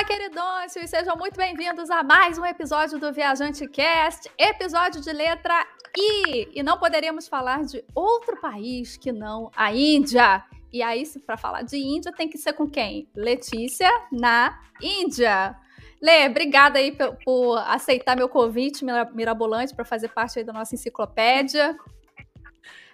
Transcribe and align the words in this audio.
Olá, 0.00 0.06
queridões, 0.06 0.74
e 0.76 0.88
sejam 0.88 1.14
muito 1.14 1.36
bem-vindos 1.36 1.90
a 1.90 2.02
mais 2.02 2.38
um 2.38 2.46
episódio 2.46 2.98
do 2.98 3.12
Viajante 3.12 3.68
Cast, 3.68 4.30
episódio 4.38 4.98
de 5.02 5.12
letra 5.12 5.66
I. 5.94 6.48
E 6.54 6.62
não 6.62 6.78
poderíamos 6.78 7.28
falar 7.28 7.64
de 7.64 7.84
outro 7.94 8.40
país 8.40 8.96
que 8.96 9.12
não 9.12 9.50
a 9.54 9.74
Índia. 9.74 10.42
E 10.72 10.82
aí, 10.82 11.06
para 11.26 11.36
falar 11.36 11.64
de 11.64 11.76
Índia, 11.76 12.14
tem 12.14 12.30
que 12.30 12.38
ser 12.38 12.54
com 12.54 12.66
quem? 12.66 13.10
Letícia 13.14 13.90
na 14.10 14.58
Índia. 14.80 15.54
Lê, 16.00 16.26
obrigada 16.26 16.78
aí 16.78 16.92
por, 16.92 17.18
por 17.22 17.58
aceitar 17.58 18.16
meu 18.16 18.30
convite 18.30 18.82
mirabolante 19.12 19.74
para 19.74 19.84
fazer 19.84 20.08
parte 20.08 20.38
aí 20.38 20.44
da 20.46 20.52
nossa 20.54 20.74
enciclopédia. 20.74 21.76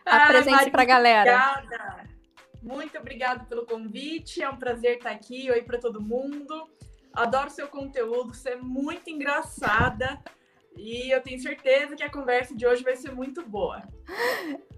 Ah, 0.05 0.25
Apresente 0.25 0.71
para 0.73 0.83
a 0.83 0.87
galera. 0.87 1.55
Obrigada. 1.61 2.17
Muito 2.61 2.99
obrigada 2.99 3.45
pelo 3.45 3.65
convite. 3.65 4.43
É 4.43 4.51
um 4.51 4.57
prazer 4.57 4.97
estar 4.97 5.13
aqui. 5.13 5.49
Oi 5.49 5.63
para 5.63 5.79
todo 5.79 6.03
mundo. 6.03 6.69
Adoro 7.17 7.51
seu 7.51 7.67
conteúdo. 7.69 8.35
Você 8.35 8.51
é 8.51 8.57
muito 8.57 9.11
engraçada. 9.11 10.23
E 10.77 11.11
eu 11.11 11.23
tenho 11.23 11.41
certeza 11.41 11.97
que 11.97 12.03
a 12.03 12.11
conversa 12.11 12.55
de 12.55 12.67
hoje 12.67 12.83
vai 12.83 12.95
ser 12.97 13.11
muito 13.11 13.43
boa. 13.43 13.83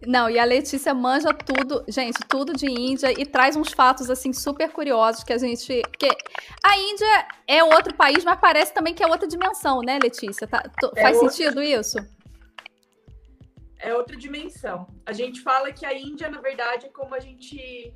Não, 0.06 0.30
e 0.30 0.38
a 0.38 0.44
Letícia 0.44 0.94
manja 0.94 1.34
tudo, 1.34 1.84
gente, 1.88 2.20
tudo 2.28 2.52
de 2.52 2.70
Índia 2.70 3.10
e 3.10 3.26
traz 3.26 3.56
uns 3.56 3.72
fatos 3.72 4.08
assim 4.08 4.32
super 4.32 4.70
curiosos 4.70 5.24
que 5.24 5.32
a 5.32 5.38
gente, 5.38 5.82
porque 5.82 6.08
a 6.62 6.78
Índia 6.78 7.28
é 7.48 7.64
outro 7.64 7.94
país, 7.96 8.24
mas 8.24 8.38
parece 8.38 8.72
também 8.72 8.94
que 8.94 9.02
é 9.02 9.08
outra 9.08 9.26
dimensão, 9.26 9.80
né, 9.80 9.98
Letícia? 10.00 10.46
Tá, 10.46 10.62
é 10.94 11.02
faz 11.02 11.16
outra... 11.16 11.32
sentido 11.32 11.60
isso? 11.60 11.98
É 13.80 13.92
outra 13.92 14.16
dimensão. 14.16 14.86
A 15.04 15.12
gente 15.12 15.40
fala 15.40 15.72
que 15.72 15.84
a 15.84 15.92
Índia, 15.92 16.30
na 16.30 16.40
verdade, 16.40 16.86
é 16.86 16.90
como 16.90 17.14
a 17.14 17.20
gente 17.20 17.92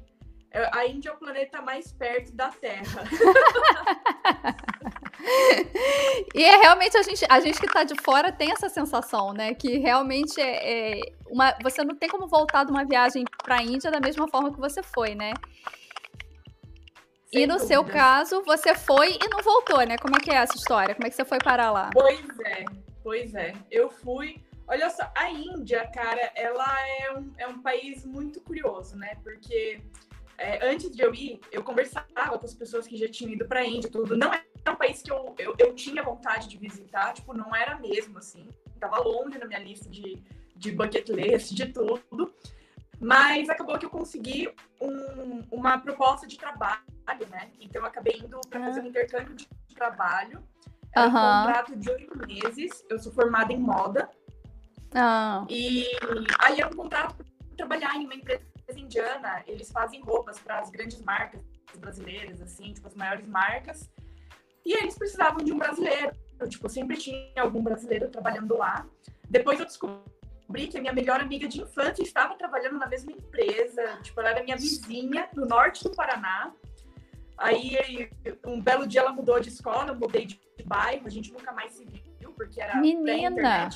a 0.72 0.86
Índia 0.86 1.10
é 1.10 1.12
o 1.12 1.16
planeta 1.16 1.60
mais 1.62 1.92
perto 1.92 2.32
da 2.32 2.48
Terra. 2.48 3.04
e 6.34 6.44
é 6.44 6.56
realmente 6.56 6.96
a 6.96 7.02
gente, 7.02 7.24
a 7.28 7.40
gente 7.40 7.58
que 7.58 7.66
está 7.66 7.84
de 7.84 7.94
fora 8.02 8.32
tem 8.32 8.50
essa 8.52 8.68
sensação, 8.68 9.32
né? 9.32 9.54
Que 9.54 9.78
realmente 9.78 10.40
é, 10.40 11.00
é, 11.00 11.12
uma, 11.26 11.54
você 11.62 11.84
não 11.84 11.94
tem 11.94 12.08
como 12.08 12.26
voltar 12.26 12.64
de 12.64 12.70
uma 12.70 12.84
viagem 12.84 13.24
para 13.42 13.56
a 13.56 13.62
Índia 13.62 13.90
da 13.90 14.00
mesma 14.00 14.28
forma 14.28 14.52
que 14.52 14.58
você 14.58 14.82
foi, 14.82 15.14
né? 15.14 15.32
Sem 17.32 17.44
e 17.44 17.46
no 17.46 17.54
dúvida. 17.54 17.74
seu 17.74 17.84
caso, 17.84 18.42
você 18.44 18.74
foi 18.74 19.12
e 19.14 19.28
não 19.28 19.42
voltou, 19.42 19.80
né? 19.86 19.96
Como 19.96 20.16
é 20.16 20.20
que 20.20 20.30
é 20.30 20.34
essa 20.34 20.56
história? 20.56 20.94
Como 20.94 21.06
é 21.06 21.10
que 21.10 21.16
você 21.16 21.24
foi 21.24 21.38
parar 21.38 21.70
lá? 21.70 21.90
Pois 21.92 22.38
é, 22.40 22.64
pois 23.02 23.34
é. 23.34 23.54
Eu 23.70 23.88
fui. 23.88 24.42
Olha 24.68 24.90
só, 24.90 25.10
a 25.14 25.30
Índia, 25.30 25.90
cara, 25.94 26.30
ela 26.34 26.88
é 27.00 27.12
um, 27.12 27.32
é 27.38 27.46
um 27.46 27.60
país 27.60 28.04
muito 28.04 28.40
curioso, 28.40 28.96
né? 28.96 29.16
Porque 29.22 29.80
é, 30.42 30.58
antes 30.72 30.90
de 30.90 31.00
eu 31.00 31.14
ir, 31.14 31.40
eu 31.52 31.62
conversava 31.62 32.36
com 32.36 32.44
as 32.44 32.52
pessoas 32.52 32.84
que 32.84 32.96
já 32.96 33.08
tinham 33.08 33.32
ido 33.32 33.46
para 33.46 33.60
a 33.60 33.64
Índia 33.64 33.88
tudo. 33.88 34.16
Não 34.16 34.32
era 34.32 34.42
um 34.68 34.74
país 34.74 35.00
que 35.00 35.10
eu, 35.10 35.32
eu, 35.38 35.54
eu, 35.56 35.72
tinha 35.72 36.02
vontade 36.02 36.48
de 36.48 36.58
visitar, 36.58 37.12
tipo, 37.12 37.32
não 37.32 37.54
era 37.54 37.78
mesmo, 37.78 38.18
assim. 38.18 38.48
Tava 38.80 38.98
longe 38.98 39.38
na 39.38 39.46
minha 39.46 39.60
lista 39.60 39.88
de, 39.88 40.20
de 40.56 40.72
bucket 40.72 41.08
list, 41.10 41.52
de 41.52 41.66
tudo. 41.66 42.34
Mas 43.00 43.48
acabou 43.48 43.78
que 43.78 43.86
eu 43.86 43.90
consegui 43.90 44.52
um, 44.80 45.44
uma 45.52 45.78
proposta 45.78 46.26
de 46.26 46.36
trabalho, 46.36 46.82
né? 47.30 47.52
Então 47.60 47.82
eu 47.82 47.86
acabei 47.86 48.18
indo 48.18 48.40
para 48.50 48.64
fazer 48.64 48.80
um 48.80 48.86
intercâmbio 48.86 49.36
de 49.36 49.46
trabalho. 49.74 50.42
Uhum. 50.96 51.06
um 51.06 51.10
contrato 51.10 51.76
de 51.76 51.88
oito 51.88 52.18
meses. 52.26 52.84
Eu 52.90 52.98
sou 52.98 53.12
formada 53.12 53.52
em 53.52 53.60
moda. 53.60 54.10
Uhum. 54.92 55.46
E 55.48 55.86
aí 56.40 56.60
era 56.60 56.68
um 56.68 56.76
contrato 56.76 57.14
para 57.14 57.26
trabalhar 57.56 57.96
em 57.96 58.04
uma 58.06 58.14
empresa 58.14 58.51
indiana, 58.76 59.42
eles 59.46 59.70
fazem 59.70 60.00
roupas 60.00 60.38
para 60.38 60.58
as 60.60 60.70
grandes 60.70 61.00
marcas 61.02 61.40
brasileiras, 61.76 62.40
assim, 62.40 62.72
tipo, 62.72 62.86
as 62.86 62.94
maiores 62.94 63.26
marcas. 63.26 63.90
E 64.64 64.74
eles 64.74 64.96
precisavam 64.96 65.44
de 65.44 65.52
um 65.52 65.58
brasileiro. 65.58 66.12
Tipo, 66.48 66.68
sempre 66.68 66.96
tinha 66.96 67.40
algum 67.42 67.62
brasileiro 67.62 68.08
trabalhando 68.08 68.56
lá. 68.56 68.86
Depois 69.28 69.58
eu 69.60 69.66
descobri 69.66 70.68
que 70.68 70.76
a 70.76 70.80
minha 70.80 70.92
melhor 70.92 71.20
amiga 71.20 71.48
de 71.48 71.60
infância 71.60 72.02
estava 72.02 72.34
trabalhando 72.34 72.78
na 72.78 72.86
mesma 72.86 73.12
empresa. 73.12 73.98
Tipo, 74.02 74.20
ela 74.20 74.30
era 74.30 74.42
minha 74.42 74.56
vizinha 74.56 75.28
no 75.34 75.46
norte 75.46 75.84
do 75.84 75.90
Paraná. 75.90 76.52
Aí, 77.38 78.08
um 78.46 78.60
belo 78.60 78.86
dia 78.86 79.00
ela 79.00 79.12
mudou 79.12 79.40
de 79.40 79.48
escola, 79.48 79.90
eu 79.90 79.96
mudei 79.96 80.26
de 80.26 80.40
bairro, 80.64 81.06
a 81.06 81.10
gente 81.10 81.32
nunca 81.32 81.50
mais 81.52 81.72
se 81.72 81.84
viu, 81.84 82.32
porque 82.32 82.60
era 82.60 82.76
Menina! 82.76 83.68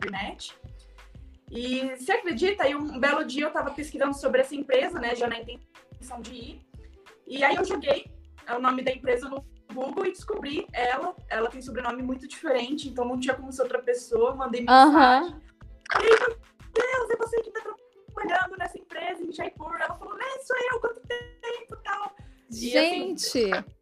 internet. 0.00 0.58
E 1.50 1.96
você 1.96 2.12
acredita? 2.12 2.64
Aí 2.64 2.74
um 2.74 2.98
belo 2.98 3.24
dia 3.24 3.44
eu 3.44 3.48
estava 3.48 3.70
pesquisando 3.70 4.14
sobre 4.14 4.40
essa 4.40 4.54
empresa, 4.54 4.98
né? 4.98 5.14
Já 5.14 5.26
na 5.26 5.38
intenção 5.38 6.20
de 6.20 6.34
ir. 6.34 6.60
E 7.26 7.42
aí 7.44 7.56
eu 7.56 7.64
joguei 7.64 8.10
o 8.54 8.58
nome 8.58 8.82
da 8.82 8.92
empresa 8.92 9.28
no 9.28 9.44
Google 9.72 10.06
e 10.06 10.12
descobri 10.12 10.66
ela. 10.72 11.14
Ela 11.28 11.48
tem 11.48 11.62
sobrenome 11.62 12.02
muito 12.02 12.26
diferente, 12.26 12.88
então 12.88 13.04
não 13.04 13.18
tinha 13.18 13.34
como 13.34 13.52
ser 13.52 13.62
outra 13.62 13.82
pessoa. 13.82 14.34
Mandei 14.34 14.62
mensagem. 14.62 15.32
Uhum. 15.32 15.40
E 16.00 16.06
aí, 16.06 16.18
meu 16.20 16.38
Deus, 16.72 17.10
é 17.10 17.16
você 17.16 17.40
que 17.40 17.48
está 17.48 17.60
trabalhando 18.14 18.56
nessa 18.58 18.78
empresa 18.78 19.22
em 19.22 19.32
Jaipur. 19.32 19.74
Ela 19.80 19.94
falou, 19.94 20.14
né, 20.16 20.24
sou 20.46 20.56
eu, 20.72 20.80
quanto 20.80 21.00
tempo 21.00 21.76
tal. 21.82 22.14
Gente! 22.50 23.52
assim, 23.52 23.78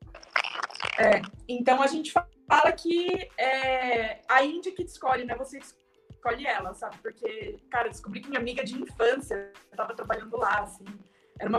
é, 0.99 1.23
então 1.49 1.83
a 1.83 1.87
gente 1.87 2.13
fala 2.13 2.73
que 2.73 3.29
é 3.39 4.21
a 4.29 4.45
Índia 4.45 4.73
que 4.73 4.83
escolhe, 4.83 5.25
né? 5.25 5.35
Você 5.37 5.59
escolhe 5.59 5.86
ela, 6.33 6.75
sabe? 6.75 6.97
Porque, 6.99 7.59
cara, 7.71 7.89
descobri 7.89 8.21
que 8.21 8.29
minha 8.29 8.41
amiga 8.41 8.65
de 8.65 8.75
infância 8.75 9.53
estava 9.71 9.95
trabalhando 9.95 10.37
lá, 10.37 10.61
assim. 10.61 10.85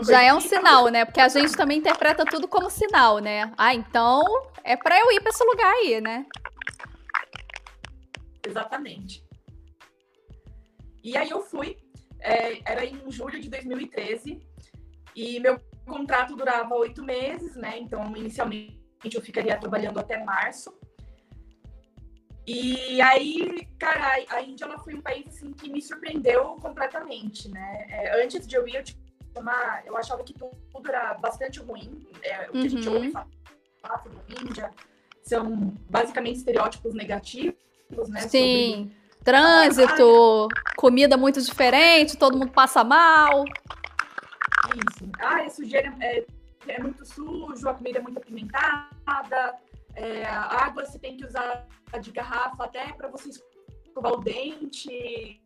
Já 0.02 0.22
é 0.22 0.34
um 0.34 0.40
sinal, 0.40 0.88
né? 0.88 1.04
Porque 1.04 1.20
a 1.20 1.28
gente 1.28 1.56
também 1.56 1.78
interpreta 1.78 2.24
tudo 2.24 2.48
como 2.48 2.68
sinal, 2.68 3.18
né? 3.18 3.52
Ah, 3.56 3.74
então 3.74 4.22
é 4.64 4.76
para 4.76 4.98
eu 4.98 5.12
ir 5.12 5.20
para 5.20 5.30
esse 5.30 5.44
lugar 5.44 5.72
aí, 5.72 6.00
né? 6.00 6.26
Exatamente. 8.44 9.24
E 11.02 11.16
aí 11.16 11.30
eu 11.30 11.40
fui, 11.40 11.76
é, 12.20 12.60
era 12.70 12.84
em 12.84 13.10
julho 13.10 13.40
de 13.40 13.48
2013, 13.48 14.40
e 15.14 15.40
meu 15.40 15.60
contrato 15.86 16.36
durava 16.36 16.74
oito 16.76 17.02
meses, 17.02 17.56
né? 17.56 17.78
Então, 17.78 18.16
inicialmente 18.16 18.78
eu 19.14 19.22
ficaria 19.22 19.58
trabalhando 19.58 19.98
até 19.98 20.22
março. 20.22 20.77
E 22.50 22.98
aí, 23.02 23.68
cara, 23.78 24.24
a 24.30 24.40
Índia 24.40 24.64
ela 24.64 24.78
foi 24.78 24.94
um 24.94 25.02
país 25.02 25.26
assim, 25.28 25.52
que 25.52 25.68
me 25.68 25.82
surpreendeu 25.82 26.56
completamente, 26.62 27.46
né? 27.50 27.86
É, 27.90 28.24
antes 28.24 28.46
de 28.46 28.56
eu 28.56 28.66
ir, 28.66 28.76
eu, 28.76 28.82
tinha 28.82 28.98
uma, 29.36 29.82
eu 29.84 29.94
achava 29.98 30.24
que 30.24 30.32
tudo 30.32 30.88
era 30.88 31.12
bastante 31.12 31.60
ruim. 31.60 32.08
É, 32.22 32.48
o 32.48 32.52
que 32.52 32.58
uhum. 32.58 32.64
a 32.64 32.68
gente 32.68 32.88
ouve 32.88 33.06
uhum. 33.08 33.12
falar 33.12 34.02
sobre 34.02 34.18
a 34.18 34.42
Índia 34.42 34.70
são 35.22 35.74
basicamente 35.90 36.36
estereótipos 36.36 36.94
negativos, 36.94 38.08
né? 38.08 38.20
Sim. 38.22 38.76
Sobre... 38.76 38.98
Trânsito, 39.24 40.48
ah, 40.50 40.74
comida 40.74 41.18
muito 41.18 41.42
diferente, 41.42 42.16
todo 42.16 42.38
mundo 42.38 42.52
passa 42.52 42.82
mal. 42.82 43.44
Isso. 44.74 45.10
Ah, 45.20 45.42
a 45.42 45.50
sujeira 45.50 45.94
é, 46.00 46.24
é 46.66 46.80
muito 46.80 47.04
sujo, 47.04 47.68
a 47.68 47.74
comida 47.74 47.98
é 47.98 48.00
muito 48.00 48.16
apimentada, 48.16 49.54
é, 49.98 50.24
a 50.24 50.66
água 50.66 50.86
você 50.86 50.98
tem 50.98 51.16
que 51.16 51.26
usar 51.26 51.66
de 52.00 52.12
garrafa 52.12 52.64
até 52.64 52.92
para 52.92 53.08
você 53.08 53.30
escovar 53.84 54.12
o 54.12 54.22
dente. 54.22 55.42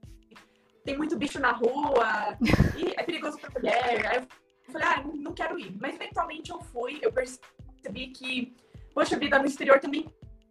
Tem 0.84 0.96
muito 0.96 1.16
bicho 1.16 1.40
na 1.40 1.52
rua. 1.52 2.36
E 2.76 2.92
é 2.96 3.02
perigoso 3.02 3.38
para 3.38 3.50
mulher. 3.50 4.06
Aí 4.06 4.16
eu 4.18 4.72
falei, 4.72 4.88
ah, 4.88 5.04
não 5.14 5.32
quero 5.32 5.58
ir. 5.58 5.74
Mas 5.80 5.94
eventualmente 5.94 6.50
eu 6.50 6.60
fui, 6.60 6.98
eu 7.00 7.12
percebi 7.12 8.08
que, 8.08 8.54
poxa 8.94 9.18
vida, 9.18 9.38
no 9.38 9.46
exterior 9.46 9.80
também 9.80 10.06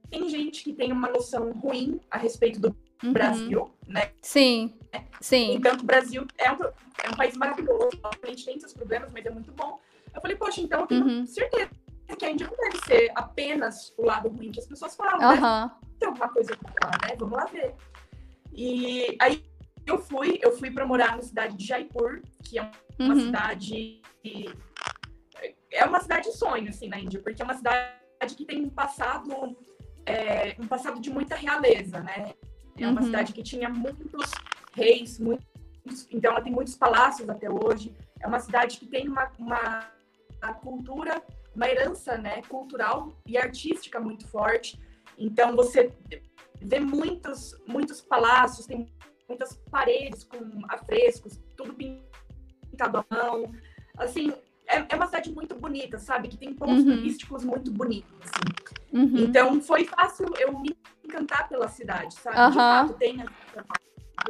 tem 0.10 0.28
gente 0.28 0.64
que 0.64 0.74
tem 0.74 0.92
uma 0.92 1.10
noção 1.10 1.52
ruim 1.52 2.02
a 2.10 2.18
respeito 2.18 2.60
do 2.60 2.76
uhum. 3.04 3.14
Brasil, 3.14 3.74
né? 3.88 4.12
Sim, 4.22 4.78
sim. 5.22 5.54
Então, 5.54 5.74
o 5.76 5.84
Brasil 5.84 6.26
é 6.38 6.52
um, 6.52 6.64
é 7.04 7.10
um 7.10 7.16
país 7.16 7.38
maravilhoso, 7.38 7.98
a 8.04 8.28
gente 8.28 8.46
tem 8.46 8.60
seus 8.60 8.74
problemas, 8.74 9.10
mas 9.14 9.26
é 9.26 9.30
muito 9.30 9.54
bom. 9.54 9.80
Eu 10.14 10.20
falei, 10.20 10.36
poxa, 10.36 10.60
então 10.60 10.82
eu 10.82 10.88
tenho 10.88 11.06
uhum. 11.06 11.26
certeza 11.26 11.72
que 12.16 12.26
a 12.26 12.32
Índia 12.32 12.48
não 12.48 12.58
deve 12.58 12.86
ser 12.86 13.12
apenas 13.16 13.94
o 13.98 14.06
lado 14.06 14.30
ruim 14.30 14.52
que 14.52 14.60
as 14.60 14.68
pessoas 14.68 14.96
falam, 14.96 15.30
uhum. 15.30 15.42
né? 15.42 15.72
Tem 16.00 16.08
alguma 16.08 16.30
coisa 16.30 16.56
pra 16.58 16.74
falar, 16.82 17.08
né? 17.08 17.16
Vamos 17.18 17.38
lá 17.38 17.46
ver. 17.46 17.76
E 18.54 19.18
aí 19.20 19.44
eu 19.86 19.98
fui, 20.00 20.40
eu 20.42 20.52
fui 20.58 20.72
para 20.72 20.86
morar 20.86 21.16
na 21.16 21.22
cidade 21.22 21.56
de 21.56 21.66
Jaipur, 21.66 22.22
que 22.44 22.60
é 22.60 22.72
uma 23.00 23.14
uhum. 23.14 23.20
cidade 23.20 24.02
é 25.72 25.86
uma 25.86 26.00
cidade 26.00 26.32
sonho 26.34 26.70
assim 26.70 26.88
na 26.88 27.00
Índia, 27.00 27.20
porque 27.22 27.42
é 27.42 27.46
uma 27.46 27.56
cidade 27.56 28.36
que 28.36 28.46
tem 28.46 28.64
um 28.64 28.70
passado 28.70 29.56
é, 30.06 30.56
um 30.60 30.68
passado 30.68 31.00
de 31.00 31.10
muita 31.10 31.36
realeza, 31.36 32.00
né? 32.00 32.34
É 32.78 32.88
uma 32.88 33.00
uhum. 33.00 33.06
cidade 33.06 33.34
que 33.34 33.44
tinha 33.44 33.70
muitos 33.70 34.32
reis, 34.74 35.20
muitos, 35.20 35.46
então 36.12 36.32
ela 36.32 36.42
tem 36.42 36.52
muitos 36.52 36.76
palácios 36.76 37.30
até 37.30 37.50
hoje. 37.50 37.94
É 38.20 38.28
uma 38.28 38.40
cidade 38.40 38.78
que 38.78 38.86
tem 38.86 39.08
uma, 39.08 39.32
uma 39.38 40.54
cultura 40.62 41.22
uma 41.56 41.68
herança 41.68 42.18
né, 42.18 42.42
cultural 42.44 43.14
e 43.26 43.38
artística 43.38 44.00
muito 44.00 44.28
forte. 44.28 44.80
Então, 45.18 45.56
você 45.56 45.94
vê 46.62 46.80
muitos, 46.80 47.56
muitos 47.68 48.02
palácios, 48.02 48.66
tem 48.66 48.88
muitas 49.28 49.56
paredes 49.70 50.24
com 50.24 50.38
afrescos, 50.70 51.40
tudo 51.56 51.74
pintado 51.74 52.98
à 52.98 53.06
mão. 53.10 53.52
Assim, 53.98 54.34
é, 54.68 54.86
é, 54.90 54.96
uma 54.96 55.06
cidade 55.06 55.32
muito 55.34 55.56
bonita, 55.56 55.98
sabe? 55.98 56.28
Que 56.28 56.38
tem 56.38 56.54
pontos 56.54 56.86
uhum. 56.86 56.98
turísticos 56.98 57.44
muito 57.44 57.72
bonitos, 57.72 58.14
assim. 58.22 58.72
Uhum. 58.94 59.18
Então, 59.18 59.62
foi 59.62 59.86
fácil 59.86 60.28
eu 60.40 60.58
me 60.60 60.76
encantar 61.04 61.50
pela 61.50 61.68
cidade, 61.68 62.14
sabe? 62.16 62.38
Uhum. 62.38 62.50
De 62.50 62.56
fato, 62.56 62.94
tem 62.94 63.22
a 63.22 63.26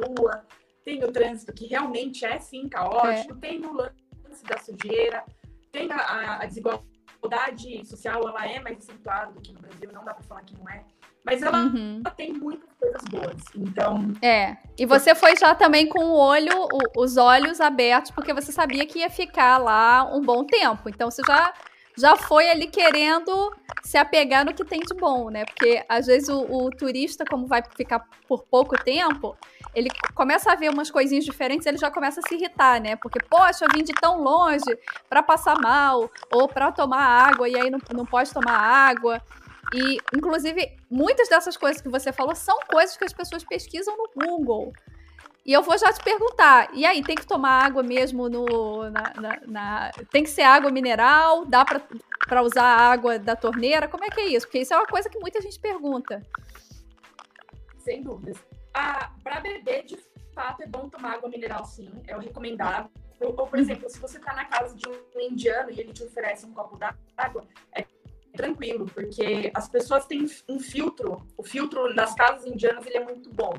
rua, 0.04 0.44
tem 0.84 1.04
o 1.04 1.12
trânsito 1.12 1.52
que 1.52 1.66
realmente 1.66 2.24
é, 2.24 2.38
sim, 2.40 2.68
caótico, 2.68 3.34
é. 3.34 3.36
tem 3.36 3.64
o 3.64 3.72
lance 3.72 4.44
da 4.44 4.58
sujeira, 4.58 5.24
tem 5.70 5.90
a, 5.92 6.40
a 6.40 6.46
desigualdade 6.46 6.91
social, 7.84 8.28
ela 8.28 8.46
é 8.46 8.60
mais 8.60 8.78
acentuada 8.78 9.32
do 9.32 9.40
que 9.40 9.52
no 9.52 9.60
Brasil, 9.60 9.90
não 9.92 10.04
dá 10.04 10.14
para 10.14 10.22
falar 10.24 10.42
que 10.42 10.56
não 10.56 10.68
é. 10.68 10.84
Mas 11.24 11.40
ela, 11.40 11.58
uhum. 11.58 12.02
ela, 12.04 12.14
tem 12.14 12.32
muitas 12.32 12.68
coisas 12.78 13.02
boas. 13.08 13.42
Então. 13.54 14.12
É. 14.20 14.56
E 14.76 14.84
você 14.84 15.14
foi 15.14 15.36
já 15.36 15.54
também 15.54 15.88
com 15.88 16.04
o 16.04 16.16
olho, 16.16 16.52
o, 16.64 17.02
os 17.02 17.16
olhos 17.16 17.60
abertos, 17.60 18.10
porque 18.10 18.34
você 18.34 18.50
sabia 18.50 18.84
que 18.86 18.98
ia 18.98 19.10
ficar 19.10 19.58
lá 19.58 20.04
um 20.12 20.20
bom 20.20 20.44
tempo. 20.44 20.88
Então 20.88 21.10
você 21.10 21.22
já, 21.24 21.54
já 21.96 22.16
foi 22.16 22.50
ali 22.50 22.66
querendo 22.66 23.54
se 23.82 23.98
apegar 23.98 24.44
no 24.44 24.54
que 24.54 24.64
tem 24.64 24.80
de 24.80 24.94
bom, 24.94 25.30
né? 25.30 25.44
Porque 25.44 25.84
às 25.88 26.06
vezes 26.06 26.28
o, 26.28 26.40
o 26.40 26.70
turista, 26.70 27.24
como 27.28 27.46
vai 27.46 27.62
ficar 27.76 28.06
por 28.26 28.44
pouco 28.44 28.76
tempo, 28.82 29.36
ele 29.74 29.90
começa 30.14 30.52
a 30.52 30.56
ver 30.56 30.70
umas 30.70 30.90
coisinhas 30.90 31.24
diferentes, 31.24 31.66
ele 31.66 31.78
já 31.78 31.90
começa 31.90 32.20
a 32.20 32.28
se 32.28 32.34
irritar, 32.34 32.80
né? 32.80 32.96
Porque, 32.96 33.18
poxa, 33.28 33.64
eu 33.64 33.68
vim 33.74 33.82
de 33.82 33.92
tão 33.92 34.22
longe 34.22 34.78
para 35.08 35.22
passar 35.22 35.58
mal, 35.60 36.10
ou 36.32 36.48
para 36.48 36.72
tomar 36.72 37.02
água, 37.02 37.48
e 37.48 37.58
aí 37.58 37.70
não, 37.70 37.78
não 37.94 38.06
pode 38.06 38.32
tomar 38.32 38.56
água. 38.56 39.20
E, 39.74 39.98
inclusive, 40.14 40.76
muitas 40.90 41.28
dessas 41.28 41.56
coisas 41.56 41.80
que 41.80 41.88
você 41.88 42.12
falou 42.12 42.34
são 42.34 42.58
coisas 42.68 42.96
que 42.96 43.04
as 43.04 43.12
pessoas 43.12 43.42
pesquisam 43.44 43.96
no 43.96 44.10
Google. 44.14 44.72
E 45.44 45.52
eu 45.52 45.62
vou 45.62 45.76
já 45.76 45.92
te 45.92 46.02
perguntar, 46.02 46.70
e 46.72 46.86
aí, 46.86 47.02
tem 47.02 47.16
que 47.16 47.26
tomar 47.26 47.64
água 47.64 47.82
mesmo 47.82 48.28
no. 48.28 48.88
Na, 48.90 49.12
na, 49.20 49.40
na... 49.46 49.90
Tem 50.10 50.22
que 50.22 50.30
ser 50.30 50.42
água 50.42 50.70
mineral? 50.70 51.44
Dá 51.44 51.64
para 51.64 52.42
usar 52.42 52.64
a 52.64 52.92
água 52.92 53.18
da 53.18 53.34
torneira? 53.34 53.88
Como 53.88 54.04
é 54.04 54.08
que 54.08 54.20
é 54.20 54.28
isso? 54.28 54.46
Porque 54.46 54.60
isso 54.60 54.72
é 54.72 54.76
uma 54.76 54.86
coisa 54.86 55.10
que 55.10 55.18
muita 55.18 55.40
gente 55.40 55.58
pergunta. 55.58 56.22
Sem 57.78 58.02
dúvidas. 58.02 58.36
Ah, 58.72 59.10
para 59.24 59.40
beber, 59.40 59.84
de 59.84 59.98
fato, 60.32 60.62
é 60.62 60.66
bom 60.66 60.88
tomar 60.88 61.14
água 61.14 61.28
mineral, 61.28 61.64
sim. 61.64 61.90
É 62.06 62.16
o 62.16 62.20
recomendável. 62.20 62.88
Ou, 63.20 63.32
por 63.32 63.54
uhum. 63.54 63.60
exemplo, 63.60 63.90
se 63.90 63.98
você 63.98 64.18
está 64.18 64.34
na 64.34 64.44
casa 64.44 64.76
de 64.76 64.88
um 64.88 65.20
indiano 65.20 65.70
e 65.70 65.80
ele 65.80 65.92
te 65.92 66.04
oferece 66.04 66.46
um 66.46 66.52
copo 66.52 66.76
d'água, 66.76 67.44
é 67.72 67.84
tranquilo, 68.36 68.86
porque 68.86 69.50
as 69.54 69.68
pessoas 69.68 70.06
têm 70.06 70.26
um 70.48 70.58
filtro. 70.58 71.26
O 71.36 71.42
filtro 71.42 71.94
das 71.94 72.14
casas 72.14 72.46
indianas 72.46 72.86
ele 72.86 72.96
é 72.96 73.04
muito 73.04 73.30
bom. 73.30 73.52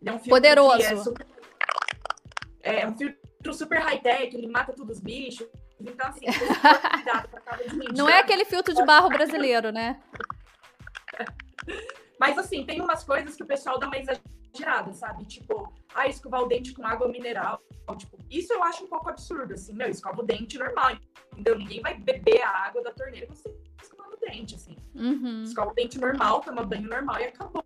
Ele 0.00 0.10
é 0.10 0.12
um 0.12 0.18
filtro 0.18 0.30
Poderoso. 0.30 0.82
É, 0.82 0.96
super, 0.96 1.26
é, 2.62 2.86
um 2.86 2.96
filtro 2.96 3.54
super 3.54 3.78
high-tech, 3.80 4.34
ele 4.34 4.48
mata 4.48 4.72
todos 4.72 4.96
os 4.96 5.02
bichos. 5.02 5.46
Então, 5.80 6.08
assim, 6.08 6.26
Não 7.96 8.08
é 8.08 8.18
aquele 8.18 8.44
filtro 8.44 8.74
de 8.74 8.84
barro 8.84 9.08
brasileiro, 9.08 9.70
né? 9.72 10.00
Mas, 12.18 12.36
assim, 12.36 12.64
tem 12.64 12.80
umas 12.80 13.02
coisas 13.02 13.34
que 13.34 13.42
o 13.42 13.46
pessoal 13.46 13.78
dá 13.78 13.86
uma 13.86 13.96
exagerada, 13.96 14.92
sabe? 14.92 15.24
Tipo, 15.24 15.72
ah, 15.94 16.06
escovar 16.06 16.42
o 16.42 16.48
dente 16.48 16.74
com 16.74 16.86
água 16.86 17.08
mineral. 17.08 17.62
Tipo, 17.96 18.18
isso 18.30 18.52
eu 18.52 18.62
acho 18.62 18.84
um 18.84 18.88
pouco 18.88 19.08
absurdo, 19.08 19.54
assim. 19.54 19.72
Meu, 19.72 19.88
escova 19.88 20.20
o 20.20 20.24
dente 20.24 20.58
normal, 20.58 20.92
entendeu? 21.32 21.58
Ninguém 21.58 21.80
vai 21.80 21.98
beber 21.98 22.42
a 22.42 22.66
água 22.66 22.82
da 22.82 22.92
torneira 22.92 23.26
você 23.26 23.50
dente, 24.20 24.54
assim. 24.54 24.76
Uhum. 24.94 25.42
Escova 25.42 25.70
o 25.70 25.74
dente 25.74 25.98
normal, 25.98 26.40
toma 26.40 26.62
banho 26.62 26.88
normal 26.88 27.20
e 27.20 27.24
acabou, 27.24 27.64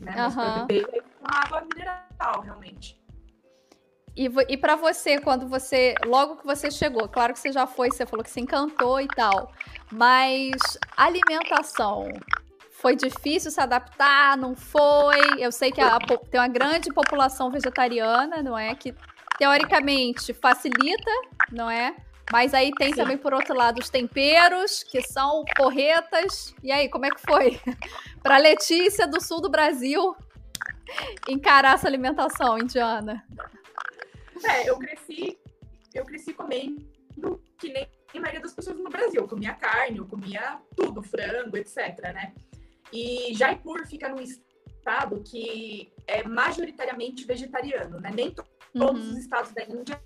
né? 0.00 0.12
Mas 0.16 0.36
uhum. 0.36 0.66
beber 0.66 1.04
água 1.30 1.62
mineral, 1.62 2.40
realmente. 2.42 3.02
E, 4.16 4.30
e 4.48 4.56
para 4.56 4.76
você, 4.76 5.18
quando 5.20 5.48
você. 5.48 5.94
Logo 6.04 6.36
que 6.36 6.46
você 6.46 6.70
chegou, 6.70 7.08
claro 7.08 7.32
que 7.32 7.40
você 7.40 7.50
já 7.50 7.66
foi, 7.66 7.90
você 7.90 8.06
falou 8.06 8.24
que 8.24 8.30
se 8.30 8.40
encantou 8.40 9.00
e 9.00 9.08
tal. 9.08 9.50
Mas 9.90 10.78
alimentação. 10.96 12.08
Foi 12.70 12.94
difícil 12.94 13.50
se 13.50 13.60
adaptar? 13.60 14.36
Não 14.36 14.54
foi? 14.54 15.18
Eu 15.38 15.50
sei 15.50 15.72
que 15.72 15.80
a, 15.80 15.98
tem 16.30 16.38
uma 16.38 16.48
grande 16.48 16.92
população 16.92 17.50
vegetariana, 17.50 18.42
não 18.42 18.56
é? 18.58 18.74
Que 18.74 18.94
teoricamente 19.38 20.32
facilita, 20.34 21.10
não 21.50 21.70
é? 21.70 21.96
Mas 22.32 22.54
aí 22.54 22.70
tem 22.72 22.90
Sim. 22.90 22.96
também, 22.96 23.18
por 23.18 23.34
outro 23.34 23.54
lado, 23.54 23.78
os 23.80 23.90
temperos, 23.90 24.82
que 24.82 25.02
são 25.02 25.44
porretas. 25.56 26.54
E 26.62 26.72
aí, 26.72 26.88
como 26.88 27.06
é 27.06 27.10
que 27.10 27.20
foi? 27.20 27.60
Para 28.22 28.38
Letícia, 28.38 29.06
do 29.06 29.20
sul 29.20 29.40
do 29.40 29.50
Brasil, 29.50 30.14
encarar 31.28 31.74
essa 31.74 31.86
alimentação 31.86 32.58
indiana? 32.58 33.24
É, 34.44 34.68
eu 34.68 34.78
cresci, 34.78 35.38
eu 35.94 36.04
cresci 36.04 36.32
comendo 36.32 36.84
que 37.58 37.72
nem 37.72 37.88
a 38.14 38.20
maioria 38.20 38.40
das 38.40 38.52
pessoas 38.52 38.78
no 38.78 38.90
Brasil. 38.90 39.20
Eu 39.20 39.28
comia 39.28 39.54
carne, 39.54 39.98
eu 39.98 40.06
comia 40.06 40.60
tudo, 40.76 41.02
frango, 41.02 41.56
etc, 41.56 42.00
né? 42.12 42.34
E 42.92 43.34
Jaipur 43.34 43.86
fica 43.86 44.08
num 44.08 44.20
estado 44.20 45.22
que 45.22 45.92
é 46.06 46.22
majoritariamente 46.22 47.24
vegetariano, 47.24 48.00
né? 48.00 48.10
Nem 48.14 48.30
todos 48.32 49.06
uhum. 49.06 49.12
os 49.12 49.18
estados 49.18 49.52
da 49.52 49.64
Índia 49.64 50.00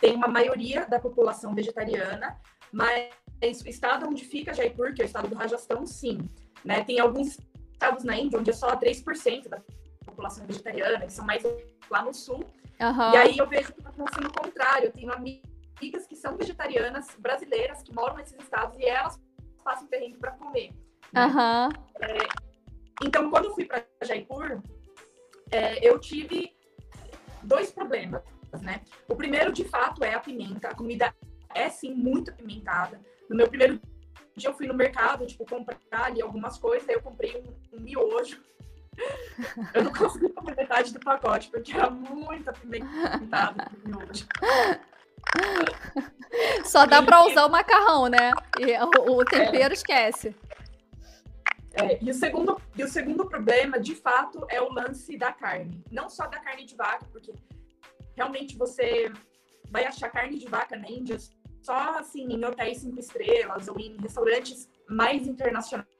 tem 0.00 0.14
uma 0.14 0.28
maioria 0.28 0.86
da 0.86 1.00
população 1.00 1.54
vegetariana, 1.54 2.40
mas 2.72 3.10
o 3.64 3.68
estado 3.68 4.08
onde 4.08 4.24
fica 4.24 4.54
Jaipur, 4.54 4.94
que 4.94 5.02
é 5.02 5.04
o 5.04 5.06
estado 5.06 5.28
do 5.28 5.34
Rajastão, 5.34 5.86
sim. 5.86 6.18
Né? 6.64 6.82
Tem 6.84 7.00
alguns 7.00 7.38
estados 7.72 8.04
na 8.04 8.16
Índia 8.16 8.38
onde 8.38 8.50
é 8.50 8.52
só 8.52 8.76
3% 8.76 9.48
da 9.48 9.60
população 10.18 10.44
vegetariana, 10.46 11.06
que 11.06 11.12
são 11.12 11.24
mais 11.24 11.42
lá 11.88 12.02
no 12.02 12.12
sul. 12.12 12.44
Uhum. 12.80 13.12
E 13.12 13.16
aí 13.16 13.38
eu 13.38 13.46
vejo 13.46 13.72
que 13.72 13.78
está 13.78 13.90
acontecendo 13.90 14.26
o 14.26 14.32
contrário. 14.32 14.86
Eu 14.86 14.92
tenho 14.92 15.12
amigas 15.12 16.06
que 16.08 16.16
são 16.16 16.36
vegetarianas, 16.36 17.06
brasileiras, 17.18 17.82
que 17.82 17.94
moram 17.94 18.16
nesses 18.16 18.36
estados 18.38 18.76
e 18.78 18.84
elas 18.84 19.20
passam 19.62 19.86
perrengue 19.86 20.18
para 20.18 20.32
comer. 20.32 20.72
Né? 21.12 21.26
Uhum. 21.26 21.68
É, 22.00 22.18
então, 23.04 23.30
quando 23.30 23.46
eu 23.46 23.54
fui 23.54 23.64
para 23.64 23.84
Jaipur, 24.02 24.60
é, 25.52 25.88
eu 25.88 25.98
tive 26.00 26.56
dois 27.42 27.70
problemas 27.70 28.22
né? 28.62 28.80
O 29.06 29.14
primeiro, 29.14 29.52
de 29.52 29.64
fato, 29.64 30.02
é 30.02 30.14
a 30.14 30.20
pimenta. 30.20 30.68
A 30.68 30.74
comida 30.74 31.14
é, 31.54 31.68
sim, 31.68 31.94
muito 31.94 32.30
apimentada. 32.30 32.98
No 33.28 33.36
meu 33.36 33.46
primeiro 33.46 33.78
dia, 34.34 34.48
eu 34.48 34.54
fui 34.54 34.66
no 34.66 34.72
mercado, 34.72 35.26
tipo, 35.26 35.44
comprar 35.44 35.78
ali 35.92 36.22
algumas 36.22 36.58
coisas, 36.58 36.88
aí 36.88 36.94
eu 36.94 37.02
comprei 37.02 37.36
um, 37.36 37.76
um 37.76 37.80
miojo. 37.80 38.42
Eu 39.74 39.84
não 39.84 39.92
consegui 39.92 40.28
comer 40.30 40.56
metade 40.56 40.92
do 40.92 41.00
pacote, 41.00 41.50
porque 41.50 41.72
era 41.72 41.88
o 41.88 41.94
miojo. 41.94 42.44
Só 46.64 46.86
dá 46.86 47.02
para 47.02 47.26
usar 47.26 47.46
o 47.46 47.50
macarrão, 47.50 48.08
né? 48.08 48.32
E 48.58 48.76
o, 48.78 49.18
o 49.18 49.24
tempero 49.24 49.72
é. 49.72 49.74
esquece. 49.74 50.34
É, 51.72 52.02
e, 52.02 52.10
o 52.10 52.14
segundo, 52.14 52.60
e 52.76 52.82
o 52.82 52.88
segundo 52.88 53.26
problema, 53.26 53.78
de 53.78 53.94
fato, 53.94 54.44
é 54.48 54.60
o 54.60 54.72
lance 54.72 55.16
da 55.16 55.32
carne. 55.32 55.84
Não 55.90 56.08
só 56.08 56.26
da 56.26 56.40
carne 56.40 56.64
de 56.64 56.74
vaca, 56.74 57.06
porque 57.12 57.32
realmente 58.16 58.56
você 58.56 59.12
vai 59.70 59.84
achar 59.84 60.10
carne 60.10 60.38
de 60.38 60.48
vaca 60.48 60.76
na 60.76 60.90
Índia 60.90 61.18
só 61.62 61.98
assim 61.98 62.32
em 62.32 62.44
hotéis 62.44 62.78
cinco 62.78 62.98
estrelas 62.98 63.68
ou 63.68 63.78
em 63.78 63.96
restaurantes 63.98 64.68
mais 64.88 65.26
internacionais. 65.26 65.97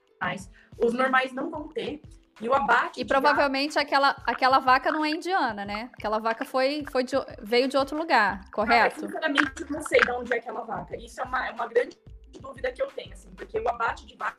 Os 0.77 0.93
normais 0.93 1.33
não 1.33 1.49
vão 1.49 1.67
ter. 1.67 2.01
E 2.41 2.47
o 2.47 2.53
abate. 2.53 3.01
E 3.01 3.05
provavelmente 3.05 3.73
vaca... 3.73 3.81
aquela, 3.81 4.09
aquela 4.25 4.59
vaca 4.59 4.91
não 4.91 5.03
é 5.03 5.09
indiana, 5.09 5.65
né? 5.65 5.89
Aquela 5.93 6.19
vaca 6.19 6.45
foi, 6.45 6.85
foi 6.89 7.03
de, 7.03 7.15
veio 7.41 7.67
de 7.67 7.75
outro 7.75 7.97
lugar, 7.97 8.49
correto? 8.51 9.03
Ah, 9.03 9.07
sinceramente, 9.07 9.69
não 9.69 9.81
sei 9.81 9.99
de 9.99 10.11
onde 10.11 10.33
é 10.33 10.37
aquela 10.37 10.61
vaca. 10.61 10.95
Isso 10.95 11.19
é 11.19 11.23
uma, 11.25 11.47
é 11.47 11.51
uma 11.51 11.67
grande 11.67 11.97
dúvida 12.39 12.71
que 12.71 12.81
eu 12.81 12.87
tenho, 12.87 13.11
assim, 13.11 13.29
porque 13.35 13.59
o 13.59 13.67
abate 13.67 14.05
de 14.05 14.15
vaca, 14.15 14.37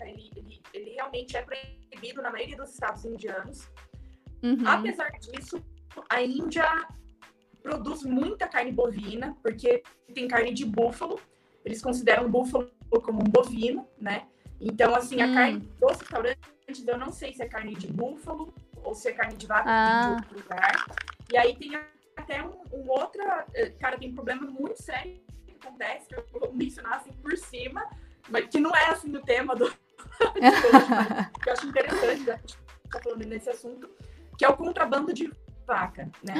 ele, 0.00 0.30
ele, 0.34 0.62
ele 0.72 0.90
realmente 0.92 1.36
é 1.36 1.42
proibido 1.42 2.22
na 2.22 2.30
maioria 2.30 2.56
dos 2.56 2.70
estados 2.70 3.04
indianos. 3.04 3.68
Uhum. 4.42 4.66
Apesar 4.66 5.10
disso, 5.20 5.62
a 6.08 6.22
Índia 6.22 6.66
produz 7.62 8.02
muita 8.02 8.48
carne 8.48 8.72
bovina, 8.72 9.36
porque 9.42 9.82
tem 10.14 10.26
carne 10.26 10.52
de 10.54 10.64
búfalo. 10.64 11.20
Eles 11.64 11.82
consideram 11.82 12.26
o 12.26 12.28
búfalo 12.28 12.70
como 13.02 13.20
um 13.20 13.30
bovino, 13.30 13.86
né? 13.98 14.26
Então, 14.62 14.94
assim, 14.94 15.20
a 15.20 15.26
hum. 15.26 15.34
carne 15.34 15.58
dos 15.80 15.98
restaurantes, 15.98 16.86
eu 16.86 16.96
não 16.96 17.10
sei 17.10 17.34
se 17.34 17.42
é 17.42 17.48
carne 17.48 17.74
de 17.74 17.88
búfalo 17.88 18.54
ou 18.84 18.94
se 18.94 19.08
é 19.08 19.12
carne 19.12 19.36
de 19.36 19.46
vaca 19.46 19.64
ah. 19.66 20.02
de 20.02 20.14
outro 20.14 20.38
lugar. 20.38 20.86
E 21.32 21.36
aí 21.36 21.56
tem 21.56 21.76
até 22.16 22.42
um, 22.44 22.62
um 22.72 22.88
outra... 22.88 23.44
Eh, 23.54 23.70
cara, 23.70 23.98
tem 23.98 24.10
um 24.10 24.14
problema 24.14 24.42
muito 24.42 24.80
sério 24.80 25.20
que 25.44 25.56
acontece, 25.60 26.06
que 26.06 26.14
eu 26.14 26.24
vou 26.32 26.52
mencionar 26.54 26.94
assim 26.94 27.12
por 27.12 27.36
cima, 27.36 27.84
mas 28.30 28.46
que 28.46 28.60
não 28.60 28.70
é 28.70 28.90
assim 28.90 29.08
no 29.08 29.20
tema 29.20 29.56
do... 29.56 29.68
que 31.42 31.48
eu 31.48 31.52
acho 31.52 31.66
interessante, 31.66 32.24
já 32.24 32.38
que 32.38 32.56
tá 32.88 33.00
falando 33.02 33.24
nesse 33.24 33.50
assunto, 33.50 33.90
que 34.38 34.44
é 34.44 34.48
o 34.48 34.56
contrabando 34.56 35.12
de 35.12 35.32
vaca, 35.66 36.08
né? 36.22 36.34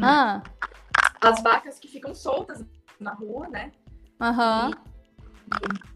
Ah. 0.00 0.42
As 1.20 1.42
vacas 1.42 1.78
que 1.78 1.88
ficam 1.88 2.14
soltas 2.14 2.64
na 3.00 3.14
rua, 3.14 3.48
né? 3.48 3.72
Aham. 4.20 4.68
Uhum. 4.68 4.91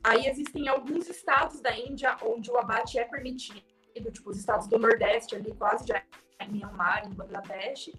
Aí 0.02 0.26
existem 0.26 0.68
alguns 0.68 1.08
estados 1.08 1.60
da 1.60 1.76
Índia 1.76 2.16
onde 2.22 2.50
o 2.50 2.58
abate 2.58 2.98
é 2.98 3.04
permitido, 3.04 3.62
tipo 4.12 4.30
os 4.30 4.38
estados 4.38 4.66
do 4.66 4.78
Nordeste, 4.78 5.34
ali 5.34 5.52
quase 5.54 5.86
já 5.86 6.02
em 6.40 6.52
Myanmar, 6.52 7.06
em 7.06 7.14
Bangladesh. 7.14 7.90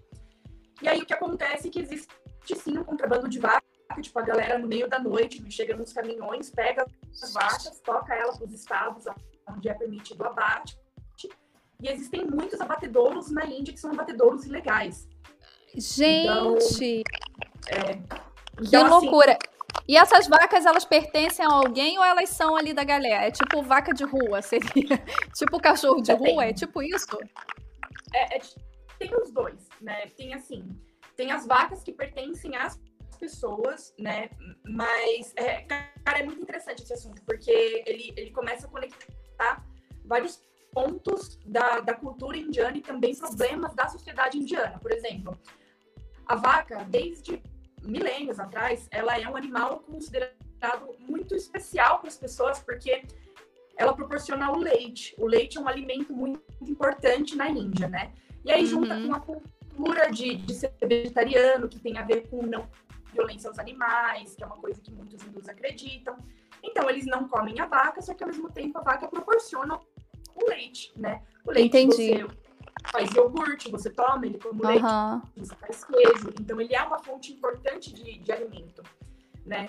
E 0.80 0.88
aí 0.88 1.00
o 1.00 1.06
que 1.06 1.14
acontece 1.14 1.68
é 1.68 1.70
que 1.70 1.80
existe 1.80 2.08
sim 2.56 2.78
um 2.78 2.84
contrabando 2.84 3.28
de 3.28 3.38
vacas 3.38 3.68
vaca, 3.88 4.02
tipo, 4.02 4.18
a 4.18 4.22
galera 4.22 4.58
no 4.58 4.68
meio 4.68 4.88
da 4.88 4.98
noite 4.98 5.42
chega 5.50 5.76
nos 5.76 5.92
caminhões, 5.92 6.50
pega 6.50 6.86
as 7.22 7.32
vacas, 7.32 7.80
toca 7.80 8.14
ela 8.14 8.32
para 8.32 8.46
os 8.46 8.52
estados 8.52 9.04
onde 9.48 9.68
é 9.68 9.74
permitido 9.74 10.20
o 10.20 10.26
abate. 10.26 10.78
E 11.80 11.88
existem 11.88 12.26
muitos 12.26 12.60
abatedouros 12.60 13.30
na 13.30 13.46
Índia 13.46 13.72
que 13.72 13.78
são 13.78 13.92
abatedouros 13.92 14.44
ilegais. 14.44 15.08
Gente! 15.76 16.24
Então, 16.24 16.56
é, 17.68 17.94
que 17.94 18.66
então, 18.66 18.86
assim, 18.86 19.06
loucura! 19.06 19.32
Assim, 19.32 19.57
e 19.88 19.96
essas 19.96 20.28
vacas, 20.28 20.66
elas 20.66 20.84
pertencem 20.84 21.46
a 21.46 21.50
alguém 21.50 21.98
ou 21.98 22.04
elas 22.04 22.28
são 22.28 22.54
ali 22.54 22.74
da 22.74 22.84
galera? 22.84 23.24
É 23.24 23.30
tipo 23.30 23.62
vaca 23.62 23.94
de 23.94 24.04
rua, 24.04 24.42
seria? 24.42 25.02
tipo 25.34 25.58
cachorro 25.58 26.02
de 26.02 26.12
rua? 26.12 26.44
É 26.44 26.52
tipo 26.52 26.82
isso? 26.82 27.18
É, 28.14 28.36
é, 28.36 28.40
tem 28.98 29.10
os 29.14 29.30
dois, 29.30 29.66
né? 29.80 30.08
Tem 30.08 30.34
assim, 30.34 30.68
tem 31.16 31.32
as 31.32 31.46
vacas 31.46 31.82
que 31.82 31.92
pertencem 31.92 32.54
às 32.54 32.78
pessoas, 33.18 33.94
né? 33.98 34.28
Mas, 34.62 35.32
é, 35.36 35.62
cara, 35.62 36.18
é 36.18 36.22
muito 36.22 36.42
interessante 36.42 36.82
esse 36.82 36.92
assunto, 36.92 37.22
porque 37.22 37.82
ele, 37.86 38.12
ele 38.14 38.30
começa 38.30 38.66
a 38.66 38.70
conectar 38.70 39.64
vários 40.04 40.42
pontos 40.72 41.38
da, 41.46 41.80
da 41.80 41.94
cultura 41.94 42.36
indiana 42.36 42.76
e 42.76 42.82
também 42.82 43.16
problemas 43.16 43.74
da 43.74 43.88
sociedade 43.88 44.38
indiana. 44.38 44.78
Por 44.78 44.92
exemplo, 44.92 45.38
a 46.26 46.36
vaca, 46.36 46.84
desde 46.84 47.42
milênios 47.82 48.38
atrás, 48.38 48.88
ela 48.90 49.18
é 49.18 49.28
um 49.28 49.36
animal 49.36 49.80
considerado 49.80 50.94
muito 51.00 51.34
especial 51.34 51.98
para 52.00 52.08
as 52.08 52.16
pessoas, 52.16 52.58
porque 52.60 53.02
ela 53.76 53.94
proporciona 53.94 54.50
o 54.50 54.58
leite. 54.58 55.14
O 55.18 55.26
leite 55.26 55.56
é 55.56 55.60
um 55.60 55.68
alimento 55.68 56.12
muito 56.12 56.42
importante 56.62 57.36
na 57.36 57.48
Índia, 57.48 57.88
né? 57.88 58.12
E 58.44 58.50
aí, 58.50 58.66
junta 58.66 58.94
uhum. 58.94 59.08
com 59.08 59.14
a 59.14 59.20
cultura 59.20 60.10
de, 60.10 60.36
de 60.36 60.54
ser 60.54 60.72
vegetariano, 60.82 61.68
que 61.68 61.78
tem 61.78 61.96
a 61.96 62.02
ver 62.02 62.28
com 62.28 62.42
não 62.42 62.68
violência 63.12 63.48
aos 63.48 63.58
animais, 63.58 64.34
que 64.34 64.42
é 64.42 64.46
uma 64.46 64.56
coisa 64.56 64.80
que 64.80 64.92
muitos 64.92 65.22
hindus 65.22 65.48
acreditam. 65.48 66.16
Então, 66.62 66.88
eles 66.90 67.06
não 67.06 67.28
comem 67.28 67.60
a 67.60 67.66
vaca, 67.66 68.02
só 68.02 68.14
que 68.14 68.22
ao 68.22 68.28
mesmo 68.28 68.50
tempo 68.50 68.78
a 68.78 68.82
vaca 68.82 69.08
proporciona 69.08 69.78
o 70.34 70.48
leite, 70.48 70.92
né? 70.96 71.22
O 71.44 71.52
leite 71.52 71.68
Entendi. 71.68 72.24
você 72.24 72.47
faz 72.86 73.10
iogurte, 73.14 73.70
você 73.70 73.90
toma 73.90 74.26
ele 74.26 74.38
como 74.38 74.62
uhum. 74.62 74.68
leite, 74.68 74.84
você 75.36 75.54
faz 75.56 75.84
queijo. 75.84 76.32
Então, 76.40 76.60
ele 76.60 76.74
é 76.74 76.82
uma 76.82 76.98
fonte 76.98 77.32
importante 77.32 77.92
de, 77.92 78.18
de 78.18 78.32
alimento, 78.32 78.82
né? 79.44 79.68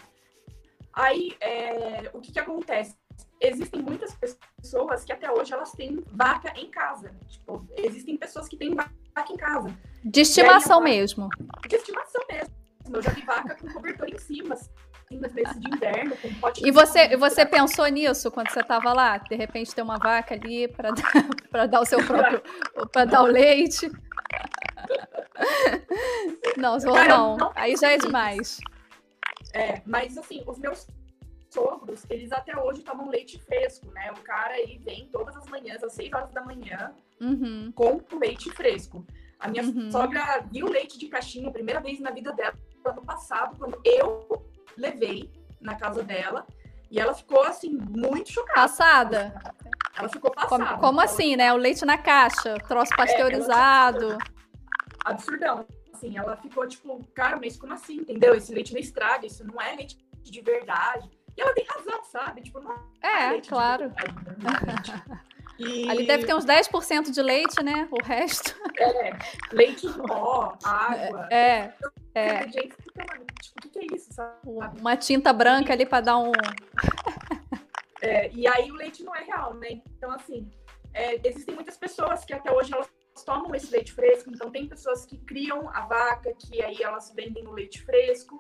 Aí, 0.94 1.36
é, 1.39 2.10
o 2.13 2.20
que, 2.20 2.32
que 2.32 2.39
acontece? 2.39 2.96
Existem 3.39 3.82
muitas 3.82 4.16
pessoas 4.16 5.04
que 5.04 5.13
até 5.13 5.32
hoje 5.32 5.54
elas 5.54 5.72
têm 5.72 6.04
vaca 6.08 6.54
em 6.58 6.70
casa. 6.70 7.13
Tipo, 7.28 7.66
existem 7.78 8.18
pessoas 8.18 8.50
que 8.50 8.58
têm 8.58 8.75
vaca 8.75 9.32
em 9.32 9.38
casa. 9.38 9.70
De 10.04 10.22
estimação 10.22 10.80
aí, 10.80 10.86
mesmo. 10.86 11.30
De 11.68 11.75
estimação 11.75 12.22
mesmo. 12.30 12.54
Eu 12.92 13.01
já 13.01 13.12
vi 13.12 13.22
vaca 13.22 13.56
com 13.56 13.72
cobertor 13.72 14.10
em 14.10 14.18
cima, 14.18 14.56
assim, 14.56 14.70
nas 15.18 15.34
de 15.34 15.75
inverno, 15.75 16.16
com 16.18 16.34
pote 16.36 16.66
E 16.66 16.72
você, 16.72 17.18
você 17.18 17.46
pensou 17.46 17.88
nisso 17.88 18.30
quando 18.30 18.50
você 18.50 18.60
estava 18.60 18.94
lá? 18.94 19.18
De 19.18 19.36
repente 19.36 19.74
ter 19.74 19.82
uma 19.82 19.98
vaca 19.98 20.36
ali 20.36 20.68
para 20.68 20.92
dar, 20.92 21.68
dar 21.68 21.82
o 21.82 21.86
seu 21.86 22.06
próprio. 22.06 22.42
para 22.92 23.06
dar 23.06 23.24
o 23.24 23.28
leite? 23.28 23.89
Não, 26.58 26.78
Cara, 26.80 27.08
não. 27.08 27.38
não. 27.38 27.51
Aí 27.56 27.75
já 27.78 27.92
é 27.92 27.98
demais. 27.98 28.60
É, 29.54 29.82
mas 29.86 30.18
assim, 30.18 30.44
os 30.46 30.60
meus 30.60 30.86
sogros, 31.50 32.06
eles 32.10 32.32
até 32.34 32.58
hoje 32.58 32.82
tomam 32.82 33.10
leite 33.10 33.39
fresco, 33.39 33.89
né? 33.92 34.12
O 34.12 34.22
cara, 34.22 34.60
ele 34.60 34.80
vem 34.80 35.08
todas 35.08 35.36
as 35.38 35.46
manhãs, 35.48 35.82
às 35.82 35.94
6 35.94 36.12
horas 36.13 36.32
da 36.32 36.44
manhã, 36.44 36.94
uhum. 37.22 37.72
com 37.74 38.01
o 38.12 38.20
leite 38.20 38.51
fresco. 38.51 39.06
A 39.39 39.48
minha 39.48 39.63
uhum. 39.63 39.89
sogra 39.89 40.46
viu 40.51 40.68
leite 40.68 41.00
de 41.00 41.08
caixinha, 41.08 41.50
primeira 41.50 41.80
vez 41.80 42.00
na 42.00 42.12
vida 42.12 42.34
dela, 42.34 42.54
ano 42.84 43.01
passado, 43.01 43.58
quando 43.58 43.80
eu 43.86 44.28
levei 44.78 45.32
na 45.60 45.76
casa 45.76 46.04
dela. 46.04 46.46
E 46.90 47.00
ela 47.00 47.14
ficou, 47.14 47.44
assim, 47.44 47.70
muito 47.72 48.32
chocada. 48.32 48.62
Passada. 48.62 49.42
Ela 49.98 50.10
ficou 50.10 50.32
passada. 50.32 50.66
Como, 50.66 50.80
como 50.80 51.02
assim, 51.02 51.36
né? 51.36 51.54
O 51.54 51.58
leite 51.58 51.86
na 51.86 51.98
caixa, 51.98 52.56
troço 52.68 52.94
é, 52.94 52.98
pasteurizado. 52.98 54.14
É, 54.14 54.18
absurdão. 55.06 55.66
Assim, 55.94 56.18
ela 56.18 56.36
ficou 56.38 56.68
tipo, 56.68 57.06
cara, 57.14 57.38
mas 57.38 57.58
como 57.58 57.74
assim, 57.74 57.98
entendeu? 57.98 58.34
Esse 58.34 58.54
leite 58.54 58.74
não 58.74 58.80
estraga, 58.80 59.26
isso 59.26 59.46
não 59.46 59.62
é 59.62 59.76
leite 59.76 59.98
de 60.24 60.42
verdade. 60.42 61.10
E 61.38 61.42
ela 61.42 61.54
tem 61.54 61.66
razão, 61.66 62.04
sabe? 62.06 62.42
Tipo, 62.42 62.60
não 62.60 62.72
é, 63.02 63.28
é 63.28 63.30
leite 63.32 63.50
claro. 63.50 63.90
Verdade, 63.90 64.92
né? 65.08 65.22
E... 65.60 65.89
Ali 65.89 66.08
deve 66.08 66.25
ter 66.25 66.34
uns 66.34 66.46
10% 66.46 67.12
de 67.12 67.22
leite, 67.22 67.62
né? 67.62 67.88
O 67.92 68.01
resto. 68.01 68.56
É, 68.80 69.12
leite 69.51 69.88
em 69.88 69.94
pó, 69.94 70.58
água. 70.63 71.28
É. 71.30 71.74
é. 72.16 72.46
Tipo, 72.48 72.75
o 73.66 73.70
que, 73.70 73.80
é 73.80 73.96
isso, 73.96 74.13
sabe? 74.13 74.39
Uma 74.80 74.96
tinta 74.96 75.34
branca 75.34 75.74
ali 75.74 75.86
para 75.86 76.01
dar 76.01 76.18
um. 76.18 76.32
É, 78.01 78.32
e 78.32 78.48
aí 78.48 78.72
o 78.72 78.75
leite 78.75 79.04
não 79.04 79.13
é 79.13 79.25
real, 79.25 79.54
né? 79.56 79.82
Então, 79.98 80.10
assim, 80.13 80.50
é, 80.94 81.20
existem 81.28 81.54
muitas 81.54 81.75
pessoas 81.75 82.24
que 82.24 82.34
até 82.34 82.50
hoje 82.50 82.74
elas 82.74 82.89
tomam 83.25 83.54
esse 83.54 83.70
leite 83.70 83.92
fresco, 83.92 84.30
então 84.30 84.50
tem 84.50 84.70
pessoas 84.70 85.06
que 85.06 85.18
criam 85.18 85.70
a 85.74 85.82
vaca, 85.82 86.34
que 86.34 86.63
aí 86.63 86.82
elas 86.82 87.12
vendem 87.13 87.46
o 87.46 87.51
leite 87.51 87.84
fresco. 87.84 88.39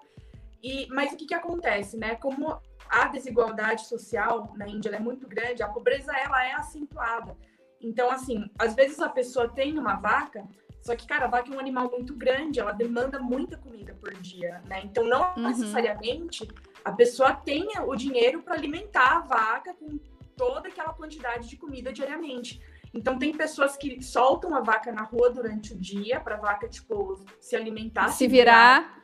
E, 0.63 0.87
mas 0.91 1.11
o 1.11 1.17
que, 1.17 1.25
que 1.25 1.33
acontece, 1.33 1.97
né? 1.97 2.15
Como 2.15 2.61
a 2.89 3.07
desigualdade 3.07 3.87
social 3.87 4.53
na 4.55 4.67
Índia 4.67 4.89
é 4.89 4.99
muito 4.99 5.27
grande, 5.27 5.61
a 5.61 5.67
pobreza 5.67 6.11
ela 6.15 6.43
é 6.43 6.53
acentuada. 6.53 7.37
Então, 7.81 8.09
assim, 8.09 8.49
às 8.57 8.73
vezes 8.75 8.99
a 8.99 9.07
pessoa 9.07 9.47
tem 9.47 9.77
uma 9.77 9.95
vaca, 9.95 10.45
só 10.81 10.95
que, 10.95 11.07
cara, 11.07 11.25
a 11.25 11.29
vaca 11.29 11.51
é 11.51 11.55
um 11.55 11.59
animal 11.59 11.89
muito 11.91 12.15
grande, 12.15 12.59
ela 12.59 12.71
demanda 12.71 13.19
muita 13.19 13.57
comida 13.57 13.93
por 13.93 14.13
dia, 14.15 14.61
né? 14.65 14.81
Então, 14.83 15.03
não 15.05 15.33
uhum. 15.35 15.47
necessariamente 15.47 16.47
a 16.83 16.91
pessoa 16.91 17.33
tenha 17.33 17.83
o 17.83 17.95
dinheiro 17.95 18.41
para 18.41 18.55
alimentar 18.55 19.17
a 19.17 19.19
vaca 19.19 19.73
com 19.73 19.99
toda 20.35 20.69
aquela 20.69 20.93
quantidade 20.93 21.47
de 21.47 21.57
comida 21.57 21.91
diariamente. 21.91 22.61
Então, 22.93 23.19
tem 23.19 23.35
pessoas 23.35 23.77
que 23.77 24.01
soltam 24.01 24.55
a 24.55 24.61
vaca 24.61 24.91
na 24.91 25.03
rua 25.03 25.29
durante 25.29 25.73
o 25.73 25.77
dia, 25.77 26.19
para 26.19 26.35
a 26.35 26.39
vaca, 26.39 26.67
tipo, 26.67 27.23
se 27.39 27.55
alimentar. 27.55 28.09
Se, 28.09 28.19
se 28.19 28.27
virar. 28.27 28.81
virar. 28.81 29.03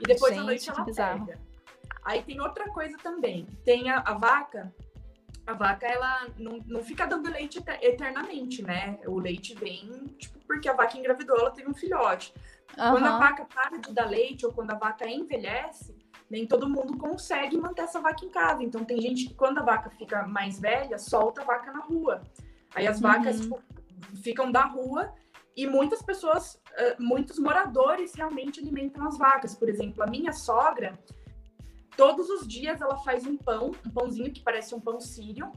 E 0.00 0.04
depois 0.04 0.34
Gente, 0.34 0.42
à 0.42 0.44
noite 0.44 0.70
ela 0.70 0.84
pega. 0.84 1.53
Aí 2.04 2.22
tem 2.22 2.40
outra 2.40 2.68
coisa 2.70 2.96
também. 2.98 3.46
Tem 3.64 3.90
a, 3.90 4.00
a 4.00 4.14
vaca, 4.14 4.72
a 5.46 5.52
vaca 5.54 5.86
ela 5.86 6.26
não, 6.38 6.58
não 6.66 6.82
fica 6.82 7.06
dando 7.06 7.30
leite 7.30 7.62
eternamente, 7.80 8.62
né? 8.62 8.98
O 9.06 9.18
leite 9.18 9.54
vem, 9.54 9.88
tipo, 10.18 10.38
porque 10.46 10.68
a 10.68 10.74
vaca 10.74 10.98
engravidou, 10.98 11.36
ela 11.38 11.50
teve 11.50 11.70
um 11.70 11.74
filhote. 11.74 12.32
Uhum. 12.78 12.90
Quando 12.90 13.06
a 13.06 13.18
vaca 13.18 13.44
para 13.44 13.78
de 13.78 13.92
dar 13.92 14.08
leite 14.08 14.44
ou 14.44 14.52
quando 14.52 14.70
a 14.70 14.74
vaca 14.74 15.08
envelhece, 15.08 15.96
nem 16.30 16.46
todo 16.46 16.68
mundo 16.68 16.96
consegue 16.96 17.56
manter 17.56 17.82
essa 17.82 18.00
vaca 18.00 18.24
em 18.24 18.30
casa. 18.30 18.62
Então 18.62 18.84
tem 18.84 19.00
gente 19.00 19.26
que 19.28 19.34
quando 19.34 19.58
a 19.58 19.62
vaca 19.62 19.90
fica 19.90 20.26
mais 20.26 20.58
velha, 20.58 20.98
solta 20.98 21.42
a 21.42 21.44
vaca 21.44 21.72
na 21.72 21.80
rua. 21.80 22.22
Aí 22.74 22.86
as 22.86 23.00
vacas 23.00 23.40
uhum. 23.40 23.42
tipo, 23.42 23.62
ficam 24.22 24.50
da 24.50 24.64
rua 24.64 25.12
e 25.56 25.66
muitas 25.66 26.02
pessoas, 26.02 26.60
muitos 26.98 27.38
moradores 27.38 28.14
realmente 28.14 28.60
alimentam 28.60 29.06
as 29.06 29.16
vacas. 29.16 29.54
Por 29.54 29.68
exemplo, 29.68 30.02
a 30.02 30.06
minha 30.06 30.32
sogra, 30.32 30.98
todos 31.96 32.28
os 32.28 32.46
dias 32.46 32.80
ela 32.80 32.96
faz 32.98 33.26
um 33.26 33.36
pão, 33.36 33.72
um 33.86 33.90
pãozinho 33.90 34.32
que 34.32 34.40
parece 34.40 34.74
um 34.74 34.80
pão 34.80 35.00
sírio. 35.00 35.50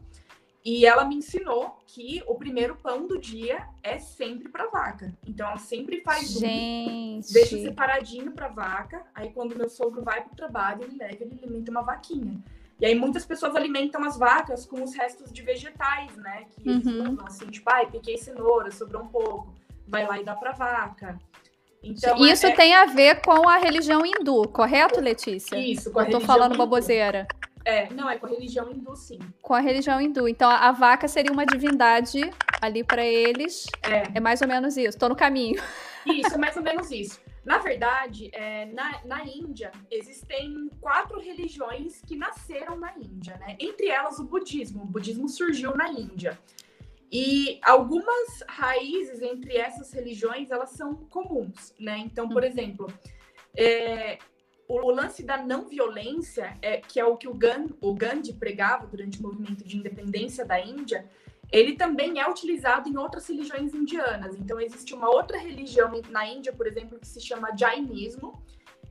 E 0.66 0.86
ela 0.86 1.06
me 1.06 1.16
ensinou 1.16 1.80
que 1.88 2.22
o 2.28 2.36
primeiro 2.36 2.76
pão 2.76 3.08
do 3.08 3.18
dia 3.18 3.70
é 3.82 4.00
sempre 4.00 4.50
para 4.50 4.68
vaca. 4.68 5.14
Então 5.26 5.48
ela 5.48 5.58
sempre 5.58 6.02
faz 6.02 6.32
Gente. 6.32 6.90
um, 6.90 7.22
deixa 7.32 7.58
separadinho 7.58 8.34
para 8.34 8.50
vaca. 8.50 9.06
Aí 9.16 9.32
quando 9.32 9.56
meu 9.56 9.70
sogro 9.70 10.04
vai 10.04 10.22
para 10.22 10.34
o 10.34 10.36
trabalho, 10.36 10.84
ele 10.84 10.98
leva, 10.98 11.24
ele 11.24 11.40
alimenta 11.42 11.72
uma 11.72 11.84
vaquinha. 11.84 12.44
E 12.82 12.86
aí 12.86 12.94
muitas 12.94 13.26
pessoas 13.26 13.56
alimentam 13.56 14.04
as 14.04 14.18
vacas 14.18 14.66
com 14.66 14.84
os 14.84 14.94
restos 14.94 15.32
de 15.32 15.42
vegetais, 15.42 16.16
né? 16.18 16.46
Que 16.52 16.70
eles 16.70 16.86
uhum. 16.86 17.14
usam 17.14 17.26
assim, 17.26 17.46
tipo, 17.48 17.70
ai, 17.70 17.90
piquei 17.90 18.18
cenoura, 18.18 18.70
sobrou 18.70 19.04
um 19.04 19.08
pouco. 19.08 19.56
Vai 19.88 20.06
lá 20.06 20.20
e 20.20 20.26
dá 20.26 20.36
para 20.36 20.52
vaca. 20.52 21.18
Então, 21.84 22.18
Isso 22.26 22.48
é... 22.48 22.52
tem 22.52 22.76
a 22.76 22.86
ver 22.86 23.22
com 23.22 23.48
a 23.48 23.58
religião 23.58 24.06
hindu, 24.06 24.48
correto, 24.50 25.00
Letícia? 25.00 25.56
Isso, 25.58 25.92
com 25.92 26.00
a 26.00 26.04
Eu 26.04 26.12
tô 26.12 26.20
falando 26.20 26.54
hindu. 26.54 26.60
baboseira. 26.60 27.28
É, 27.64 27.92
não, 27.94 28.10
é 28.10 28.18
com 28.18 28.26
a 28.26 28.30
religião 28.30 28.72
hindu, 28.72 28.96
sim. 28.96 29.20
Com 29.42 29.54
a 29.54 29.60
religião 29.60 30.00
hindu. 30.00 30.28
Então, 30.28 30.50
a 30.50 30.72
vaca 30.72 31.08
seria 31.08 31.32
uma 31.32 31.46
divindade 31.46 32.22
ali 32.62 32.82
para 32.84 33.06
eles. 33.06 33.66
É. 33.84 34.18
é 34.18 34.20
mais 34.22 34.42
ou 34.42 34.48
menos 34.48 34.78
isso. 34.78 34.98
Tô 34.98 35.10
no 35.10 35.16
caminho. 35.16 35.62
Isso, 36.06 36.34
é 36.34 36.38
mais 36.38 36.56
ou 36.56 36.64
menos 36.64 36.90
isso. 36.90 37.20
Na 37.44 37.58
verdade, 37.58 38.30
é, 38.34 38.66
na, 38.68 39.02
na 39.06 39.26
Índia, 39.26 39.72
existem 39.92 40.70
quatro 40.80 41.20
religiões 41.20 42.02
que 42.06 42.16
nasceram 42.16 42.78
na 42.78 42.94
Índia, 42.98 43.38
né? 43.38 43.58
Entre 43.60 43.88
elas, 43.88 44.20
o 44.20 44.24
budismo. 44.24 44.84
O 44.84 44.86
budismo 44.86 45.28
surgiu 45.28 45.76
na 45.76 45.90
Índia. 45.90 46.40
E 47.12 47.60
algumas 47.64 48.44
raízes 48.48 49.22
entre 49.22 49.56
essas 49.56 49.92
religiões, 49.94 50.52
elas 50.52 50.72
são 50.72 50.94
comuns, 50.96 51.74
né? 51.80 51.98
Então, 52.00 52.28
por 52.28 52.44
hum. 52.44 52.46
exemplo, 52.46 52.88
é, 53.56 54.18
o, 54.68 54.92
lance 54.92 55.24
da 55.24 55.38
não 55.38 55.68
violência, 55.68 56.58
é, 56.62 56.78
que 56.78 57.00
é 57.00 57.06
o 57.06 57.16
que 57.16 57.28
o 57.28 57.34
Gandhi, 57.34 57.76
o 57.82 57.94
Gandhi 57.94 58.34
pregava 58.34 58.86
durante 58.86 59.20
o 59.20 59.24
movimento 59.24 59.64
de 59.64 59.78
independência 59.78 60.46
da 60.46 60.60
Índia, 60.60 61.10
ele 61.50 61.78
também 61.78 62.20
é 62.20 62.30
utilizado 62.30 62.90
em 62.90 62.98
outras 62.98 63.28
religiões 63.28 63.74
indianas. 63.74 64.36
Então, 64.36 64.60
existe 64.60 64.94
uma 64.94 65.10
outra 65.10 65.38
religião 65.38 65.90
na 66.10 66.28
Índia, 66.28 66.52
por 66.52 66.68
exemplo, 66.68 67.00
que 67.00 67.08
se 67.08 67.22
chama 67.22 67.56
Jainismo, 67.56 68.44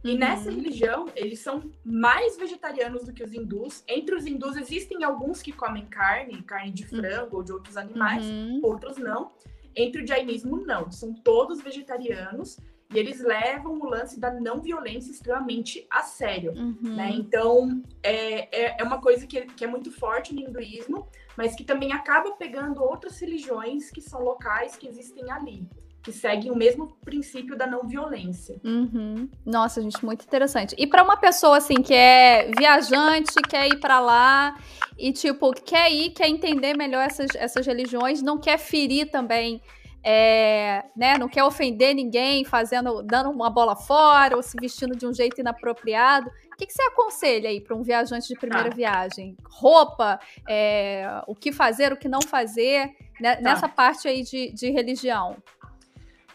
E 0.04 0.12
uhum. 0.12 0.18
nessa 0.18 0.50
religião, 0.50 1.06
eles 1.14 1.40
são 1.40 1.70
mais 1.84 2.36
vegetarianos 2.36 3.04
do 3.04 3.12
que 3.12 3.22
os 3.22 3.32
hindus. 3.32 3.82
Entre 3.88 4.14
os 4.14 4.26
hindus, 4.26 4.56
existem 4.56 5.02
alguns 5.04 5.42
que 5.42 5.52
comem 5.52 5.86
carne, 5.86 6.42
carne 6.42 6.70
de 6.70 6.82
uhum. 6.84 6.88
frango 7.00 7.32
uhum. 7.32 7.38
ou 7.38 7.42
de 7.42 7.52
outros 7.52 7.76
animais, 7.76 8.24
uhum. 8.24 8.60
outros 8.62 8.96
não. 8.96 9.32
Entre 9.74 10.02
o 10.02 10.06
jainismo, 10.06 10.56
não. 10.64 10.90
São 10.90 11.12
todos 11.12 11.60
vegetarianos 11.60 12.56
e 12.94 12.98
eles 12.98 13.20
levam 13.20 13.80
o 13.80 13.84
lance 13.84 14.18
da 14.18 14.32
não 14.32 14.60
violência 14.60 15.10
extremamente 15.10 15.86
a 15.90 16.02
sério. 16.02 16.52
Uhum. 16.52 16.94
Né? 16.94 17.10
Então, 17.14 17.82
é, 18.02 18.64
é, 18.64 18.76
é, 18.80 18.84
uma 18.84 19.00
coisa 19.00 19.26
que, 19.26 19.42
que 19.42 19.64
é 19.64 19.68
muito 19.68 19.90
forte 19.90 20.32
no 20.32 20.40
hinduísmo, 20.40 21.08
mas 21.36 21.54
que 21.54 21.64
também 21.64 21.92
acaba 21.92 22.32
pegando 22.32 22.82
outras 22.82 23.18
religiões 23.18 23.90
que 23.90 24.00
são 24.00 24.22
locais 24.22 24.76
que 24.76 24.86
existem 24.86 25.30
ali 25.30 25.68
que 26.06 26.12
seguem 26.12 26.52
o 26.52 26.54
mesmo 26.54 26.86
princípio 27.04 27.56
da 27.56 27.66
não 27.66 27.82
violência. 27.82 28.60
Uhum. 28.62 29.28
Nossa, 29.44 29.82
gente, 29.82 30.04
muito 30.04 30.25
interessante. 30.25 30.72
E 30.78 30.86
para 30.86 31.02
uma 31.02 31.16
pessoa 31.16 31.56
assim 31.56 31.82
que 31.82 31.92
é 31.92 32.48
viajante, 32.56 33.34
quer 33.50 33.66
ir 33.66 33.80
para 33.80 33.98
lá 33.98 34.56
e 34.96 35.12
tipo 35.12 35.50
quer 35.50 35.90
ir, 35.90 36.10
quer 36.10 36.28
entender 36.28 36.76
melhor 36.76 37.04
essas, 37.04 37.34
essas 37.34 37.66
religiões, 37.66 38.22
não 38.22 38.38
quer 38.38 38.56
ferir 38.56 39.10
também, 39.10 39.60
é, 40.04 40.84
né? 40.96 41.18
Não 41.18 41.28
quer 41.28 41.42
ofender 41.42 41.92
ninguém, 41.92 42.44
fazendo, 42.44 43.02
dando 43.02 43.28
uma 43.28 43.50
bola 43.50 43.75
fora 43.75 44.36
ou 44.36 44.42
se 44.44 44.56
vestindo 44.60 44.94
de 44.94 45.04
um 45.08 45.12
jeito 45.12 45.40
inapropriado. 45.40 46.30
O 46.52 46.56
que, 46.56 46.66
que 46.66 46.72
você 46.72 46.82
aconselha 46.82 47.50
aí 47.50 47.60
para 47.60 47.75
um 47.75 47.82
viajante 47.82 48.28
de 48.28 48.36
primeira 48.36 48.70
tá. 48.70 48.76
viagem? 48.76 49.36
Roupa, 49.44 50.20
é, 50.48 51.20
o 51.26 51.34
que 51.34 51.50
fazer, 51.50 51.92
o 51.92 51.96
que 51.96 52.08
não 52.08 52.22
fazer, 52.22 52.92
né? 53.20 53.34
tá. 53.34 53.42
nessa 53.42 53.68
parte 53.68 54.06
aí 54.06 54.22
de, 54.22 54.52
de 54.52 54.70
religião. 54.70 55.36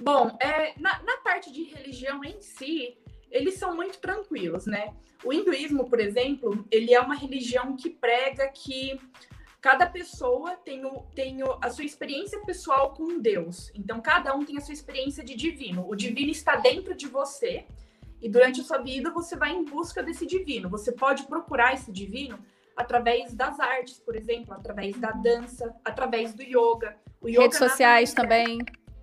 Bom, 0.01 0.35
é, 0.39 0.73
na, 0.79 1.01
na 1.03 1.17
parte 1.17 1.51
de 1.51 1.63
religião 1.63 2.23
em 2.23 2.41
si, 2.41 2.97
eles 3.29 3.55
são 3.55 3.75
muito 3.75 3.99
tranquilos, 3.99 4.65
né? 4.65 4.93
O 5.23 5.31
hinduísmo, 5.31 5.87
por 5.87 5.99
exemplo, 5.99 6.65
ele 6.71 6.93
é 6.93 6.99
uma 6.99 7.15
religião 7.15 7.75
que 7.75 7.89
prega 7.89 8.47
que 8.49 8.99
cada 9.61 9.85
pessoa 9.85 10.55
tem, 10.55 10.83
o, 10.83 11.03
tem 11.15 11.43
o, 11.43 11.57
a 11.61 11.69
sua 11.69 11.85
experiência 11.85 12.39
pessoal 12.39 12.93
com 12.93 13.19
Deus. 13.19 13.71
Então, 13.75 14.01
cada 14.01 14.35
um 14.35 14.43
tem 14.43 14.57
a 14.57 14.61
sua 14.61 14.73
experiência 14.73 15.23
de 15.23 15.35
divino. 15.35 15.87
O 15.87 15.95
divino 15.95 16.31
está 16.31 16.55
dentro 16.55 16.95
de 16.95 17.07
você 17.07 17.65
e 18.19 18.27
durante 18.27 18.61
a 18.61 18.63
sua 18.63 18.79
vida 18.79 19.11
você 19.11 19.35
vai 19.35 19.51
em 19.51 19.63
busca 19.63 20.01
desse 20.01 20.25
divino. 20.25 20.67
Você 20.69 20.91
pode 20.91 21.23
procurar 21.23 21.75
esse 21.75 21.91
divino 21.91 22.39
através 22.75 23.33
das 23.33 23.59
artes, 23.59 23.99
por 23.99 24.15
exemplo, 24.15 24.53
através 24.53 24.97
da 24.97 25.11
dança, 25.11 25.75
através 25.85 26.33
do 26.33 26.41
yoga. 26.41 26.97
O 27.21 27.29
yoga 27.29 27.41
Redes 27.41 27.59
sociais 27.59 28.13
também. 28.13 28.59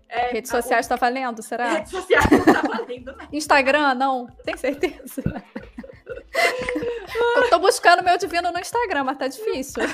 É, 0.09 0.33
Redes 0.33 0.51
sociais 0.51 0.87
está 0.87 0.97
valendo, 0.97 1.43
será? 1.43 1.69
Redes 1.75 1.91
sociais 1.91 2.31
não 2.31 2.39
está 2.39 2.63
valendo, 2.63 3.15
não. 3.17 3.29
Instagram, 3.33 3.95
não? 3.95 4.27
Tem 4.45 4.57
certeza? 4.57 5.23
Eu 7.15 7.51
tô 7.51 7.59
buscando 7.59 8.03
meu 8.03 8.17
divino 8.17 8.51
no 8.51 8.59
Instagram, 8.59 9.05
mas 9.05 9.19
tá 9.19 9.29
difícil. 9.29 9.83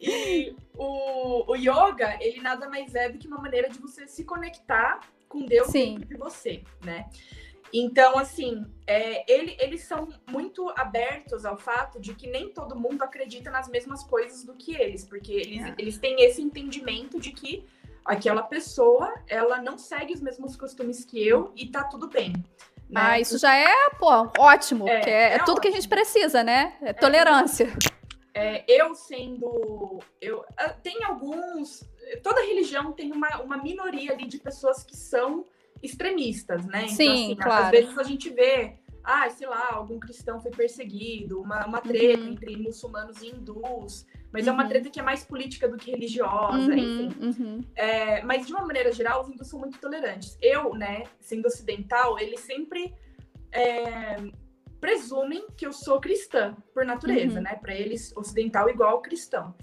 e 0.00 0.54
o, 0.74 1.52
o 1.52 1.56
yoga, 1.56 2.16
ele 2.20 2.40
nada 2.40 2.68
mais 2.68 2.94
é 2.94 3.08
do 3.08 3.18
que 3.18 3.26
uma 3.26 3.38
maneira 3.38 3.68
de 3.68 3.78
você 3.78 4.06
se 4.06 4.24
conectar 4.24 5.00
com 5.28 5.44
Deus 5.44 5.68
Sim. 5.68 5.94
dentro 5.94 6.08
de 6.08 6.16
você, 6.16 6.62
né? 6.84 7.06
Então, 7.72 8.18
assim, 8.18 8.64
é, 8.86 9.30
ele, 9.30 9.56
eles 9.58 9.82
são 9.84 10.08
muito 10.28 10.72
abertos 10.76 11.44
ao 11.44 11.56
fato 11.56 12.00
de 12.00 12.14
que 12.14 12.26
nem 12.28 12.48
todo 12.48 12.76
mundo 12.76 13.02
acredita 13.02 13.50
nas 13.50 13.68
mesmas 13.68 14.02
coisas 14.04 14.44
do 14.44 14.54
que 14.54 14.74
eles, 14.74 15.04
porque 15.04 15.32
eles, 15.32 15.62
é. 15.64 15.74
eles 15.78 15.98
têm 15.98 16.22
esse 16.24 16.40
entendimento 16.40 17.18
de 17.18 17.32
que 17.32 17.66
aquela 18.04 18.42
pessoa, 18.42 19.12
ela 19.28 19.60
não 19.60 19.76
segue 19.76 20.14
os 20.14 20.20
mesmos 20.20 20.56
costumes 20.56 21.04
que 21.04 21.26
eu 21.26 21.52
e 21.56 21.66
tá 21.66 21.84
tudo 21.84 22.08
bem. 22.08 22.32
Né? 22.88 23.00
Ah, 23.00 23.20
isso 23.20 23.36
já 23.36 23.54
é, 23.54 23.90
pô, 23.98 24.30
ótimo, 24.38 24.88
é, 24.88 25.00
é, 25.00 25.22
é 25.34 25.38
tudo 25.38 25.52
ótimo. 25.52 25.60
que 25.60 25.68
a 25.68 25.72
gente 25.72 25.88
precisa, 25.88 26.44
né? 26.44 26.76
É, 26.80 26.90
é 26.90 26.92
tolerância. 26.92 27.72
É, 28.32 28.64
eu 28.68 28.94
sendo. 28.94 29.98
Eu, 30.20 30.44
ah, 30.56 30.68
tem 30.68 31.02
alguns. 31.02 31.82
Toda 32.22 32.42
religião 32.42 32.92
tem 32.92 33.10
uma, 33.10 33.40
uma 33.40 33.56
minoria 33.56 34.12
ali 34.12 34.26
de 34.26 34.38
pessoas 34.38 34.84
que 34.84 34.94
são 34.94 35.44
extremistas, 35.82 36.64
né? 36.66 36.84
Então, 36.84 36.96
Sim, 36.96 37.24
assim, 37.24 37.36
claro. 37.36 37.64
às 37.64 37.70
vezes 37.70 37.98
a 37.98 38.02
gente 38.02 38.30
vê, 38.30 38.74
ah, 39.04 39.28
sei 39.30 39.46
lá, 39.46 39.68
algum 39.72 39.98
cristão 39.98 40.40
foi 40.40 40.50
perseguido, 40.50 41.40
uma, 41.40 41.66
uma 41.66 41.80
treta 41.80 42.20
uhum. 42.20 42.32
entre 42.32 42.56
muçulmanos 42.56 43.22
e 43.22 43.28
hindus, 43.28 44.06
mas 44.32 44.44
uhum. 44.44 44.50
é 44.50 44.54
uma 44.54 44.62
uhum. 44.62 44.68
treta 44.68 44.90
que 44.90 45.00
é 45.00 45.02
mais 45.02 45.24
política 45.24 45.68
do 45.68 45.76
que 45.76 45.90
religiosa, 45.90 46.56
uhum, 46.56 46.72
enfim. 46.72 47.16
Uhum. 47.20 47.60
É, 47.74 48.22
mas 48.22 48.46
de 48.46 48.52
uma 48.52 48.66
maneira 48.66 48.92
geral, 48.92 49.22
os 49.22 49.28
hindus 49.28 49.48
são 49.48 49.58
muito 49.58 49.78
tolerantes. 49.78 50.36
Eu, 50.40 50.74
né, 50.74 51.04
sendo 51.20 51.46
ocidental, 51.46 52.18
eles 52.18 52.40
sempre 52.40 52.94
é, 53.52 54.16
presumem 54.80 55.46
que 55.56 55.66
eu 55.66 55.72
sou 55.72 56.00
cristã 56.00 56.56
por 56.74 56.84
natureza, 56.84 57.36
uhum. 57.36 57.42
né? 57.42 57.56
Para 57.56 57.74
eles, 57.74 58.16
ocidental 58.16 58.68
igual 58.68 59.00
cristão. 59.00 59.54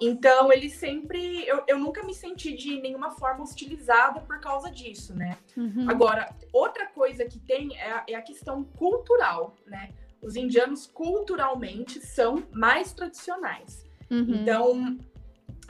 Então, 0.00 0.52
ele 0.52 0.68
sempre. 0.68 1.46
Eu, 1.46 1.62
eu 1.66 1.78
nunca 1.78 2.02
me 2.02 2.14
senti 2.14 2.54
de 2.54 2.80
nenhuma 2.80 3.10
forma 3.12 3.42
hostilizada 3.42 4.20
por 4.20 4.40
causa 4.40 4.70
disso, 4.70 5.14
né? 5.14 5.36
Uhum. 5.56 5.88
Agora, 5.88 6.34
outra 6.52 6.86
coisa 6.86 7.24
que 7.24 7.38
tem 7.38 7.76
é 7.76 7.92
a, 7.92 8.04
é 8.08 8.14
a, 8.14 8.22
questão 8.22 8.64
cultural, 8.64 9.56
né? 9.66 9.90
Os 10.20 10.36
indianos, 10.36 10.86
culturalmente, 10.86 12.00
são 12.00 12.42
mais 12.52 12.92
tradicionais. 12.92 13.84
Uhum. 14.10 14.34
Então, 14.42 14.98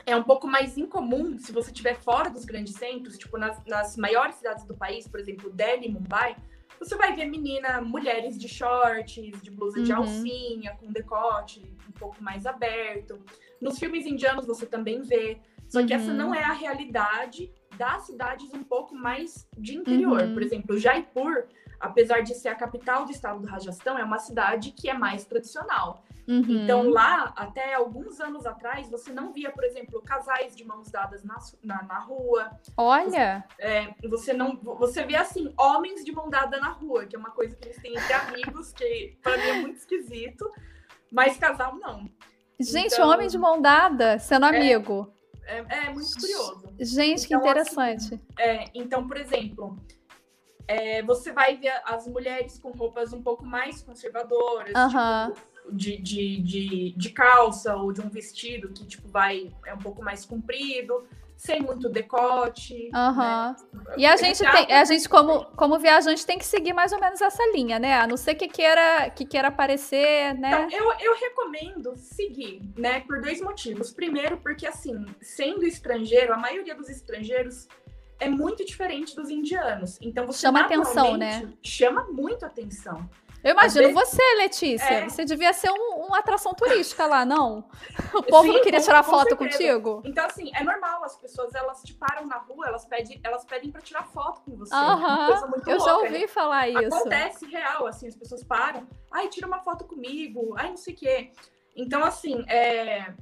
é 0.05 0.15
um 0.15 0.23
pouco 0.23 0.47
mais 0.47 0.77
incomum 0.77 1.37
se 1.37 1.51
você 1.51 1.71
estiver 1.71 1.95
fora 1.95 2.29
dos 2.29 2.45
grandes 2.45 2.75
centros, 2.75 3.17
tipo 3.17 3.37
nas, 3.37 3.63
nas 3.65 3.97
maiores 3.97 4.35
cidades 4.35 4.63
do 4.65 4.75
país, 4.75 5.07
por 5.07 5.19
exemplo, 5.19 5.49
Delhi, 5.49 5.89
Mumbai 5.89 6.35
você 6.79 6.95
vai 6.95 7.15
ver 7.15 7.25
menina, 7.25 7.81
mulheres 7.81 8.37
de 8.37 8.47
shorts, 8.47 9.41
de 9.41 9.51
blusa 9.51 9.79
uhum. 9.79 9.83
de 9.83 9.91
alcinha, 9.91 10.75
com 10.79 10.91
decote 10.91 11.61
um 11.87 11.91
pouco 11.91 12.21
mais 12.23 12.45
aberto. 12.45 13.19
Nos 13.61 13.79
filmes 13.79 14.05
indianos 14.05 14.45
você 14.45 14.65
também 14.65 15.01
vê. 15.01 15.39
Só 15.67 15.85
que 15.85 15.93
uhum. 15.93 15.99
essa 15.99 16.13
não 16.13 16.33
é 16.33 16.43
a 16.43 16.53
realidade 16.53 17.51
das 17.77 18.03
cidades 18.03 18.53
um 18.53 18.63
pouco 18.63 18.95
mais 18.95 19.47
de 19.57 19.75
interior. 19.75 20.21
Uhum. 20.21 20.33
Por 20.33 20.43
exemplo, 20.43 20.77
Jaipur, 20.77 21.45
apesar 21.79 22.21
de 22.21 22.33
ser 22.33 22.49
a 22.49 22.55
capital 22.55 23.05
do 23.05 23.11
estado 23.11 23.39
do 23.39 23.47
Rajastão, 23.47 23.97
é 23.97 24.03
uma 24.03 24.19
cidade 24.19 24.71
que 24.71 24.89
é 24.89 24.93
mais 24.93 25.25
tradicional. 25.25 26.03
Uhum. 26.27 26.63
Então, 26.63 26.89
lá, 26.89 27.33
até 27.37 27.73
alguns 27.73 28.19
anos 28.19 28.45
atrás, 28.45 28.89
você 28.89 29.13
não 29.13 29.31
via, 29.31 29.49
por 29.49 29.63
exemplo, 29.63 30.01
casais 30.01 30.55
de 30.55 30.65
mãos 30.65 30.91
dadas 30.91 31.23
na, 31.23 31.37
na, 31.63 31.83
na 31.83 31.99
rua. 31.99 32.51
Olha! 32.75 33.45
Você, 33.55 33.63
é, 33.63 33.95
você 34.09 34.33
não. 34.33 34.57
Você 34.57 35.05
vê 35.05 35.15
assim, 35.15 35.53
homens 35.57 36.03
de 36.03 36.11
mão 36.11 36.29
dada 36.29 36.59
na 36.59 36.69
rua, 36.69 37.05
que 37.05 37.15
é 37.15 37.19
uma 37.19 37.31
coisa 37.31 37.55
que 37.55 37.65
eles 37.65 37.81
têm 37.81 37.95
entre 37.95 38.13
amigos, 38.13 38.73
que 38.73 39.17
para 39.23 39.37
mim 39.37 39.43
é 39.43 39.53
muito 39.61 39.77
esquisito. 39.77 40.51
Mas 41.09 41.37
casal 41.37 41.75
não. 41.75 42.09
Gente, 42.59 42.93
então, 42.93 43.09
homem 43.09 43.29
de 43.29 43.37
mão 43.37 43.61
dada, 43.61 44.19
sendo 44.19 44.45
é, 44.47 44.49
amigo. 44.49 45.13
É, 45.45 45.59
é, 45.59 45.93
muito 45.93 46.13
curioso. 46.19 46.73
Gente, 46.77 47.25
então, 47.25 47.41
que 47.41 47.47
interessante. 47.47 48.15
Assim, 48.15 48.21
é, 48.37 48.65
então, 48.73 49.07
por 49.07 49.15
exemplo, 49.15 49.77
é, 50.67 51.01
você 51.03 51.31
vai 51.31 51.55
ver 51.55 51.81
as 51.85 52.05
mulheres 52.07 52.59
com 52.59 52.71
roupas 52.71 53.13
um 53.13 53.23
pouco 53.23 53.45
mais 53.45 53.81
conservadoras, 53.81 54.73
tipo, 54.73 55.47
de, 55.71 55.97
de, 55.97 56.41
de, 56.41 56.93
de, 56.95 57.09
calça 57.09 57.75
ou 57.75 57.91
de 57.91 58.01
um 58.01 58.09
vestido 58.09 58.69
que, 58.69 58.85
tipo, 58.85 59.07
vai, 59.07 59.51
é 59.65 59.73
um 59.73 59.79
pouco 59.79 60.03
mais 60.03 60.25
comprido, 60.25 61.07
sem 61.35 61.61
muito 61.61 61.87
decote. 61.87 62.89
Uhum. 62.93 63.15
Né? 63.15 63.95
E 63.97 64.05
a 64.05 64.17
gente 64.17 64.39
tem, 64.39 64.73
a 64.73 64.83
gente 64.83 65.07
como, 65.07 65.45
como 65.55 65.77
viajante 65.77 66.25
tem 66.25 66.37
que 66.37 66.45
seguir 66.45 66.73
mais 66.73 66.91
ou 66.91 66.99
menos 66.99 67.21
essa 67.21 67.43
linha, 67.51 67.77
né? 67.77 67.99
A 67.99 68.07
não 68.07 68.17
ser 68.17 68.35
que 68.35 68.47
queira, 68.47 69.09
que 69.11 69.23
queira 69.23 69.49
aparecer, 69.49 70.33
né? 70.35 70.67
Então, 70.67 70.69
eu, 70.71 70.93
eu 70.99 71.15
recomendo 71.15 71.95
seguir, 71.95 72.61
né? 72.75 73.01
Por 73.01 73.21
dois 73.21 73.39
motivos. 73.39 73.91
Primeiro, 73.91 74.37
porque 74.37 74.65
assim, 74.65 75.05
sendo 75.21 75.65
estrangeiro, 75.65 76.33
a 76.33 76.37
maioria 76.37 76.73
dos 76.73 76.89
estrangeiros 76.89 77.67
é 78.19 78.27
muito 78.27 78.65
diferente 78.65 79.15
dos 79.15 79.29
indianos. 79.29 79.97
Então 80.01 80.25
você 80.25 80.39
chama 80.39 80.61
atenção, 80.61 81.17
né? 81.17 81.47
Chama 81.61 82.05
muito 82.05 82.45
atenção. 82.45 83.07
Eu 83.43 83.51
imagino 83.51 83.87
vezes, 83.87 83.93
você, 83.93 84.35
Letícia. 84.37 84.93
É... 84.93 85.09
Você 85.09 85.23
devia 85.23 85.53
ser 85.53 85.71
um, 85.71 86.05
uma 86.07 86.19
atração 86.19 86.53
turística 86.53 87.05
lá, 87.05 87.23
não? 87.23 87.63
O 88.13 88.23
povo 88.23 88.47
Sim, 88.47 88.53
não 88.53 88.61
queria 88.61 88.81
tirar 88.81 89.03
foto 89.03 89.29
certeza. 89.29 89.35
contigo? 89.35 90.01
Então, 90.05 90.25
assim, 90.25 90.51
é 90.53 90.63
normal. 90.63 91.03
As 91.03 91.15
pessoas, 91.15 91.53
elas 91.53 91.81
te 91.83 91.93
param 91.93 92.25
na 92.25 92.37
rua, 92.37 92.67
elas 92.67 92.85
pedem, 92.85 93.19
elas 93.23 93.45
pedem 93.45 93.71
pra 93.71 93.81
tirar 93.81 94.03
foto 94.07 94.41
com 94.41 94.57
você. 94.57 94.73
Aham, 94.73 95.29
uh 95.29 95.51
-huh. 95.51 95.71
Eu 95.71 95.79
já 95.79 95.97
ouvi 95.97 96.21
né? 96.21 96.27
falar 96.27 96.67
isso. 96.67 96.95
Acontece 96.95 97.45
real, 97.45 97.85
assim, 97.87 98.07
as 98.07 98.15
pessoas 98.15 98.43
param. 98.43 98.87
Ai, 99.11 99.27
tira 99.27 99.47
uma 99.47 99.59
foto 99.59 99.85
comigo. 99.85 100.55
Ai, 100.57 100.69
não 100.69 100.77
sei 100.77 100.93
o 100.93 100.97
quê. 100.97 101.31
Então, 101.75 102.03
assim, 102.03 102.43
é 102.49 103.13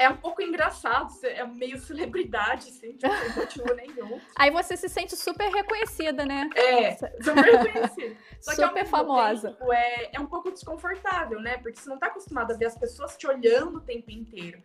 é 0.00 0.08
um 0.08 0.16
pouco 0.16 0.40
engraçado, 0.40 1.12
é 1.24 1.44
meio 1.44 1.78
celebridade, 1.78 2.70
assim, 2.70 2.92
tipo, 2.96 3.14
sem 3.14 3.36
motivo 3.36 3.74
nenhum. 3.74 4.18
Aí 4.34 4.50
você 4.50 4.74
se 4.74 4.88
sente 4.88 5.14
super 5.14 5.50
reconhecida, 5.50 6.24
né? 6.24 6.48
É, 6.56 6.96
super 6.96 7.44
reconhecida. 7.44 8.16
Só 8.40 8.66
super 8.66 8.86
famosa. 8.86 9.50
Tempo, 9.52 9.70
é, 9.70 10.08
é 10.14 10.18
um 10.18 10.24
pouco 10.24 10.50
desconfortável, 10.50 11.38
né? 11.38 11.58
Porque 11.58 11.78
você 11.78 11.86
não 11.86 11.98
tá 11.98 12.06
acostumado 12.06 12.50
a 12.50 12.56
ver 12.56 12.64
as 12.64 12.78
pessoas 12.78 13.14
te 13.14 13.26
olhando 13.26 13.76
o 13.76 13.80
tempo 13.82 14.10
inteiro. 14.10 14.62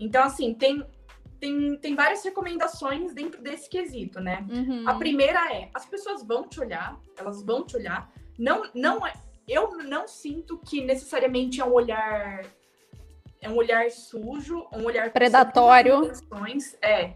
Então, 0.00 0.24
assim, 0.24 0.54
tem 0.54 0.82
tem, 1.38 1.76
tem 1.76 1.94
várias 1.94 2.24
recomendações 2.24 3.12
dentro 3.12 3.40
desse 3.42 3.68
quesito, 3.68 4.20
né? 4.20 4.44
Uhum. 4.50 4.88
A 4.88 4.94
primeira 4.94 5.54
é, 5.54 5.70
as 5.74 5.84
pessoas 5.84 6.26
vão 6.26 6.48
te 6.48 6.58
olhar, 6.58 6.98
elas 7.14 7.42
vão 7.44 7.64
te 7.64 7.76
olhar. 7.76 8.10
Não, 8.36 8.68
não 8.74 9.06
é, 9.06 9.12
eu 9.46 9.76
não 9.84 10.08
sinto 10.08 10.58
que 10.58 10.80
necessariamente 10.80 11.60
é 11.60 11.64
um 11.64 11.72
olhar 11.72 12.42
é 13.40 13.48
um 13.48 13.56
olhar 13.56 13.90
sujo, 13.90 14.66
um 14.72 14.84
olhar 14.84 15.10
predatório. 15.10 16.10
É. 16.82 17.12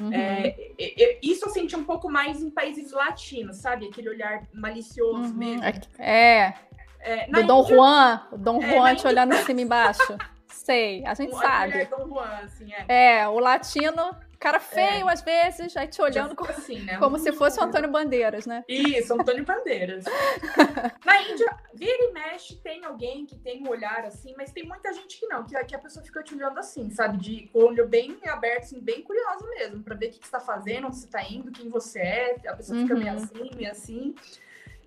Uhum. 0.00 0.12
É, 0.12 0.54
é, 0.78 1.18
isso 1.20 1.46
eu 1.46 1.50
senti 1.50 1.74
um 1.74 1.84
pouco 1.84 2.08
mais 2.08 2.40
em 2.40 2.50
países 2.50 2.92
latinos, 2.92 3.56
sabe? 3.56 3.88
Aquele 3.88 4.08
olhar 4.08 4.42
malicioso 4.52 5.32
uhum. 5.32 5.38
mesmo. 5.38 5.64
É. 5.98 6.54
é 7.00 7.26
do 7.26 7.42
Dom 7.42 7.62
Índia, 7.62 7.76
Juan, 7.76 8.28
o 8.30 8.38
Dom 8.38 8.62
é, 8.62 8.70
Juan 8.70 8.94
te 8.94 8.98
Índia... 8.98 9.10
olhando 9.10 9.36
cima 9.38 9.60
e 9.60 9.64
embaixo. 9.64 10.18
Sei, 10.48 11.04
a 11.04 11.14
gente 11.14 11.34
o 11.34 11.38
sabe. 11.38 11.84
Dom 11.86 12.06
Juan, 12.08 12.40
assim, 12.44 12.72
é. 12.72 13.18
é, 13.18 13.28
o 13.28 13.38
latino 13.38 14.14
Cara 14.38 14.60
feio, 14.60 15.08
é. 15.08 15.12
às 15.12 15.20
vezes, 15.20 15.76
aí 15.76 15.88
te 15.88 16.00
olhando 16.00 16.36
como, 16.36 16.50
assim, 16.50 16.78
né? 16.82 16.96
como 16.98 17.18
se 17.18 17.32
fosse 17.32 17.58
o 17.58 17.62
Antônio 17.64 17.90
Bandeiras, 17.90 18.46
né? 18.46 18.64
Isso, 18.68 19.12
Antônio 19.12 19.44
Bandeiras. 19.44 20.04
Na 21.04 21.22
Índia, 21.22 21.56
vira 21.74 22.04
e 22.04 22.12
mexe, 22.12 22.54
tem 22.56 22.84
alguém 22.84 23.26
que 23.26 23.36
tem 23.36 23.66
um 23.66 23.68
olhar 23.68 24.04
assim, 24.04 24.34
mas 24.36 24.52
tem 24.52 24.64
muita 24.64 24.92
gente 24.92 25.18
que 25.18 25.26
não, 25.26 25.44
que, 25.44 25.56
que 25.64 25.74
a 25.74 25.78
pessoa 25.78 26.04
fica 26.04 26.22
te 26.22 26.36
olhando 26.36 26.56
assim, 26.58 26.88
sabe? 26.90 27.18
De 27.18 27.50
olho 27.52 27.88
bem 27.88 28.16
aberto, 28.26 28.62
assim, 28.62 28.80
bem 28.80 29.02
curioso 29.02 29.44
mesmo, 29.50 29.82
para 29.82 29.96
ver 29.96 30.06
o 30.06 30.10
que, 30.12 30.20
que 30.20 30.26
você 30.26 30.32
tá 30.32 30.40
fazendo, 30.40 30.86
onde 30.86 30.96
você 30.98 31.08
tá 31.08 31.22
indo, 31.22 31.50
quem 31.50 31.68
você 31.68 31.98
é. 31.98 32.36
A 32.46 32.54
pessoa 32.54 32.78
fica 32.78 32.94
meio 32.94 33.14
uhum. 33.14 33.22
assim, 33.24 33.50
meio 33.56 33.70
assim. 33.70 34.14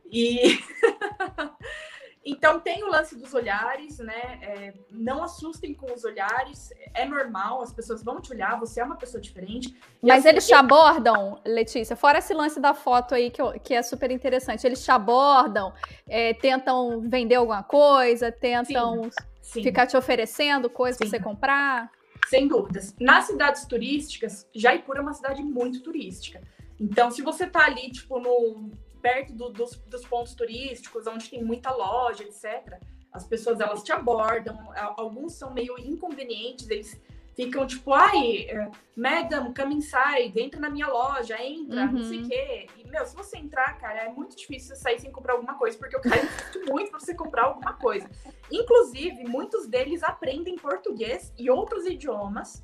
E. 0.06 0.60
Então 2.24 2.60
tem 2.60 2.84
o 2.84 2.88
lance 2.88 3.16
dos 3.18 3.34
olhares, 3.34 3.98
né? 3.98 4.40
É, 4.44 4.74
não 4.92 5.24
assustem 5.24 5.74
com 5.74 5.92
os 5.92 6.04
olhares, 6.04 6.70
é 6.94 7.04
normal, 7.04 7.64
as 7.64 7.74
pessoas 7.74 8.04
vão 8.04 8.22
te 8.22 8.32
olhar, 8.32 8.60
você 8.60 8.80
é 8.80 8.84
uma 8.84 8.96
pessoa 8.96 9.20
diferente. 9.20 9.76
Mas 10.02 10.20
assim, 10.20 10.30
eles 10.30 10.48
te 10.48 10.54
abordam, 10.54 11.42
Letícia, 11.44 11.96
fora 11.96 12.20
esse 12.20 12.34
lance 12.34 12.60
da 12.60 12.76
foto 12.76 13.16
aí 13.16 13.32
que, 13.32 13.42
que 13.60 13.74
é 13.74 13.82
super 13.82 14.12
interessante, 14.12 14.68
eles 14.68 14.84
te 14.84 14.92
abordam, 14.92 15.74
é, 16.08 16.34
tentam 16.36 17.02
vender 17.02 17.36
alguma 17.36 17.64
coisa, 17.64 18.32
tentam 18.32 19.06
sim, 19.06 19.12
sim. 19.42 19.64
ficar 19.64 19.88
te 19.88 19.98
oferecendo 19.98 20.70
coisa 20.70 21.00
para 21.00 21.08
você 21.08 21.20
comprar. 21.20 21.92
Sem 22.28 22.48
dúvidas. 22.48 22.96
Nas 23.00 23.26
cidades 23.26 23.66
turísticas, 23.66 24.48
Jaipur 24.54 24.98
é 24.98 25.02
uma 25.02 25.14
cidade 25.14 25.42
muito 25.42 25.82
turística. 25.82 26.40
Então, 26.80 27.12
se 27.12 27.22
você 27.22 27.46
tá 27.46 27.66
ali, 27.66 27.92
tipo, 27.92 28.20
no, 28.20 28.72
perto 29.02 29.34
do, 29.34 29.50
dos, 29.50 29.76
dos 29.76 30.06
pontos 30.06 30.34
turísticos, 30.34 31.08
onde 31.08 31.30
tem 31.30 31.44
muita 31.44 31.72
loja, 31.72 32.24
etc., 32.24 32.80
as 33.12 33.26
pessoas 33.26 33.60
elas 33.60 33.84
te 33.84 33.92
abordam, 33.92 34.58
alguns 34.96 35.34
são 35.34 35.54
meio 35.54 35.78
inconvenientes, 35.78 36.70
eles 36.70 37.02
ficam 37.36 37.66
tipo, 37.66 37.94
ai, 37.94 38.48
eh, 38.50 38.72
madam, 38.96 39.54
come 39.54 39.76
inside, 39.76 40.40
entra 40.40 40.60
na 40.60 40.70
minha 40.70 40.88
loja, 40.88 41.42
entra, 41.42 41.86
uhum. 41.86 41.92
não 41.94 42.04
sei 42.04 42.20
o 42.20 42.22
uhum. 42.22 42.30
quê. 42.30 42.68
E, 42.78 42.88
meu, 42.88 43.06
se 43.06 43.16
você 43.16 43.38
entrar, 43.38 43.78
cara, 43.80 44.06
é 44.06 44.10
muito 44.10 44.36
difícil 44.36 44.76
você 44.76 44.82
sair 44.82 45.00
sem 45.00 45.12
comprar 45.12 45.34
alguma 45.34 45.56
coisa, 45.56 45.78
porque 45.78 45.96
o 45.96 46.02
cara 46.02 46.24
insiste 46.24 46.60
muito 46.70 46.92
pra 46.92 47.00
você 47.00 47.14
comprar 47.14 47.44
alguma 47.46 47.74
coisa. 47.74 48.10
Inclusive, 48.52 49.24
muitos 49.26 49.68
deles 49.68 50.04
aprendem 50.04 50.56
português 50.56 51.34
e 51.38 51.50
outros 51.50 51.86
idiomas 51.86 52.64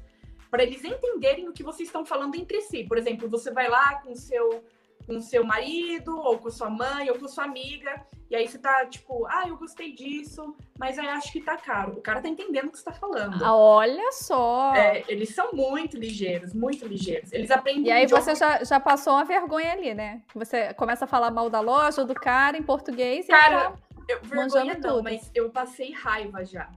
para 0.49 0.63
eles 0.63 0.83
entenderem 0.83 1.47
o 1.47 1.53
que 1.53 1.63
vocês 1.63 1.89
estão 1.89 2.05
falando 2.05 2.35
entre 2.35 2.61
si. 2.61 2.83
Por 2.83 2.97
exemplo, 2.97 3.27
você 3.29 3.51
vai 3.51 3.69
lá 3.69 3.95
com 4.01 4.11
o 4.11 4.15
seu 4.15 4.63
com 5.05 5.21
seu 5.21 5.43
marido, 5.43 6.17
ou 6.17 6.37
com 6.37 6.49
sua 6.49 6.69
mãe, 6.69 7.09
ou 7.09 7.17
com 7.17 7.27
sua 7.27 7.45
amiga, 7.45 8.05
e 8.29 8.35
aí 8.35 8.45
você 8.45 8.57
tá 8.57 8.85
tipo, 8.85 9.25
ah, 9.27 9.47
eu 9.47 9.57
gostei 9.57 9.93
disso, 9.93 10.55
mas 10.77 10.99
aí 10.99 11.07
acho 11.07 11.31
que 11.31 11.39
tá 11.39 11.55
caro. 11.55 11.93
O 11.93 12.01
cara 12.01 12.21
tá 12.21 12.27
entendendo 12.27 12.67
o 12.67 12.71
que 12.71 12.77
você 12.77 12.83
tá 12.83 12.91
falando. 12.91 13.43
Ah, 13.43 13.55
olha 13.55 14.11
só! 14.11 14.75
É, 14.75 15.03
eles 15.07 15.33
são 15.33 15.53
muito 15.53 15.97
ligeiros, 15.97 16.53
muito 16.53 16.85
ligeiros. 16.85 17.31
Eles 17.31 17.49
aprendem. 17.49 17.85
E 17.85 17.91
aí 17.91 18.05
você 18.05 18.35
já, 18.35 18.63
já 18.63 18.79
passou 18.79 19.13
uma 19.13 19.23
vergonha 19.23 19.71
ali, 19.71 19.93
né? 19.93 20.21
Você 20.35 20.73
começa 20.73 21.05
a 21.05 21.07
falar 21.07 21.31
mal 21.31 21.49
da 21.49 21.61
loja, 21.61 22.03
do 22.03 22.13
cara 22.13 22.57
em 22.57 22.63
português 22.63 23.27
cara, 23.27 23.73
e 24.07 24.11
eu, 24.11 24.19
vergonha 24.23 24.73
não, 24.73 24.81
tudo. 24.81 25.03
mas 25.03 25.31
eu 25.33 25.49
passei 25.49 25.93
raiva 25.93 26.43
já 26.43 26.69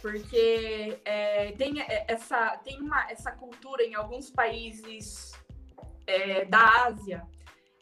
porque 0.00 0.96
é, 1.04 1.50
tem 1.58 1.74
essa 2.06 2.56
tem 2.58 2.80
uma 2.80 3.10
essa 3.10 3.32
cultura 3.32 3.82
em 3.82 3.96
alguns 3.96 4.30
países 4.30 5.32
é, 6.06 6.44
da 6.44 6.86
Ásia 6.86 7.26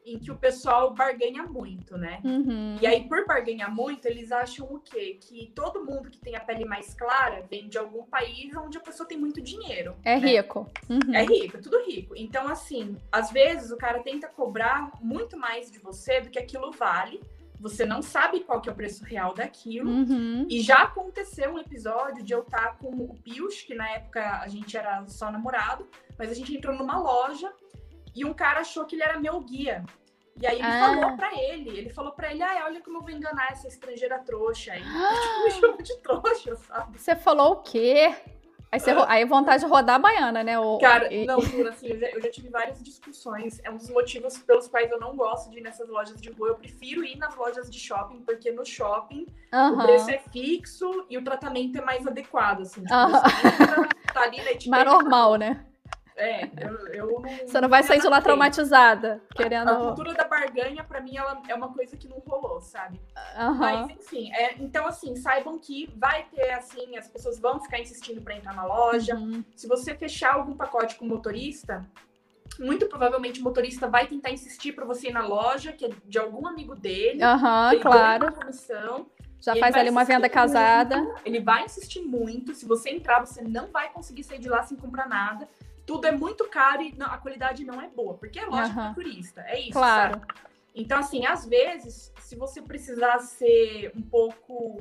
em 0.06 0.18
que 0.20 0.30
o 0.30 0.36
pessoal 0.36 0.94
barganha 0.94 1.42
muito, 1.42 1.98
né? 1.98 2.20
Uhum. 2.24 2.78
E 2.80 2.86
aí, 2.86 3.08
por 3.08 3.26
barganhar 3.26 3.74
muito, 3.74 4.06
eles 4.06 4.30
acham 4.30 4.64
o 4.70 4.78
quê? 4.78 5.18
Que 5.20 5.50
todo 5.54 5.84
mundo 5.84 6.08
que 6.08 6.18
tem 6.18 6.36
a 6.36 6.40
pele 6.40 6.64
mais 6.64 6.94
clara 6.94 7.44
vem 7.50 7.68
de 7.68 7.76
algum 7.76 8.04
país 8.04 8.54
onde 8.56 8.78
a 8.78 8.80
pessoa 8.80 9.08
tem 9.08 9.18
muito 9.18 9.40
dinheiro. 9.40 9.96
É 10.04 10.18
né? 10.18 10.28
rico. 10.28 10.70
Uhum. 10.88 11.12
É 11.12 11.24
rico, 11.24 11.56
é 11.56 11.60
tudo 11.60 11.84
rico. 11.84 12.14
Então, 12.16 12.46
assim, 12.46 12.96
às 13.10 13.32
vezes 13.32 13.72
o 13.72 13.76
cara 13.76 13.98
tenta 13.98 14.28
cobrar 14.28 14.92
muito 15.00 15.36
mais 15.36 15.70
de 15.70 15.80
você 15.80 16.20
do 16.20 16.30
que 16.30 16.38
aquilo 16.38 16.70
vale. 16.70 17.20
Você 17.58 17.84
não 17.86 18.02
sabe 18.02 18.40
qual 18.40 18.60
que 18.60 18.68
é 18.68 18.72
o 18.72 18.74
preço 18.74 19.04
real 19.04 19.34
daquilo. 19.34 19.90
Uhum. 19.90 20.46
E 20.48 20.60
já 20.60 20.82
aconteceu 20.82 21.54
um 21.54 21.58
episódio 21.58 22.22
de 22.22 22.32
eu 22.32 22.42
estar 22.42 22.76
com 22.78 22.90
o 22.90 23.16
Pius, 23.24 23.62
que 23.62 23.74
na 23.74 23.88
época 23.90 24.40
a 24.40 24.46
gente 24.46 24.76
era 24.76 25.04
só 25.08 25.32
namorado, 25.32 25.88
mas 26.18 26.30
a 26.30 26.34
gente 26.34 26.54
entrou 26.54 26.76
numa 26.76 26.98
loja 26.98 27.52
e 28.16 28.24
um 28.24 28.32
cara 28.32 28.60
achou 28.60 28.84
que 28.86 28.96
ele 28.96 29.02
era 29.02 29.20
meu 29.20 29.38
guia. 29.40 29.84
E 30.40 30.46
aí 30.46 30.56
ele 30.58 30.66
ah. 30.66 30.86
falou 30.86 31.16
pra 31.16 31.34
ele, 31.34 31.70
ele 31.70 31.90
falou 31.90 32.12
pra 32.12 32.30
ele, 32.30 32.42
ah, 32.42 32.62
olha 32.64 32.80
como 32.80 32.98
eu 32.98 33.02
vou 33.02 33.10
enganar 33.10 33.52
essa 33.52 33.68
estrangeira 33.68 34.18
trouxa 34.18 34.72
aí. 34.72 34.82
tipo, 34.82 35.44
me 35.44 35.50
chamou 35.50 35.82
de 35.82 35.96
trouxa, 35.98 36.56
sabe? 36.56 36.98
Você 36.98 37.16
falou 37.16 37.52
o 37.52 37.56
quê? 37.62 38.14
Aí, 38.70 38.80
você, 38.80 38.90
aí 39.06 39.24
vontade 39.24 39.64
de 39.64 39.70
rodar 39.70 39.94
a 39.94 39.98
baiana, 39.98 40.42
né? 40.42 40.58
O, 40.58 40.78
Cara, 40.78 41.12
e... 41.12 41.24
não, 41.24 41.40
juro, 41.42 41.68
assim, 41.68 41.88
eu 41.88 41.98
já, 41.98 42.08
eu 42.08 42.20
já, 42.20 42.30
tive 42.30 42.48
várias 42.48 42.82
discussões. 42.82 43.60
É 43.62 43.70
um 43.70 43.76
dos 43.76 43.88
motivos 43.88 44.36
pelos 44.38 44.68
quais 44.68 44.90
eu 44.90 44.98
não 44.98 45.16
gosto 45.16 45.50
de 45.50 45.58
ir 45.58 45.62
nessas 45.62 45.88
lojas 45.88 46.20
de 46.20 46.30
rua. 46.30 46.48
Eu 46.48 46.56
prefiro 46.56 47.04
ir 47.04 47.16
nas 47.16 47.34
lojas 47.36 47.70
de 47.70 47.78
shopping, 47.78 48.22
porque 48.22 48.50
no 48.50 48.66
shopping 48.66 49.26
o 49.52 49.82
preço 49.82 50.10
é 50.10 50.18
fixo 50.18 51.06
e 51.08 51.16
o 51.16 51.24
tratamento 51.24 51.78
é 51.78 51.80
mais 51.80 52.06
adequado, 52.06 52.62
assim. 52.62 52.82
Tipo, 52.82 52.94
entra, 52.94 53.88
tá 54.12 54.22
ali, 54.22 54.42
né, 54.42 54.54
tipo, 54.58 54.70
Mais 54.70 54.84
normal, 54.84 55.36
né? 55.36 55.64
É, 56.16 56.44
eu, 56.44 56.88
eu 56.94 57.20
não. 57.20 57.46
Você 57.46 57.60
não 57.60 57.68
vai 57.68 57.82
sair 57.82 58.00
de 58.00 58.08
lá 58.08 58.22
traumatizada, 58.22 59.20
querendo. 59.34 59.68
A 59.68 59.76
cultura 59.76 60.14
da 60.14 60.24
barganha, 60.24 60.82
para 60.82 60.98
mim, 61.00 61.16
ela 61.16 61.42
é 61.46 61.54
uma 61.54 61.72
coisa 61.72 61.94
que 61.94 62.08
não 62.08 62.18
rolou, 62.26 62.58
sabe? 62.60 62.98
Uhum. 63.38 63.54
Mas, 63.54 63.90
enfim, 63.90 64.32
é, 64.32 64.54
então, 64.58 64.86
assim, 64.86 65.14
saibam 65.16 65.58
que 65.58 65.92
vai 65.94 66.24
ter, 66.34 66.52
assim, 66.52 66.96
as 66.96 67.06
pessoas 67.06 67.38
vão 67.38 67.60
ficar 67.60 67.80
insistindo 67.80 68.22
para 68.22 68.34
entrar 68.34 68.54
na 68.54 68.64
loja. 68.64 69.14
Uhum. 69.14 69.44
Se 69.54 69.68
você 69.68 69.94
fechar 69.94 70.34
algum 70.34 70.56
pacote 70.56 70.96
com 70.96 71.04
o 71.04 71.08
motorista, 71.08 71.86
muito 72.58 72.88
provavelmente 72.88 73.40
o 73.40 73.44
motorista 73.44 73.86
vai 73.86 74.06
tentar 74.06 74.30
insistir 74.30 74.72
para 74.72 74.86
você 74.86 75.08
ir 75.08 75.12
na 75.12 75.26
loja, 75.26 75.70
que 75.70 75.84
é 75.84 75.90
de 76.06 76.18
algum 76.18 76.46
amigo 76.46 76.74
dele. 76.74 77.22
Aham, 77.22 77.74
uhum, 77.74 77.80
claro. 77.80 78.32
Comissão, 78.32 79.06
Já 79.38 79.54
faz 79.54 79.76
ali 79.76 79.90
uma 79.90 80.04
venda 80.04 80.30
casada. 80.30 80.96
Muito, 80.96 81.20
ele 81.26 81.40
vai 81.40 81.66
insistir 81.66 82.00
muito. 82.00 82.54
Se 82.54 82.64
você 82.64 82.88
entrar, 82.88 83.20
você 83.20 83.42
não 83.42 83.66
vai 83.70 83.90
conseguir 83.92 84.24
sair 84.24 84.38
de 84.38 84.48
lá 84.48 84.62
sem 84.62 84.78
comprar 84.78 85.06
nada 85.06 85.46
tudo 85.86 86.06
é 86.06 86.12
muito 86.12 86.44
caro 86.48 86.82
e 86.82 86.92
não, 86.96 87.06
a 87.06 87.16
qualidade 87.16 87.64
não 87.64 87.80
é 87.80 87.88
boa, 87.88 88.14
porque 88.14 88.40
é 88.40 88.44
lógico 88.44 88.78
uhum. 88.78 88.94
turista, 88.94 89.40
é 89.42 89.60
isso. 89.60 89.72
Claro. 89.72 90.18
Sabe? 90.18 90.26
Então, 90.74 90.98
assim, 90.98 91.24
às 91.24 91.46
vezes, 91.46 92.12
se 92.20 92.36
você 92.36 92.60
precisar 92.60 93.20
ser 93.20 93.92
um 93.96 94.02
pouco 94.02 94.78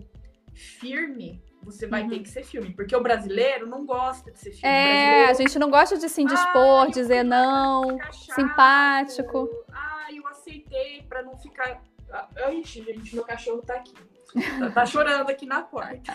firme, 0.54 1.42
você 1.62 1.88
vai 1.88 2.04
uhum. 2.04 2.10
ter 2.10 2.20
que 2.20 2.30
ser 2.30 2.44
firme, 2.44 2.74
porque 2.74 2.96
o 2.96 3.02
brasileiro 3.02 3.68
não 3.68 3.86
gosta 3.86 4.32
de 4.32 4.40
ser 4.40 4.52
firme. 4.52 4.68
É, 4.68 5.30
a 5.30 5.34
gente 5.34 5.58
não 5.58 5.70
gosta 5.70 5.98
de 5.98 6.10
se 6.10 6.22
indispor, 6.22 6.90
dizer 6.92 7.24
não, 7.24 7.98
simpático. 8.12 9.50
Ah, 9.72 10.08
eu 10.12 10.28
aceitei 10.28 11.04
para 11.04 11.22
não 11.24 11.38
ficar. 11.38 11.82
Ai, 12.44 12.64
gente, 12.64 13.16
meu 13.16 13.24
cachorro 13.24 13.62
tá 13.62 13.76
aqui. 13.76 13.94
Tá, 14.34 14.70
tá, 14.72 14.86
chorando 14.86 15.30
aqui 15.30 15.46
na 15.46 15.62
porta. 15.62 16.14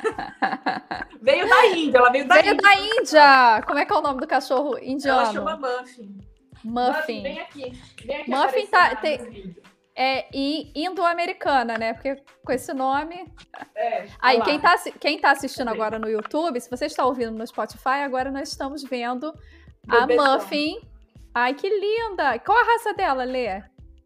veio 1.21 1.49
da 1.49 1.67
Índia, 1.67 1.99
ela 1.99 2.11
veio 2.11 2.27
da 2.27 2.35
veio 2.35 2.55
Índia. 2.55 2.63
da 2.63 2.75
Índia! 2.75 3.63
Como 3.67 3.79
é 3.79 3.85
que 3.85 3.93
é 3.93 3.97
o 3.97 4.03
nome 4.03 4.21
do 4.21 4.27
cachorro 4.27 4.79
indiano? 4.79 5.21
Ela 5.21 5.33
chama 5.33 5.57
Muffin. 5.57 6.19
Muffin. 6.65 7.23
vem 7.23 7.41
aqui. 7.41 7.73
Vem 8.05 8.17
aqui 8.21 8.31
Muffin 8.31 8.67
tá. 8.67 8.97
Tem, 8.97 9.55
é 9.97 10.29
indo-americana, 10.75 11.77
né? 11.77 11.93
Porque 11.93 12.23
com 12.45 12.53
esse 12.53 12.73
nome. 12.73 13.31
É, 13.75 14.07
Aí, 14.19 14.41
quem 14.43 14.59
tá, 14.59 14.75
quem 14.99 15.19
tá 15.19 15.31
assistindo 15.33 15.69
agora 15.69 15.99
no 15.99 16.09
YouTube, 16.09 16.61
se 16.61 16.71
você 16.71 16.87
está 16.87 17.05
ouvindo 17.05 17.33
no 17.33 17.47
Spotify, 17.47 18.01
agora 18.05 18.31
nós 18.31 18.49
estamos 18.49 18.83
vendo 18.83 19.35
a 19.89 20.07
Muffin. 20.07 20.81
Ai, 21.35 21.55
que 21.55 21.69
linda! 21.69 22.39
Qual 22.41 22.59
a 22.59 22.65
raça 22.65 22.93
dela, 22.95 23.25
Lê? 23.25 23.63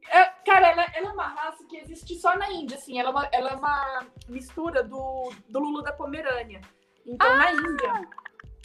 É, 0.09 0.25
cara, 0.45 0.69
ela, 0.69 0.87
ela, 0.95 1.09
é 1.09 1.13
uma 1.13 1.29
raça 1.29 1.65
que 1.65 1.77
existe 1.77 2.17
só 2.17 2.37
na 2.37 2.51
Índia, 2.51 2.77
assim. 2.77 2.99
Ela 2.99 3.09
é 3.09 3.13
uma, 3.13 3.29
ela 3.33 3.51
é 3.51 3.55
uma 3.55 4.07
mistura 4.29 4.83
do, 4.83 5.33
do 5.49 5.59
Lulu 5.59 5.83
da 5.83 5.93
Pomerânia. 5.93 6.61
Então, 7.07 7.31
ah! 7.31 7.37
na 7.37 7.53
Índia, 7.53 8.09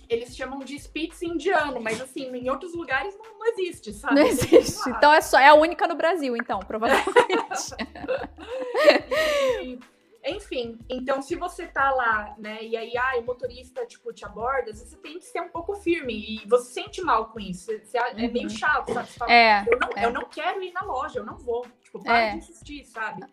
eles 0.10 0.36
chamam 0.36 0.60
de 0.60 0.78
Spitz 0.78 1.22
indiano, 1.22 1.80
mas 1.80 2.02
assim, 2.02 2.30
em 2.36 2.50
outros 2.50 2.74
lugares 2.74 3.18
não, 3.18 3.38
não 3.38 3.48
existe, 3.48 3.94
sabe? 3.94 4.16
Não 4.16 4.28
existe. 4.28 4.90
Então 4.90 5.14
é 5.14 5.22
só 5.22 5.40
é 5.40 5.48
a 5.48 5.54
única 5.54 5.88
no 5.88 5.96
Brasil, 5.96 6.36
então, 6.36 6.60
provavelmente. 6.60 7.14
e, 9.62 9.80
enfim, 10.26 10.78
então 10.90 11.22
se 11.22 11.36
você 11.36 11.66
tá 11.66 11.92
lá, 11.92 12.36
né, 12.38 12.62
e 12.62 12.76
aí 12.76 12.98
ah, 12.98 13.18
o 13.20 13.26
motorista, 13.26 13.86
tipo, 13.86 14.12
te 14.14 14.26
aborda, 14.26 14.74
você 14.74 14.98
tem 14.98 15.18
que 15.18 15.26
ser 15.26 15.42
um 15.42 15.50
pouco 15.50 15.76
firme. 15.76 16.14
E 16.14 16.48
você 16.48 16.74
sente 16.74 17.02
mal 17.02 17.30
com 17.30 17.40
isso. 17.40 17.72
Você, 17.80 17.98
uhum. 17.98 18.06
É 18.06 18.28
meio 18.28 18.44
uhum. 18.44 18.50
chato, 18.50 18.94
sabe? 18.94 19.08
Fala, 19.08 19.32
é, 19.32 19.66
eu, 19.68 19.80
não, 19.80 19.90
é. 19.96 20.06
eu 20.06 20.12
não 20.12 20.26
quero 20.26 20.62
ir 20.62 20.72
na 20.74 20.82
loja, 20.82 21.20
eu 21.20 21.26
não 21.26 21.38
vou. 21.38 21.66
Tipo, 21.84 22.04
para 22.04 22.20
é. 22.20 22.32
de 22.32 22.38
insistir, 22.38 22.86
sabe? 22.86 23.26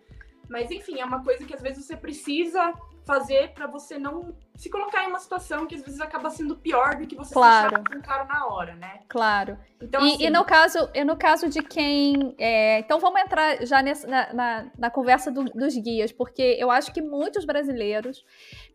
Mas 0.49 0.70
enfim, 0.70 1.01
é 1.01 1.05
uma 1.05 1.22
coisa 1.25 1.44
que 1.44 1.55
às 1.55 1.61
vezes 1.61 1.85
você 1.85 1.96
precisa 1.96 2.72
fazer 3.07 3.53
para 3.55 3.69
você 3.69 3.99
não 3.99 4.37
se 4.57 4.69
colocar 4.69 5.05
em 5.05 5.07
uma 5.07 5.21
situação 5.21 5.64
que 5.64 5.77
às 5.77 5.83
vezes 5.83 6.01
acaba 6.01 6.29
sendo 6.29 6.57
pior 6.57 6.97
do 6.97 7.07
que 7.07 7.14
você 7.14 7.33
claro. 7.33 7.77
se 7.77 8.01
caro 8.01 8.27
na 8.27 8.47
hora, 8.47 8.75
né? 8.75 9.03
Claro. 9.09 9.57
Então, 9.81 10.05
e, 10.05 10.14
assim... 10.14 10.25
e, 10.25 10.31
no 10.31 10.45
caso, 10.45 10.90
e 10.92 11.05
no 11.05 11.16
caso 11.16 11.49
de 11.49 11.62
quem. 11.62 12.35
É... 12.37 12.81
Então 12.81 12.99
vamos 12.99 13.21
entrar 13.21 13.64
já 13.64 13.81
nessa, 13.81 14.09
na, 14.09 14.33
na, 14.33 14.71
na 14.77 14.90
conversa 14.90 15.31
do, 15.31 15.45
dos 15.45 15.77
guias, 15.77 16.11
porque 16.11 16.57
eu 16.59 16.69
acho 16.69 16.92
que 16.92 17.01
muitos 17.01 17.45
brasileiros 17.45 18.25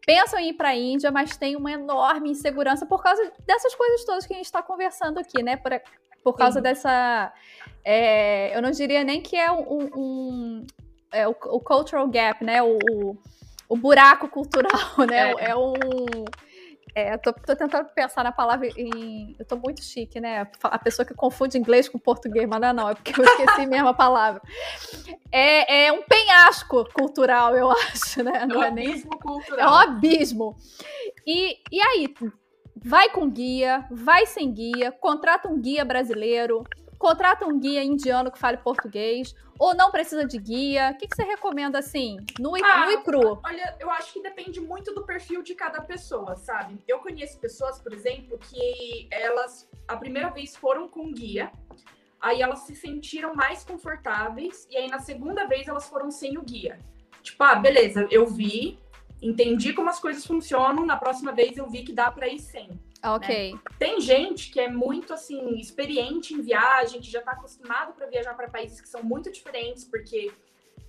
pensam 0.06 0.40
em 0.40 0.50
ir 0.50 0.54
para 0.54 0.70
a 0.70 0.76
Índia, 0.76 1.12
mas 1.12 1.36
tem 1.36 1.58
uma 1.58 1.72
enorme 1.72 2.30
insegurança 2.30 2.86
por 2.86 3.04
causa 3.04 3.22
dessas 3.46 3.76
coisas 3.76 4.06
todas 4.06 4.26
que 4.26 4.34
a 4.34 4.38
gente 4.38 4.46
está 4.46 4.64
conversando 4.64 5.20
aqui, 5.20 5.44
né? 5.44 5.58
Por, 5.58 5.72
por 6.24 6.38
causa 6.38 6.60
Sim. 6.60 6.64
dessa. 6.64 7.34
É... 7.84 8.56
eu 8.56 8.62
não 8.62 8.72
diria 8.72 9.04
nem 9.04 9.22
que 9.22 9.36
é 9.36 9.52
um. 9.52 9.90
um 9.94 10.68
é, 11.12 11.28
o, 11.28 11.32
o, 11.32 11.60
cultural 11.60 12.08
gap, 12.08 12.42
né? 12.42 12.64
o, 12.64 12.78
o 12.90 13.18
o 13.72 13.78
buraco 13.78 14.28
cultural, 14.28 14.98
né? 15.10 15.32
É, 15.32 15.52
é 15.52 15.56
um. 15.56 15.74
É, 16.94 17.18
tô, 17.18 17.32
tô, 17.32 17.56
tentando 17.56 17.88
pensar 17.96 18.22
na 18.22 18.34
palavra 18.34 18.68
em. 18.68 19.34
Eu 19.40 19.46
tô 19.46 19.56
muito 19.56 19.82
chique, 19.82 20.20
né? 20.20 20.46
A 20.62 20.78
pessoa 20.78 21.06
que 21.06 21.14
confunde 21.14 21.58
inglês 21.58 21.88
com 21.88 21.98
português, 21.98 22.46
mas 22.50 22.60
não, 22.60 22.68
é 22.68 22.74
não, 22.74 22.90
é 22.90 22.96
porque 22.96 23.18
eu 23.18 23.24
esqueci 23.24 23.66
mesmo 23.68 23.88
a 23.88 23.94
palavra. 23.94 24.42
É, 25.32 25.86
é 25.86 25.92
um 25.94 26.04
penhasco 26.04 26.84
cultural, 26.94 27.56
eu 27.56 27.72
acho, 27.88 28.22
né? 28.22 28.46
Não 28.46 28.62
é, 28.62 28.66
um 28.66 28.68
é 28.68 28.72
nem... 28.72 29.02
cultural. 29.04 29.60
É 29.60 29.72
um 29.72 29.76
abismo. 29.76 30.58
E, 31.26 31.58
e 31.72 31.80
aí, 31.82 32.14
vai 32.76 33.08
com 33.08 33.30
guia, 33.30 33.86
vai 33.90 34.26
sem 34.26 34.52
guia, 34.52 34.92
contrata 34.92 35.48
um 35.48 35.62
guia 35.62 35.86
brasileiro, 35.86 36.66
contrata 37.02 37.48
um 37.48 37.60
guia 37.60 37.84
indiano 37.84 38.32
que 38.32 38.38
fale 38.38 38.58
português, 38.58 39.36
ou 39.58 39.76
não 39.76 39.90
precisa 39.90 40.24
de 40.24 40.38
guia? 40.38 40.92
O 40.94 40.98
que, 40.98 41.08
que 41.08 41.16
você 41.16 41.24
recomenda 41.24 41.80
assim, 41.80 42.18
no, 42.40 42.56
ah, 42.64 42.86
no 42.86 42.92
e 42.92 42.98
cru? 43.02 43.42
Olha, 43.44 43.76
eu 43.80 43.90
acho 43.90 44.14
que 44.14 44.22
depende 44.22 44.62
muito 44.62 44.94
do 44.94 45.04
perfil 45.04 45.42
de 45.42 45.56
cada 45.56 45.82
pessoa, 45.82 46.36
sabe? 46.36 46.80
Eu 46.88 47.00
conheço 47.00 47.40
pessoas, 47.40 47.80
por 47.80 47.92
exemplo, 47.92 48.38
que 48.38 49.08
elas 49.10 49.68
a 49.88 49.98
primeira 49.98 50.30
vez 50.30 50.56
foram 50.56 50.88
com 50.88 51.12
guia, 51.12 51.52
aí 52.20 52.40
elas 52.40 52.60
se 52.60 52.76
sentiram 52.76 53.34
mais 53.34 53.64
confortáveis, 53.64 54.68
e 54.70 54.78
aí 54.78 54.88
na 54.88 55.00
segunda 55.00 55.48
vez 55.48 55.68
elas 55.68 55.90
foram 55.90 56.12
sem 56.12 56.38
o 56.38 56.44
guia. 56.44 56.78
Tipo, 57.24 57.44
ah, 57.44 57.56
beleza, 57.56 58.08
eu 58.12 58.28
vi, 58.28 58.78
entendi 59.22 59.74
como 59.74 59.90
as 59.90 60.00
coisas 60.00 60.26
funcionam, 60.26 60.86
na 60.86 60.98
próxima 60.98 61.32
vez 61.32 61.58
eu 61.58 61.68
vi 61.68 61.84
que 61.84 61.94
dá 61.94 62.12
para 62.12 62.28
ir 62.28 62.40
sem. 62.40 62.80
Ok. 63.04 63.54
Né? 63.54 63.60
Tem 63.80 64.00
gente 64.00 64.52
que 64.52 64.60
é 64.60 64.70
muito 64.70 65.14
assim 65.14 65.58
experiente 65.60 66.34
em 66.34 66.42
viagem, 66.42 67.02
que 67.02 67.10
já 67.10 67.20
está 67.20 67.32
acostumado 67.32 67.94
para 67.94 68.08
viajar 68.08 68.34
para 68.36 68.50
países 68.50 68.80
que 68.80 68.88
são 68.88 69.04
muito 69.04 69.32
diferentes, 69.32 69.84
porque 69.84 70.32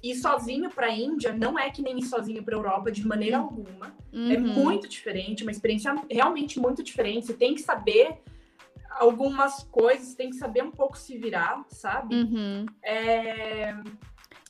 ir 0.03 0.15
sozinho 0.17 0.69
para 0.69 0.89
a 0.89 0.91
Índia 0.91 1.33
não 1.33 1.59
é 1.59 1.71
que 1.71 1.81
nem 1.81 1.99
ir 1.99 2.03
sozinho 2.03 2.43
para 2.43 2.55
a 2.55 2.59
Europa 2.59 2.91
de 2.91 3.07
maneira 3.07 3.39
uhum. 3.39 3.45
alguma. 3.45 3.97
É 4.13 4.17
uhum. 4.17 4.33
É 4.33 4.39
muito 4.39 4.89
diferente, 4.89 5.43
uma 5.43 5.53
experiência 5.53 5.95
realmente 6.11 6.59
muito 6.59 6.83
diferente. 6.83 7.27
Você 7.27 7.35
tem 7.35 7.55
que 7.55 7.63
saber 7.63 8.19
algumas 8.99 9.63
coisas, 9.65 10.15
tem 10.15 10.31
que 10.31 10.37
saber 10.37 10.63
um 10.63 10.71
pouco 10.71 10.99
se 10.99 11.17
virar, 11.17 11.65
sabe? 11.69 12.15
Uhum. 12.15 12.67
É... 12.83 13.75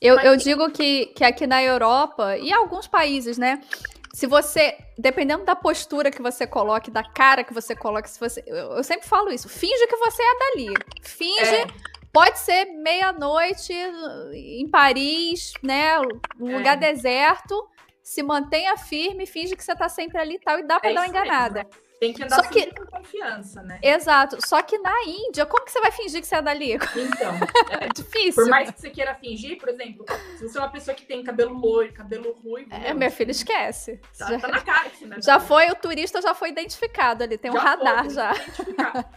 Eu, 0.01 0.17
Mas... 0.17 0.25
eu 0.25 0.35
digo 0.35 0.69
que, 0.69 1.07
que 1.07 1.23
aqui 1.23 1.47
na 1.47 1.63
Europa 1.63 2.37
e 2.37 2.51
alguns 2.51 2.87
países, 2.87 3.37
né? 3.37 3.61
Se 4.13 4.27
você, 4.27 4.77
dependendo 4.97 5.43
da 5.43 5.55
postura 5.55 6.11
que 6.11 6.21
você 6.21 6.45
coloque, 6.45 6.91
da 6.91 7.03
cara 7.03 7.43
que 7.43 7.53
você 7.53 7.75
coloque, 7.75 8.09
se 8.09 8.19
você, 8.19 8.43
eu, 8.45 8.73
eu 8.73 8.83
sempre 8.83 9.07
falo 9.07 9.31
isso, 9.31 9.49
finge 9.49 9.87
que 9.87 9.97
você 9.97 10.21
é 10.21 10.37
dali. 10.37 10.73
Finge, 11.01 11.55
é. 11.55 11.67
pode 12.11 12.37
ser 12.37 12.65
meia-noite 12.65 13.73
em 14.33 14.69
Paris, 14.69 15.53
né, 15.63 15.99
um 16.39 16.51
é. 16.51 16.57
lugar 16.57 16.77
deserto, 16.77 17.67
se 18.03 18.21
mantenha 18.21 18.77
firme, 18.77 19.25
finge 19.25 19.55
que 19.55 19.63
você 19.63 19.75
tá 19.75 19.89
sempre 19.89 20.19
ali 20.19 20.35
e 20.35 20.39
tal, 20.39 20.59
e 20.59 20.63
dá 20.63 20.79
pra 20.79 20.91
é 20.91 20.93
dar 20.93 21.01
uma 21.01 21.07
enganada. 21.07 21.63
Mesmo? 21.63 21.83
Tem 21.99 22.13
que 22.13 22.23
andar 22.23 22.43
Só 22.43 22.49
que... 22.49 22.67
com 22.73 22.85
confiança, 22.85 23.61
né? 23.61 23.79
Exato. 23.81 24.37
Só 24.45 24.61
que 24.61 24.77
na 24.77 25.03
Índia, 25.03 25.45
como 25.45 25.65
que 25.65 25.71
você 25.71 25.79
vai 25.79 25.91
fingir 25.91 26.21
que 26.21 26.27
você 26.27 26.35
é 26.35 26.41
dali? 26.41 26.73
Então, 27.13 27.33
é 27.69 27.89
difícil. 27.93 28.43
Por 28.43 28.49
mais 28.49 28.71
que 28.71 28.79
você 28.79 28.89
queira 28.89 29.13
fingir, 29.15 29.57
por 29.57 29.69
exemplo, 29.69 30.05
se 30.37 30.47
você 30.47 30.57
é 30.57 30.61
uma 30.61 30.71
pessoa 30.71 30.95
que 30.95 31.05
tem 31.05 31.23
cabelo 31.23 31.53
loiro, 31.53 31.93
cabelo 31.93 32.33
ruivo. 32.33 32.73
É, 32.73 32.93
meu 32.93 33.11
filho, 33.11 33.31
esquece. 33.31 33.99
Tá, 34.17 34.27
já, 34.29 34.39
tá 34.39 34.47
na 34.47 34.61
cara 34.61 34.89
né? 35.01 35.17
Já 35.21 35.39
foi, 35.39 35.69
o 35.69 35.75
turista 35.75 36.21
já 36.21 36.33
foi 36.33 36.49
identificado 36.49 37.23
ali, 37.23 37.37
tem 37.37 37.51
um 37.51 37.55
já 37.55 37.61
radar 37.61 38.05
foi, 38.05 38.13
já. 38.13 38.33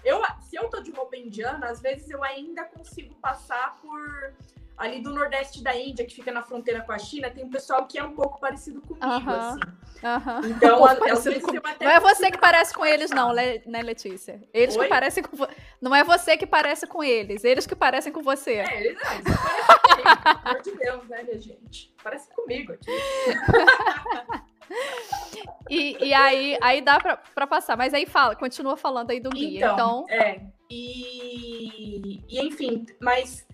Eu, 0.05 0.23
se 0.41 0.57
eu 0.57 0.69
tô 0.69 0.81
de 0.81 0.91
roupa 0.91 1.17
indiana, 1.17 1.69
às 1.69 1.81
vezes 1.81 2.11
eu 2.11 2.23
ainda 2.23 2.65
consigo 2.65 3.15
passar 3.17 3.77
por 3.81 4.35
ali 4.77 5.01
do 5.01 5.11
nordeste 5.11 5.63
da 5.63 5.75
Índia, 5.75 6.05
que 6.05 6.15
fica 6.15 6.31
na 6.31 6.43
fronteira 6.43 6.83
com 6.83 6.93
a 6.93 6.99
China, 6.99 7.31
tem 7.31 7.45
um 7.45 7.51
pessoal 7.51 7.87
que 7.87 7.99
é 7.99 8.05
um 8.05 8.15
pouco 8.15 8.39
parecido 8.39 8.81
comigo, 8.83 9.07
uh 9.07 9.21
-huh. 9.21 9.31
assim. 9.31 9.61
Uh 9.97 10.21
-huh. 10.21 10.51
Então, 10.51 10.77
um 10.77 10.89
com... 11.41 11.85
não 11.85 11.91
é 11.91 12.01
você 12.01 12.31
que 12.31 12.39
parece 12.39 12.75
com 12.75 12.85
eles, 12.85 13.11
não, 13.11 13.33
né, 13.33 13.83
Letícia? 13.83 14.43
Eles 14.53 14.77
Oi? 14.77 14.83
que 14.83 14.89
parecem 14.89 15.23
com 15.23 15.37
você. 15.37 15.53
Não 15.81 15.95
é 15.95 16.05
você 16.05 16.37
que 16.37 16.47
parece 16.47 16.87
com 16.87 17.03
eles, 17.03 17.45
eles 17.45 17.67
que 17.67 17.75
parecem 17.75 18.13
com 18.13 18.23
você. 18.23 18.57
É, 18.57 18.81
eles 18.81 18.99
não, 19.03 19.13
eles 19.15 19.25
parecem 19.25 19.77
comigo. 19.83 20.23
Pelo 20.23 20.39
amor 20.45 20.63
de 20.63 20.71
Deus, 20.73 21.09
né, 21.09 21.23
minha 21.23 21.39
gente? 21.39 21.95
Parece 22.03 22.29
comigo 22.35 22.73
aqui. 22.73 22.91
e, 25.71 26.05
e 26.07 26.15
aí, 26.15 26.59
aí 26.61 26.83
dá 26.83 26.99
pra, 26.99 27.17
pra 27.17 27.47
passar, 27.47 27.77
mas 27.77 27.95
aí 27.95 28.05
fala, 28.05 28.37
continua 28.37 28.77
falando 28.77 29.11
aí 29.11 29.21
do 29.21 29.31
guia. 29.31 29.73
Então, 29.73 30.05
então... 30.07 30.07
é. 30.11 30.41
E, 30.69 32.25
e 32.29 32.41
enfim, 32.41 32.85
mas 33.01 33.46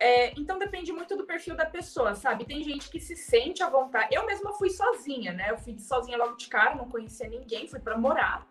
é, 0.00 0.32
então 0.40 0.58
depende 0.58 0.90
muito 0.92 1.14
do 1.14 1.26
perfil 1.26 1.54
da 1.54 1.66
pessoa, 1.66 2.14
sabe? 2.14 2.46
Tem 2.46 2.64
gente 2.64 2.88
que 2.88 2.98
se 2.98 3.14
sente 3.14 3.62
à 3.62 3.68
vontade. 3.68 4.14
Eu 4.14 4.24
mesma 4.24 4.54
fui 4.54 4.70
sozinha, 4.70 5.34
né? 5.34 5.50
Eu 5.50 5.58
fui 5.58 5.78
sozinha 5.78 6.16
logo 6.16 6.36
de 6.36 6.48
cara, 6.48 6.74
não 6.74 6.88
conhecia 6.88 7.28
ninguém, 7.28 7.68
fui 7.68 7.78
para 7.78 7.98
morar, 7.98 8.46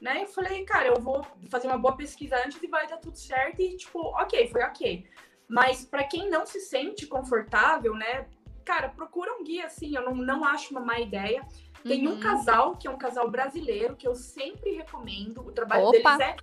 né? 0.00 0.22
E 0.22 0.26
falei, 0.26 0.64
cara, 0.64 0.88
eu 0.88 0.98
vou 0.98 1.22
fazer 1.50 1.66
uma 1.66 1.76
boa 1.76 1.94
pesquisa 1.94 2.36
antes 2.38 2.60
e 2.62 2.66
vai 2.66 2.86
dar 2.88 2.96
tudo 2.96 3.18
certo. 3.18 3.60
E 3.60 3.76
tipo, 3.76 3.98
ok, 3.98 4.48
foi 4.48 4.62
ok. 4.62 5.06
Mas 5.46 5.84
para 5.84 6.04
quem 6.04 6.30
não 6.30 6.46
se 6.46 6.58
sente 6.60 7.06
confortável, 7.06 7.94
né? 7.94 8.26
Cara, 8.64 8.88
procura 8.88 9.30
um 9.34 9.44
guia 9.44 9.66
assim, 9.66 9.94
eu 9.94 10.02
não, 10.02 10.14
não 10.14 10.42
acho 10.42 10.70
uma 10.70 10.80
má 10.80 10.98
ideia. 10.98 11.46
Tem 11.82 12.06
uhum. 12.06 12.14
um 12.14 12.20
casal, 12.20 12.76
que 12.76 12.88
é 12.88 12.90
um 12.90 12.96
casal 12.96 13.30
brasileiro, 13.30 13.94
que 13.94 14.08
eu 14.08 14.14
sempre 14.14 14.70
recomendo. 14.70 15.46
O 15.46 15.52
trabalho 15.52 15.84
Opa. 15.88 16.16
deles 16.16 16.20
é 16.20 16.36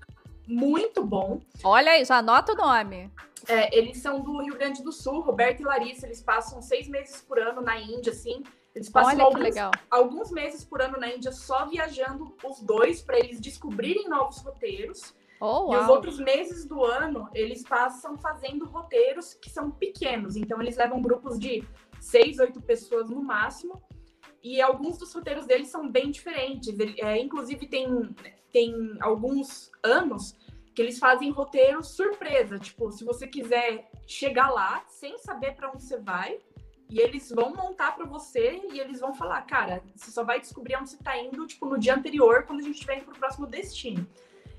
muito 0.47 1.04
bom. 1.04 1.41
Olha 1.63 1.91
aí, 1.91 2.06
já 2.06 2.17
anota 2.17 2.54
o 2.54 2.56
nome. 2.56 3.12
É, 3.47 3.75
eles 3.75 3.97
são 3.97 4.21
do 4.21 4.41
Rio 4.41 4.56
Grande 4.56 4.84
do 4.84 4.91
Sul, 4.91 5.21
Roberto 5.21 5.62
e 5.62 5.65
Larissa, 5.65 6.06
eles 6.06 6.21
passam 6.21 6.62
seis 6.62 6.88
meses 6.88 7.21
por 7.21 7.39
ano 7.39 7.62
na 7.62 7.80
Índia, 7.80 8.12
assim. 8.12 8.43
Eles 8.73 8.89
passam 8.89 9.13
Olha 9.13 9.23
alguns, 9.23 9.56
alguns 9.89 10.32
meses 10.32 10.63
por 10.63 10.82
ano 10.82 10.97
na 10.97 11.10
Índia 11.10 11.32
só 11.32 11.65
viajando 11.65 12.36
os 12.43 12.62
dois 12.62 13.01
para 13.01 13.19
eles 13.19 13.39
descobrirem 13.39 14.08
novos 14.08 14.38
roteiros. 14.41 15.13
Oh, 15.41 15.73
e 15.73 15.77
os 15.77 15.89
outros 15.89 16.19
meses 16.19 16.65
do 16.65 16.86
ano, 16.86 17.27
eles 17.34 17.63
passam 17.63 18.15
fazendo 18.15 18.65
roteiros 18.65 19.34
que 19.34 19.49
são 19.49 19.71
pequenos. 19.71 20.36
Então, 20.36 20.62
eles 20.62 20.77
levam 20.77 21.01
grupos 21.01 21.39
de 21.39 21.63
seis, 21.99 22.38
oito 22.38 22.62
pessoas 22.62 23.10
no 23.10 23.23
máximo. 23.23 23.82
E 24.43 24.62
alguns 24.62 24.97
dos 24.97 25.13
roteiros 25.13 25.45
deles 25.45 25.67
são 25.67 25.88
bem 25.88 26.10
diferentes. 26.10 26.67
Ele, 26.67 26.99
é, 26.99 27.17
inclusive, 27.19 27.67
tem, 27.67 28.15
tem 28.51 28.97
alguns 28.99 29.71
anos 29.84 30.36
que 30.73 30.82
eles 30.82 30.97
fazem 30.97 31.32
roteiro 31.32 31.84
surpresa. 31.84 32.58
Tipo, 32.58 32.91
se 32.91 33.04
você 33.04 33.27
quiser 33.27 33.89
chegar 34.08 34.49
lá 34.49 34.84
sem 34.88 35.17
saber 35.17 35.54
para 35.56 35.71
onde 35.71 35.84
você 35.84 35.97
vai, 35.99 36.39
e 36.89 36.99
eles 36.99 37.30
vão 37.30 37.56
montar 37.56 37.95
para 37.95 38.06
você 38.06 38.62
e 38.73 38.80
eles 38.80 38.99
vão 38.99 39.13
falar, 39.13 39.41
cara, 39.43 39.82
você 39.95 40.12
só 40.12 40.25
vai 40.25 40.41
descobrir 40.41 40.75
onde 40.75 40.89
você 40.89 40.97
está 40.97 41.17
indo, 41.17 41.47
tipo, 41.47 41.65
no 41.65 41.80
dia 41.80 41.95
anterior, 41.95 42.43
quando 42.43 42.60
a 42.60 42.63
gente 42.63 42.73
estiver 42.75 42.97
indo 42.97 43.06
para 43.06 43.15
o 43.15 43.19
próximo 43.19 43.47
destino. 43.47 44.06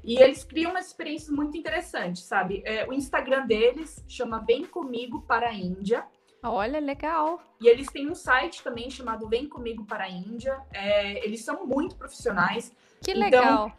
E 0.03 0.17
eles 0.17 0.43
criam 0.43 0.71
uma 0.71 0.81
experiência 0.81 1.33
muito 1.33 1.57
interessante, 1.57 2.21
sabe? 2.21 2.63
É, 2.65 2.89
o 2.89 2.93
Instagram 2.93 3.47
deles 3.47 4.03
chama 4.09 4.41
Vem 4.41 4.65
Comigo 4.65 5.21
para 5.23 5.51
a 5.51 5.55
Índia. 5.55 6.07
Olha, 6.43 6.81
legal. 6.81 7.41
E 7.61 7.69
eles 7.69 7.87
têm 7.87 8.11
um 8.11 8.15
site 8.15 8.63
também 8.63 8.91
chamado 8.91 9.29
Vem 9.29 9.49
Comigo 9.49 9.85
para 9.85 10.05
a 10.05 10.11
Índia. 10.11 10.61
É, 10.73 11.25
eles 11.25 11.45
são 11.45 11.65
muito 11.65 11.95
profissionais. 11.95 12.73
Que 13.01 13.15
legal. 13.15 13.73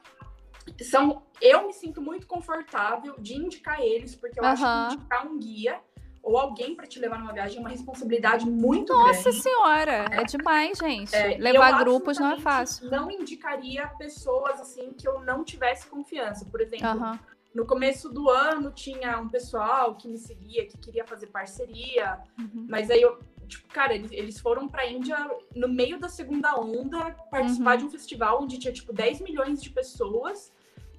Então, 0.65 0.87
são, 0.87 1.23
eu 1.41 1.67
me 1.67 1.73
sinto 1.73 2.01
muito 2.01 2.25
confortável 2.25 3.15
de 3.19 3.35
indicar 3.35 3.81
eles, 3.81 4.15
porque 4.15 4.39
eu 4.39 4.43
uhum. 4.43 4.49
acho 4.49 4.63
que 4.63 4.95
indicar 4.95 5.27
um 5.27 5.37
guia 5.37 5.79
ou 6.23 6.37
alguém 6.37 6.73
para 6.73 6.87
te 6.87 6.99
levar 6.99 7.19
numa 7.19 7.33
viagem 7.33 7.57
é 7.57 7.59
uma 7.59 7.69
responsabilidade 7.69 8.49
muito 8.49 8.93
Nossa 8.93 9.11
grande. 9.11 9.25
Nossa 9.25 9.41
senhora, 9.41 10.05
é, 10.09 10.21
é 10.21 10.23
demais, 10.23 10.77
gente. 10.77 11.13
É, 11.13 11.37
levar 11.37 11.83
grupos 11.83 12.17
não 12.17 12.31
é 12.31 12.39
fácil. 12.39 12.89
Não 12.89 13.11
indicaria 13.11 13.85
pessoas 13.97 14.61
assim 14.61 14.93
que 14.93 15.05
eu 15.05 15.19
não 15.19 15.43
tivesse 15.43 15.85
confiança. 15.87 16.45
Por 16.45 16.61
exemplo, 16.61 16.87
uhum. 16.87 17.19
No 17.53 17.65
começo 17.65 18.09
do 18.09 18.29
ano 18.29 18.71
tinha 18.71 19.19
um 19.19 19.29
pessoal 19.29 19.95
que 19.95 20.07
me 20.07 20.17
seguia, 20.17 20.65
que 20.65 20.77
queria 20.77 21.05
fazer 21.05 21.27
parceria, 21.27 22.19
uhum. 22.39 22.65
mas 22.67 22.89
aí 22.89 23.01
eu 23.01 23.19
tipo, 23.47 23.67
cara, 23.73 23.93
eles, 23.93 24.11
eles 24.11 24.39
foram 24.39 24.67
pra 24.67 24.87
Índia 24.87 25.17
no 25.55 25.67
meio 25.67 25.99
da 25.99 26.09
segunda 26.09 26.59
onda 26.59 27.11
participar 27.29 27.73
uhum. 27.73 27.77
de 27.77 27.85
um 27.85 27.89
festival 27.89 28.41
onde 28.41 28.57
tinha, 28.57 28.73
tipo, 28.73 28.91
10 28.91 29.21
milhões 29.21 29.61
de 29.61 29.69
pessoas. 29.69 30.51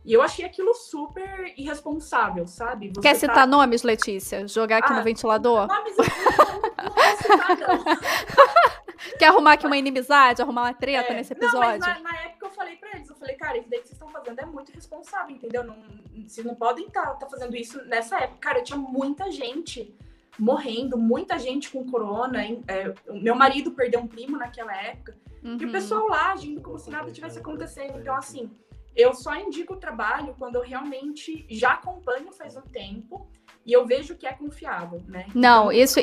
E 0.04 0.12
eu 0.12 0.20
achei 0.20 0.44
aquilo 0.44 0.74
super 0.74 1.54
irresponsável, 1.56 2.46
sabe? 2.46 2.92
Você 2.94 3.00
Quer 3.00 3.14
citar 3.16 3.34
tá... 3.34 3.46
nomes, 3.46 3.82
Letícia? 3.82 4.46
Jogar 4.46 4.78
aqui 4.78 4.92
ah, 4.92 4.98
no 4.98 5.02
ventilador? 5.02 5.66
Nomes 5.66 5.96
eu 5.96 6.04
não, 6.04 6.84
não 6.84 6.94
vou 6.94 7.16
citar, 7.16 7.56
não. 7.58 7.84
Quer 9.18 9.26
arrumar 9.26 9.52
aqui 9.54 9.66
uma 9.66 9.76
inimizade, 9.76 10.42
arrumar 10.42 10.62
uma 10.62 10.74
treta 10.74 11.12
é, 11.12 11.16
nesse 11.16 11.32
episódio? 11.32 11.60
Não, 11.60 11.78
mas 11.78 11.80
na, 11.80 12.00
na, 12.00 12.22
época 12.22 12.46
eu 12.46 12.50
falei 12.50 12.76
pra 12.76 12.90
eles, 12.94 13.08
eu 13.08 13.16
falei, 13.16 13.36
cara, 13.36 13.58
isso 13.58 13.68
daí 13.68 13.80
que 13.80 13.88
vocês 13.88 14.00
estão 14.00 14.08
fazendo 14.08 14.38
é 14.40 14.46
muito 14.46 14.70
irresponsável, 14.70 15.34
entendeu? 15.34 15.64
Não, 15.64 15.76
vocês 16.26 16.46
não 16.46 16.54
podem 16.54 16.86
estar 16.86 17.06
tá, 17.06 17.14
tá 17.14 17.26
fazendo 17.28 17.56
isso 17.56 17.82
nessa 17.84 18.18
época. 18.18 18.38
Cara, 18.40 18.62
tinha 18.62 18.78
muita 18.78 19.30
gente 19.30 19.94
morrendo, 20.38 20.98
muita 20.98 21.38
gente 21.38 21.70
com 21.70 21.88
corona. 21.88 22.42
É, 22.42 22.94
meu 23.08 23.34
marido 23.34 23.70
perdeu 23.72 24.00
um 24.00 24.06
primo 24.06 24.36
naquela 24.36 24.74
época. 24.76 25.16
Uhum. 25.42 25.58
E 25.60 25.64
o 25.64 25.66
uhum. 25.66 25.72
pessoal 25.72 26.08
lá 26.08 26.32
agindo 26.32 26.60
como 26.60 26.78
se 26.78 26.90
nada 26.90 27.10
tivesse 27.10 27.38
acontecendo. 27.38 27.98
Então, 27.98 28.14
assim, 28.14 28.50
eu 28.96 29.12
só 29.12 29.34
indico 29.36 29.74
o 29.74 29.76
trabalho 29.76 30.34
quando 30.38 30.56
eu 30.56 30.62
realmente 30.62 31.44
já 31.50 31.72
acompanho 31.72 32.32
faz 32.32 32.56
um 32.56 32.62
tempo 32.62 33.28
e 33.64 33.72
eu 33.72 33.86
vejo 33.86 34.14
que 34.14 34.26
é 34.26 34.32
confiável, 34.32 35.02
né? 35.06 35.26
Não, 35.34 35.70
então, 35.70 35.72
isso, 35.72 36.00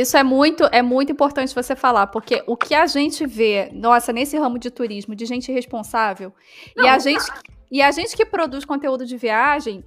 isso 0.00 0.16
é 0.16 0.22
muito, 0.22 0.64
é 0.72 0.82
muito 0.82 1.12
importante 1.12 1.54
você 1.54 1.74
falar, 1.74 2.06
porque 2.08 2.42
o 2.46 2.56
que 2.56 2.74
a 2.74 2.86
gente 2.86 3.26
vê, 3.26 3.70
nossa, 3.72 4.12
nesse 4.12 4.36
ramo 4.38 4.58
de 4.58 4.70
turismo, 4.70 5.14
de 5.14 5.26
gente 5.26 5.50
responsável, 5.52 6.32
não, 6.76 6.84
e 6.84 6.88
a 6.88 6.98
gente, 6.98 7.24
e 7.70 7.82
a 7.82 7.90
gente 7.90 8.16
que 8.16 8.24
produz 8.24 8.64
conteúdo 8.64 9.04
de 9.04 9.16
viagem, 9.16 9.84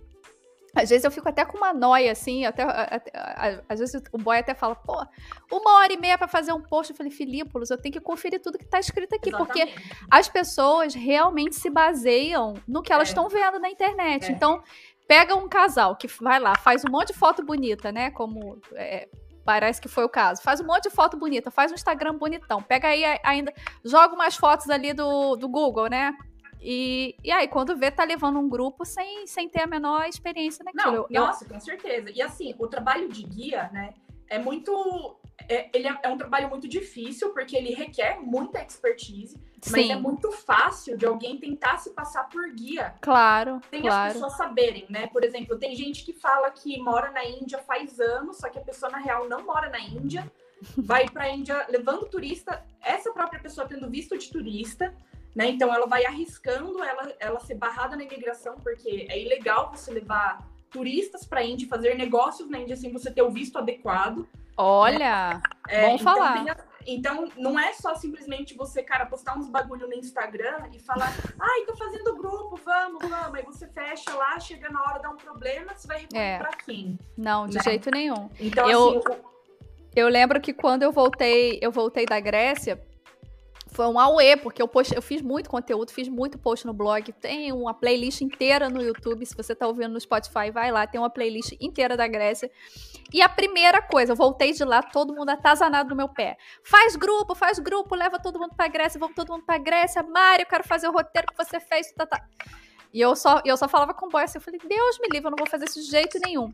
às 0.75 0.89
vezes 0.89 1.05
eu 1.05 1.11
fico 1.11 1.29
até 1.29 1.45
com 1.45 1.57
uma 1.57 1.73
noia, 1.73 2.11
assim, 2.11 2.45
até, 2.45 2.63
até, 2.63 3.63
às 3.69 3.79
vezes 3.79 4.01
o 4.11 4.17
boy 4.17 4.37
até 4.37 4.53
fala, 4.53 4.75
pô, 4.75 5.01
uma 5.49 5.79
hora 5.79 5.93
e 5.93 5.97
meia 5.97 6.17
para 6.17 6.27
fazer 6.27 6.51
um 6.51 6.61
post. 6.61 6.91
Eu 6.91 6.97
falei, 6.97 7.11
Filípolis, 7.11 7.69
eu 7.69 7.77
tenho 7.77 7.93
que 7.93 8.01
conferir 8.01 8.41
tudo 8.41 8.57
que 8.57 8.65
tá 8.65 8.77
escrito 8.77 9.15
aqui, 9.15 9.29
Exatamente. 9.29 9.73
porque 9.73 9.97
as 10.11 10.27
pessoas 10.27 10.93
realmente 10.93 11.55
se 11.55 11.69
baseiam 11.69 12.55
no 12.67 12.81
que 12.81 12.91
elas 12.91 13.07
estão 13.07 13.27
é. 13.27 13.29
vendo 13.29 13.57
na 13.57 13.69
internet. 13.69 14.25
É. 14.25 14.31
Então, 14.31 14.61
pega 15.07 15.33
um 15.33 15.47
casal 15.47 15.95
que 15.95 16.07
vai 16.21 16.41
lá, 16.41 16.57
faz 16.57 16.83
um 16.83 16.91
monte 16.91 17.13
de 17.13 17.13
foto 17.13 17.41
bonita, 17.41 17.89
né? 17.93 18.11
Como 18.11 18.59
é, 18.73 19.07
parece 19.45 19.79
que 19.79 19.87
foi 19.87 20.03
o 20.03 20.09
caso. 20.09 20.41
Faz 20.41 20.59
um 20.59 20.65
monte 20.65 20.83
de 20.83 20.89
foto 20.89 21.15
bonita, 21.15 21.51
faz 21.51 21.71
um 21.71 21.75
Instagram 21.75 22.15
bonitão. 22.15 22.61
Pega 22.61 22.87
aí 22.89 23.03
ainda, 23.23 23.53
joga 23.83 24.15
umas 24.15 24.35
fotos 24.35 24.69
ali 24.69 24.91
do, 24.91 25.35
do 25.35 25.47
Google, 25.47 25.87
né? 25.87 26.17
E, 26.59 27.15
e 27.23 27.31
aí, 27.31 27.47
quando 27.47 27.77
vê, 27.77 27.91
tá 27.91 28.03
levando 28.03 28.39
um 28.39 28.49
grupo 28.49 28.83
sem, 28.83 29.27
sem 29.27 29.47
ter 29.47 29.61
a 29.61 29.67
menor 29.67 30.07
experiência 30.07 30.65
naquilo. 30.65 31.05
Não, 31.11 31.27
nossa, 31.27 31.45
com 31.45 31.59
certeza. 31.59 32.09
E 32.09 32.21
assim, 32.23 32.55
o 32.57 32.67
trabalho 32.67 33.07
de 33.07 33.21
guia, 33.21 33.69
né, 33.71 33.93
é 34.27 34.39
muito. 34.39 35.15
É, 35.47 35.69
ele 35.73 35.87
é, 35.87 35.99
é, 36.03 36.09
um 36.09 36.17
trabalho 36.17 36.49
muito 36.49 36.67
difícil, 36.67 37.31
porque 37.31 37.55
ele 37.55 37.73
requer 37.73 38.19
muita 38.21 38.61
expertise, 38.63 39.35
Sim. 39.61 39.71
mas 39.71 39.89
é 39.89 39.95
muito 39.95 40.31
fácil 40.31 40.97
de 40.97 41.05
alguém 41.05 41.37
tentar 41.37 41.77
se 41.77 41.91
passar 41.91 42.29
por 42.29 42.49
guia. 42.51 42.95
Claro. 43.01 43.61
Tem 43.69 43.81
claro. 43.81 44.07
as 44.07 44.13
pessoas 44.13 44.37
saberem, 44.37 44.85
né? 44.89 45.07
Por 45.07 45.23
exemplo, 45.23 45.57
tem 45.57 45.75
gente 45.75 46.03
que 46.03 46.13
fala 46.13 46.49
que 46.51 46.79
mora 46.81 47.11
na 47.11 47.23
Índia 47.25 47.59
faz 47.59 47.99
anos, 47.99 48.37
só 48.37 48.49
que 48.49 48.57
a 48.57 48.61
pessoa, 48.61 48.91
na 48.91 48.97
real, 48.97 49.27
não 49.27 49.45
mora 49.45 49.69
na 49.69 49.79
Índia. 49.79 50.31
Vai 50.77 51.07
para 51.07 51.25
a 51.25 51.29
Índia 51.29 51.65
levando 51.69 52.07
turista, 52.07 52.65
essa 52.81 53.11
própria 53.11 53.39
pessoa 53.39 53.67
tendo 53.67 53.89
visto 53.89 54.17
de 54.17 54.31
turista, 54.31 54.95
né? 55.35 55.49
Então 55.49 55.71
ela 55.73 55.85
vai 55.85 56.05
arriscando 56.05 56.81
ela, 56.81 57.13
ela 57.19 57.39
ser 57.41 57.55
barrada 57.55 57.97
na 57.97 58.03
imigração, 58.03 58.55
porque 58.55 59.05
é 59.09 59.21
ilegal 59.21 59.69
você 59.69 59.91
levar 59.91 60.49
turistas 60.69 61.25
para 61.25 61.41
a 61.41 61.43
Índia, 61.43 61.67
fazer 61.67 61.95
negócios 61.95 62.49
na 62.49 62.59
Índia 62.59 62.77
sem 62.77 62.91
você 62.91 63.11
ter 63.11 63.21
o 63.21 63.29
visto 63.29 63.57
adequado. 63.57 64.27
Olha, 64.57 65.41
é, 65.67 65.81
bom 65.81 65.95
então, 65.95 66.03
falar. 66.03 66.51
A, 66.51 66.57
então, 66.87 67.27
não 67.35 67.59
é 67.59 67.73
só 67.73 67.95
simplesmente 67.95 68.55
você, 68.55 68.83
cara, 68.83 69.05
postar 69.05 69.37
uns 69.37 69.49
bagulho 69.49 69.87
no 69.87 69.93
Instagram 69.93 70.69
e 70.71 70.79
falar, 70.79 71.11
ai, 71.39 71.65
tô 71.65 71.75
fazendo 71.75 72.15
grupo, 72.15 72.59
vamos, 72.63 73.07
vamos. 73.09 73.35
Aí 73.35 73.43
você 73.43 73.67
fecha 73.67 74.13
lá, 74.13 74.39
chega 74.39 74.69
na 74.69 74.81
hora, 74.81 74.99
dá 74.99 75.09
um 75.09 75.17
problema, 75.17 75.73
você 75.73 75.87
vai 75.87 76.01
recorrer 76.01 76.21
é. 76.21 76.37
pra 76.37 76.51
quem? 76.51 76.99
Não, 77.17 77.47
de 77.47 77.55
né? 77.55 77.63
jeito 77.63 77.89
nenhum. 77.89 78.29
Então, 78.39 78.69
eu, 78.69 78.99
assim, 78.99 79.21
eu 79.95 80.07
lembro 80.07 80.39
que 80.39 80.53
quando 80.53 80.83
eu 80.83 80.91
voltei, 80.91 81.57
eu 81.61 81.71
voltei 81.71 82.05
da 82.05 82.19
Grécia, 82.19 82.79
foi 83.75 83.87
um 83.87 83.99
auê, 83.99 84.37
porque 84.37 84.61
eu, 84.61 84.67
post, 84.69 84.95
eu 84.95 85.01
fiz 85.01 85.21
muito 85.21 85.49
conteúdo, 85.49 85.91
fiz 85.91 86.07
muito 86.07 86.39
post 86.39 86.65
no 86.65 86.73
blog. 86.73 87.11
Tem 87.11 87.51
uma 87.51 87.73
playlist 87.73 88.21
inteira 88.21 88.69
no 88.69 88.81
YouTube. 88.81 89.25
Se 89.25 89.35
você 89.35 89.53
tá 89.53 89.67
ouvindo 89.67 89.89
no 89.89 89.99
Spotify, 89.99 90.49
vai 90.49 90.71
lá, 90.71 90.87
tem 90.87 90.99
uma 90.99 91.09
playlist 91.09 91.57
inteira 91.59 91.97
da 91.97 92.07
Grécia. 92.07 92.49
E 93.13 93.21
a 93.21 93.27
primeira 93.27 93.81
coisa, 93.81 94.13
eu 94.13 94.15
voltei 94.15 94.53
de 94.53 94.63
lá, 94.63 94.81
todo 94.81 95.13
mundo 95.13 95.29
atazanado 95.29 95.89
no 95.89 95.95
meu 95.95 96.07
pé. 96.07 96.37
Faz 96.63 96.95
grupo, 96.95 97.35
faz 97.35 97.59
grupo, 97.59 97.95
leva 97.95 98.17
todo 98.17 98.39
mundo 98.39 98.55
pra 98.55 98.69
Grécia, 98.69 98.97
vamos 98.97 99.13
todo 99.13 99.33
mundo 99.33 99.45
pra 99.45 99.57
Grécia. 99.57 100.01
Mário, 100.01 100.43
eu 100.43 100.47
quero 100.47 100.63
fazer 100.63 100.87
o 100.87 100.93
roteiro 100.93 101.27
que 101.27 101.35
você 101.35 101.59
fez. 101.59 101.91
Tá, 101.91 102.05
tá. 102.05 102.25
E 102.95 103.01
eu 103.01 103.13
só, 103.13 103.41
eu 103.43 103.57
só 103.57 103.67
falava 103.67 103.93
com 103.93 104.05
o 104.05 104.09
boy 104.09 104.23
assim, 104.23 104.37
eu 104.37 104.41
falei, 104.41 104.57
Deus 104.57 104.97
me 104.99 105.09
livre, 105.11 105.27
eu 105.27 105.31
não 105.31 105.37
vou 105.37 105.49
fazer 105.49 105.65
isso 105.65 105.81
de 105.81 105.91
jeito 105.91 106.17
nenhum. 106.17 106.53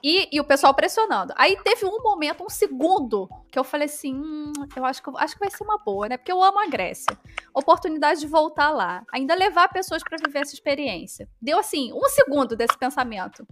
E, 0.00 0.28
e 0.30 0.38
o 0.38 0.44
pessoal 0.44 0.72
pressionando. 0.72 1.34
Aí 1.36 1.56
teve 1.64 1.84
um 1.84 2.00
momento, 2.00 2.44
um 2.44 2.48
segundo, 2.48 3.28
que 3.50 3.58
eu 3.58 3.64
falei 3.64 3.86
assim, 3.86 4.14
hum, 4.14 4.52
eu 4.76 4.84
acho 4.84 5.02
que, 5.02 5.10
acho 5.16 5.34
que 5.34 5.40
vai 5.40 5.50
ser 5.50 5.64
uma 5.64 5.78
boa, 5.78 6.08
né? 6.08 6.16
Porque 6.16 6.30
eu 6.30 6.40
amo 6.44 6.60
a 6.60 6.66
Grécia. 6.68 7.18
Oportunidade 7.52 8.20
de 8.20 8.28
voltar 8.28 8.70
lá. 8.70 9.02
Ainda 9.12 9.34
levar 9.34 9.68
pessoas 9.68 10.00
para 10.04 10.16
viver 10.24 10.42
essa 10.42 10.54
experiência. 10.54 11.28
Deu 11.42 11.58
assim, 11.58 11.92
um 11.92 12.08
segundo 12.08 12.54
desse 12.54 12.78
pensamento. 12.78 13.44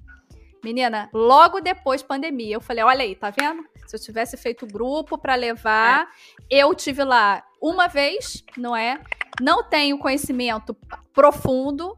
Menina, 0.63 1.11
logo 1.13 1.61
depois 1.61 2.05
pandemia, 2.05 2.55
eu 2.55 2.61
falei, 2.61 2.85
olha 2.85 3.03
aí, 3.03 3.17
tá 3.17 3.31
vendo? 3.31 3.65
Se 3.85 3.97
eu 3.97 4.01
tivesse 4.01 4.37
feito 4.37 4.65
grupo 4.65 5.19
para 5.19 5.35
levar, 5.35 6.09
é. 6.49 6.61
eu 6.61 6.73
tive 6.73 7.03
lá 7.03 7.43
uma 7.61 7.89
vez, 7.89 8.45
não 8.57 8.77
é? 8.77 9.01
Não 9.41 9.65
tenho 9.65 9.99
conhecimento 9.99 10.77
profundo, 11.13 11.97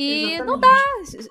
e 0.00 0.34
Exatamente. 0.34 0.46
não 0.46 0.60
dá. 0.60 0.68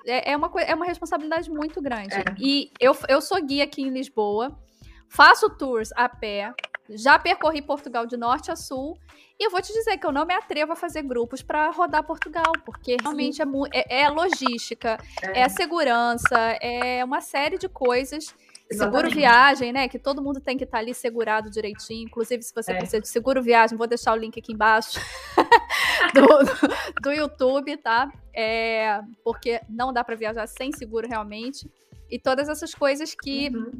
É, 0.04 0.32
é, 0.32 0.36
uma, 0.36 0.52
é 0.60 0.74
uma 0.74 0.84
responsabilidade 0.84 1.50
muito 1.50 1.80
grande. 1.80 2.14
É. 2.14 2.24
E 2.38 2.70
eu, 2.78 2.94
eu 3.08 3.22
sou 3.22 3.42
guia 3.42 3.64
aqui 3.64 3.80
em 3.80 3.88
Lisboa, 3.88 4.54
faço 5.08 5.48
tours 5.48 5.90
a 5.96 6.06
pé, 6.06 6.52
já 6.90 7.18
percorri 7.18 7.62
Portugal 7.62 8.04
de 8.04 8.18
norte 8.18 8.50
a 8.50 8.56
sul. 8.56 8.98
E 9.40 9.46
eu 9.46 9.50
vou 9.50 9.62
te 9.62 9.72
dizer 9.72 9.96
que 9.96 10.06
eu 10.06 10.12
não 10.12 10.26
me 10.26 10.34
atrevo 10.34 10.72
a 10.72 10.76
fazer 10.76 11.00
grupos 11.02 11.40
para 11.40 11.70
rodar 11.70 12.04
Portugal, 12.04 12.52
porque 12.66 12.98
realmente 13.00 13.40
é, 13.40 13.46
é, 13.72 14.02
é, 14.02 14.08
logística, 14.10 14.98
é. 15.22 15.40
é 15.40 15.48
segurança, 15.48 16.38
é 16.60 17.02
uma 17.02 17.22
série 17.22 17.56
de 17.56 17.70
coisas. 17.70 18.34
Seguro 18.70 19.10
viagem, 19.10 19.72
né? 19.72 19.88
Que 19.88 19.98
todo 19.98 20.22
mundo 20.22 20.40
tem 20.40 20.56
que 20.56 20.64
estar 20.64 20.78
tá 20.78 20.82
ali 20.82 20.94
segurado 20.94 21.50
direitinho. 21.50 22.04
Inclusive, 22.04 22.42
se 22.42 22.54
você 22.54 22.72
é. 22.72 22.76
precisa 22.76 23.00
de 23.00 23.08
seguro 23.08 23.42
viagem, 23.42 23.78
vou 23.78 23.86
deixar 23.86 24.12
o 24.12 24.16
link 24.16 24.38
aqui 24.38 24.52
embaixo 24.52 25.00
do, 26.14 26.20
do, 26.44 27.00
do, 27.02 27.12
YouTube, 27.12 27.76
tá? 27.78 28.12
É, 28.34 29.00
porque 29.24 29.60
não 29.68 29.92
dá 29.92 30.04
para 30.04 30.16
viajar 30.16 30.46
sem 30.46 30.70
seguro 30.72 31.08
realmente. 31.08 31.70
E 32.10 32.18
todas 32.18 32.48
essas 32.48 32.74
coisas 32.74 33.14
que. 33.14 33.48
Uhum. 33.48 33.70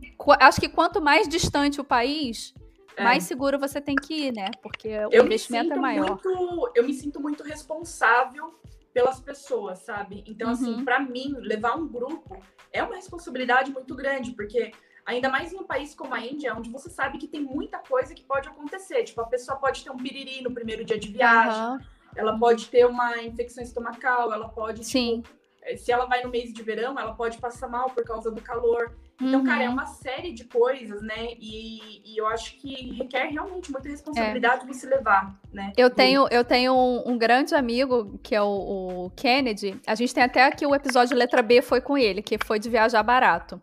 Acho 0.40 0.60
que 0.60 0.68
quanto 0.68 1.02
mais 1.02 1.28
distante 1.28 1.80
o 1.80 1.84
país, 1.84 2.54
é. 2.96 3.04
mais 3.04 3.24
seguro 3.24 3.58
você 3.58 3.80
tem 3.80 3.94
que 3.94 4.28
ir, 4.28 4.32
né? 4.32 4.50
Porque 4.62 4.88
o 4.88 5.10
eu 5.12 5.24
investimento 5.24 5.72
é 5.72 5.76
maior. 5.76 6.10
Muito, 6.10 6.72
eu 6.74 6.84
me 6.84 6.94
sinto 6.94 7.20
muito 7.20 7.42
responsável 7.42 8.54
pelas 8.92 9.20
pessoas, 9.20 9.80
sabe? 9.80 10.24
Então, 10.26 10.50
assim, 10.50 10.66
uhum. 10.66 10.74
assim, 10.76 10.84
para 10.84 11.00
mim, 11.00 11.34
levar 11.40 11.76
um 11.76 11.86
grupo 11.86 12.42
é 12.72 12.82
uma 12.82 12.96
responsabilidade 12.96 13.70
muito 13.70 13.94
grande, 13.94 14.32
porque 14.32 14.72
ainda 15.04 15.28
mais 15.28 15.52
em 15.52 15.56
um 15.56 15.64
país 15.64 15.94
como 15.94 16.14
a 16.14 16.20
Índia, 16.20 16.54
onde 16.54 16.70
você 16.70 16.90
sabe 16.90 17.18
que 17.18 17.28
tem 17.28 17.40
muita 17.40 17.78
coisa 17.78 18.14
que 18.14 18.24
pode 18.24 18.48
acontecer. 18.48 19.04
Tipo, 19.04 19.22
a 19.22 19.26
pessoa 19.26 19.58
pode 19.58 19.82
ter 19.82 19.90
um 19.90 19.96
piriri 19.96 20.42
no 20.42 20.52
primeiro 20.52 20.84
dia 20.84 20.98
de 20.98 21.08
viagem, 21.08 21.62
uhum. 21.62 21.78
ela 22.16 22.38
pode 22.38 22.68
ter 22.68 22.86
uma 22.86 23.22
infecção 23.22 23.62
estomacal, 23.62 24.32
ela 24.32 24.48
pode. 24.48 24.84
Sim. 24.84 25.22
Tipo, 25.22 25.38
se 25.78 25.92
ela 25.92 26.06
vai 26.06 26.22
no 26.22 26.30
mês 26.30 26.52
de 26.52 26.62
verão, 26.62 26.98
ela 26.98 27.14
pode 27.14 27.38
passar 27.38 27.68
mal 27.68 27.90
por 27.90 28.04
causa 28.04 28.30
do 28.30 28.40
calor. 28.40 28.96
Então, 29.20 29.40
uhum. 29.40 29.46
cara, 29.46 29.64
é 29.64 29.66
uhum. 29.66 29.74
uma 29.74 29.86
série 29.86 30.32
de 30.32 30.44
coisas, 30.44 31.02
né? 31.02 31.32
E, 31.40 32.02
e, 32.04 32.16
eu 32.16 32.26
acho 32.28 32.56
que 32.56 32.92
requer 32.94 33.26
realmente 33.26 33.70
muita 33.72 33.88
responsabilidade 33.88 34.64
é. 34.64 34.66
você 34.72 34.86
levar, 34.86 35.36
né? 35.52 35.72
Eu 35.76 35.90
tenho, 35.90 36.28
eu 36.30 36.44
tenho 36.44 36.72
um, 36.72 37.10
um 37.10 37.18
grande 37.18 37.52
amigo, 37.52 38.16
que 38.22 38.34
é 38.34 38.40
o, 38.40 39.06
o, 39.06 39.10
Kennedy. 39.16 39.80
A 39.86 39.96
gente 39.96 40.14
tem 40.14 40.22
até 40.22 40.44
aqui 40.44 40.64
o 40.64 40.74
episódio 40.74 41.16
Letra 41.16 41.42
B 41.42 41.60
foi 41.60 41.80
com 41.80 41.98
ele, 41.98 42.22
que 42.22 42.38
foi 42.44 42.60
de 42.60 42.70
viajar 42.70 43.02
barato. 43.02 43.60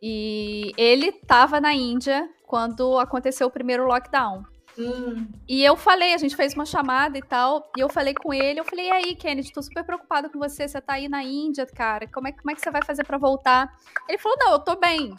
E 0.00 0.72
ele 0.76 1.08
estava 1.08 1.60
na 1.60 1.74
Índia 1.74 2.28
quando 2.46 2.98
aconteceu 2.98 3.48
o 3.48 3.50
primeiro 3.50 3.86
lockdown. 3.86 4.44
Hum. 4.78 5.26
E 5.48 5.64
eu 5.64 5.76
falei, 5.76 6.14
a 6.14 6.18
gente 6.18 6.34
fez 6.34 6.54
uma 6.54 6.66
chamada 6.66 7.16
e 7.16 7.22
tal, 7.22 7.70
e 7.76 7.80
eu 7.80 7.88
falei 7.88 8.14
com 8.14 8.32
ele, 8.34 8.60
eu 8.60 8.64
falei, 8.64 8.88
e 8.88 8.90
aí, 8.90 9.14
Kennedy, 9.14 9.52
tô 9.52 9.62
super 9.62 9.84
preocupado 9.84 10.28
com 10.28 10.38
você, 10.38 10.66
você 10.66 10.80
tá 10.80 10.94
aí 10.94 11.08
na 11.08 11.22
Índia, 11.22 11.66
cara, 11.66 12.08
como 12.08 12.28
é, 12.28 12.32
como 12.32 12.50
é 12.50 12.54
que 12.54 12.60
você 12.60 12.70
vai 12.70 12.82
fazer 12.82 13.04
para 13.04 13.18
voltar? 13.18 13.72
Ele 14.08 14.18
falou, 14.18 14.36
não, 14.38 14.52
eu 14.52 14.58
tô 14.58 14.76
bem. 14.76 15.14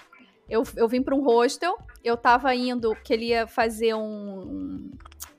Eu, 0.47 0.64
eu 0.76 0.88
vim 0.88 1.01
para 1.01 1.16
um 1.16 1.24
hostel, 1.24 1.78
eu 2.03 2.16
tava 2.16 2.53
indo, 2.53 2.95
que 3.03 3.14
ele 3.14 3.28
ia 3.28 3.47
fazer 3.47 3.95
um, 3.95 4.91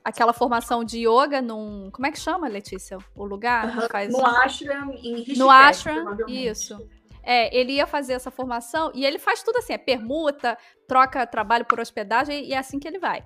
aquela 0.03 0.33
formação 0.33 0.83
de 0.83 1.07
yoga 1.07 1.41
num, 1.41 1.89
como 1.91 2.07
é 2.07 2.11
que 2.11 2.19
chama, 2.19 2.47
Letícia, 2.47 2.97
o 3.15 3.23
lugar? 3.23 3.77
Uhum. 3.77 3.87
Faz... 3.89 4.11
No 4.11 4.25
ashram, 4.25 4.91
em 4.93 5.15
Rishikesh, 5.15 5.37
No 5.37 5.49
ashram, 5.49 6.17
isso. 6.27 6.89
É, 7.23 7.53
ele 7.53 7.73
ia 7.73 7.85
fazer 7.85 8.13
essa 8.13 8.31
formação 8.31 8.89
e 8.95 9.05
ele 9.05 9.19
faz 9.19 9.43
tudo 9.43 9.57
assim, 9.57 9.73
é 9.73 9.77
permuta, 9.77 10.57
troca 10.87 11.27
trabalho 11.27 11.65
por 11.65 11.77
hospedagem 11.77 12.45
e 12.45 12.53
é 12.53 12.57
assim 12.57 12.79
que 12.79 12.87
ele 12.87 12.99
vai. 12.99 13.21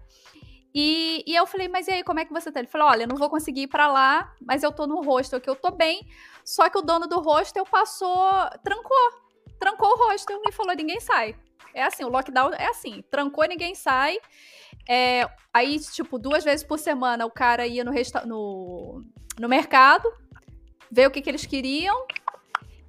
E, 0.74 1.24
e 1.28 1.36
eu 1.36 1.46
falei, 1.46 1.68
mas 1.68 1.88
e 1.88 1.92
aí, 1.92 2.04
como 2.04 2.20
é 2.20 2.26
que 2.26 2.32
você 2.32 2.52
tá? 2.52 2.60
Ele 2.60 2.68
falou, 2.68 2.88
olha, 2.88 3.04
eu 3.04 3.08
não 3.08 3.18
vou 3.18 3.30
conseguir 3.30 3.64
ir 3.64 3.68
pra 3.68 3.88
lá, 3.88 4.34
mas 4.42 4.64
eu 4.64 4.72
tô 4.72 4.88
no 4.88 5.02
hostel 5.02 5.42
que 5.42 5.50
eu 5.50 5.56
tô 5.56 5.72
bem. 5.72 6.08
Só 6.46 6.70
que 6.70 6.78
o 6.78 6.82
dono 6.82 7.08
do 7.08 7.20
hostel 7.20 7.66
passou, 7.66 8.30
trancou, 8.64 8.98
trancou 9.60 9.90
o 9.90 10.08
hostel 10.08 10.42
e 10.48 10.52
falou, 10.52 10.76
ninguém 10.76 11.00
sai. 11.00 11.36
É 11.74 11.84
assim, 11.84 12.04
o 12.04 12.10
lockdown 12.10 12.54
é 12.54 12.68
assim, 12.68 13.04
trancou, 13.10 13.46
ninguém 13.46 13.76
sai. 13.76 14.18
É, 14.88 15.30
aí, 15.54 15.80
tipo, 15.80 16.18
duas 16.18 16.44
vezes 16.44 16.66
por 16.66 16.80
semana 16.80 17.26
o 17.26 17.32
cara 17.32 17.68
ia 17.68 17.84
no, 17.84 17.92
no, 18.26 19.02
no 19.40 19.50
mercado, 19.50 20.12
ver 20.90 21.08
o 21.08 21.12
que, 21.12 21.22
que 21.22 21.30
eles 21.30 21.46
queriam. 21.46 22.06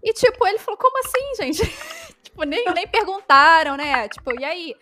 E, 0.03 0.13
tipo, 0.13 0.47
ele 0.47 0.59
falou, 0.59 0.79
como 0.79 0.99
assim, 0.99 1.35
gente? 1.37 1.63
tipo, 2.23 2.43
nem, 2.45 2.65
nem 2.73 2.89
perguntaram, 2.89 3.77
né? 3.77 4.09
Tipo, 4.09 4.39
e 4.39 4.45
aí? 4.45 4.75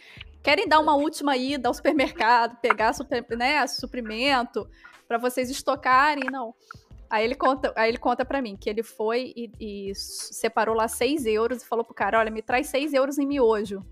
Querem 0.43 0.67
dar 0.67 0.81
uma 0.81 0.95
última 0.95 1.37
ida 1.37 1.69
ao 1.69 1.75
supermercado, 1.75 2.57
pegar 2.61 2.93
super, 2.93 3.25
né, 3.37 3.67
suprimento 3.67 4.69
para 5.07 5.19
vocês 5.19 5.51
estocarem? 5.51 6.31
Não. 6.31 6.55
Aí 7.11 7.25
ele 7.25 7.35
conta, 7.35 7.73
aí 7.77 7.91
ele 7.91 7.99
conta 7.99 8.25
para 8.25 8.41
mim 8.41 8.57
que 8.57 8.71
ele 8.71 8.85
foi 8.85 9.33
e, 9.37 9.51
e, 9.61 9.95
separou 9.95 10.77
lá 10.77 10.87
6 10.87 11.27
euros 11.27 11.63
e 11.63 11.67
falou 11.67 11.85
pro 11.85 11.93
cara: 11.93 12.19
olha, 12.21 12.31
me 12.31 12.41
traz 12.41 12.69
6 12.69 12.95
euros 12.95 13.19
em 13.19 13.27
miojo. 13.27 13.85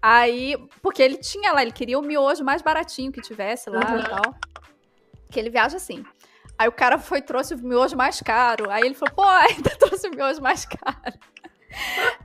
Aí, 0.00 0.54
porque 0.82 1.02
ele 1.02 1.16
tinha 1.16 1.52
lá, 1.52 1.62
ele 1.62 1.72
queria 1.72 1.98
o 1.98 2.02
miojo 2.02 2.44
mais 2.44 2.60
baratinho 2.60 3.10
que 3.10 3.22
tivesse 3.22 3.70
lá 3.70 3.90
uhum. 3.90 3.98
e 3.98 4.04
tal. 4.04 4.34
Que 5.30 5.40
ele 5.40 5.48
viaja 5.48 5.78
assim. 5.78 6.04
Aí 6.58 6.68
o 6.68 6.72
cara 6.72 6.98
foi 6.98 7.22
trouxe 7.22 7.54
o 7.54 7.58
miojo 7.58 7.96
mais 7.96 8.20
caro. 8.20 8.70
Aí 8.70 8.82
ele 8.82 8.94
falou, 8.94 9.14
pô, 9.14 9.22
ainda 9.48 9.70
trouxe 9.78 10.06
o 10.06 10.10
miojo 10.10 10.40
mais 10.42 10.66
caro. 10.66 11.18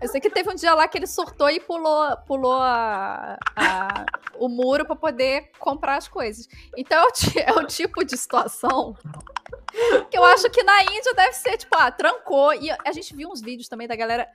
Eu 0.02 0.08
sei 0.08 0.20
que 0.20 0.30
teve 0.30 0.50
um 0.50 0.56
dia 0.56 0.74
lá 0.74 0.88
que 0.88 0.98
ele 0.98 1.08
surtou 1.08 1.50
e 1.50 1.60
pulou, 1.60 2.18
pulou 2.26 2.54
a, 2.54 3.38
a, 3.56 4.06
o 4.36 4.48
muro 4.48 4.86
para 4.86 4.96
poder 4.96 5.52
comprar 5.60 5.98
as 5.98 6.08
coisas. 6.08 6.48
Então 6.76 7.08
é 7.36 7.42
é 7.42 7.54
o, 7.54 7.66
tipo 7.66 8.04
de 8.04 8.18
situação 8.18 8.96
que 10.10 10.18
eu 10.18 10.24
acho 10.24 10.50
que 10.50 10.64
na 10.64 10.84
Índia 10.84 11.14
deve 11.14 11.34
ser, 11.34 11.58
tipo, 11.58 11.76
ah, 11.76 11.92
trancou. 11.92 12.54
E 12.54 12.70
a 12.72 12.92
gente 12.92 13.16
viu 13.16 13.30
uns 13.30 13.42
vídeos 13.42 13.68
também 13.68 13.88
da 13.88 13.96
galera 13.96 14.28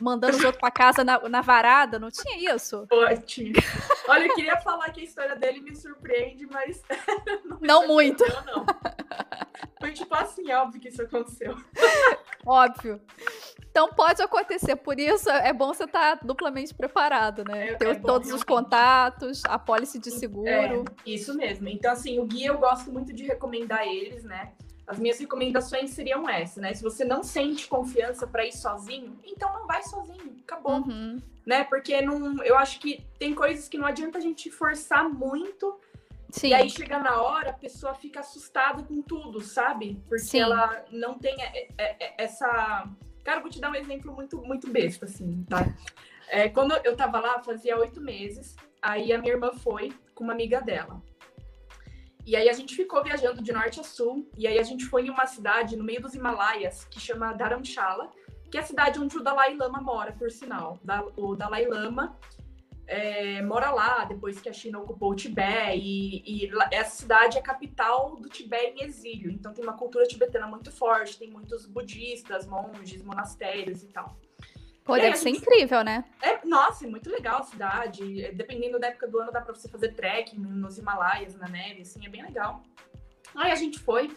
mandando 0.00 0.36
os 0.36 0.44
outros 0.44 0.60
pra 0.60 0.70
casa 0.70 1.04
na, 1.04 1.18
na 1.28 1.40
varada, 1.40 1.98
não 1.98 2.10
tinha 2.10 2.54
isso? 2.54 2.86
Ótimo. 2.90 3.54
Olha, 4.08 4.26
eu 4.26 4.34
queria 4.34 4.56
falar 4.58 4.90
que 4.90 5.00
a 5.00 5.04
história 5.04 5.36
dele 5.36 5.60
me 5.60 5.74
surpreende, 5.74 6.46
mas. 6.46 6.82
não, 7.44 7.58
não 7.60 7.86
muito. 7.88 8.24
Não. 8.46 8.64
Foi 9.80 9.92
tipo 9.92 10.14
assim, 10.14 10.50
óbvio 10.52 10.80
que 10.80 10.88
isso 10.88 11.02
aconteceu. 11.02 11.56
Óbvio. 12.44 13.00
Então 13.70 13.88
pode 13.88 14.20
acontecer, 14.20 14.76
por 14.76 14.98
isso 14.98 15.30
é 15.30 15.52
bom 15.52 15.72
você 15.72 15.84
estar 15.84 16.16
tá 16.16 16.26
duplamente 16.26 16.74
preparado, 16.74 17.44
né? 17.44 17.68
É, 17.68 17.74
Ter 17.76 17.88
é 17.88 17.94
todos 17.94 18.28
bom, 18.28 18.36
os 18.36 18.42
contatos, 18.42 19.42
a 19.46 19.58
pólice 19.58 19.98
de 19.98 20.10
seguro. 20.10 20.48
É, 20.48 20.82
isso 21.06 21.34
mesmo. 21.34 21.68
Então, 21.68 21.92
assim, 21.92 22.18
o 22.18 22.26
guia 22.26 22.48
eu 22.48 22.58
gosto 22.58 22.92
muito 22.92 23.12
de 23.12 23.24
recomendar 23.24 23.86
eles, 23.86 24.24
né? 24.24 24.52
As 24.90 24.98
minhas 24.98 25.20
recomendações 25.20 25.90
seriam 25.90 26.28
essas, 26.28 26.56
né? 26.56 26.74
Se 26.74 26.82
você 26.82 27.04
não 27.04 27.22
sente 27.22 27.68
confiança 27.68 28.26
para 28.26 28.44
ir 28.44 28.50
sozinho, 28.50 29.16
então 29.24 29.52
não 29.52 29.64
vai 29.64 29.80
sozinho, 29.84 30.36
acabou. 30.42 30.78
Uhum. 30.78 31.22
Né? 31.46 31.62
Porque 31.62 32.02
não, 32.02 32.42
eu 32.42 32.58
acho 32.58 32.80
que 32.80 33.06
tem 33.16 33.32
coisas 33.32 33.68
que 33.68 33.78
não 33.78 33.86
adianta 33.86 34.18
a 34.18 34.20
gente 34.20 34.50
forçar 34.50 35.08
muito. 35.08 35.78
Sim. 36.30 36.48
E 36.48 36.54
aí 36.54 36.68
chega 36.68 36.98
na 36.98 37.22
hora, 37.22 37.50
a 37.50 37.52
pessoa 37.52 37.94
fica 37.94 38.18
assustada 38.18 38.82
com 38.82 39.00
tudo, 39.00 39.40
sabe? 39.40 40.02
Porque 40.08 40.24
Sim. 40.24 40.40
ela 40.40 40.84
não 40.90 41.16
tem 41.16 41.36
essa. 42.18 42.88
Cara, 43.22 43.38
vou 43.38 43.48
te 43.48 43.60
dar 43.60 43.70
um 43.70 43.76
exemplo 43.76 44.12
muito, 44.12 44.38
muito 44.38 44.68
besta, 44.68 45.04
assim, 45.04 45.44
tá? 45.48 45.72
É, 46.26 46.48
quando 46.48 46.74
eu 46.82 46.96
tava 46.96 47.20
lá, 47.20 47.40
fazia 47.44 47.78
oito 47.78 48.00
meses, 48.00 48.56
aí 48.82 49.12
a 49.12 49.18
minha 49.18 49.34
irmã 49.34 49.52
foi 49.52 49.92
com 50.16 50.24
uma 50.24 50.32
amiga 50.32 50.60
dela. 50.60 51.00
E 52.30 52.36
aí 52.36 52.48
a 52.48 52.52
gente 52.52 52.76
ficou 52.76 53.02
viajando 53.02 53.42
de 53.42 53.52
norte 53.52 53.80
a 53.80 53.82
sul, 53.82 54.24
e 54.38 54.46
aí 54.46 54.56
a 54.56 54.62
gente 54.62 54.84
foi 54.84 55.04
em 55.04 55.10
uma 55.10 55.26
cidade 55.26 55.74
no 55.74 55.82
meio 55.82 56.00
dos 56.00 56.14
Himalaias, 56.14 56.84
que 56.84 57.00
chama 57.00 57.32
Dharamshala, 57.32 58.08
que 58.48 58.56
é 58.56 58.60
a 58.60 58.64
cidade 58.64 59.00
onde 59.00 59.16
o 59.18 59.20
Dalai 59.20 59.56
Lama 59.56 59.80
mora, 59.80 60.12
por 60.12 60.30
sinal. 60.30 60.78
O 61.16 61.34
Dalai 61.34 61.66
Lama 61.66 62.16
é, 62.86 63.42
mora 63.42 63.72
lá 63.72 64.04
depois 64.04 64.40
que 64.40 64.48
a 64.48 64.52
China 64.52 64.78
ocupou 64.78 65.10
o 65.10 65.16
Tibete, 65.16 65.76
e, 65.76 66.44
e, 66.44 66.50
essa 66.70 66.98
cidade 66.98 67.36
é 67.36 67.40
a 67.40 67.42
capital 67.42 68.14
do 68.14 68.28
Tibete 68.28 68.80
em 68.80 68.84
exílio. 68.84 69.32
Então 69.32 69.52
tem 69.52 69.64
uma 69.64 69.76
cultura 69.76 70.06
tibetana 70.06 70.46
muito 70.46 70.70
forte, 70.70 71.18
tem 71.18 71.28
muitos 71.28 71.66
budistas, 71.66 72.46
monges, 72.46 73.02
monastérios 73.02 73.82
e 73.82 73.88
tal. 73.88 74.16
Pô, 74.84 74.96
deve 74.96 75.16
ser 75.16 75.30
incrível, 75.30 75.84
né? 75.84 76.04
É, 76.22 76.44
nossa, 76.44 76.86
é 76.86 76.88
muito 76.88 77.10
legal 77.10 77.40
a 77.40 77.44
cidade. 77.44 78.24
É, 78.24 78.32
dependendo 78.32 78.78
da 78.78 78.88
época 78.88 79.06
do 79.06 79.18
ano, 79.20 79.30
dá 79.30 79.40
pra 79.40 79.54
você 79.54 79.68
fazer 79.68 79.94
trekking 79.94 80.38
nos 80.38 80.78
Himalaias, 80.78 81.34
na 81.36 81.48
neve, 81.48 81.82
assim, 81.82 82.04
é 82.04 82.08
bem 82.08 82.22
legal. 82.22 82.62
Aí 83.34 83.50
a 83.50 83.54
gente 83.54 83.78
foi. 83.78 84.10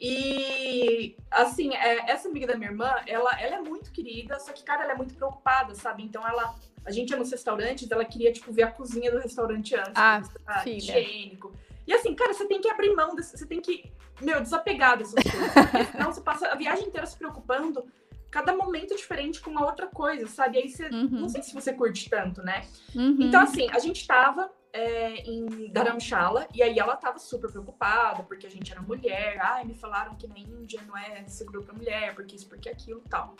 E, 0.00 1.16
assim, 1.30 1.74
é, 1.74 2.10
essa 2.10 2.28
amiga 2.28 2.46
da 2.46 2.56
minha 2.56 2.70
irmã, 2.70 2.92
ela, 3.06 3.30
ela 3.40 3.56
é 3.56 3.60
muito 3.60 3.92
querida, 3.92 4.36
só 4.40 4.52
que, 4.52 4.64
cara, 4.64 4.82
ela 4.82 4.94
é 4.94 4.96
muito 4.96 5.14
preocupada, 5.14 5.74
sabe? 5.76 6.02
Então, 6.02 6.26
ela, 6.26 6.56
a 6.84 6.90
gente 6.90 7.10
ia 7.10 7.16
nos 7.16 7.30
restaurantes, 7.30 7.88
ela 7.88 8.04
queria, 8.04 8.32
tipo, 8.32 8.52
ver 8.52 8.64
a 8.64 8.72
cozinha 8.72 9.12
do 9.12 9.18
restaurante 9.18 9.76
antes. 9.76 9.92
Ah, 9.94 10.20
tá 10.44 10.68
higiênico. 10.68 11.54
E, 11.86 11.92
assim, 11.92 12.14
cara, 12.16 12.34
você 12.34 12.46
tem 12.46 12.60
que 12.60 12.68
abrir 12.68 12.92
mão, 12.96 13.14
desse, 13.14 13.38
você 13.38 13.46
tem 13.46 13.60
que, 13.60 13.92
meu, 14.20 14.40
desapegar 14.40 14.98
dessas 14.98 15.22
coisas. 15.22 15.52
Senão 15.92 16.12
você 16.12 16.20
passa 16.20 16.48
a 16.48 16.56
viagem 16.56 16.88
inteira 16.88 17.06
se 17.06 17.16
preocupando 17.16 17.84
cada 18.32 18.56
momento 18.56 18.96
diferente 18.96 19.40
com 19.42 19.50
uma 19.50 19.64
outra 19.64 19.86
coisa, 19.86 20.26
sabe? 20.26 20.58
Aí 20.58 20.68
você. 20.68 20.88
Uhum. 20.88 21.08
Não 21.10 21.28
sei 21.28 21.42
se 21.42 21.54
você 21.54 21.72
curte 21.74 22.08
tanto, 22.08 22.42
né? 22.42 22.66
Uhum. 22.96 23.18
Então, 23.20 23.42
assim, 23.42 23.68
a 23.70 23.78
gente 23.78 24.06
tava 24.06 24.50
é, 24.72 25.16
em 25.18 25.70
Dharamshala, 25.70 26.48
e 26.54 26.62
aí 26.62 26.78
ela 26.78 26.96
tava 26.96 27.18
super 27.18 27.50
preocupada, 27.50 28.22
porque 28.22 28.46
a 28.46 28.50
gente 28.50 28.72
era 28.72 28.80
mulher. 28.80 29.38
Ai, 29.38 29.64
me 29.64 29.74
falaram 29.74 30.16
que 30.16 30.26
na 30.26 30.38
Índia 30.38 30.80
não 30.88 30.96
é 30.96 31.24
seguro 31.26 31.62
pra 31.62 31.74
mulher, 31.74 32.14
porque 32.14 32.34
isso, 32.34 32.48
porque 32.48 32.70
aquilo 32.70 33.02
tal. 33.08 33.36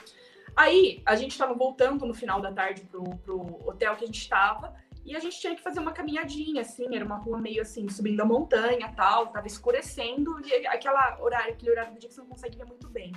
Aí, 0.54 1.02
a 1.06 1.16
gente 1.16 1.38
tava 1.38 1.54
voltando 1.54 2.04
no 2.04 2.12
final 2.12 2.42
da 2.42 2.52
tarde 2.52 2.82
pro, 2.82 3.02
pro 3.24 3.66
hotel 3.66 3.96
que 3.96 4.04
a 4.04 4.06
gente 4.06 4.28
tava, 4.28 4.74
e 5.06 5.16
a 5.16 5.20
gente 5.20 5.40
tinha 5.40 5.56
que 5.56 5.62
fazer 5.62 5.80
uma 5.80 5.92
caminhadinha, 5.92 6.60
assim, 6.60 6.94
era 6.94 7.04
uma 7.04 7.16
rua 7.16 7.38
meio 7.38 7.62
assim, 7.62 7.88
subindo 7.88 8.20
a 8.20 8.26
montanha 8.26 8.92
tal, 8.94 9.28
tava 9.28 9.46
escurecendo, 9.46 10.38
e 10.46 10.66
aquela 10.66 11.18
horário, 11.18 11.54
aquele 11.54 11.70
horário 11.70 11.94
do 11.94 11.98
dia 11.98 12.10
que 12.10 12.14
você 12.14 12.20
não 12.20 12.28
consegue 12.28 12.58
ver 12.58 12.66
muito 12.66 12.90
bem. 12.90 13.10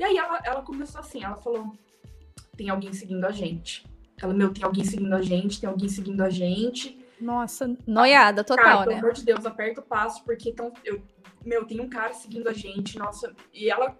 E 0.00 0.04
aí 0.04 0.16
ela, 0.16 0.40
ela 0.44 0.62
começou 0.62 0.98
assim, 0.98 1.22
ela 1.22 1.36
falou: 1.36 1.74
tem 2.56 2.70
alguém 2.70 2.90
seguindo 2.90 3.22
a 3.26 3.30
gente. 3.30 3.86
Ela, 4.20 4.32
meu, 4.32 4.50
tem 4.50 4.64
alguém 4.64 4.82
seguindo 4.82 5.14
a 5.14 5.20
gente, 5.20 5.60
tem 5.60 5.68
alguém 5.68 5.90
seguindo 5.90 6.22
a 6.22 6.30
gente. 6.30 6.98
Nossa, 7.20 7.76
noiada 7.86 8.42
total, 8.42 8.64
cara, 8.64 8.78
né? 8.78 8.84
Pelo 8.86 8.98
amor 8.98 9.12
de 9.12 9.22
Deus, 9.26 9.44
aperta 9.44 9.82
o 9.82 9.84
passo, 9.84 10.24
porque 10.24 10.54
tão, 10.54 10.72
eu, 10.86 11.02
meu, 11.44 11.66
tem 11.66 11.82
um 11.82 11.88
cara 11.90 12.14
seguindo 12.14 12.48
a 12.48 12.52
gente, 12.54 12.98
nossa. 12.98 13.36
E 13.52 13.68
ela, 13.68 13.94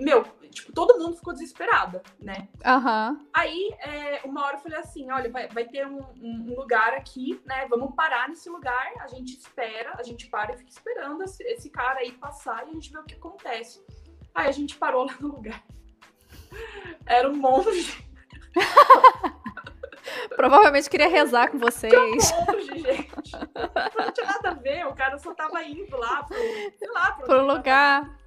meu, 0.00 0.24
tipo, 0.50 0.72
todo 0.72 0.98
mundo 0.98 1.14
ficou 1.14 1.32
desesperada, 1.32 2.02
né? 2.20 2.48
Aham. 2.64 3.10
Uhum. 3.12 3.26
Aí, 3.32 3.70
é, 3.78 4.22
uma 4.24 4.44
hora 4.44 4.56
eu 4.56 4.60
falei 4.60 4.78
assim: 4.80 5.08
olha, 5.12 5.30
vai, 5.30 5.46
vai 5.46 5.64
ter 5.66 5.86
um, 5.86 6.00
um, 6.20 6.52
lugar 6.56 6.94
aqui, 6.94 7.40
né? 7.44 7.64
Vamos 7.70 7.94
parar 7.94 8.28
nesse 8.28 8.50
lugar, 8.50 8.92
a 8.98 9.06
gente 9.06 9.38
espera, 9.38 9.94
a 9.96 10.02
gente 10.02 10.26
para 10.26 10.52
e 10.52 10.56
fica 10.56 10.70
esperando 10.70 11.22
esse, 11.22 11.44
esse 11.44 11.70
cara 11.70 12.00
aí 12.00 12.10
passar 12.10 12.66
e 12.66 12.70
a 12.70 12.72
gente 12.72 12.90
vê 12.90 12.98
o 12.98 13.04
que 13.04 13.14
acontece. 13.14 13.80
Aí 14.34 14.48
a 14.48 14.52
gente 14.52 14.76
parou 14.76 15.06
lá 15.06 15.14
no 15.20 15.28
lugar. 15.28 15.62
Era 17.06 17.30
um 17.30 17.36
monge. 17.36 18.04
Provavelmente 20.36 20.90
queria 20.90 21.08
rezar 21.08 21.50
com 21.50 21.58
vocês. 21.58 21.92
Um 21.94 22.44
monge, 22.44 22.78
gente. 22.78 23.32
Não 23.32 24.12
tinha 24.12 24.26
nada 24.26 24.50
a 24.50 24.54
ver, 24.54 24.86
o 24.86 24.94
cara 24.94 25.18
só 25.18 25.34
tava 25.34 25.62
indo 25.62 25.96
lá 25.96 26.24
pro, 26.24 26.36
sei 26.36 26.90
lá, 26.90 27.12
pro, 27.12 27.26
pro 27.26 27.46
lugar. 27.46 28.18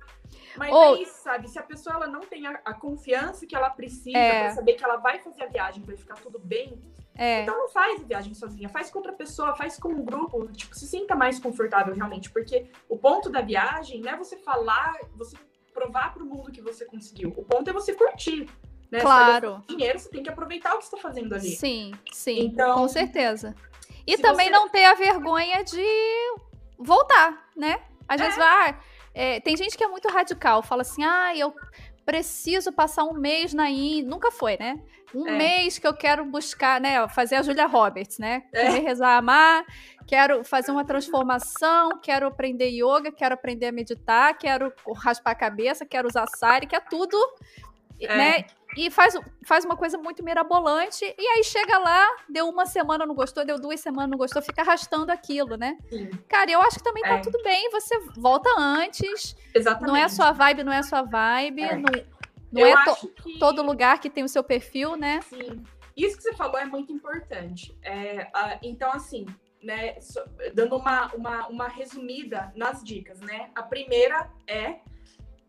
Mas 0.58 0.74
Ou... 0.74 0.96
é 0.96 1.02
isso, 1.02 1.22
sabe? 1.22 1.48
Se 1.48 1.60
a 1.60 1.64
pessoa 1.64 1.96
ela 1.96 2.08
não 2.08 2.22
tem 2.22 2.48
a, 2.48 2.60
a 2.66 2.74
confiança 2.74 3.46
que 3.46 3.56
ela 3.56 3.70
precisa 3.70 4.18
é. 4.18 4.46
pra 4.46 4.56
saber 4.56 4.74
que 4.74 4.84
ela 4.84 4.98
vai 4.98 5.20
fazer 5.20 5.44
a 5.44 5.48
viagem 5.48 5.84
pra 5.84 5.96
ficar 5.96 6.16
tudo 6.16 6.40
bem, 6.40 6.82
é. 7.16 7.44
então 7.44 7.58
não 7.58 7.70
faz 7.70 8.02
a 8.02 8.04
viagem 8.04 8.34
sozinha, 8.34 8.68
faz 8.68 8.90
com 8.90 8.98
outra 9.00 9.14
pessoa, 9.14 9.56
faz 9.56 9.78
com 9.78 9.90
um 9.90 10.04
grupo, 10.04 10.48
tipo, 10.52 10.76
se 10.76 10.88
sinta 10.88 11.16
mais 11.16 11.40
confortável 11.40 11.94
realmente, 11.94 12.32
porque 12.32 12.70
o 12.90 12.98
ponto 12.98 13.30
da 13.30 13.42
viagem 13.42 14.02
não 14.02 14.12
é 14.12 14.18
você 14.18 14.38
falar, 14.38 14.96
você 15.16 15.38
provar 15.78 16.12
para 16.14 16.24
o 16.24 16.26
mundo 16.26 16.52
que 16.52 16.62
você 16.62 16.86
conseguiu. 16.86 17.30
O 17.38 17.44
ponto 17.44 17.70
é 17.70 17.74
você 17.74 17.94
curtir. 17.94 18.50
Né? 18.90 19.00
Claro. 19.00 19.64
Você 19.68 19.76
dinheiro, 19.76 20.00
você 20.00 20.10
tem 20.10 20.24
que 20.24 20.30
aproveitar 20.30 20.74
o 20.74 20.80
que 20.80 20.86
está 20.86 20.98
fazendo 20.98 21.36
ali. 21.36 21.56
Sim, 21.56 21.92
sim. 22.12 22.40
Então, 22.40 22.76
com 22.76 22.88
certeza. 22.88 23.56
E 24.06 24.18
também 24.18 24.48
você... 24.48 24.52
não 24.52 24.70
ter 24.70 24.86
a 24.86 24.96
vergonha 24.96 25.64
de 25.64 25.86
voltar, 26.80 27.50
né? 27.56 27.80
Às 28.08 28.22
é. 28.22 28.24
vezes, 28.24 28.40
ah, 28.40 28.80
é, 29.14 29.40
tem 29.42 29.56
gente 29.56 29.78
que 29.78 29.84
é 29.84 29.88
muito 29.88 30.08
radical, 30.08 30.64
fala 30.64 30.82
assim, 30.82 31.04
ah, 31.04 31.36
eu 31.36 31.54
preciso 32.06 32.72
passar 32.72 33.04
um 33.04 33.14
mês 33.14 33.54
na 33.54 33.70
Índia. 33.70 34.10
Nunca 34.10 34.32
foi, 34.32 34.58
né? 34.58 34.82
Um 35.14 35.28
é. 35.28 35.32
mês 35.32 35.80
que 35.80 35.88
eu 35.88 35.94
quero 35.94 36.26
buscar, 36.26 36.82
né? 36.82 37.08
Fazer 37.10 37.36
a 37.36 37.42
Julia 37.42 37.66
Roberts, 37.66 38.18
né? 38.20 38.44
É. 38.52 38.70
rezar 38.70 39.18
amar, 39.18 39.66
quero 40.06 40.44
fazer 40.44 40.72
uma 40.72 40.86
transformação, 40.86 42.00
quero 42.02 42.28
aprender 42.28 42.70
yoga, 42.70 43.12
quero 43.12 43.34
aprender 43.34 43.68
a 43.68 43.72
meditar, 43.72 44.38
quero 44.38 44.72
raspar 44.96 45.32
a 45.32 45.36
cabeça, 45.36 45.86
quero 45.86 46.08
usar 46.08 46.28
sari, 46.28 46.68
quero 46.68 46.86
tudo, 46.90 47.18
é. 48.00 48.18
né? 48.18 48.46
e 48.76 48.92
faz, 48.92 49.16
faz 49.44 49.66
uma 49.66 49.76
coisa 49.76 49.98
muito 49.98 50.24
mirabolante, 50.24 51.04
e 51.18 51.28
aí 51.28 51.44
chega 51.44 51.78
lá, 51.80 52.08
deu 52.30 52.48
uma 52.50 52.66
semana 52.66 53.06
não 53.06 53.16
gostou, 53.16 53.46
deu 53.46 53.60
duas 53.60 53.80
semanas 53.80 54.10
não 54.10 54.18
gostou, 54.18 54.42
fica 54.42 54.62
arrastando 54.62 55.12
aquilo, 55.12 55.56
né? 55.56 55.78
Sim. 55.90 56.10
Cara, 56.28 56.52
eu 56.52 56.62
acho 56.62 56.78
que 56.78 56.84
também 56.84 57.04
tá 57.04 57.16
é. 57.16 57.22
tudo 57.22 57.42
bem, 57.44 57.70
você 57.72 57.98
volta 58.18 58.50
antes. 58.58 59.36
Exatamente. 59.54 59.88
Não 59.88 59.96
é 59.96 60.04
a 60.04 60.10
sua 60.10 60.32
vibe, 60.32 60.64
não 60.64 60.72
é 60.72 60.78
a 60.78 60.84
sua 60.84 61.02
vibe. 61.02 61.64
É. 61.64 61.82
Não, 62.52 62.62
não 62.62 62.68
é 62.68 62.84
to, 62.84 63.08
que... 63.08 63.40
todo 63.40 63.62
lugar 63.62 64.00
que 64.00 64.10
tem 64.10 64.24
o 64.24 64.30
seu 64.30 64.44
perfil, 64.44 64.96
né? 64.96 65.22
Sim. 65.22 65.64
Isso 65.96 66.18
que 66.18 66.24
você 66.24 66.34
falou 66.34 66.58
é 66.58 66.66
muito 66.66 66.92
importante. 66.94 67.78
É, 67.82 68.30
então, 68.62 68.92
assim, 68.92 69.26
né, 69.64 69.98
dando 70.54 70.76
uma, 70.76 71.08
uma, 71.16 71.48
uma 71.48 71.68
resumida 71.68 72.54
nas 72.56 72.84
dicas, 72.84 73.20
né? 73.20 73.50
A 73.56 73.64
primeira 73.64 74.30
é 74.46 74.80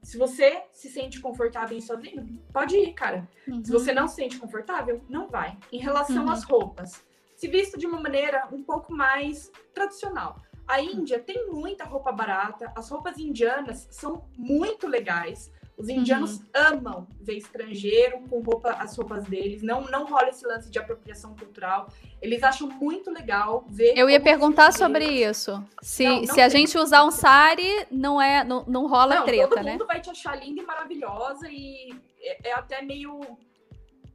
se 0.03 0.17
você 0.17 0.63
se 0.73 0.89
sente 0.89 1.21
confortável 1.21 1.77
em 1.77 1.81
sozinho, 1.81 2.41
pode 2.53 2.77
ir, 2.77 2.95
cara. 2.95 3.29
Uhum. 3.47 3.63
Se 3.63 3.71
você 3.71 3.93
não 3.93 4.09
se 4.09 4.15
sente 4.15 4.39
confortável, 4.39 5.03
não 5.09 5.29
vai. 5.29 5.59
Em 5.71 5.79
relação 5.79 6.25
uhum. 6.25 6.31
às 6.31 6.45
roupas, 6.45 7.05
se 7.37 7.47
vista 7.47 7.77
de 7.77 7.87
uma 7.87 8.01
maneira 8.01 8.49
um 8.51 8.63
pouco 8.63 8.93
mais 8.93 9.53
tradicional. 9.75 10.41
A 10.67 10.81
Índia 10.81 11.19
tem 11.19 11.51
muita 11.51 11.85
roupa 11.85 12.11
barata, 12.13 12.73
as 12.75 12.89
roupas 12.91 13.19
indianas 13.19 13.87
são 13.91 14.25
muito 14.37 14.87
legais. 14.87 15.53
Os 15.79 15.89
indianos 15.89 16.39
uhum. 16.39 16.47
amam 16.55 17.07
ver 17.21 17.37
estrangeiro 17.37 18.21
com 18.29 18.41
roupa, 18.41 18.73
as 18.73 18.97
roupas 18.97 19.25
deles. 19.27 19.63
Não, 19.63 19.83
não 19.83 20.07
rola 20.07 20.29
esse 20.29 20.45
lance 20.45 20.69
de 20.69 20.77
apropriação 20.77 21.37
cultural. 21.37 21.89
Eles 22.21 22.43
acham 22.43 22.69
muito 22.69 23.13
legal 23.13 23.65
ver. 23.69 23.97
Eu 23.97 24.11
ia 24.11 24.21
perguntar 24.21 24.73
sobre 24.73 25.05
isso. 25.07 25.65
Se, 25.81 26.03
não, 26.03 26.23
não 26.23 26.35
se 26.35 26.41
a 26.41 26.49
gente 26.49 26.77
usar 26.77 27.05
um 27.05 27.13
sari, 27.13 27.87
não 27.93 28.21
é, 28.21 28.43
não, 28.43 28.65
não 28.67 28.89
rola 28.89 29.17
não, 29.17 29.25
treta, 29.25 29.49
todo 29.49 29.57
né? 29.59 29.63
Todo 29.63 29.73
mundo 29.73 29.87
vai 29.87 30.01
te 30.01 30.11
achar 30.11 30.35
linda 30.35 30.61
e 30.61 30.67
maravilhosa 30.67 31.49
e 31.49 31.95
é, 32.21 32.49
é 32.49 32.53
até 32.55 32.83
meio 32.83 33.21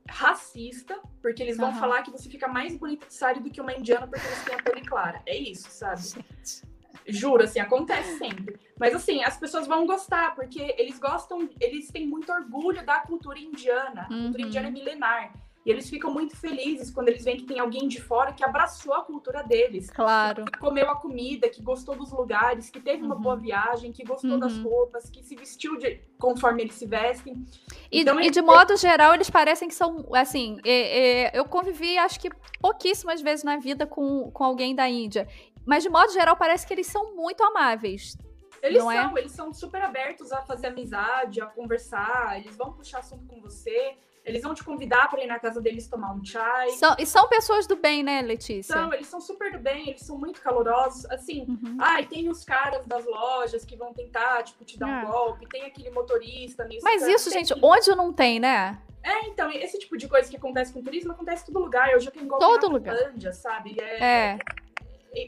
racista, 0.09 0.99
porque 1.21 1.41
eles 1.41 1.55
vão 1.55 1.69
uhum. 1.69 1.79
falar 1.79 2.03
que 2.03 2.11
você 2.11 2.29
fica 2.29 2.45
mais 2.45 2.75
bonita 2.75 3.07
de 3.07 3.13
sari 3.13 3.39
do 3.39 3.49
que 3.49 3.61
uma 3.61 3.73
indiana 3.73 4.05
porque 4.05 4.27
você 4.27 4.49
tem 4.49 4.59
a 4.59 4.61
pele 4.61 4.81
clara. 4.81 5.21
É 5.25 5.37
isso, 5.37 5.69
sabe? 5.71 6.01
Gente. 6.01 6.72
Juro, 7.07 7.43
assim, 7.43 7.59
acontece 7.59 8.17
sempre. 8.17 8.59
Mas 8.79 8.93
assim, 8.95 9.23
as 9.23 9.37
pessoas 9.37 9.67
vão 9.67 9.85
gostar, 9.85 10.35
porque 10.35 10.75
eles 10.77 10.99
gostam, 10.99 11.49
eles 11.59 11.89
têm 11.89 12.07
muito 12.07 12.31
orgulho 12.31 12.85
da 12.85 12.99
cultura 12.99 13.39
indiana. 13.39 14.01
A 14.01 14.07
cultura 14.07 14.41
indiana 14.41 14.67
é 14.67 14.71
uhum. 14.71 14.77
milenar. 14.77 15.33
E 15.65 15.71
eles 15.71 15.89
ficam 15.89 16.13
muito 16.13 16.35
felizes 16.35 16.91
quando 16.91 17.07
eles 17.07 17.23
veem 17.23 17.37
que 17.37 17.45
tem 17.45 17.57
alguém 17.57 17.87
de 17.87 18.01
fora 18.01 18.33
que 18.33 18.43
abraçou 18.43 18.93
a 18.93 19.01
cultura 19.01 19.41
deles. 19.41 19.89
Claro. 19.89 20.43
Que 20.43 20.59
comeu 20.59 20.89
a 20.89 20.95
comida, 20.95 21.47
que 21.47 21.61
gostou 21.61 21.95
dos 21.95 22.11
lugares, 22.11 22.69
que 22.69 22.81
teve 22.81 23.01
uma 23.01 23.15
uhum. 23.15 23.21
boa 23.21 23.37
viagem, 23.37 23.91
que 23.93 24.03
gostou 24.03 24.31
uhum. 24.31 24.39
das 24.39 24.57
roupas, 24.57 25.09
que 25.09 25.23
se 25.23 25.35
vestiu 25.35 25.77
de, 25.77 26.01
conforme 26.19 26.63
eles 26.63 26.75
se 26.75 26.85
vestem. 26.85 27.45
E, 27.89 28.01
então, 28.01 28.19
e 28.19 28.29
de 28.29 28.41
modo 28.41 28.75
geral, 28.75 29.13
eles 29.13 29.29
parecem 29.29 29.69
que 29.69 29.75
são, 29.75 30.05
assim, 30.13 30.59
é, 30.65 31.27
é, 31.27 31.39
eu 31.39 31.45
convivi 31.45 31.97
acho 31.97 32.19
que 32.19 32.29
pouquíssimas 32.59 33.21
vezes 33.21 33.45
na 33.45 33.55
vida 33.55 33.87
com, 33.87 34.29
com 34.31 34.43
alguém 34.43 34.75
da 34.75 34.89
Índia. 34.89 35.29
Mas 35.65 35.83
de 35.83 35.89
modo 35.89 36.11
geral, 36.11 36.35
parece 36.35 36.65
que 36.65 36.73
eles 36.73 36.87
são 36.87 37.15
muito 37.15 37.43
amáveis. 37.43 38.17
Eles 38.61 38.77
é? 38.77 38.81
são, 38.81 39.17
é? 39.17 39.19
eles 39.19 39.31
são 39.33 39.53
super 39.53 39.81
abertos 39.81 40.31
a 40.31 40.41
fazer 40.41 40.67
amizade, 40.67 41.41
a 41.41 41.47
conversar, 41.47 42.39
eles 42.39 42.55
vão 42.55 42.71
puxar 42.71 42.99
assunto 42.99 43.25
com 43.25 43.41
você, 43.41 43.97
eles 44.23 44.41
vão 44.41 44.53
te 44.53 44.63
convidar 44.63 45.09
para 45.09 45.21
ir 45.21 45.27
na 45.27 45.37
casa 45.37 45.59
deles 45.59 45.85
tomar 45.87 46.13
um 46.13 46.23
chai. 46.23 46.69
São, 46.69 46.95
e 46.97 47.05
são 47.05 47.27
pessoas 47.27 47.67
do 47.67 47.75
bem, 47.75 48.01
né, 48.01 48.21
Letícia? 48.21 48.73
São, 48.73 48.93
eles 48.93 49.07
são 49.07 49.19
super 49.19 49.51
do 49.51 49.59
bem, 49.59 49.89
eles 49.89 50.01
são 50.01 50.17
muito 50.17 50.41
calorosos. 50.41 51.05
Assim, 51.07 51.41
uhum. 51.41 51.77
ai, 51.77 52.05
tem 52.05 52.29
os 52.29 52.45
caras 52.45 52.85
das 52.85 53.05
lojas 53.05 53.65
que 53.65 53.75
vão 53.75 53.93
tentar, 53.93 54.43
tipo, 54.43 54.63
te 54.63 54.79
dar 54.79 54.87
é. 54.87 55.05
um 55.05 55.11
golpe, 55.11 55.45
tem 55.49 55.65
aquele 55.65 55.89
motorista. 55.89 56.65
Mas 56.81 57.05
isso, 57.05 57.29
gente, 57.31 57.53
onde 57.61 57.93
não 57.95 58.13
tem, 58.13 58.39
né? 58.39 58.81
É, 59.03 59.27
então, 59.27 59.51
esse 59.51 59.77
tipo 59.77 59.97
de 59.97 60.07
coisa 60.07 60.29
que 60.29 60.37
acontece 60.37 60.71
com 60.71 60.81
turismo 60.81 61.11
acontece 61.11 61.43
em 61.43 61.53
todo 61.53 61.61
lugar. 61.61 61.91
Eu 61.91 61.99
já 61.99 62.09
tenho 62.09 62.25
golpe 62.25 62.45
todo 62.45 62.67
na 62.67 62.73
lugar. 62.73 62.95
Finlândia, 62.95 63.33
sabe? 63.33 63.75
É, 63.77 64.03
é 64.05 64.39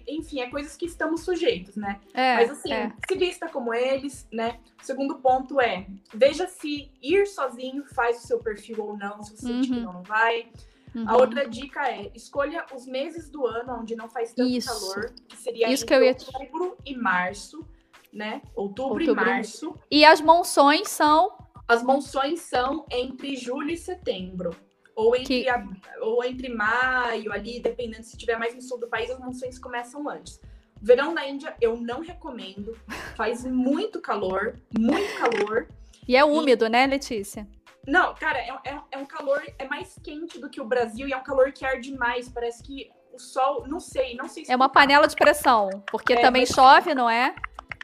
enfim, 0.08 0.42
é 0.42 0.50
coisas 0.50 0.76
que 0.76 0.86
estamos 0.86 1.22
sujeitos, 1.22 1.76
né? 1.76 2.00
É, 2.14 2.36
Mas 2.36 2.52
assim, 2.52 2.72
é. 2.72 2.92
se 3.08 3.18
vista 3.18 3.48
como 3.48 3.74
eles, 3.74 4.28
né? 4.32 4.60
O 4.82 4.86
segundo 4.86 5.16
ponto 5.20 5.62
é, 5.62 5.88
veja 6.14 6.48
se 6.48 6.92
ir 7.02 7.28
sozinho 7.28 7.86
faz 7.94 8.24
o 8.24 8.28
seu 8.28 8.40
perfil 8.40 8.78
ou 8.80 8.98
não, 8.98 9.22
se 9.22 9.38
você 9.38 9.52
uhum. 9.52 9.62
que 9.62 9.70
não, 9.70 9.94
não 9.94 10.04
vai. 10.04 10.48
Uhum. 10.96 11.10
A 11.10 11.18
outra 11.18 11.48
dica 11.48 11.90
é, 11.90 12.10
escolha 12.16 12.66
os 12.74 12.88
meses 12.88 13.30
do 13.30 13.46
ano 13.46 13.80
onde 13.82 13.96
não 13.96 14.10
faz 14.10 14.34
tanto 14.34 14.50
Isso. 14.50 14.68
calor, 14.68 15.14
que 15.28 15.38
seria 15.38 15.70
Isso 15.70 15.86
que 15.86 15.94
eu 15.94 16.04
ia... 16.04 16.16
outubro 16.18 16.78
e 16.86 16.96
março, 16.96 17.68
né? 18.12 18.42
Outubro, 18.56 19.00
outubro 19.02 19.24
e 19.24 19.26
março. 19.26 19.78
E 19.92 20.06
as 20.06 20.22
monções 20.22 20.90
são? 20.90 21.38
As 21.68 21.84
monções 21.84 22.42
são 22.42 22.86
entre 22.92 23.36
julho 23.36 23.72
e 23.72 23.78
setembro. 23.78 24.56
Ou 24.96 25.16
entre, 25.16 25.44
que... 25.44 25.50
a, 25.50 25.64
ou 26.02 26.24
entre 26.24 26.50
maio, 26.50 27.32
ali, 27.34 27.60
dependendo 27.60 28.04
se 28.04 28.18
tiver 28.18 28.38
mais 28.38 28.56
no 28.56 28.62
sul 28.62 28.80
do 28.80 28.88
país, 28.88 29.12
as 29.12 29.20
monções 29.20 29.60
começam 29.60 30.08
antes. 30.08 30.40
Verão 30.82 31.14
na 31.14 31.28
Índia 31.28 31.56
eu 31.60 31.78
não 31.78 32.02
recomendo. 32.02 32.78
Faz 33.16 33.46
muito 33.46 34.00
calor, 34.02 34.60
muito 34.78 35.18
calor. 35.18 35.68
E 36.08 36.16
é 36.16 36.24
úmido, 36.24 36.66
e... 36.66 36.70
né, 36.70 36.86
Letícia? 36.86 37.48
Não, 37.88 38.16
cara, 38.16 38.40
é, 38.40 38.50
é, 38.64 38.82
é, 38.92 38.98
um 38.98 39.06
calor, 39.06 39.44
é 39.60 39.68
mais 39.68 40.00
quente 40.04 40.40
do 40.40 40.50
que 40.50 40.60
o 40.60 40.66
Brasil 40.66 41.08
e 41.08 41.14
é 41.14 41.18
um 41.18 41.24
calor 41.24 41.52
que 41.52 41.66
arde 41.66 41.94
mais. 41.96 42.28
Parece 42.30 42.64
que 42.64 42.90
o 43.14 43.20
sol, 43.20 43.68
não 43.68 43.80
sei, 43.80 44.16
não 44.16 44.28
sei 44.28 44.46
se. 44.46 44.52
É 44.52 44.56
uma 44.56 44.70
panela 44.70 45.08
de 45.08 45.16
pressão, 45.16 45.70
porque 45.92 46.14
é, 46.14 46.22
também 46.22 46.46
chove, 46.46 46.96
não 46.96 47.10
é? 47.10 47.36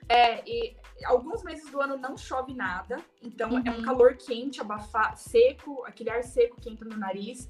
É, 0.09 0.43
e 0.47 0.75
alguns 1.05 1.43
meses 1.43 1.69
do 1.69 1.81
ano 1.81 1.97
não 1.97 2.17
chove 2.17 2.53
nada, 2.53 2.99
então 3.21 3.51
uhum. 3.51 3.61
é 3.65 3.71
um 3.71 3.77
uhum. 3.77 3.83
calor 3.83 4.15
quente, 4.15 4.61
abafar, 4.61 5.17
seco, 5.17 5.83
aquele 5.85 6.09
ar 6.09 6.23
seco 6.23 6.59
que 6.59 6.69
entra 6.69 6.87
no 6.87 6.97
nariz. 6.97 7.49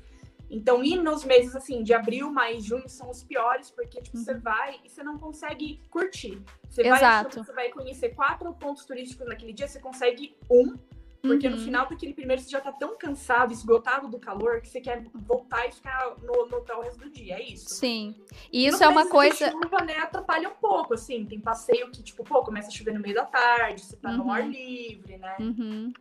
Então, 0.49 0.83
e 0.83 0.97
nos 0.97 1.23
meses 1.23 1.55
assim, 1.55 1.81
de 1.81 1.93
abril, 1.93 2.29
maio, 2.29 2.59
junho 2.59 2.89
são 2.89 3.09
os 3.09 3.23
piores, 3.23 3.71
porque 3.71 4.01
tipo, 4.01 4.17
uhum. 4.17 4.23
você 4.23 4.33
vai 4.33 4.81
e 4.83 4.89
você 4.89 5.01
não 5.01 5.17
consegue 5.17 5.81
curtir. 5.89 6.41
Você 6.69 6.81
Exato. 6.81 7.37
vai, 7.37 7.45
você 7.45 7.53
vai 7.53 7.69
conhecer 7.69 8.09
quatro 8.09 8.53
pontos 8.53 8.85
turísticos 8.85 9.25
naquele 9.27 9.53
dia, 9.53 9.67
você 9.67 9.79
consegue 9.79 10.35
um 10.49 10.77
porque 11.21 11.47
uhum. 11.47 11.55
no 11.55 11.61
final 11.61 11.87
daquele 11.87 12.13
primeiro 12.13 12.41
você 12.41 12.49
já 12.49 12.59
tá 12.59 12.71
tão 12.71 12.97
cansado, 12.97 13.53
esgotado 13.53 14.07
do 14.07 14.19
calor, 14.19 14.61
que 14.61 14.67
você 14.67 14.81
quer 14.81 15.03
voltar 15.13 15.67
e 15.67 15.71
ficar 15.71 16.15
no, 16.21 16.47
no 16.47 16.57
hotel 16.57 16.79
o 16.79 16.81
resto 16.81 16.99
do 16.99 17.09
dia. 17.09 17.35
É 17.35 17.43
isso. 17.43 17.69
Sim. 17.69 18.15
E 18.51 18.65
isso 18.65 18.83
é 18.83 18.87
uma 18.87 19.07
coisa. 19.07 19.51
chuva, 19.51 19.83
né, 19.83 19.97
atrapalha 19.97 20.49
um 20.49 20.55
pouco, 20.55 20.95
assim. 20.95 21.25
Tem 21.25 21.39
passeio 21.39 21.91
que, 21.91 22.01
tipo, 22.01 22.23
pô, 22.23 22.43
começa 22.43 22.69
a 22.69 22.71
chover 22.71 22.93
no 22.93 22.99
meio 22.99 23.15
da 23.15 23.25
tarde, 23.25 23.81
você 23.81 23.95
tá 23.97 24.09
uhum. 24.09 24.17
no 24.17 24.31
ar 24.31 24.47
livre, 24.47 25.17
né? 25.17 25.35
Uhum. 25.39 25.93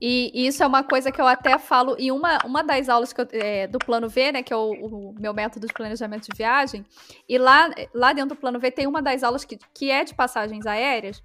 E 0.00 0.46
isso 0.46 0.62
é 0.62 0.66
uma 0.66 0.82
coisa 0.82 1.12
que 1.12 1.20
eu 1.20 1.26
até 1.26 1.58
falo 1.58 1.94
em 1.98 2.10
uma, 2.10 2.38
uma 2.46 2.64
das 2.64 2.88
aulas 2.88 3.14
eu, 3.16 3.28
é, 3.32 3.66
do 3.66 3.78
Plano 3.78 4.08
V, 4.08 4.32
né, 4.32 4.42
que 4.42 4.52
é 4.52 4.56
o, 4.56 4.70
o, 4.72 5.14
meu 5.20 5.34
método 5.34 5.66
de 5.66 5.72
planejamento 5.74 6.28
de 6.30 6.36
viagem, 6.36 6.86
e 7.28 7.36
lá, 7.36 7.70
lá 7.92 8.14
dentro 8.14 8.34
do 8.34 8.40
Plano 8.40 8.58
V 8.58 8.70
tem 8.70 8.86
uma 8.86 9.02
das 9.02 9.22
aulas 9.22 9.44
que, 9.44 9.58
que 9.74 9.90
é 9.90 10.02
de 10.02 10.14
passagens 10.14 10.64
aéreas, 10.64 11.22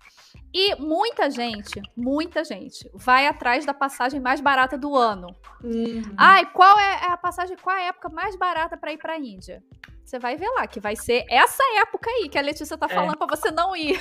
e 0.53 0.75
muita 0.75 1.29
gente, 1.31 1.81
muita 1.95 2.43
gente, 2.43 2.89
vai 2.93 3.27
atrás 3.27 3.65
da 3.65 3.73
passagem 3.73 4.19
mais 4.19 4.41
barata 4.41 4.77
do 4.77 4.93
ano. 4.93 5.27
Uhum. 5.63 6.01
Ai, 6.17 6.45
qual 6.51 6.77
é 6.77 7.11
a 7.11 7.17
passagem, 7.17 7.55
qual 7.55 7.75
é 7.75 7.83
a 7.83 7.87
época 7.87 8.09
mais 8.09 8.35
barata 8.35 8.75
para 8.75 8.91
ir 8.91 8.97
para 8.97 9.13
a 9.13 9.17
Índia? 9.17 9.63
Você 10.03 10.19
vai 10.19 10.35
ver 10.35 10.49
lá 10.49 10.67
que 10.67 10.79
vai 10.79 10.95
ser 10.95 11.25
essa 11.29 11.63
época 11.81 12.09
aí 12.09 12.29
que 12.29 12.37
a 12.37 12.41
Letícia 12.41 12.77
tá 12.77 12.85
é. 12.89 12.93
falando 12.93 13.15
é. 13.15 13.17
para 13.17 13.35
você 13.35 13.49
não 13.51 13.75
ir. 13.75 13.99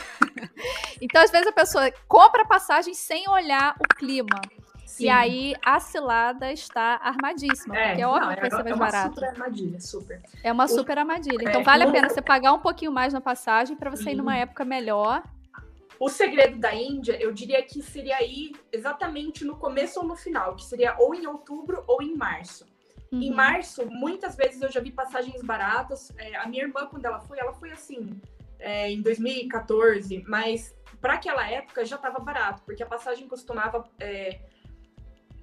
então, 1.00 1.22
às 1.22 1.30
vezes 1.30 1.46
a 1.46 1.52
pessoa 1.52 1.90
compra 2.06 2.44
passagem 2.44 2.92
sem 2.92 3.28
olhar 3.28 3.74
o 3.80 3.94
clima. 3.94 4.40
Sim. 4.86 5.04
E 5.04 5.08
aí 5.08 5.54
a 5.64 5.80
cilada 5.80 6.52
está 6.52 7.00
armadíssima, 7.02 7.76
é, 7.76 7.88
porque 7.88 8.02
é 8.02 8.06
óbvio 8.06 8.28
não, 8.28 8.34
que 8.34 8.40
vai 8.40 8.48
é, 8.48 8.56
ser 8.56 8.62
mais 8.62 8.78
barato. 8.78 8.96
É 8.96 9.08
uma 9.08 9.14
super 9.14 9.28
armadilha, 9.28 9.80
super. 9.80 10.22
É 10.42 10.52
uma 10.52 10.68
super 10.68 10.98
armadilha. 10.98 11.48
Então 11.48 11.60
é, 11.60 11.64
vale 11.64 11.82
a 11.84 11.90
pena 11.90 12.08
você 12.10 12.22
pagar 12.22 12.52
um 12.52 12.60
pouquinho 12.60 12.92
mais 12.92 13.12
na 13.12 13.20
passagem 13.20 13.76
para 13.76 13.90
você 13.90 14.10
ir 14.10 14.14
numa 14.14 14.32
uhum. 14.32 14.38
época 14.38 14.64
melhor. 14.64 15.22
O 15.98 16.08
segredo 16.08 16.58
da 16.58 16.74
Índia, 16.74 17.16
eu 17.20 17.32
diria 17.32 17.62
que 17.62 17.82
seria 17.82 18.22
ir 18.22 18.52
exatamente 18.72 19.44
no 19.44 19.56
começo 19.56 20.00
ou 20.00 20.06
no 20.06 20.16
final, 20.16 20.54
que 20.56 20.64
seria 20.64 20.96
ou 20.98 21.14
em 21.14 21.26
outubro 21.26 21.84
ou 21.86 22.02
em 22.02 22.16
março. 22.16 22.66
Uhum. 23.10 23.22
Em 23.22 23.30
março, 23.30 23.86
muitas 23.86 24.36
vezes 24.36 24.60
eu 24.60 24.70
já 24.70 24.80
vi 24.80 24.90
passagens 24.90 25.40
baratas. 25.42 26.12
É, 26.18 26.36
a 26.36 26.46
minha 26.46 26.64
irmã, 26.64 26.86
quando 26.86 27.04
ela 27.04 27.20
foi, 27.20 27.38
ela 27.38 27.52
foi 27.52 27.70
assim, 27.70 28.20
é, 28.58 28.90
em 28.90 29.00
2014, 29.02 30.24
mas 30.26 30.74
para 31.00 31.14
aquela 31.14 31.48
época 31.48 31.84
já 31.84 31.96
estava 31.96 32.18
barato, 32.18 32.62
porque 32.64 32.82
a 32.82 32.86
passagem 32.86 33.28
costumava 33.28 33.84
é, 34.00 34.40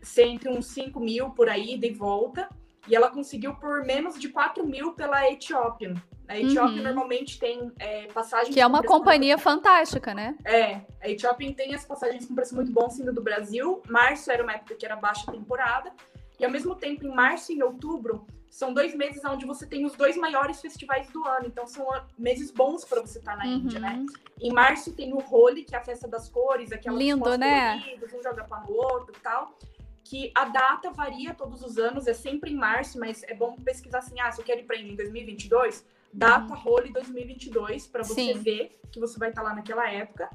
ser 0.01 0.27
entre 0.27 0.49
uns 0.49 0.67
5 0.67 0.99
mil 0.99 1.29
por 1.31 1.49
aí, 1.49 1.77
de 1.77 1.91
volta, 1.91 2.49
e 2.87 2.95
ela 2.95 3.09
conseguiu 3.09 3.55
por 3.55 3.85
menos 3.85 4.19
de 4.19 4.29
4 4.29 4.65
mil 4.65 4.93
pela 4.93 5.29
Ethiopian. 5.29 5.93
A 6.27 6.39
Ethiopian 6.39 6.77
uhum. 6.77 6.83
normalmente 6.83 7.37
tem 7.37 7.71
é, 7.77 8.07
passagens. 8.07 8.53
Que 8.53 8.61
é 8.61 8.65
uma 8.65 8.81
companhia 8.81 9.35
muito... 9.35 9.43
fantástica, 9.43 10.13
né? 10.13 10.35
É, 10.45 10.81
a 11.01 11.09
Ethiopian 11.09 11.51
tem 11.51 11.75
as 11.75 11.85
passagens 11.85 12.25
com 12.25 12.33
preço 12.33 12.55
muito 12.55 12.71
bom 12.71 12.89
sendo 12.89 13.11
do 13.11 13.21
Brasil. 13.21 13.81
Março 13.89 14.31
era 14.31 14.41
uma 14.41 14.53
época 14.53 14.75
que 14.75 14.85
era 14.85 14.95
baixa 14.95 15.29
temporada. 15.29 15.91
E 16.39 16.45
ao 16.45 16.49
mesmo 16.49 16.73
tempo, 16.73 17.05
em 17.05 17.13
março 17.13 17.51
e 17.51 17.55
em 17.55 17.61
outubro, 17.61 18.25
são 18.49 18.73
dois 18.73 18.95
meses 18.95 19.23
onde 19.25 19.45
você 19.45 19.65
tem 19.67 19.85
os 19.85 19.93
dois 19.95 20.17
maiores 20.17 20.61
festivais 20.61 21.09
do 21.09 21.25
ano. 21.25 21.47
Então, 21.47 21.67
são 21.67 21.85
meses 22.17 22.49
bons 22.49 22.83
para 22.83 23.01
você 23.01 23.19
estar 23.19 23.33
tá 23.33 23.37
na 23.37 23.45
uhum. 23.45 23.57
Índia, 23.57 23.79
né? 23.79 24.05
Em 24.41 24.51
março 24.51 24.93
tem 24.93 25.13
o 25.13 25.23
Holi, 25.29 25.63
que 25.63 25.75
é 25.75 25.77
a 25.77 25.83
festa 25.83 26.07
das 26.07 26.29
cores, 26.29 26.71
aquelas 26.71 26.99
Lindo, 26.99 27.37
né? 27.37 27.81
um 28.13 28.23
joga 28.23 28.43
para 28.43 28.69
o 28.69 28.73
outro 28.73 29.13
e 29.15 29.19
tal. 29.19 29.57
Que 30.03 30.31
a 30.35 30.45
data 30.45 30.91
varia 30.91 31.33
todos 31.33 31.61
os 31.61 31.77
anos, 31.77 32.07
é 32.07 32.13
sempre 32.13 32.51
em 32.51 32.55
março, 32.55 32.99
mas 32.99 33.23
é 33.23 33.33
bom 33.33 33.55
pesquisar 33.55 33.99
assim, 33.99 34.19
ah, 34.19 34.31
se 34.31 34.41
eu 34.41 34.45
quero 34.45 34.61
ir 34.61 34.63
para 34.63 34.77
em 34.77 34.95
2022, 34.95 35.85
data. 36.11 36.53
Role 36.53 36.91
2022, 36.91 37.87
para 37.87 38.03
você 38.03 38.33
Sim. 38.33 38.39
ver 38.39 38.79
que 38.91 38.99
você 38.99 39.17
vai 39.17 39.29
estar 39.29 39.41
tá 39.41 39.49
lá 39.49 39.55
naquela 39.55 39.89
época. 39.89 40.29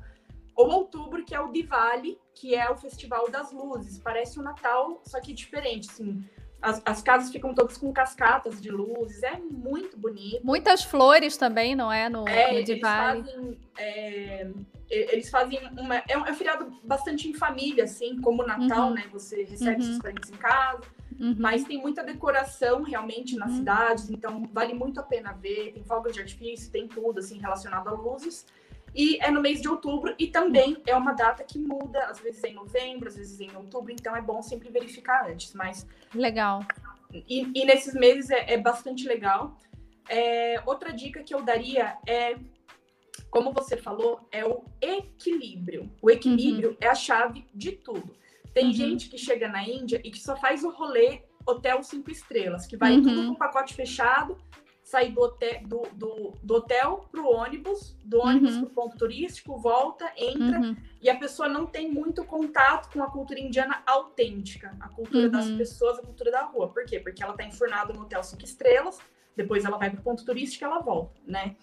Ou 0.55 0.71
outubro, 0.71 1.23
que 1.25 1.35
é 1.35 1.41
o 1.41 1.53
Diwali, 1.53 2.19
que 2.35 2.55
é 2.55 2.71
o 2.71 2.77
Festival 2.77 3.31
das 3.31 3.53
Luzes. 3.53 3.99
Parece 3.99 4.39
um 4.39 4.43
Natal, 4.43 5.03
só 5.05 5.21
que 5.21 5.35
diferente, 5.35 5.91
assim. 5.91 6.27
As, 6.61 6.83
as, 6.85 7.03
casas 7.03 7.31
ficam 7.31 7.55
todas 7.55 7.77
com 7.77 7.93
cascatas 7.93 8.61
de 8.61 8.71
luzes, 8.71 9.23
é 9.23 9.37
muito 9.39 9.97
bonito. 9.97 10.45
Muitas 10.45 10.83
flores 10.83 11.37
também, 11.37 11.77
não 11.77 11.93
é? 11.93 12.09
No, 12.09 12.27
é, 12.27 12.53
no 12.53 12.59
eles 12.59 12.81
fazem, 12.81 13.59
é, 13.79 14.51
eles 14.89 15.31
fazem 15.31 15.61
uma. 15.79 15.97
É 16.09 16.17
um, 16.17 16.27
é 16.27 16.33
um 16.33 16.35
feriado 16.35 16.73
bastante 16.83 17.29
em 17.29 17.35
família, 17.35 17.85
assim, 17.85 18.21
como 18.21 18.43
o 18.43 18.47
Natal, 18.47 18.89
uhum. 18.89 18.95
né? 18.95 19.05
Você 19.13 19.45
recebe 19.45 19.77
uhum. 19.77 19.83
seus 19.83 19.99
parentes 19.99 20.31
em 20.31 20.37
casa. 20.37 20.83
Uhum. 21.19 21.37
Mas 21.39 21.65
tem 21.65 21.79
muita 21.79 22.03
decoração 22.03 22.83
realmente 22.83 23.37
nas 23.37 23.51
uhum. 23.51 23.57
cidades, 23.59 24.11
então 24.11 24.49
vale 24.53 24.75
muito 24.75 25.01
a 25.01 25.03
pena 25.03 25.33
ver. 25.33 25.73
Tem 25.73 25.85
fogos 25.85 26.13
de 26.13 26.21
artifício, 26.21 26.71
tem 26.71 26.87
tudo 26.89 27.21
assim 27.21 27.39
relacionado 27.39 27.89
a 27.89 27.93
luzes. 27.93 28.47
E 28.97 29.19
é 29.21 29.31
no 29.31 29.43
mês 29.43 29.61
de 29.61 29.69
outubro 29.69 30.15
e 30.19 30.27
também 30.27 30.83
é 30.87 30.97
uma 30.97 31.13
data 31.13 31.45
que 31.45 31.59
muda, 31.59 32.07
às 32.07 32.19
vezes 32.19 32.43
em 32.43 32.55
novembro, 32.55 33.09
às 33.09 33.17
vezes 33.17 33.39
em 33.39 33.55
outubro, 33.55 33.93
então 33.93 34.17
é 34.17 34.23
bom 34.23 34.41
sempre 34.41 34.71
verificar 34.71 35.31
antes. 35.31 35.53
Mas 35.53 35.87
legal. 36.15 36.65
E, 37.13 37.47
e 37.55 37.65
nesses 37.67 37.93
meses 37.93 38.31
é, 38.31 38.55
é 38.55 38.57
bastante 38.57 39.07
legal. 39.07 39.55
É, 40.09 40.63
outra 40.65 40.95
dica 40.95 41.23
que 41.23 41.35
eu 41.35 41.43
daria 41.43 41.99
é, 42.07 42.37
como 43.31 43.53
você 43.53 43.77
falou, 43.77 44.27
é 44.33 44.47
o 44.47 44.65
equilíbrio. 44.81 45.93
O 46.01 46.11
equilíbrio 46.11 46.71
uhum. 46.71 46.77
é 46.81 46.89
a 46.89 46.95
chave 46.95 47.45
de 47.55 47.73
tudo. 47.73 48.17
Tem 48.55 48.67
uhum. 48.67 48.73
gente 48.73 49.11
que 49.11 49.19
chega 49.19 49.47
na 49.47 49.63
Índia 49.63 50.01
e 50.03 50.11
que 50.11 50.19
só 50.19 50.35
faz 50.37 50.65
o 50.65 50.71
rolê 50.71 51.21
hotel 51.47 51.83
cinco 51.83 52.11
estrelas, 52.11 52.67
que 52.67 52.79
vai 52.79 52.93
uhum. 52.93 53.03
tudo 53.03 53.29
com 53.29 53.35
pacote 53.35 53.75
fechado 53.75 54.39
sair 54.87 55.11
do 55.11 55.21
hotel, 55.21 55.61
do, 55.65 55.83
do, 55.95 56.33
do 56.41 56.55
hotel 56.55 57.09
pro 57.11 57.29
ônibus, 57.29 57.97
do 58.05 58.21
ônibus 58.21 58.55
uhum. 58.55 58.61
pro 58.67 58.71
ponto 58.71 58.97
turístico, 58.97 59.59
volta, 59.59 60.09
entra, 60.17 60.61
uhum. 60.61 60.77
e 61.03 61.11
a 61.11 61.17
pessoa 61.19 61.49
não 61.49 61.67
tem 61.67 61.91
muito 61.91 62.25
contato 62.25 62.93
com 62.93 63.03
a 63.03 63.11
cultura 63.11 63.41
indiana 63.41 63.83
autêntica, 63.85 64.77
a 64.79 64.89
cultura 64.89 65.25
uhum. 65.25 65.33
das 65.33 65.51
pessoas, 65.51 65.99
a 65.99 66.03
cultura 66.03 66.31
da 66.31 66.45
rua. 66.45 66.69
Por 66.69 66.85
quê? 66.85 67.01
Porque 67.01 67.21
ela 67.21 67.37
tá 67.37 67.43
enfurnada 67.43 67.93
no 67.93 68.03
hotel 68.03 68.23
cinco 68.23 68.45
estrelas, 68.45 69.01
depois 69.35 69.65
ela 69.65 69.77
vai 69.77 69.91
pro 69.91 70.01
ponto 70.03 70.25
turístico 70.25 70.63
e 70.63 70.67
ela 70.67 70.79
volta, 70.79 71.21
né? 71.27 71.57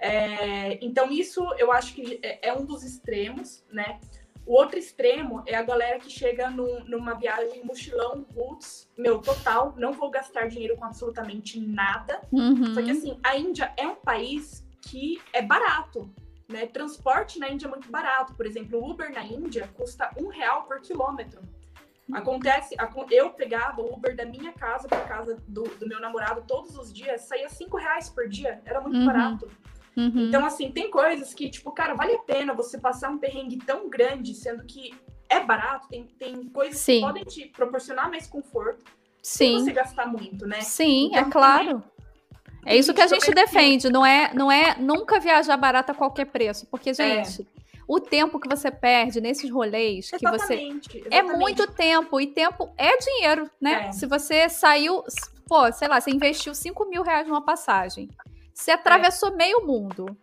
É, 0.00 0.84
então, 0.84 1.08
isso 1.12 1.40
eu 1.58 1.70
acho 1.70 1.94
que 1.94 2.18
é, 2.20 2.48
é 2.48 2.52
um 2.52 2.64
dos 2.64 2.82
extremos, 2.82 3.64
né? 3.70 4.00
O 4.46 4.54
outro 4.54 4.78
extremo 4.78 5.42
é 5.44 5.56
a 5.56 5.62
galera 5.62 5.98
que 5.98 6.08
chega 6.08 6.48
num, 6.48 6.84
numa 6.84 7.14
viagem 7.14 7.64
mochilão, 7.64 8.24
roots, 8.32 8.88
meu, 8.96 9.18
total, 9.18 9.74
não 9.76 9.92
vou 9.92 10.08
gastar 10.08 10.46
dinheiro 10.46 10.76
com 10.76 10.84
absolutamente 10.84 11.58
nada. 11.58 12.22
Uhum. 12.30 12.72
Só 12.72 12.80
que 12.80 12.92
assim, 12.92 13.18
a 13.24 13.36
Índia 13.36 13.72
é 13.76 13.88
um 13.88 13.96
país 13.96 14.64
que 14.80 15.20
é 15.32 15.42
barato, 15.42 16.08
né? 16.48 16.64
Transporte 16.66 17.40
na 17.40 17.48
Índia 17.48 17.66
é 17.66 17.70
muito 17.70 17.90
barato. 17.90 18.34
Por 18.34 18.46
exemplo, 18.46 18.78
o 18.78 18.88
Uber 18.88 19.12
na 19.12 19.24
Índia 19.24 19.68
custa 19.74 20.12
um 20.16 20.28
real 20.28 20.62
por 20.62 20.80
quilômetro. 20.80 21.42
Acontece, 22.12 22.76
eu 23.10 23.30
pegava 23.30 23.82
o 23.82 23.92
Uber 23.92 24.14
da 24.14 24.24
minha 24.24 24.52
casa 24.52 24.86
para 24.86 25.00
casa 25.00 25.42
do, 25.48 25.64
do, 25.64 25.88
meu 25.88 26.00
namorado 26.00 26.44
todos 26.46 26.78
os 26.78 26.92
dias, 26.92 27.22
saía 27.22 27.48
cinco 27.48 27.76
reais 27.76 28.08
por 28.08 28.28
dia, 28.28 28.62
era 28.64 28.80
muito 28.80 28.96
uhum. 28.96 29.06
barato. 29.06 29.50
Uhum. 29.96 30.28
Então, 30.28 30.44
assim, 30.44 30.70
tem 30.70 30.90
coisas 30.90 31.32
que, 31.32 31.48
tipo, 31.48 31.72
cara, 31.72 31.94
vale 31.94 32.14
a 32.14 32.18
pena 32.18 32.52
você 32.52 32.78
passar 32.78 33.10
um 33.10 33.18
perrengue 33.18 33.56
tão 33.56 33.88
grande, 33.88 34.34
sendo 34.34 34.64
que 34.64 34.94
é 35.28 35.40
barato, 35.40 35.88
tem, 35.88 36.04
tem 36.18 36.44
coisas 36.48 36.78
Sim. 36.78 36.96
que 36.96 37.00
podem 37.00 37.24
te 37.24 37.46
proporcionar 37.46 38.10
mais 38.10 38.26
conforto. 38.26 38.84
Sim. 39.22 39.58
você 39.58 39.72
gastar 39.72 40.06
muito, 40.06 40.46
né? 40.46 40.60
Sim, 40.60 41.06
então, 41.06 41.20
é 41.20 41.30
claro. 41.30 41.82
É 42.64 42.76
isso 42.76 42.92
que 42.92 43.00
a 43.00 43.06
gente 43.06 43.30
defende, 43.32 43.88
não 43.88 44.04
é, 44.04 44.32
não 44.34 44.50
é 44.50 44.76
nunca 44.78 45.18
viajar 45.18 45.56
barato 45.56 45.92
a 45.92 45.94
qualquer 45.94 46.26
preço, 46.26 46.66
porque, 46.66 46.90
é. 46.90 46.94
gente, 46.94 47.42
é. 47.42 47.44
o 47.88 47.98
tempo 47.98 48.38
que 48.38 48.48
você 48.48 48.70
perde 48.70 49.20
nesses 49.20 49.50
rolês, 49.50 50.10
que 50.10 50.18
você 50.18 50.54
exatamente. 50.54 51.04
é 51.10 51.22
muito 51.22 51.66
tempo 51.72 52.20
e 52.20 52.26
tempo 52.26 52.68
é 52.76 52.96
dinheiro, 52.98 53.50
né? 53.60 53.86
É. 53.88 53.92
Se 53.92 54.04
você 54.06 54.48
saiu, 54.48 55.02
pô, 55.48 55.72
sei 55.72 55.88
lá, 55.88 56.00
você 56.00 56.10
investiu 56.10 56.54
5 56.54 56.84
mil 56.86 57.02
reais 57.02 57.26
numa 57.26 57.42
passagem, 57.42 58.08
você 58.56 58.70
atravessou 58.70 59.28
é. 59.28 59.36
meio 59.36 59.66
mundo. 59.66 60.16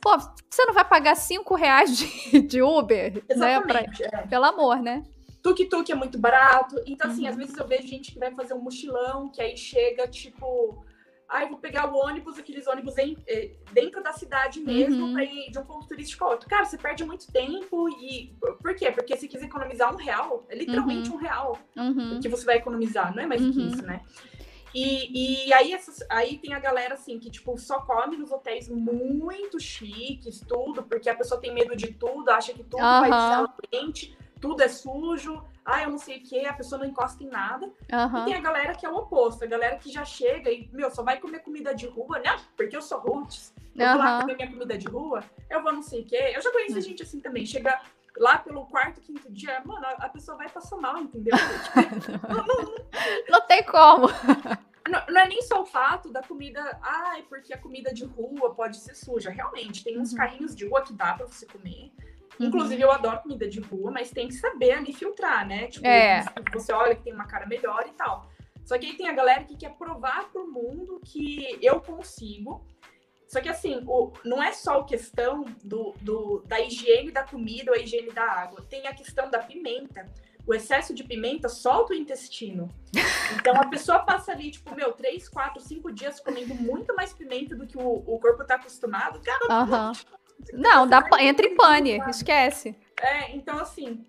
Pô, 0.00 0.18
você 0.18 0.64
não 0.66 0.74
vai 0.74 0.84
pagar 0.84 1.14
cinco 1.14 1.54
reais 1.54 1.96
de, 1.96 2.40
de 2.42 2.60
Uber, 2.60 3.22
Exatamente, 3.28 4.02
né? 4.02 4.08
Pra, 4.08 4.18
é. 4.20 4.26
Pelo 4.26 4.44
amor, 4.44 4.80
né? 4.80 5.04
Tuk-tuk 5.42 5.90
é 5.90 5.94
muito 5.94 6.18
barato. 6.18 6.74
Então, 6.84 7.08
assim, 7.08 7.22
uhum. 7.22 7.30
às 7.30 7.36
vezes 7.36 7.56
eu 7.56 7.66
vejo 7.66 7.86
gente 7.86 8.12
que 8.12 8.18
vai 8.18 8.34
fazer 8.34 8.54
um 8.54 8.60
mochilão, 8.60 9.28
que 9.30 9.40
aí 9.40 9.56
chega, 9.56 10.08
tipo... 10.08 10.84
Ai, 11.28 11.44
ah, 11.44 11.48
vou 11.48 11.58
pegar 11.58 11.92
o 11.92 11.96
ônibus, 11.96 12.38
aqueles 12.38 12.68
ônibus 12.68 12.96
em, 12.98 13.16
eh, 13.26 13.50
dentro 13.72 14.00
da 14.00 14.12
cidade 14.12 14.60
mesmo, 14.60 15.06
uhum. 15.06 15.12
pra 15.12 15.24
ir 15.24 15.50
de 15.50 15.58
um 15.58 15.64
ponto 15.64 15.88
turístico 15.88 16.22
ao 16.22 16.30
outro. 16.30 16.48
Cara, 16.48 16.64
você 16.64 16.78
perde 16.78 17.04
muito 17.04 17.32
tempo 17.32 17.88
e... 17.88 18.32
Por 18.62 18.76
quê? 18.76 18.92
Porque 18.92 19.16
se 19.16 19.26
quiser 19.26 19.46
economizar 19.46 19.92
um 19.92 19.96
real, 19.96 20.44
é 20.48 20.54
literalmente 20.54 21.08
uhum. 21.10 21.16
um 21.16 21.18
real 21.18 21.58
uhum. 21.76 22.20
que 22.20 22.28
você 22.28 22.44
vai 22.44 22.58
economizar. 22.58 23.12
Não 23.14 23.24
é 23.24 23.26
mais 23.26 23.42
do 23.42 23.52
que 23.52 23.58
uhum. 23.58 23.66
isso, 23.66 23.82
né? 23.82 24.02
E, 24.78 25.46
e 25.46 25.54
aí, 25.54 25.72
essas, 25.72 26.04
aí 26.10 26.36
tem 26.36 26.52
a 26.52 26.58
galera 26.58 26.92
assim 26.92 27.18
que 27.18 27.30
tipo 27.30 27.56
só 27.56 27.80
come 27.80 28.14
nos 28.18 28.30
hotéis 28.30 28.68
muito 28.68 29.58
chiques, 29.58 30.40
tudo, 30.46 30.82
porque 30.82 31.08
a 31.08 31.16
pessoa 31.16 31.40
tem 31.40 31.54
medo 31.54 31.74
de 31.74 31.94
tudo, 31.94 32.28
acha 32.28 32.52
que 32.52 32.62
tudo 32.62 32.82
uhum. 32.82 33.00
vai 33.00 33.10
ser 33.10 33.68
quente, 33.70 34.18
tudo 34.38 34.62
é 34.62 34.68
sujo, 34.68 35.42
ah, 35.64 35.82
eu 35.82 35.88
não 35.88 35.96
sei 35.96 36.18
o 36.18 36.22
que, 36.22 36.44
a 36.44 36.52
pessoa 36.52 36.78
não 36.78 36.86
encosta 36.86 37.24
em 37.24 37.26
nada. 37.26 37.64
Uhum. 37.66 38.20
E 38.20 38.24
tem 38.26 38.34
a 38.34 38.40
galera 38.40 38.74
que 38.74 38.84
é 38.84 38.90
o 38.90 38.96
oposto, 38.96 39.42
a 39.42 39.46
galera 39.46 39.78
que 39.78 39.90
já 39.90 40.04
chega 40.04 40.50
e, 40.50 40.68
meu, 40.70 40.90
só 40.90 41.02
vai 41.02 41.18
comer 41.18 41.38
comida 41.38 41.74
de 41.74 41.86
rua, 41.86 42.18
né? 42.18 42.36
Porque 42.54 42.76
eu 42.76 42.82
sou 42.82 43.00
roots, 43.00 43.54
eu 43.74 43.88
vou 43.88 43.98
lá 43.98 44.20
comer 44.20 44.36
minha 44.36 44.50
comida 44.50 44.76
de 44.76 44.88
rua, 44.88 45.24
eu 45.48 45.62
vou 45.62 45.72
não 45.72 45.80
sei 45.80 46.02
o 46.02 46.04
que. 46.04 46.16
Eu 46.16 46.42
já 46.42 46.52
conheci 46.52 46.74
uhum. 46.74 46.80
gente 46.82 47.02
assim 47.02 47.18
também, 47.18 47.46
chega 47.46 47.80
lá 48.18 48.38
pelo 48.38 48.66
quarto, 48.66 49.00
quinto 49.00 49.30
dia, 49.30 49.62
mano, 49.64 49.86
a 49.98 50.08
pessoa 50.08 50.36
vai 50.36 50.48
passar 50.48 50.76
mal, 50.76 50.98
entendeu? 50.98 51.34
não, 52.28 52.46
não, 52.46 52.74
não, 53.28 53.40
tem 53.46 53.62
como. 53.64 54.08
Não, 54.88 55.02
não, 55.08 55.20
é 55.20 55.26
nem 55.26 55.42
só 55.42 55.62
o 55.62 55.66
fato 55.66 56.12
da 56.12 56.22
comida, 56.22 56.78
ai, 56.80 57.24
porque 57.28 57.52
a 57.52 57.58
comida 57.58 57.92
de 57.92 58.04
rua 58.04 58.54
pode 58.54 58.76
ser 58.76 58.94
suja. 58.94 59.30
Realmente, 59.30 59.82
tem 59.82 59.98
uns 59.98 60.12
uhum. 60.12 60.16
carrinhos 60.16 60.54
de 60.54 60.64
rua 60.64 60.80
que 60.80 60.92
dá 60.92 61.12
para 61.12 61.26
você 61.26 61.44
comer. 61.44 61.90
Uhum. 62.38 62.46
Inclusive, 62.46 62.80
eu 62.80 62.92
adoro 62.92 63.18
comida 63.20 63.48
de 63.48 63.58
rua, 63.58 63.90
mas 63.90 64.12
tem 64.12 64.28
que 64.28 64.34
saber 64.34 64.70
ali 64.70 64.92
filtrar, 64.92 65.44
né? 65.44 65.66
Tipo, 65.66 65.84
é. 65.88 66.24
você 66.52 66.72
olha 66.72 66.94
que 66.94 67.02
tem 67.02 67.12
uma 67.12 67.26
cara 67.26 67.46
melhor 67.46 67.84
e 67.88 67.92
tal. 67.94 68.30
Só 68.64 68.76
que 68.78 68.86
aí 68.86 68.96
tem 68.96 69.08
a 69.08 69.12
galera 69.12 69.44
que 69.44 69.56
quer 69.56 69.70
provar 69.76 70.28
pro 70.30 70.50
mundo 70.50 71.00
que 71.04 71.58
eu 71.62 71.80
consigo. 71.80 72.64
Só 73.28 73.40
que 73.40 73.48
assim, 73.48 73.82
o, 73.86 74.12
não 74.24 74.42
é 74.42 74.52
só 74.52 74.80
a 74.80 74.84
questão 74.84 75.44
do, 75.62 75.94
do, 76.00 76.42
da 76.46 76.60
higiene 76.60 77.10
da 77.10 77.24
comida 77.24 77.72
ou 77.72 77.76
a 77.76 77.80
higiene 77.80 78.12
da 78.12 78.24
água. 78.24 78.64
Tem 78.68 78.86
a 78.86 78.94
questão 78.94 79.30
da 79.30 79.40
pimenta 79.40 80.06
o 80.46 80.54
excesso 80.54 80.94
de 80.94 81.02
pimenta 81.02 81.48
solta 81.48 81.92
o 81.92 81.96
intestino. 81.96 82.70
Então 83.34 83.56
a 83.56 83.66
pessoa 83.66 83.98
passa 83.98 84.30
ali, 84.30 84.50
tipo, 84.50 84.74
meu, 84.74 84.92
três, 84.92 85.28
quatro, 85.28 85.60
cinco 85.60 85.90
dias 85.92 86.20
comendo 86.20 86.54
muito 86.54 86.94
mais 86.94 87.12
pimenta 87.12 87.56
do 87.56 87.66
que 87.66 87.76
o, 87.76 88.04
o 88.06 88.18
corpo 88.20 88.44
tá 88.44 88.54
acostumado. 88.54 89.20
Cara, 89.20 89.64
uhum. 89.64 89.92
não, 90.52 90.86
dá, 90.86 91.04
entra 91.18 91.46
em 91.46 91.56
pane, 91.56 91.98
esquece. 92.08 92.76
É, 93.00 93.34
então 93.34 93.58
assim, 93.58 94.06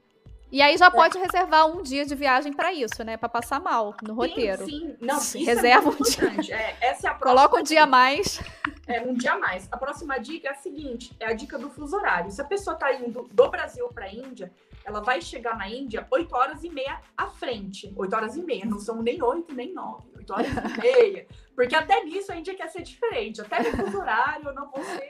e 0.52 0.62
aí 0.62 0.78
já 0.78 0.88
é. 0.88 0.90
pode 0.90 1.18
é. 1.18 1.22
reservar 1.22 1.68
um 1.68 1.82
dia 1.82 2.06
de 2.06 2.16
viagem 2.16 2.54
para 2.54 2.72
isso, 2.74 3.04
né? 3.04 3.18
Para 3.18 3.30
passar 3.30 3.60
mal 3.60 3.96
no 4.02 4.14
roteiro. 4.14 4.66
Sim, 4.66 4.80
sim. 4.80 4.98
Não, 5.02 5.18
isso 5.18 5.38
Reserva 5.44 5.90
é 5.90 5.92
um 5.92 6.42
dia. 6.42 6.56
É, 6.56 6.78
essa 6.82 7.08
é 7.08 7.12
a 7.12 7.14
Coloca 7.16 7.58
um 7.58 7.64
dia 7.64 7.84
a 7.84 7.88
mais. 7.88 8.40
É, 8.88 9.02
um 9.02 9.14
dia 9.14 9.34
a 9.34 9.40
mais. 9.40 9.68
A 9.72 9.78
próxima 9.78 10.18
dica 10.18 10.48
é 10.48 10.52
a 10.52 10.56
seguinte: 10.56 11.16
é 11.20 11.26
a 11.28 11.34
dica 11.34 11.58
do 11.58 11.70
fuso 11.70 11.96
horário. 11.96 12.32
Se 12.32 12.42
a 12.42 12.46
pessoa 12.46 12.74
está 12.76 12.94
indo 12.94 13.28
do 13.32 13.50
Brasil 13.50 13.88
para 13.90 14.06
a 14.06 14.14
Índia, 14.14 14.52
ela 14.86 15.02
vai 15.02 15.22
chegar 15.22 15.58
na 15.58 15.68
Índia 15.68 16.08
8 16.10 16.34
horas 16.34 16.64
e 16.64 16.70
meia 16.70 17.02
à 17.18 17.28
frente. 17.28 17.92
8 17.96 18.16
horas 18.16 18.38
e 18.38 18.42
meia, 18.42 18.66
não 18.66 18.80
são 18.80 19.02
nem 19.02 19.22
8, 19.22 19.54
nem 19.54 19.74
9. 19.74 20.04
8 20.16 20.34
horas 20.34 20.48
e 20.48 20.80
meia. 20.82 21.28
Porque 21.54 21.76
até 21.76 22.04
nisso 22.06 22.32
a 22.32 22.38
Índia 22.38 22.56
quer 22.56 22.70
ser 22.70 22.84
diferente. 22.84 23.42
Até 23.42 23.70
no 23.70 23.76
fuso 23.76 23.98
horário 23.98 24.48
eu 24.48 24.54
não 24.54 24.70
vou 24.70 24.82
ser, 24.82 25.10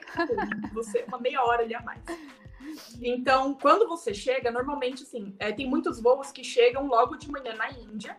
vou 0.73 0.83
ser 0.83 1.05
uma 1.07 1.19
meia 1.19 1.43
hora 1.43 1.61
ali 1.61 1.75
a 1.75 1.81
mais. 1.81 2.01
Então, 3.01 3.53
quando 3.53 3.87
você 3.87 4.13
chega, 4.13 4.51
normalmente, 4.51 5.03
assim, 5.03 5.35
é, 5.39 5.51
tem 5.51 5.67
muitos 5.69 6.01
voos 6.01 6.31
que 6.31 6.43
chegam 6.43 6.87
logo 6.87 7.15
de 7.15 7.29
manhã 7.29 7.53
na 7.55 7.69
Índia. 7.71 8.17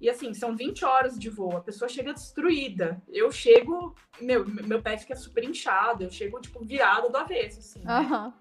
E 0.00 0.08
assim, 0.08 0.32
são 0.32 0.56
20 0.56 0.82
horas 0.84 1.18
de 1.18 1.28
voo, 1.28 1.58
a 1.58 1.60
pessoa 1.60 1.86
chega 1.86 2.14
destruída. 2.14 3.02
Eu 3.06 3.30
chego, 3.30 3.94
meu, 4.18 4.46
meu 4.46 4.80
pé 4.80 4.96
fica 4.96 5.14
super 5.14 5.44
inchado, 5.44 6.04
eu 6.04 6.10
chego, 6.10 6.40
tipo, 6.40 6.64
virada 6.64 7.10
do 7.10 7.16
avesso, 7.18 7.58
assim. 7.58 7.80
Uhum. 7.80 8.32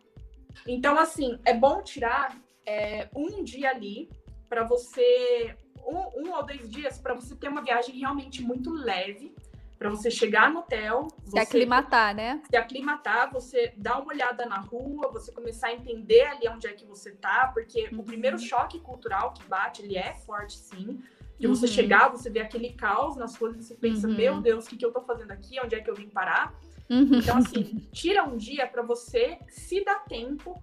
Então, 0.66 0.98
assim, 0.98 1.38
é 1.44 1.54
bom 1.54 1.82
tirar 1.84 2.38
é, 2.66 3.10
um 3.14 3.44
dia 3.44 3.72
ali 3.72 4.10
para 4.48 4.64
você. 4.64 5.56
Um, 5.86 6.22
um, 6.22 6.34
ou 6.34 6.46
dois 6.46 6.70
dias 6.70 6.98
para 6.98 7.14
você 7.14 7.36
ter 7.36 7.50
uma 7.50 7.62
viagem 7.62 7.98
realmente 7.98 8.42
muito 8.42 8.72
leve, 8.72 9.34
para 9.80 9.90
você 9.90 10.12
chegar 10.12 10.52
no 10.52 10.60
hotel, 10.60 11.08
se 11.24 11.32
você, 11.32 11.40
aclimatar, 11.40 12.14
né? 12.14 12.42
Se 12.50 12.58
aclimatar, 12.58 13.32
você 13.32 13.74
dar 13.78 14.02
uma 14.02 14.12
olhada 14.12 14.46
na 14.46 14.58
rua, 14.58 15.10
você 15.10 15.32
começar 15.32 15.68
a 15.68 15.74
entender 15.74 16.24
ali 16.24 16.50
onde 16.50 16.68
é 16.68 16.74
que 16.74 16.86
você 16.86 17.12
tá, 17.14 17.50
porque 17.54 17.88
uhum. 17.90 18.02
o 18.02 18.04
primeiro 18.04 18.38
choque 18.38 18.78
cultural 18.82 19.34
que 19.34 19.42
bate, 19.46 19.82
ele 19.82 19.98
é 19.98 20.14
forte 20.14 20.58
sim. 20.58 21.02
De 21.40 21.48
você 21.48 21.66
uhum. 21.66 21.72
chegar, 21.72 22.10
você 22.10 22.30
vê 22.30 22.42
aquele 22.42 22.74
caos 22.74 23.16
nas 23.16 23.38
coisas, 23.38 23.66
você 23.66 23.74
pensa, 23.74 24.06
uhum. 24.06 24.16
meu 24.16 24.42
Deus, 24.42 24.66
o 24.66 24.70
que, 24.70 24.76
que 24.76 24.86
eu 24.86 24.92
tô 24.92 25.00
fazendo 25.00 25.32
aqui? 25.32 25.58
Onde 25.64 25.74
é 25.76 25.80
que 25.80 25.90
eu 25.90 25.96
vim 25.96 26.10
parar? 26.10 26.54
Uhum. 26.90 27.18
Então, 27.18 27.38
assim, 27.38 27.88
tira 27.94 28.26
um 28.26 28.36
dia 28.36 28.68
para 28.68 28.82
você 28.82 29.40
se 29.48 29.82
dar 29.86 30.04
tempo, 30.04 30.62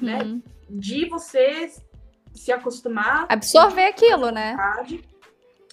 né? 0.00 0.22
Uhum. 0.22 0.42
De 0.70 1.08
você 1.08 1.72
se 2.32 2.52
acostumar. 2.52 3.26
Absorver 3.28 3.86
aquilo, 3.86 4.30
né? 4.30 4.56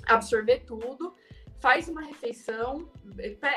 Absorver 0.08 0.62
tudo 0.66 1.14
faz 1.62 1.88
uma 1.88 2.02
refeição, 2.02 2.90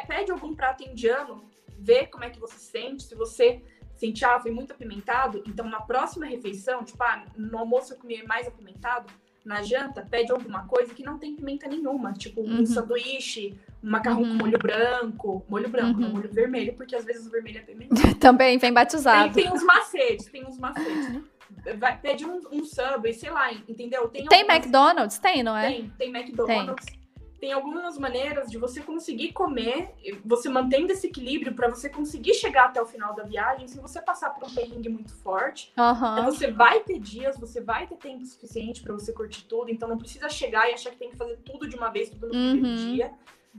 pede 0.07 0.31
algum 0.31 0.55
prato 0.55 0.85
indiano, 0.85 1.43
vê 1.79 2.07
como 2.07 2.23
é 2.23 2.31
que 2.31 2.39
você 2.39 2.59
sente, 2.59 3.03
se 3.03 3.15
você 3.15 3.63
sente, 3.97 4.25
ah, 4.25 4.39
foi 4.39 4.51
muito 4.51 4.73
apimentado, 4.73 5.43
então 5.47 5.69
na 5.69 5.81
próxima 5.81 6.27
refeição, 6.27 6.85
tipo, 6.85 7.03
ah, 7.03 7.25
no 7.37 7.59
almoço 7.59 7.95
eu 7.95 7.99
comi 7.99 8.23
mais 8.25 8.47
apimentado, 8.47 9.11
na 9.45 9.63
janta, 9.63 10.07
pede 10.11 10.33
alguma 10.33 10.67
coisa 10.67 10.95
que 10.95 11.03
não 11.03 11.19
tem 11.19 11.37
pimenta 11.37 11.69
nenhuma, 11.69 12.13
tipo 12.15 12.41
uhum. 12.41 12.61
um 12.61 12.67
sanduíche, 12.67 13.59
um 13.83 13.91
macarrão 13.91 14.23
uhum. 14.23 14.39
com 14.39 14.45
molho 14.45 14.59
branco, 14.59 15.47
molho 15.49 15.69
branco, 15.69 16.01
uhum. 16.01 16.07
não 16.07 16.13
molho 16.13 16.33
vermelho, 16.33 16.75
porque 16.75 16.97
às 16.97 17.05
vezes 17.05 17.27
o 17.27 17.31
vermelho 17.31 17.59
é 17.59 17.63
pimentado. 17.63 18.15
Também 18.17 18.57
vem 18.57 18.73
batizado. 18.73 19.35
Tem, 19.35 19.45
tem 19.45 19.53
uns 19.53 19.63
macetes, 19.63 20.27
tem 20.27 20.47
uns 20.47 20.59
macetes. 20.59 21.23
Vai, 21.79 21.99
pede 21.99 22.25
um, 22.25 22.41
um 22.51 22.65
sub, 22.65 23.13
sei 23.13 23.31
lá, 23.31 23.53
entendeu? 23.53 24.09
Tem, 24.09 24.25
tem 24.25 24.41
algumas... 24.41 24.57
McDonald's? 24.57 25.19
Tem, 25.19 25.43
não 25.43 25.55
é? 25.55 25.69
Tem, 25.69 25.93
tem 25.99 26.17
McDonald's. 26.17 26.87
Tem 26.87 27.04
tem 27.45 27.53
algumas 27.53 27.99
maneiras 27.99 28.51
de 28.51 28.57
você 28.57 28.81
conseguir 28.81 29.33
comer, 29.35 29.91
você 30.25 30.49
mantendo 30.49 30.91
esse 30.91 31.09
equilíbrio 31.09 31.53
para 31.53 31.69
você 31.69 31.91
conseguir 31.91 32.33
chegar 32.33 32.69
até 32.69 32.81
o 32.81 32.87
final 32.87 33.15
da 33.15 33.23
viagem 33.23 33.69
sem 33.69 33.83
você 33.83 34.01
passar 34.01 34.31
por 34.31 34.49
um 34.49 34.55
perrengue 34.55 34.89
muito 34.89 35.15
forte. 35.17 35.71
Uhum. 35.77 35.93
Então 35.93 36.25
você 36.25 36.51
vai 36.51 36.81
ter 36.81 36.99
dias, 36.99 37.37
você 37.39 37.61
vai 37.61 37.87
ter 37.87 37.97
tempo 37.97 38.25
suficiente 38.25 38.81
para 38.83 38.95
você 38.95 39.13
curtir 39.13 39.45
tudo, 39.45 39.71
então 39.71 39.87
não 39.87 39.99
precisa 39.99 40.27
chegar 40.31 40.71
e 40.71 40.73
achar 40.73 40.89
que 40.93 40.97
tem 40.97 41.11
que 41.11 41.19
fazer 41.19 41.37
tudo 41.45 41.69
de 41.69 41.77
uma 41.77 41.91
vez, 41.91 42.09
tudo 42.09 42.29
no 42.29 42.35
uhum. 42.35 42.53
primeiro 42.53 42.79
dia, 42.79 43.13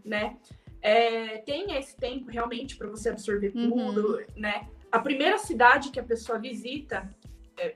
né? 0.03 0.35
É, 0.81 1.37
tenha 1.45 1.77
esse 1.77 1.95
tempo 1.95 2.31
realmente 2.31 2.75
para 2.75 2.87
você 2.87 3.09
absorver 3.09 3.51
uhum. 3.55 3.69
tudo, 3.69 4.19
né? 4.35 4.67
A 4.91 4.97
primeira 4.97 5.37
cidade 5.37 5.91
que 5.91 5.99
a 5.99 6.03
pessoa 6.03 6.39
visita, 6.39 7.07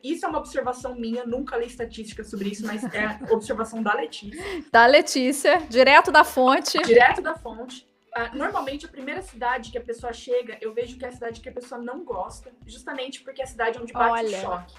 isso 0.04 0.26
é 0.26 0.30
uma 0.30 0.40
observação 0.40 0.96
minha, 0.96 1.26
nunca 1.26 1.58
li 1.58 1.66
estatística 1.66 2.24
sobre 2.24 2.50
isso, 2.50 2.66
mas 2.66 2.84
é 2.84 3.20
observação 3.32 3.82
da 3.82 3.94
Letícia. 3.94 4.44
Da 4.72 4.86
Letícia, 4.86 5.58
direto 5.70 6.12
da 6.12 6.24
fonte. 6.24 6.78
Direto 6.80 7.22
da 7.22 7.36
fonte. 7.36 7.88
Uh, 8.16 8.36
normalmente, 8.36 8.86
a 8.86 8.90
primeira 8.90 9.22
cidade 9.22 9.72
que 9.72 9.78
a 9.78 9.82
pessoa 9.82 10.12
chega, 10.12 10.58
eu 10.62 10.74
vejo 10.74 10.98
que 10.98 11.06
é 11.06 11.10
a 11.10 11.12
cidade 11.12 11.40
que 11.40 11.50
a 11.50 11.52
pessoa 11.52 11.80
não 11.80 12.04
gosta, 12.04 12.52
justamente 12.66 13.22
porque 13.22 13.42
é 13.42 13.44
a 13.44 13.48
cidade 13.48 13.80
onde 13.80 13.94
bate 13.94 14.12
olha, 14.12 14.38
o 14.38 14.42
choque. 14.42 14.76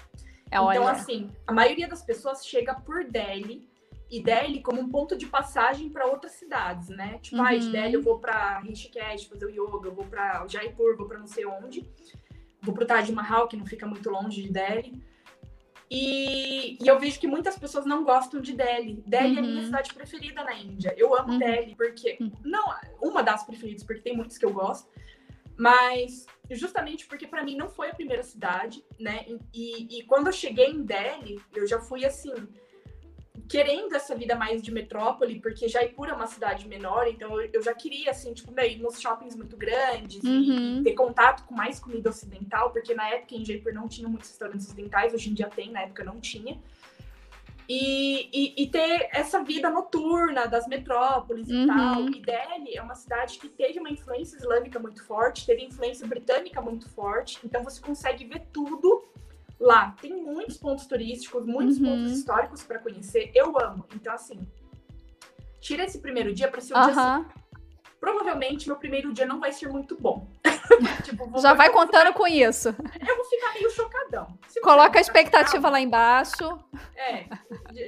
É, 0.51 0.57
então, 0.57 0.65
olha. 0.65 0.91
assim, 0.91 1.31
a 1.47 1.53
maioria 1.53 1.87
das 1.87 2.03
pessoas 2.03 2.45
chega 2.45 2.75
por 2.75 3.05
Delhi, 3.05 3.69
e 4.11 4.21
Delhi 4.21 4.61
como 4.61 4.81
um 4.81 4.89
ponto 4.89 5.15
de 5.15 5.25
passagem 5.25 5.89
para 5.89 6.05
outras 6.05 6.33
cidades, 6.33 6.89
né? 6.89 7.17
Tipo, 7.21 7.37
uhum. 7.37 7.45
ah, 7.45 7.55
de 7.55 7.71
Delhi 7.71 7.93
eu 7.93 8.03
vou 8.03 8.19
para 8.19 8.59
Rishikesh 8.59 9.23
fazer 9.23 9.45
o 9.45 9.49
yoga, 9.49 9.87
eu 9.87 9.95
vou 9.95 10.05
para 10.05 10.45
Jaipur, 10.49 10.97
vou 10.97 11.07
para 11.07 11.17
não 11.17 11.27
sei 11.27 11.45
onde 11.45 11.89
vou 12.61 12.73
pro 12.73 12.85
Taj 12.85 13.11
Mahal, 13.11 13.47
que 13.47 13.57
não 13.57 13.65
fica 13.65 13.85
muito 13.85 14.09
longe 14.09 14.41
de 14.41 14.51
Delhi. 14.51 15.01
E, 15.89 16.77
e, 16.81 16.87
eu 16.87 16.97
vejo 16.97 17.19
que 17.19 17.27
muitas 17.27 17.57
pessoas 17.57 17.85
não 17.85 18.05
gostam 18.05 18.39
de 18.39 18.53
Delhi. 18.53 19.03
Delhi 19.05 19.31
uhum. 19.31 19.35
é 19.35 19.39
a 19.39 19.41
minha 19.41 19.59
uhum. 19.59 19.65
cidade 19.65 19.93
preferida 19.93 20.43
na 20.43 20.53
Índia. 20.53 20.93
Eu 20.97 21.13
amo 21.13 21.33
uhum. 21.33 21.39
Delhi, 21.39 21.75
porque. 21.75 22.17
Uhum. 22.21 22.31
Não, 22.45 22.73
uma 23.01 23.21
das 23.21 23.43
preferidas, 23.43 23.83
porque 23.83 24.01
tem 24.01 24.15
muitas 24.15 24.37
que 24.37 24.45
eu 24.45 24.53
gosto. 24.53 24.89
Mas 25.57 26.25
justamente 26.49 27.05
porque 27.05 27.27
para 27.27 27.43
mim 27.43 27.55
não 27.55 27.69
foi 27.69 27.89
a 27.89 27.93
primeira 27.93 28.23
cidade, 28.23 28.83
né? 28.99 29.25
E, 29.53 29.99
e, 29.99 30.03
quando 30.03 30.27
eu 30.27 30.33
cheguei 30.33 30.67
em 30.67 30.81
Delhi, 30.81 31.41
eu 31.53 31.67
já 31.67 31.79
fui 31.79 32.05
assim 32.05 32.33
querendo 33.47 33.93
essa 33.95 34.15
vida 34.15 34.35
mais 34.35 34.61
de 34.61 34.71
metrópole, 34.71 35.39
porque 35.39 35.67
Jaipur 35.67 36.07
é 36.07 36.13
uma 36.13 36.27
cidade 36.27 36.67
menor, 36.67 37.07
então 37.07 37.39
eu 37.41 37.61
já 37.61 37.73
queria, 37.73 38.11
assim, 38.11 38.33
tipo, 38.33 38.57
ir 38.61 38.77
nos 38.81 38.99
shoppings 38.99 39.35
muito 39.35 39.57
grandes 39.57 40.23
uhum. 40.23 40.79
e 40.79 40.83
ter 40.83 40.93
contato 40.93 41.43
com 41.43 41.53
mais 41.53 41.79
comida 41.79 42.09
ocidental, 42.09 42.71
porque 42.71 42.93
na 42.93 43.09
época 43.09 43.35
em 43.35 43.43
Jaipur 43.43 43.73
não 43.73 43.87
tinha 43.87 44.07
muitos 44.07 44.29
restaurantes 44.29 44.67
ocidentais, 44.67 45.13
hoje 45.13 45.29
em 45.29 45.33
dia 45.33 45.49
tem, 45.49 45.71
na 45.71 45.81
época 45.81 46.03
não 46.03 46.19
tinha. 46.19 46.59
E, 47.69 48.29
e, 48.33 48.63
e 48.63 48.67
ter 48.67 49.09
essa 49.13 49.41
vida 49.43 49.69
noturna 49.69 50.45
das 50.45 50.67
metrópoles 50.67 51.47
e 51.47 51.55
uhum. 51.55 51.67
tal. 51.67 52.01
E 52.09 52.19
Delhi 52.19 52.75
é 52.75 52.81
uma 52.81 52.95
cidade 52.95 53.39
que 53.39 53.47
teve 53.47 53.79
uma 53.79 53.89
influência 53.89 54.35
islâmica 54.35 54.77
muito 54.77 55.05
forte, 55.05 55.45
teve 55.45 55.63
influência 55.63 56.05
britânica 56.05 56.61
muito 56.61 56.89
forte, 56.89 57.39
então 57.45 57.63
você 57.63 57.79
consegue 57.79 58.25
ver 58.25 58.43
tudo 58.51 59.10
lá. 59.61 59.95
Tem 60.01 60.11
muitos 60.11 60.57
pontos 60.57 60.85
turísticos, 60.85 61.45
muitos 61.45 61.77
uhum. 61.77 61.85
pontos 61.85 62.11
históricos 62.11 62.63
para 62.63 62.79
conhecer. 62.79 63.31
Eu 63.33 63.57
amo. 63.59 63.85
Então, 63.95 64.13
assim, 64.13 64.47
tira 65.59 65.85
esse 65.85 65.99
primeiro 65.99 66.33
dia 66.33 66.49
para 66.49 66.59
ser 66.59 66.73
um 66.73 66.79
uhum. 66.79 66.91
dia 66.91 67.01
assim. 67.01 67.25
Provavelmente 67.99 68.67
meu 68.67 68.77
primeiro 68.77 69.13
dia 69.13 69.27
não 69.27 69.39
vai 69.39 69.51
ser 69.51 69.69
muito 69.69 69.95
bom. 69.95 70.27
tipo, 71.05 71.39
Já 71.39 71.53
vai 71.53 71.69
contando 71.69 72.07
ficar... 72.07 72.13
com 72.13 72.27
isso. 72.27 72.69
Eu 72.69 73.15
vou 73.15 73.25
ficar 73.25 73.53
meio 73.53 73.69
chocadão. 73.69 74.39
coloca 74.63 74.97
a 74.97 75.01
expectativa 75.01 75.69
lá 75.69 75.79
embaixo. 75.79 76.59
É, 76.95 77.27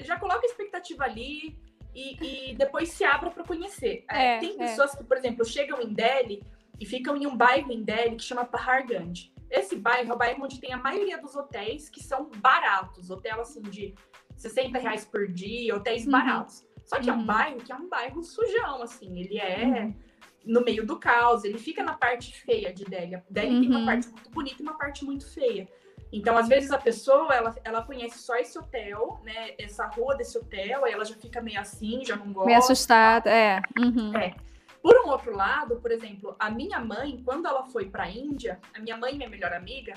já 0.04 0.20
coloca 0.20 0.42
a 0.44 0.46
expectativa 0.46 1.06
ali 1.06 1.58
e, 1.96 2.52
e 2.52 2.56
depois 2.56 2.90
se 2.90 3.04
abra 3.04 3.32
para 3.32 3.44
conhecer. 3.44 4.06
É, 4.08 4.38
tem 4.38 4.54
é. 4.54 4.58
pessoas 4.58 4.96
que, 4.96 5.04
por 5.04 5.18
exemplo, 5.18 5.44
chegam 5.44 5.82
em 5.82 5.92
Delhi 5.92 6.44
e 6.80 6.86
ficam 6.86 7.18
em 7.18 7.26
um 7.26 7.36
bairro 7.36 7.72
em 7.72 7.82
Delhi 7.82 8.16
que 8.16 8.24
chama 8.24 8.46
Paharganj. 8.46 9.33
Esse 9.54 9.76
bairro 9.76 10.12
é 10.12 10.16
o 10.16 10.18
bairro 10.18 10.44
onde 10.44 10.60
tem 10.60 10.74
a 10.74 10.78
maioria 10.78 11.22
dos 11.22 11.36
hotéis 11.36 11.88
que 11.88 12.04
são 12.04 12.28
baratos. 12.38 13.12
Hotel, 13.12 13.40
assim, 13.40 13.62
de 13.62 13.94
60 14.36 14.80
reais 14.80 15.06
por 15.06 15.28
dia, 15.28 15.76
hotéis 15.76 16.06
uhum. 16.06 16.12
baratos. 16.12 16.66
Só 16.84 17.00
que 17.00 17.08
uhum. 17.08 17.14
é 17.14 17.18
um 17.18 17.20
uhum. 17.20 17.26
bairro 17.28 17.58
que 17.58 17.72
é 17.72 17.76
um 17.76 17.88
bairro 17.88 18.24
sujão, 18.24 18.82
assim. 18.82 19.20
Ele 19.20 19.38
é 19.38 19.64
uhum. 19.64 19.96
no 20.44 20.64
meio 20.64 20.84
do 20.84 20.98
caos. 20.98 21.44
Ele 21.44 21.60
fica 21.60 21.84
na 21.84 21.94
parte 21.94 22.36
feia 22.42 22.74
de 22.74 22.84
Delhi. 22.84 23.22
Delhi 23.30 23.60
tem 23.60 23.70
uma 23.70 23.80
uhum. 23.80 23.86
parte 23.86 24.08
muito 24.08 24.30
bonita 24.32 24.56
e 24.60 24.64
uma 24.64 24.78
parte 24.78 25.06
muito 25.06 25.32
feia. 25.32 25.70
Então, 26.12 26.36
às 26.36 26.48
vezes, 26.48 26.72
a 26.72 26.78
pessoa, 26.80 27.32
ela, 27.34 27.56
ela 27.64 27.84
conhece 27.84 28.20
só 28.20 28.36
esse 28.36 28.58
hotel, 28.58 29.20
né? 29.24 29.54
Essa 29.60 29.86
rua 29.86 30.16
desse 30.16 30.36
hotel, 30.36 30.84
aí 30.84 30.94
ela 30.94 31.06
já 31.06 31.16
fica 31.16 31.42
meio 31.42 31.60
assim, 31.60 32.04
já 32.04 32.16
não 32.16 32.34
gosta. 32.34 32.48
Meio 32.48 32.60
assustada, 32.60 33.30
é. 33.30 33.62
Uhum. 33.80 34.16
É. 34.18 34.36
Por 34.84 34.98
um 34.98 35.10
outro 35.10 35.34
lado, 35.34 35.78
por 35.78 35.92
exemplo, 35.92 36.36
a 36.38 36.50
minha 36.50 36.78
mãe, 36.82 37.22
quando 37.24 37.48
ela 37.48 37.64
foi 37.64 37.86
para 37.90 38.04
a 38.04 38.10
Índia, 38.10 38.60
a 38.76 38.80
minha 38.80 38.98
mãe 38.98 39.14
e 39.14 39.18
minha 39.18 39.30
melhor 39.30 39.54
amiga, 39.54 39.94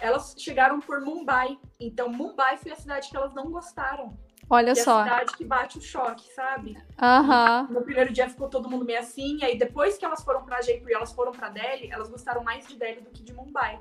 elas 0.00 0.36
chegaram 0.38 0.78
por 0.78 1.00
Mumbai. 1.00 1.58
Então, 1.80 2.08
Mumbai 2.08 2.56
foi 2.56 2.70
a 2.70 2.76
cidade 2.76 3.10
que 3.10 3.16
elas 3.16 3.34
não 3.34 3.50
gostaram. 3.50 4.16
Olha 4.48 4.74
que 4.74 4.80
só. 4.80 5.00
É 5.00 5.02
a 5.02 5.04
cidade 5.04 5.36
que 5.36 5.44
bate 5.44 5.78
o 5.78 5.80
choque, 5.82 6.32
sabe? 6.32 6.78
Aham. 7.02 7.66
No 7.68 7.82
primeiro 7.82 8.12
dia 8.12 8.28
ficou 8.28 8.48
todo 8.48 8.70
mundo 8.70 8.84
meio 8.84 9.00
assim, 9.00 9.38
e 9.40 9.44
aí 9.44 9.58
depois 9.58 9.98
que 9.98 10.04
elas 10.04 10.22
foram 10.22 10.44
para 10.44 10.62
Jaipur 10.62 10.88
e 10.88 10.94
elas 10.94 11.12
foram 11.12 11.32
para 11.32 11.48
Delhi, 11.48 11.90
elas 11.90 12.08
gostaram 12.08 12.44
mais 12.44 12.64
de 12.66 12.76
Delhi 12.76 13.00
do 13.00 13.10
que 13.10 13.24
de 13.24 13.34
Mumbai. 13.34 13.80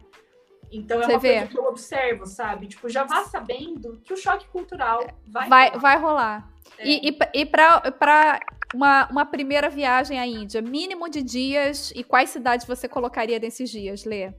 Então 0.71 0.99
é 0.99 1.05
Você 1.05 1.11
uma 1.13 1.19
vê. 1.19 1.33
coisa 1.35 1.47
que 1.51 1.57
eu 1.57 1.65
observo, 1.65 2.25
sabe? 2.25 2.67
Tipo, 2.67 2.89
já 2.89 3.03
vá 3.03 3.23
sabendo 3.25 4.01
que 4.03 4.11
o 4.11 4.17
choque 4.17 4.47
cultural 4.47 5.05
vai 5.25 5.47
vai 5.47 5.67
rolar. 5.69 5.79
Vai 5.79 5.97
rolar. 5.99 6.49
É. 6.79 6.87
E, 6.87 7.09
e, 7.09 7.17
e 7.33 7.45
para 7.45 8.39
uma, 8.73 9.07
uma 9.09 9.25
primeira 9.25 9.69
viagem 9.69 10.19
à 10.19 10.25
Índia, 10.25 10.61
mínimo 10.61 11.09
de 11.09 11.21
dias 11.21 11.91
e 11.95 12.03
quais 12.03 12.29
cidades 12.29 12.65
você 12.65 12.87
colocaria 12.87 13.39
nesses 13.39 13.69
dias, 13.69 14.05
Lê? 14.05 14.33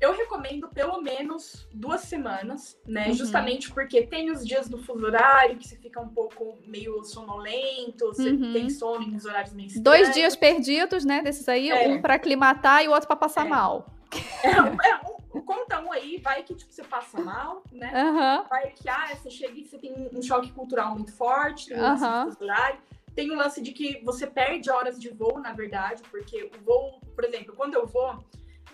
Eu 0.00 0.14
recomendo 0.14 0.66
pelo 0.68 1.02
menos 1.02 1.68
duas 1.74 2.00
semanas, 2.00 2.78
né? 2.86 3.08
Uhum. 3.08 3.12
Justamente 3.12 3.70
porque 3.70 4.06
tem 4.06 4.30
os 4.30 4.46
dias 4.46 4.66
do 4.66 4.78
fuso 4.78 5.04
horário, 5.04 5.58
que 5.58 5.68
você 5.68 5.76
fica 5.76 6.00
um 6.00 6.08
pouco 6.08 6.56
meio 6.66 7.04
sonolento, 7.04 8.06
você 8.06 8.30
uhum. 8.30 8.52
tem 8.54 8.70
sono 8.70 9.06
nos 9.06 9.26
horários 9.26 9.52
meio 9.52 9.66
estranhos. 9.66 9.84
Dois 9.84 10.14
dias 10.14 10.34
perdidos, 10.34 11.04
né? 11.04 11.20
Desses 11.20 11.46
aí, 11.50 11.68
é. 11.68 11.86
um 11.86 12.00
para 12.00 12.14
aclimatar 12.14 12.82
e 12.82 12.88
o 12.88 12.92
outro 12.92 13.06
para 13.06 13.16
passar 13.16 13.44
é. 13.44 13.48
mal. 13.50 13.86
É, 14.42 14.48
é, 14.88 15.40
conta 15.42 15.80
um 15.80 15.92
aí, 15.92 16.18
vai 16.18 16.42
que 16.42 16.54
tipo, 16.54 16.72
você 16.72 16.82
passa 16.82 17.20
mal, 17.20 17.62
né? 17.70 17.92
Uhum. 17.94 18.48
Vai 18.48 18.70
que 18.70 18.88
ah, 18.88 19.08
você 19.14 19.30
chega 19.30 19.52
e 19.52 19.64
você 19.64 19.76
tem 19.76 20.10
um 20.12 20.22
choque 20.22 20.50
cultural 20.52 20.94
muito 20.94 21.12
forte, 21.12 21.68
tem 21.68 21.76
um 21.76 21.82
lance 21.82 22.06
cultural. 22.24 22.78
Tem 23.14 23.30
o 23.30 23.36
lance 23.36 23.60
de 23.60 23.72
que 23.72 24.02
você 24.04 24.26
perde 24.26 24.70
horas 24.70 24.98
de 24.98 25.10
voo, 25.10 25.40
na 25.40 25.52
verdade, 25.52 26.02
porque 26.10 26.44
o 26.44 26.64
voo, 26.64 27.00
por 27.14 27.24
exemplo, 27.24 27.54
quando 27.54 27.74
eu 27.74 27.86
vou, 27.86 28.24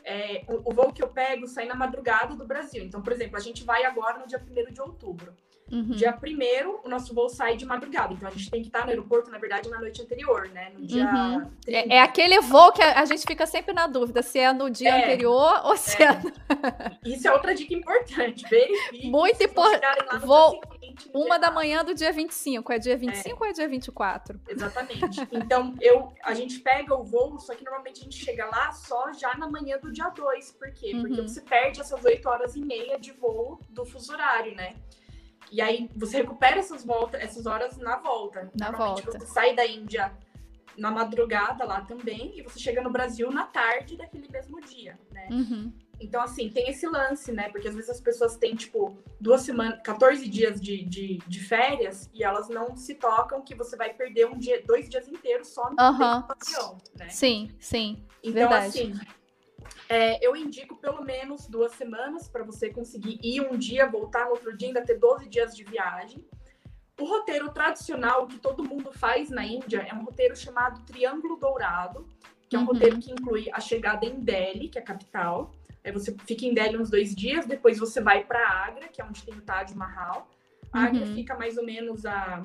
é, 0.05 0.45
o, 0.49 0.71
o, 0.71 0.75
voo 0.75 0.93
que 0.93 1.03
eu 1.03 1.09
pego 1.09 1.47
sai 1.47 1.67
na 1.67 1.75
madrugada 1.75 2.37
do 2.37 2.47
Brasil. 2.47 2.85
Então, 2.85 3.03
por 3.03 3.13
exemplo, 3.13 3.37
a 3.37 3.41
gente 3.41 3.65
vai 3.65 3.85
agora 3.85 4.19
no 4.19 4.27
dia 4.27 4.41
1 4.41 4.73
de 4.73 4.81
outubro. 4.81 5.35
Uhum. 5.71 5.91
Dia 5.91 6.13
primeiro, 6.13 6.81
o 6.85 6.89
nosso 6.89 7.13
voo 7.13 7.29
sai 7.29 7.57
de 7.57 7.65
madrugada. 7.65 8.15
Então 8.15 8.29
a 8.29 8.31
gente 8.31 8.49
tem 8.51 8.61
que 8.61 8.69
estar 8.69 8.85
no 8.85 8.91
aeroporto, 8.91 9.31
na 9.31 9.39
verdade, 9.39 9.69
na 9.69 9.81
noite 9.81 10.01
anterior, 10.01 10.49
né? 10.51 10.71
No 10.73 10.87
dia. 10.87 11.05
Uhum. 11.05 11.51
É, 11.67 11.97
é, 11.97 12.01
aquele 12.01 12.41
voo 12.41 12.73
que 12.73 12.83
a, 12.83 13.05
gente 13.05 13.27
fica 13.27 13.47
sempre 13.47 13.75
na 13.75 13.89
dúvida 13.89 14.23
se 14.23 14.39
é 14.39 14.53
no 14.53 14.71
dia 14.71 14.91
é, 14.91 15.03
anterior 15.03 15.63
ou 15.65 15.77
se 15.77 16.01
é. 16.01 16.07
é... 16.07 16.97
Isso 17.05 17.27
é 17.27 17.33
outra 17.33 17.53
dica 17.55 17.75
importante. 17.75 18.49
Verifique. 18.49 19.11
Muito 19.11 19.43
importante. 19.43 20.19
Voo. 20.25 20.61
Uma 21.13 21.39
da 21.39 21.51
manhã 21.51 21.85
do 21.85 21.95
dia 21.95 22.13
25. 22.13 22.73
É 22.73 22.79
dia 22.79 22.97
25 22.97 23.29
é. 23.29 23.47
ou 23.47 23.51
é 23.51 23.53
dia 23.53 23.69
24? 23.69 24.41
Exatamente. 24.49 25.29
Então, 25.33 25.75
eu, 25.81 26.13
a 26.23 26.33
gente 26.33 26.61
pega 26.61 26.95
o 26.95 27.05
voo, 27.05 27.39
só 27.39 27.55
que 27.55 27.65
normalmente 27.65 28.01
a 28.01 28.05
gente 28.05 28.25
chega 28.25 28.47
lá 28.47 28.73
só 28.73 29.13
já 29.13 29.37
na 29.37 29.49
manhã 29.49 29.79
do 29.79 29.93
dia 29.93 30.09
2. 30.09 30.53
Por 30.53 30.73
quê? 30.73 30.93
Uhum. 30.95 31.03
Porque 31.03 31.21
você 31.21 31.41
perde 31.41 31.81
essas 31.81 32.03
8 32.03 32.27
horas 32.29 32.57
e 32.57 32.61
meia 32.61 32.99
de 32.99 33.13
voo 33.13 33.61
do 33.69 33.85
fuso 33.85 34.13
horário, 34.13 34.55
né? 34.55 34.77
E 35.51 35.61
aí 35.61 35.89
você 35.95 36.19
recupera 36.19 36.59
essas, 36.59 36.85
volta, 36.85 37.17
essas 37.17 37.47
horas 37.47 37.77
na 37.79 37.97
volta. 37.97 38.51
Na 38.59 38.71
volta. 38.71 39.19
Você 39.19 39.27
sai 39.27 39.55
da 39.55 39.67
Índia 39.67 40.13
na 40.77 40.91
madrugada 40.91 41.65
lá 41.65 41.81
também, 41.81 42.39
e 42.39 42.43
você 42.43 42.59
chega 42.59 42.83
no 42.83 42.91
Brasil 42.91 43.31
na 43.31 43.45
tarde 43.45 43.97
daquele 43.97 44.29
mesmo 44.29 44.61
dia, 44.61 44.99
né? 45.11 45.29
Uhum. 45.31 45.73
Então, 45.99 46.21
assim, 46.21 46.51
tem 46.51 46.69
esse 46.69 46.87
lance, 46.87 47.33
né? 47.33 47.49
Porque 47.49 47.69
às 47.69 47.75
vezes 47.75 47.89
as 47.89 48.01
pessoas 48.01 48.37
têm, 48.37 48.55
tipo, 48.55 48.99
duas 49.19 49.41
semanas, 49.43 49.81
14 49.83 50.29
dias 50.29 50.61
de, 50.61 50.85
de, 50.85 51.19
de 51.27 51.41
férias 51.41 52.11
e 52.13 52.23
elas 52.23 52.49
não 52.51 52.77
se 52.77 52.95
tocam 52.95 53.41
que 53.43 53.55
você 53.55 53.77
vai 53.77 53.95
perder 53.95 54.27
um 54.27 54.39
dia, 54.39 54.63
dois 54.67 54.89
dias 54.91 55.09
inteiros 55.09 55.49
só 55.49 55.71
no 55.71 55.77
uhum. 55.83 56.25
avião, 56.29 56.79
né? 56.99 57.09
Sim, 57.09 57.51
sim. 57.59 58.05
Então, 58.23 58.49
verdade. 58.49 58.67
assim, 58.67 58.95
é, 59.89 60.25
eu 60.27 60.35
indico 60.35 60.77
pelo 60.77 61.03
menos 61.05 61.47
duas 61.47 61.73
semanas 61.73 62.29
para 62.29 62.43
você 62.43 62.71
conseguir 62.71 63.19
ir 63.23 63.41
um 63.41 63.57
dia, 63.57 63.89
voltar 63.89 64.25
no 64.25 64.33
outro 64.33 64.57
dia, 64.57 64.69
ainda 64.69 64.85
ter 64.85 64.99
12 64.99 65.29
dias 65.29 65.57
de 65.57 65.65
viagem. 65.65 66.25
O 66.99 67.05
roteiro 67.05 67.51
tradicional 67.51 68.27
que 68.27 68.39
todo 68.39 68.65
mundo 68.65 68.91
faz 68.93 69.31
na 69.31 69.45
Índia 69.45 69.87
é 69.89 69.95
um 69.95 70.05
roteiro 70.05 70.35
chamado 70.35 70.83
Triângulo 70.85 71.37
Dourado, 71.37 72.07
que 72.49 72.57
é 72.57 72.59
um 72.59 72.63
uhum. 72.63 72.69
roteiro 72.69 72.99
que 72.99 73.13
inclui 73.13 73.49
a 73.53 73.61
chegada 73.61 74.07
em 74.07 74.21
Delhi, 74.21 74.69
que 74.69 74.79
é 74.79 74.81
a 74.81 74.85
capital. 74.85 75.53
Aí 75.85 75.93
você 75.93 76.17
fica 76.27 76.45
em 76.45 76.55
Delhi 76.55 76.77
uns 76.79 76.91
dois 76.91 77.15
dias, 77.15 77.47
depois 77.47 77.79
você 77.79 78.01
vai 78.01 78.25
para 78.25 78.49
Agra, 78.49 78.89
que 78.89 79.01
é 79.01 79.05
onde 79.05 79.23
tem 79.23 79.35
o 79.35 79.43
Taj 79.43 79.75
Mahal. 79.75 80.29
A 80.73 80.85
Agra 80.85 81.05
uhum. 81.05 81.15
fica 81.15 81.37
mais 81.37 81.57
ou 81.59 81.65
menos 81.65 82.05
a 82.07 82.45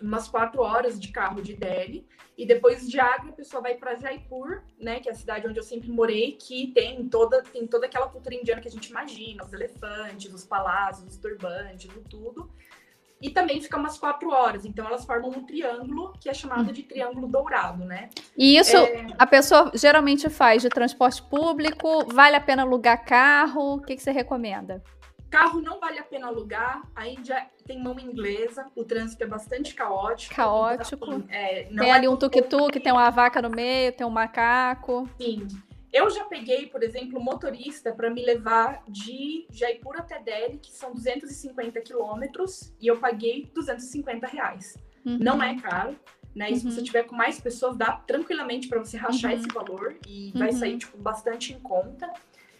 umas 0.00 0.28
quatro 0.28 0.62
horas 0.62 0.98
de 0.98 1.08
carro 1.08 1.40
de 1.40 1.54
Delhi. 1.54 2.06
E 2.36 2.46
depois 2.46 2.88
de 2.88 3.00
Agra, 3.00 3.30
a 3.30 3.32
pessoa 3.32 3.62
vai 3.62 3.74
para 3.74 3.94
Jaipur, 3.96 4.62
né, 4.78 5.00
que 5.00 5.08
é 5.08 5.12
a 5.12 5.14
cidade 5.14 5.46
onde 5.46 5.58
eu 5.58 5.62
sempre 5.62 5.90
morei, 5.90 6.32
que 6.32 6.72
tem 6.72 7.08
toda, 7.08 7.42
tem 7.42 7.66
toda 7.66 7.86
aquela 7.86 8.08
cultura 8.08 8.34
indiana 8.34 8.60
que 8.60 8.68
a 8.68 8.70
gente 8.70 8.90
imagina, 8.90 9.44
os 9.44 9.52
elefantes, 9.52 10.32
os 10.32 10.44
palácios, 10.44 11.08
os 11.08 11.16
turbantes, 11.16 11.90
o 11.90 12.00
tudo 12.00 12.50
e 13.20 13.30
também 13.30 13.60
fica 13.60 13.76
umas 13.76 13.98
quatro 13.98 14.30
horas. 14.30 14.64
Então 14.64 14.86
elas 14.86 15.04
formam 15.04 15.30
um 15.30 15.44
triângulo 15.44 16.12
que 16.20 16.28
é 16.28 16.34
chamado 16.34 16.72
de 16.72 16.82
triângulo 16.82 17.26
dourado, 17.26 17.84
né? 17.84 18.10
E 18.36 18.56
isso 18.58 18.76
é... 18.76 19.06
a 19.18 19.26
pessoa 19.26 19.70
geralmente 19.74 20.28
faz 20.28 20.62
de 20.62 20.68
transporte 20.68 21.22
público? 21.22 22.06
Vale 22.12 22.36
a 22.36 22.40
pena 22.40 22.62
alugar 22.62 23.04
carro? 23.04 23.76
O 23.76 23.80
que, 23.80 23.96
que 23.96 24.02
você 24.02 24.10
recomenda? 24.10 24.82
Carro 25.36 25.60
não 25.60 25.78
vale 25.78 25.98
a 25.98 26.02
pena 26.02 26.28
alugar. 26.28 26.80
A 26.94 27.06
Índia 27.06 27.46
tem 27.66 27.78
mão 27.78 28.00
inglesa, 28.00 28.66
o 28.74 28.82
trânsito 28.82 29.22
é 29.22 29.26
bastante 29.26 29.74
caótico. 29.74 30.34
Caótico. 30.34 31.04
Então, 31.04 31.24
é, 31.28 31.64
tem 31.64 31.92
ali 31.92 32.06
é 32.06 32.10
um 32.10 32.16
tuk-tuk, 32.16 32.80
tem 32.80 32.90
uma 32.90 33.10
vaca 33.10 33.42
no 33.42 33.50
meio, 33.50 33.92
tem 33.92 34.06
um 34.06 34.10
macaco. 34.10 35.06
Sim. 35.20 35.46
Eu 35.92 36.08
já 36.08 36.24
peguei, 36.24 36.66
por 36.68 36.82
exemplo, 36.82 37.20
motorista 37.20 37.92
para 37.92 38.08
me 38.08 38.24
levar 38.24 38.82
de 38.88 39.46
Jaipur 39.50 39.98
até 39.98 40.18
Delhi, 40.18 40.56
que 40.56 40.72
são 40.72 40.94
250 40.94 41.82
quilômetros, 41.82 42.72
e 42.80 42.86
eu 42.86 42.96
paguei 42.96 43.50
250 43.54 44.26
reais. 44.26 44.78
Uhum. 45.04 45.18
Não 45.20 45.42
é 45.42 45.54
caro, 45.60 45.96
né? 46.34 46.48
E 46.48 46.54
uhum. 46.54 46.58
se 46.58 46.70
você 46.70 46.78
uhum. 46.78 46.84
tiver 46.84 47.02
com 47.02 47.14
mais 47.14 47.38
pessoas, 47.38 47.76
dá 47.76 47.92
tranquilamente 47.92 48.68
para 48.68 48.78
você 48.78 48.96
rachar 48.96 49.32
uhum. 49.32 49.38
esse 49.38 49.48
valor 49.48 49.98
e 50.08 50.32
vai 50.34 50.50
sair 50.52 50.72
uhum. 50.72 50.78
tipo 50.78 50.96
bastante 50.96 51.52
em 51.52 51.60
conta. 51.60 52.10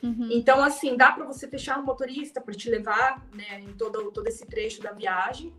Uhum. 0.03 0.29
Então, 0.31 0.63
assim, 0.63 0.97
dá 0.97 1.13
para 1.13 1.25
você 1.25 1.49
fechar 1.49 1.79
um 1.79 1.85
motorista 1.85 2.41
para 2.41 2.55
te 2.55 2.71
levar, 2.71 3.27
né, 3.35 3.61
em 3.61 3.73
todo, 3.73 4.11
todo 4.11 4.27
esse 4.27 4.47
trecho 4.47 4.83
da 4.83 4.93
viagem. 4.93 5.53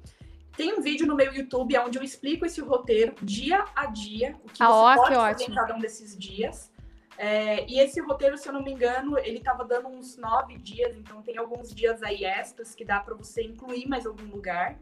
Tem 0.56 0.74
um 0.74 0.82
vídeo 0.82 1.06
no 1.06 1.16
meu 1.16 1.34
YouTube 1.34 1.78
onde 1.78 1.98
eu 1.98 2.04
explico 2.04 2.46
esse 2.46 2.60
roteiro 2.62 3.14
dia 3.22 3.64
a 3.76 3.86
dia, 3.86 4.36
o 4.44 4.50
que 4.50 4.64
ah, 4.64 4.68
você 4.68 4.74
ó, 4.74 4.96
pode 4.96 5.16
fazer 5.16 5.32
ótimo. 5.32 5.54
em 5.54 5.56
cada 5.56 5.76
um 5.76 5.80
desses 5.80 6.18
dias. 6.18 6.72
É, 7.18 7.66
e 7.68 7.80
esse 7.80 8.00
roteiro, 8.00 8.38
se 8.38 8.48
eu 8.48 8.54
não 8.54 8.64
me 8.64 8.72
engano, 8.72 9.18
ele 9.18 9.38
estava 9.38 9.66
dando 9.66 9.88
uns 9.88 10.18
nove 10.18 10.58
dias, 10.58 10.96
então 10.96 11.22
tem 11.22 11.38
alguns 11.38 11.74
dias 11.74 12.04
aí 12.04 12.24
extras 12.24 12.76
que 12.76 12.86
dá 12.86 13.00
para 13.00 13.16
você 13.16 13.42
incluir 13.44 13.88
mais 13.88 14.06
algum 14.06 14.26
lugar. 14.26 14.80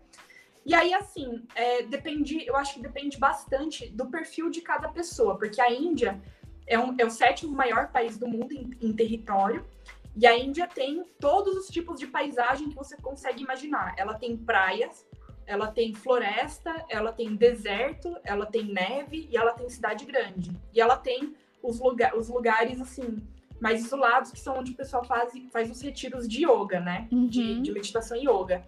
E 0.66 0.74
aí, 0.74 0.94
assim, 0.94 1.46
é, 1.56 1.84
depende, 1.84 2.46
eu 2.46 2.56
acho 2.56 2.74
que 2.74 2.82
depende 2.82 3.18
bastante 3.18 3.88
do 3.90 4.08
perfil 4.08 4.50
de 4.50 4.62
cada 4.62 4.90
pessoa, 4.90 5.38
porque 5.38 5.62
a 5.62 5.72
Índia 5.72 6.22
é, 6.68 6.78
um, 6.78 6.96
é 6.98 7.06
o 7.06 7.10
sétimo 7.10 7.54
maior 7.54 7.92
país 7.92 8.18
do 8.18 8.28
mundo 8.28 8.52
em, 8.52 8.72
em 8.82 8.94
território, 8.94 9.66
e 10.16 10.26
a 10.26 10.38
Índia 10.38 10.66
tem 10.68 11.04
todos 11.20 11.58
os 11.58 11.68
tipos 11.68 12.00
de 12.00 12.08
paisagem 12.08 12.70
que 12.70 12.76
você 12.76 12.96
consegue 12.96 13.44
imaginar. 13.44 13.94
Ela 13.98 14.14
tem 14.14 14.38
praias, 14.38 15.06
ela 15.46 15.68
tem 15.68 15.94
floresta, 15.94 16.86
ela 16.90 17.12
tem 17.12 17.36
deserto, 17.36 18.16
ela 18.24 18.46
tem 18.46 18.64
neve 18.64 19.28
e 19.30 19.36
ela 19.36 19.52
tem 19.52 19.68
cidade 19.70 20.06
grande. 20.06 20.52
E 20.74 20.80
ela 20.80 20.96
tem 20.96 21.36
os, 21.62 21.82
lugar, 21.82 22.16
os 22.16 22.30
lugares, 22.30 22.80
assim, 22.80 23.22
mais 23.60 23.84
isolados, 23.84 24.32
que 24.32 24.40
são 24.40 24.58
onde 24.58 24.72
o 24.72 24.76
pessoal 24.76 25.04
faz, 25.04 25.34
faz 25.52 25.70
os 25.70 25.82
retiros 25.82 26.28
de 26.28 26.46
yoga, 26.46 26.80
né? 26.80 27.10
Uhum. 27.12 27.28
De, 27.28 27.62
de 27.62 27.72
meditação 27.74 28.16
e 28.16 28.22
yoga. 28.22 28.66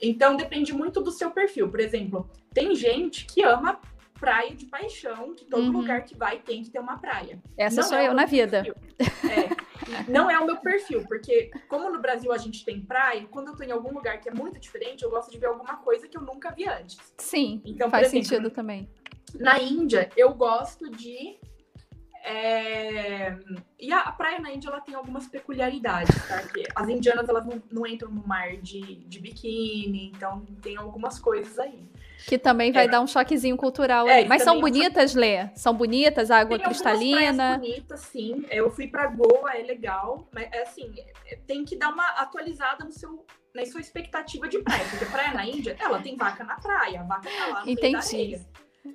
Então, 0.00 0.36
depende 0.36 0.72
muito 0.72 1.00
do 1.00 1.10
seu 1.10 1.30
perfil. 1.32 1.68
Por 1.68 1.80
exemplo, 1.80 2.30
tem 2.52 2.74
gente 2.74 3.26
que 3.26 3.42
ama 3.42 3.80
praia 4.18 4.54
de 4.54 4.66
paixão, 4.66 5.34
que 5.34 5.44
todo 5.44 5.64
uhum. 5.64 5.80
lugar 5.80 6.04
que 6.04 6.16
vai 6.16 6.38
tem 6.38 6.62
que 6.62 6.70
ter 6.70 6.78
uma 6.78 6.98
praia. 6.98 7.42
Essa 7.56 7.82
não 7.82 7.88
sou 7.88 7.98
é 7.98 8.08
eu 8.08 8.14
na 8.14 8.24
vida. 8.24 8.64
É, 8.98 10.10
não 10.10 10.30
é 10.30 10.38
o 10.38 10.46
meu 10.46 10.56
perfil, 10.58 11.04
porque 11.06 11.50
como 11.68 11.90
no 11.90 12.00
Brasil 12.00 12.32
a 12.32 12.38
gente 12.38 12.64
tem 12.64 12.80
praia, 12.80 13.26
quando 13.30 13.48
eu 13.48 13.56
tô 13.56 13.62
em 13.62 13.72
algum 13.72 13.92
lugar 13.92 14.20
que 14.20 14.28
é 14.28 14.32
muito 14.32 14.58
diferente, 14.58 15.02
eu 15.02 15.10
gosto 15.10 15.30
de 15.30 15.38
ver 15.38 15.46
alguma 15.46 15.76
coisa 15.78 16.08
que 16.08 16.16
eu 16.16 16.22
nunca 16.22 16.50
vi 16.52 16.66
antes. 16.66 16.98
Sim, 17.18 17.60
então, 17.64 17.90
faz 17.90 18.06
exemplo, 18.06 18.26
sentido 18.26 18.50
também. 18.50 18.88
Na 19.34 19.58
Índia, 19.58 20.08
eu 20.16 20.32
gosto 20.32 20.90
de 20.90 21.38
é... 22.24 23.36
E 23.78 23.92
a, 23.92 24.10
praia 24.10 24.38
na 24.38 24.50
Índia 24.50 24.70
ela 24.70 24.80
tem 24.80 24.94
algumas 24.94 25.26
peculiaridades, 25.26 26.16
tá? 26.26 26.42
Que 26.48 26.64
as 26.74 26.88
indianas 26.88 27.28
elas 27.28 27.44
não, 27.44 27.62
não, 27.70 27.86
entram 27.86 28.10
no 28.10 28.26
mar 28.26 28.56
de, 28.56 28.80
de 28.80 29.20
biquíni, 29.20 30.06
então 30.06 30.42
tem 30.62 30.78
algumas 30.78 31.18
coisas 31.18 31.58
aí. 31.58 31.86
Que 32.26 32.38
também 32.38 32.72
vai 32.72 32.86
é. 32.86 32.88
dar 32.88 33.00
um 33.00 33.06
choquezinho 33.06 33.56
cultural. 33.56 34.08
É, 34.08 34.24
Mas 34.24 34.42
são 34.42 34.60
bonitas, 34.60 35.14
Lê? 35.14 35.48
São 35.54 35.74
bonitas, 35.74 36.30
água 36.30 36.56
tem 36.56 36.66
cristalina? 36.66 37.58
bonitas, 37.58 38.00
sim. 38.00 38.46
Eu 38.50 38.70
fui 38.70 38.88
para 38.88 39.06
Goa, 39.08 39.52
é 39.54 39.62
legal. 39.62 40.26
Mas, 40.32 40.48
é 40.52 40.62
assim, 40.62 40.94
tem 41.46 41.64
que 41.64 41.76
dar 41.76 41.90
uma 41.90 42.06
atualizada 42.20 42.84
no 42.84 42.92
seu, 42.92 43.26
na 43.54 43.64
sua 43.66 43.80
expectativa 43.80 44.48
de 44.48 44.58
praia. 44.58 44.84
Porque 44.88 45.04
praia 45.06 45.34
na 45.34 45.46
Índia, 45.46 45.76
ela 45.78 46.00
tem 46.00 46.16
vaca 46.16 46.42
na 46.44 46.56
praia. 46.56 47.00
A 47.00 47.04
vaca 47.04 47.28
tá 47.28 47.46
lá 47.46 47.64
no 47.64 47.70
Entendi. 47.70 48.40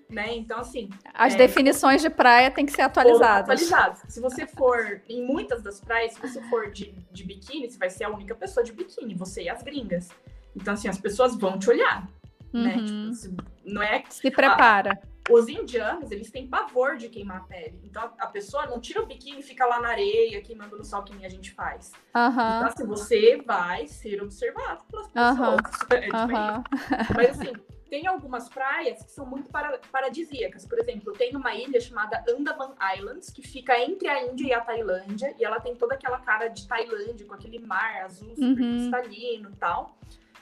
Né? 0.10 0.36
Então, 0.36 0.60
assim. 0.60 0.90
As 1.14 1.34
é, 1.36 1.38
definições 1.38 2.02
de 2.02 2.10
praia 2.10 2.50
têm 2.50 2.66
que 2.66 2.72
ser 2.72 2.82
atualizadas. 2.82 3.42
atualizadas. 3.42 4.02
Se 4.08 4.20
você 4.20 4.48
for 4.48 5.02
em 5.08 5.24
muitas 5.24 5.62
das 5.62 5.80
praias, 5.80 6.14
se 6.14 6.20
você 6.20 6.42
for 6.50 6.72
de, 6.72 6.94
de 7.12 7.24
biquíni, 7.24 7.70
você 7.70 7.78
vai 7.78 7.90
ser 7.90 8.06
a 8.06 8.10
única 8.10 8.34
pessoa 8.36 8.64
de 8.64 8.72
biquíni, 8.72 9.14
você 9.14 9.44
e 9.44 9.50
as 9.50 9.62
gringas. 9.62 10.10
Então, 10.56 10.74
assim, 10.74 10.88
as 10.88 10.98
pessoas 10.98 11.36
vão 11.36 11.58
te 11.58 11.70
olhar. 11.70 12.08
Né? 12.54 12.76
Uhum. 12.76 13.10
Né? 13.10 13.16
Tipo, 13.16 13.43
não 13.66 13.82
é 13.82 14.04
Se 14.10 14.32
prepara. 14.32 15.00
A, 15.28 15.34
os 15.34 15.47
indianos, 15.47 16.12
eles 16.12 16.32
têm 16.32 16.47
pavor 16.47 16.97
de 16.97 17.08
queimar 17.08 17.38
a 17.38 17.41
pele. 17.41 17.80
Então, 17.84 18.12
a 18.18 18.28
pessoa 18.28 18.66
não 18.66 18.80
tira 18.80 19.02
o 19.02 19.06
biquíni 19.06 19.39
e 19.41 19.43
fica 19.43 19.66
lá 19.66 19.80
na 19.80 19.89
areia, 19.89 20.41
queimando 20.41 20.76
no 20.76 20.84
sol 20.84 21.04
que 21.04 21.16
nem 21.16 21.26
a 21.26 21.30
gente 21.30 21.52
faz. 21.52 21.91
Uhum. 22.16 22.32
Então, 22.32 22.66
assim, 22.66 22.86
você 22.86 23.38
vai 23.45 23.86
ser 23.88 24.22
observado 24.24 24.84
pelas 24.89 25.08
pessoas. 25.08 25.60
É 25.91 26.00
diferente. 26.00 27.14
Mas, 27.16 27.30
assim, 27.30 27.54
tem 27.89 28.06
algumas 28.08 28.47
praias 28.47 29.04
que 29.04 29.12
são 29.12 29.26
muito 29.26 29.50
para, 29.50 29.80
paradisíacas. 29.91 30.66
Por 30.66 30.80
exemplo, 30.80 31.12
tem 31.14 31.36
uma 31.36 31.54
ilha 31.56 31.82
chamada 31.82 32.24
Andaman 32.30 32.76
Islands, 32.95 33.30
que 33.30 33.41
fica 33.41 33.78
entre 33.80 34.08
a 34.08 34.26
Índia 34.26 34.47
e 34.47 34.54
a 34.54 34.62
Tailândia, 34.62 35.36
e 35.39 35.43
ela 35.43 35.60
tem 35.60 35.76
toda 35.76 35.95
aquela 35.95 36.20
cara 36.20 36.47
de 36.47 36.68
Tailândia, 36.68 37.26
com 37.26 37.34
aquele 37.34 37.60
mar 37.60 38.04
azul 38.04 38.30
super 38.30 38.45
uhum. 38.45 38.56
cristalino 38.56 39.50
e 39.50 39.56
tal. 39.56 39.97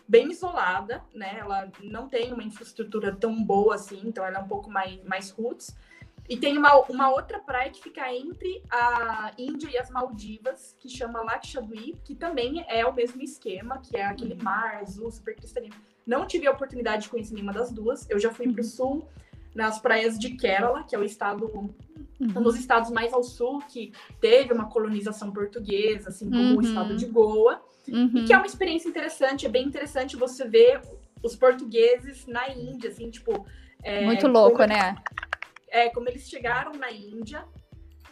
Bem 0.07 0.31
isolada, 0.31 1.03
né? 1.13 1.37
Ela 1.39 1.69
não 1.83 2.07
tem 2.07 2.31
uma 2.31 2.43
infraestrutura 2.43 3.15
tão 3.15 3.43
boa 3.43 3.75
assim, 3.75 4.01
então 4.05 4.25
ela 4.25 4.39
é 4.39 4.41
um 4.41 4.47
pouco 4.47 4.69
mais, 4.69 5.03
mais 5.03 5.29
roots. 5.29 5.75
E 6.29 6.35
tem 6.35 6.57
uma, 6.57 6.75
uma 6.89 7.09
outra 7.09 7.39
praia 7.39 7.69
que 7.69 7.81
fica 7.81 8.13
entre 8.13 8.61
a 8.69 9.31
Índia 9.37 9.69
e 9.69 9.77
as 9.77 9.89
Maldivas, 9.89 10.75
que 10.79 10.89
chama 10.89 11.21
Lakshadweep, 11.21 12.01
que 12.03 12.15
também 12.15 12.65
é 12.67 12.85
o 12.85 12.93
mesmo 12.93 13.21
esquema, 13.21 13.77
que 13.77 13.95
é 13.95 14.05
aquele 14.05 14.33
uhum. 14.33 14.43
mar 14.43 14.79
azul 14.81 15.09
super 15.09 15.35
cristalino. 15.35 15.75
Não 16.05 16.25
tive 16.27 16.45
a 16.47 16.51
oportunidade 16.51 17.03
de 17.03 17.09
conhecer 17.09 17.33
nenhuma 17.33 17.53
das 17.53 17.71
duas. 17.71 18.09
Eu 18.09 18.19
já 18.19 18.29
fui 18.31 18.51
para 18.51 18.61
o 18.61 18.63
uhum. 18.63 18.69
sul, 18.69 19.07
nas 19.55 19.79
praias 19.79 20.19
de 20.19 20.35
Kerala, 20.35 20.83
que 20.83 20.95
é 20.95 20.99
o 20.99 21.03
estado, 21.03 21.45
uhum. 21.45 21.73
um 22.19 22.43
dos 22.43 22.55
estados 22.57 22.91
mais 22.91 23.13
ao 23.13 23.23
sul 23.23 23.59
que 23.67 23.91
teve 24.19 24.53
uma 24.53 24.69
colonização 24.69 25.31
portuguesa, 25.31 26.09
assim 26.09 26.29
como 26.29 26.41
uhum. 26.41 26.57
o 26.57 26.61
estado 26.61 26.95
de 26.95 27.05
Goa. 27.07 27.61
Uhum. 27.91 28.11
E 28.15 28.25
que 28.25 28.33
é 28.33 28.37
uma 28.37 28.45
experiência 28.45 28.87
interessante, 28.89 29.45
é 29.45 29.49
bem 29.49 29.65
interessante 29.65 30.15
você 30.15 30.47
ver 30.47 30.81
os 31.23 31.35
portugueses 31.35 32.25
na 32.27 32.49
Índia, 32.49 32.89
assim, 32.89 33.09
tipo. 33.09 33.45
É, 33.83 34.01
Muito 34.01 34.27
louco, 34.27 34.57
como, 34.57 34.69
né? 34.69 34.95
É, 35.69 35.89
como 35.89 36.09
eles 36.09 36.27
chegaram 36.27 36.71
na 36.73 36.91
Índia. 36.91 37.45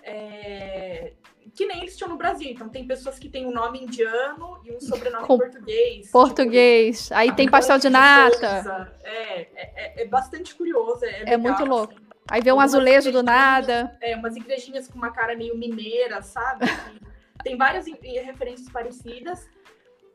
É, 0.04 1.14
que 1.56 1.66
nem 1.66 1.80
eles 1.80 1.98
tinham 1.98 2.10
no 2.10 2.18
Brasil. 2.18 2.50
Então, 2.50 2.70
tem 2.70 2.86
pessoas 2.86 3.18
que 3.18 3.30
têm 3.30 3.46
um 3.46 3.52
nome 3.52 3.82
indiano 3.84 4.60
e 4.64 4.72
um 4.72 4.80
sobrenome 4.80 5.26
Com 5.26 5.38
português. 5.38 6.12
Português. 6.12 7.04
Tipo, 7.04 7.16
Aí 7.16 7.32
tem 7.34 7.50
pastel 7.50 7.80
de 7.80 7.90
nata. 7.90 8.92
É, 9.04 9.42
é, 9.42 9.50
é, 9.56 10.04
é, 10.04 10.08
bastante 10.08 10.54
curioso. 10.54 11.04
É, 11.06 11.34
é 11.34 11.38
muito 11.38 11.64
louco. 11.64 11.94
Assim. 11.94 12.06
Aí 12.30 12.42
vê 12.42 12.52
um 12.52 12.60
azulejo 12.60 13.12
do 13.12 13.24
nada. 13.24 13.96
É, 14.02 14.16
umas 14.16 14.36
igrejinhas 14.36 14.88
com 14.88 14.98
uma 14.98 15.12
cara 15.12 15.36
meio 15.36 15.58
mineira, 15.58 16.22
sabe? 16.22 16.66
tem 17.44 17.56
várias 17.56 17.86
referências 17.86 18.70
parecidas. 18.70 19.48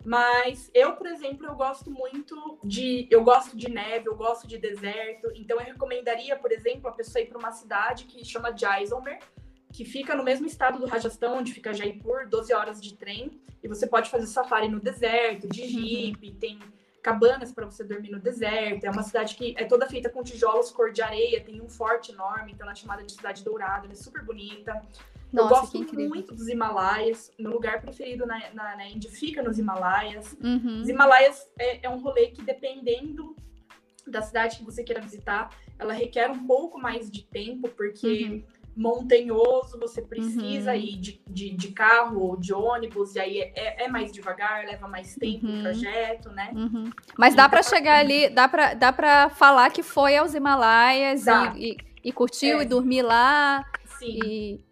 Mas 0.04 0.70
eu, 0.72 0.96
por 0.96 1.06
exemplo, 1.06 1.46
eu 1.46 1.54
gosto 1.54 1.90
muito 1.90 2.58
de. 2.64 3.06
Eu 3.10 3.22
gosto 3.22 3.56
de 3.56 3.70
neve, 3.70 4.08
eu 4.08 4.16
gosto 4.16 4.46
de 4.46 4.56
deserto. 4.56 5.30
Então 5.34 5.58
eu 5.58 5.64
recomendaria, 5.64 6.36
por 6.36 6.50
exemplo, 6.50 6.88
a 6.88 6.92
pessoa 6.92 7.22
ir 7.22 7.26
para 7.26 7.38
uma 7.38 7.52
cidade 7.52 8.04
que 8.04 8.24
chama 8.24 8.56
Jaisalmer, 8.56 9.18
que 9.72 9.84
fica 9.84 10.14
no 10.14 10.24
mesmo 10.24 10.46
estado 10.46 10.78
do 10.78 10.86
Rajastão, 10.86 11.38
onde 11.38 11.52
fica 11.52 11.74
Jaipur, 11.74 12.28
12 12.28 12.52
horas 12.54 12.80
de 12.80 12.96
trem. 12.96 13.40
E 13.62 13.68
você 13.68 13.86
pode 13.86 14.08
fazer 14.08 14.26
safari 14.26 14.68
no 14.68 14.80
deserto, 14.80 15.46
de 15.46 15.60
uhum. 15.60 15.68
jeep, 15.68 16.32
tem 16.36 16.58
cabanas 17.02 17.52
para 17.52 17.66
você 17.66 17.84
dormir 17.84 18.10
no 18.10 18.20
deserto. 18.20 18.84
É 18.84 18.90
uma 18.90 19.02
cidade 19.02 19.34
que 19.34 19.54
é 19.58 19.64
toda 19.64 19.86
feita 19.86 20.08
com 20.08 20.22
tijolos 20.22 20.70
cor 20.70 20.92
de 20.92 21.02
areia, 21.02 21.42
tem 21.42 21.60
um 21.60 21.68
forte 21.68 22.12
enorme, 22.12 22.52
então 22.52 22.64
ela 22.64 22.72
é 22.72 22.76
chamada 22.76 23.02
de 23.02 23.12
Cidade 23.12 23.44
Dourada, 23.44 23.84
ela 23.84 23.92
é 23.92 23.96
super 23.96 24.22
bonita. 24.24 24.80
Nossa, 25.32 25.76
eu 25.76 25.84
gosto 25.84 26.08
muito 26.08 26.34
dos 26.34 26.48
Himalaias. 26.48 27.32
Meu 27.38 27.52
lugar 27.52 27.80
preferido 27.80 28.26
na, 28.26 28.38
na, 28.52 28.76
na 28.76 28.88
Índia 28.88 29.10
fica 29.10 29.42
nos 29.42 29.58
Himalaias. 29.58 30.36
Uhum. 30.42 30.80
Os 30.80 30.88
Himalaias 30.88 31.48
é, 31.58 31.86
é, 31.86 31.88
um 31.88 32.00
rolê 32.00 32.28
que, 32.28 32.42
dependendo 32.42 33.36
da 34.06 34.22
cidade 34.22 34.58
que 34.58 34.64
você 34.64 34.82
queira 34.82 35.00
visitar, 35.00 35.50
ela 35.78 35.92
requer 35.92 36.30
um 36.30 36.46
pouco 36.46 36.80
mais 36.80 37.10
de 37.10 37.22
tempo, 37.22 37.68
porque 37.68 38.24
uhum. 38.24 38.42
montanhoso 38.76 39.78
você 39.78 40.02
precisa 40.02 40.72
uhum. 40.72 40.76
ir 40.76 40.96
de, 40.96 41.22
de, 41.28 41.50
de, 41.50 41.68
carro 41.68 42.20
ou 42.20 42.36
de 42.36 42.52
ônibus, 42.52 43.14
e 43.14 43.20
aí 43.20 43.38
é, 43.38 43.84
é 43.84 43.88
mais 43.88 44.10
devagar, 44.10 44.64
leva 44.64 44.88
mais 44.88 45.14
tempo 45.14 45.46
o 45.46 45.50
uhum. 45.50 45.62
trajeto, 45.62 46.30
né? 46.30 46.50
Uhum. 46.54 46.90
Mas 47.16 47.36
dá 47.36 47.48
para 47.48 47.62
chegar 47.62 48.00
ali, 48.00 48.28
dá 48.28 48.48
para 48.48 48.74
dá 48.74 48.92
pra 48.92 49.28
falar 49.30 49.70
que 49.70 49.82
foi 49.82 50.16
aos 50.16 50.34
Himalaias 50.34 51.24
e, 51.26 51.30
e, 51.56 51.76
e, 52.04 52.12
curtiu 52.12 52.58
é. 52.58 52.62
e 52.62 52.66
dormir 52.66 53.02
lá. 53.02 53.64
Sim. 53.98 54.18
E 54.24 54.69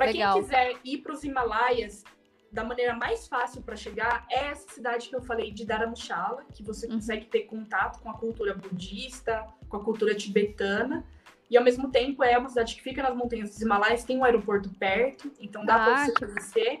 para 0.00 0.12
quem 0.12 0.42
quiser 0.42 0.76
ir 0.84 0.98
para 0.98 1.12
os 1.12 1.24
Himalaias, 1.24 2.04
da 2.50 2.64
maneira 2.64 2.94
mais 2.94 3.28
fácil 3.28 3.62
para 3.62 3.76
chegar 3.76 4.26
é 4.30 4.46
essa 4.46 4.68
cidade 4.70 5.08
que 5.08 5.14
eu 5.14 5.22
falei 5.22 5.52
de 5.52 5.64
Dharamshala, 5.64 6.44
que 6.52 6.62
você 6.62 6.86
uhum. 6.86 6.94
consegue 6.94 7.26
ter 7.26 7.42
contato 7.42 8.00
com 8.00 8.10
a 8.10 8.14
cultura 8.14 8.54
budista, 8.54 9.46
com 9.68 9.76
a 9.76 9.84
cultura 9.84 10.14
tibetana. 10.14 11.04
E 11.48 11.56
ao 11.56 11.64
mesmo 11.64 11.90
tempo 11.90 12.22
é 12.22 12.38
uma 12.38 12.48
cidade 12.48 12.74
que 12.76 12.82
fica 12.82 13.02
nas 13.02 13.14
montanhas 13.14 13.50
dos 13.50 13.60
Himalaias, 13.60 14.04
tem 14.04 14.16
um 14.16 14.24
aeroporto 14.24 14.70
perto, 14.70 15.32
então 15.40 15.64
dá 15.64 15.74
ah, 15.74 15.84
para 15.84 16.04
você 16.04 16.12
conhecer. 16.12 16.80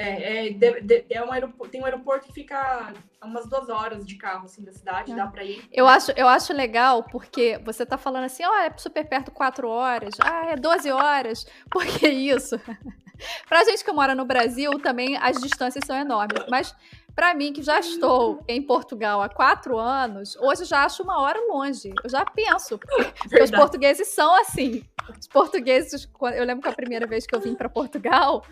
É, 0.00 0.46
é, 0.46 0.50
de, 0.50 0.80
de, 0.80 1.04
é 1.10 1.24
um 1.24 1.32
aeroporto, 1.32 1.72
tem 1.72 1.80
um 1.80 1.84
aeroporto 1.84 2.28
que 2.28 2.32
fica 2.32 2.92
a 3.20 3.26
umas 3.26 3.48
duas 3.48 3.68
horas 3.68 4.06
de 4.06 4.14
carro 4.14 4.44
assim 4.44 4.62
da 4.62 4.70
cidade, 4.70 5.10
é. 5.10 5.16
dá 5.16 5.26
para 5.26 5.42
ir. 5.42 5.60
Eu 5.72 5.88
acho, 5.88 6.12
eu 6.12 6.28
acho 6.28 6.52
legal 6.52 7.02
porque 7.02 7.58
você 7.64 7.84
tá 7.84 7.98
falando 7.98 8.24
assim, 8.24 8.44
ó, 8.44 8.48
oh, 8.48 8.56
é 8.58 8.72
super 8.76 9.04
perto 9.04 9.32
quatro 9.32 9.68
horas, 9.68 10.14
ah, 10.22 10.52
é 10.52 10.56
12 10.56 10.88
horas. 10.92 11.44
Por 11.68 11.84
que 11.84 12.08
isso? 12.08 12.60
pra 13.48 13.64
gente 13.64 13.84
que 13.84 13.90
mora 13.90 14.14
no 14.14 14.24
Brasil, 14.24 14.70
também 14.78 15.16
as 15.16 15.40
distâncias 15.40 15.84
são 15.84 15.96
enormes. 15.96 16.44
Mas 16.48 16.72
para 17.12 17.34
mim, 17.34 17.52
que 17.52 17.64
já 17.64 17.80
estou 17.80 18.44
em 18.46 18.62
Portugal 18.62 19.20
há 19.20 19.28
quatro 19.28 19.76
anos, 19.76 20.36
hoje 20.36 20.64
já 20.64 20.84
acho 20.84 21.02
uma 21.02 21.20
hora 21.20 21.40
longe. 21.48 21.92
Eu 22.04 22.08
já 22.08 22.24
penso. 22.24 22.78
Porque 22.78 23.42
os 23.42 23.50
portugueses 23.50 24.06
são 24.06 24.32
assim. 24.36 24.84
Os 25.18 25.26
portugueses, 25.26 26.08
eu 26.34 26.44
lembro 26.44 26.62
que 26.62 26.68
a 26.68 26.72
primeira 26.72 27.06
vez 27.06 27.26
que 27.26 27.34
eu 27.34 27.40
vim 27.40 27.54
para 27.54 27.68
Portugal, 27.68 28.44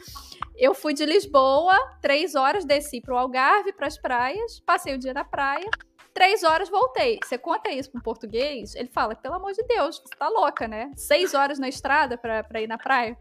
eu 0.57 0.75
fui 0.75 0.95
de 0.95 1.05
Lisboa, 1.05 1.77
três 2.01 2.35
horas, 2.35 2.65
desci 2.65 3.01
para 3.01 3.15
o 3.15 3.19
Algarve, 3.19 3.73
para 3.73 3.87
as 3.87 3.99
praias, 3.99 4.61
passei 4.61 4.95
o 4.95 4.99
dia 4.99 5.13
na 5.13 5.25
praia, 5.25 5.69
Três 6.17 6.43
horas 6.43 6.71
voltei. 6.71 7.21
Você 7.23 7.37
conta 7.37 7.69
isso 7.69 7.91
para 7.91 7.99
um 7.99 8.03
português, 8.03 8.75
ele 8.75 8.89
fala, 8.89 9.15
pelo 9.15 9.35
amor 9.35 9.53
de 9.53 9.63
Deus, 9.65 9.99
você 9.99 10.17
tá 10.19 10.27
louca, 10.31 10.67
né? 10.67 10.91
Seis 10.97 11.35
horas 11.35 11.59
na 11.59 11.69
estrada 11.69 12.17
para 12.17 12.59
ir 12.63 12.67
na 12.67 12.79
praia. 12.79 13.19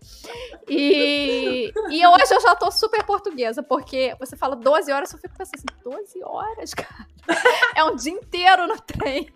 E, 0.69 1.73
e 1.91 2.07
hoje 2.07 2.33
eu 2.33 2.39
já 2.39 2.55
tô 2.55 2.71
super 2.71 3.03
portuguesa, 3.03 3.61
porque 3.61 4.15
você 4.17 4.37
fala 4.37 4.55
12 4.55 4.93
horas, 4.93 5.11
eu 5.11 5.19
fico 5.19 5.37
pensando 5.37 5.55
assim, 5.57 5.83
12 5.83 6.23
horas, 6.23 6.73
cara? 6.73 7.05
É 7.75 7.83
um 7.83 7.95
dia 7.95 8.13
inteiro 8.13 8.67
no 8.67 8.79
trem. 8.79 9.27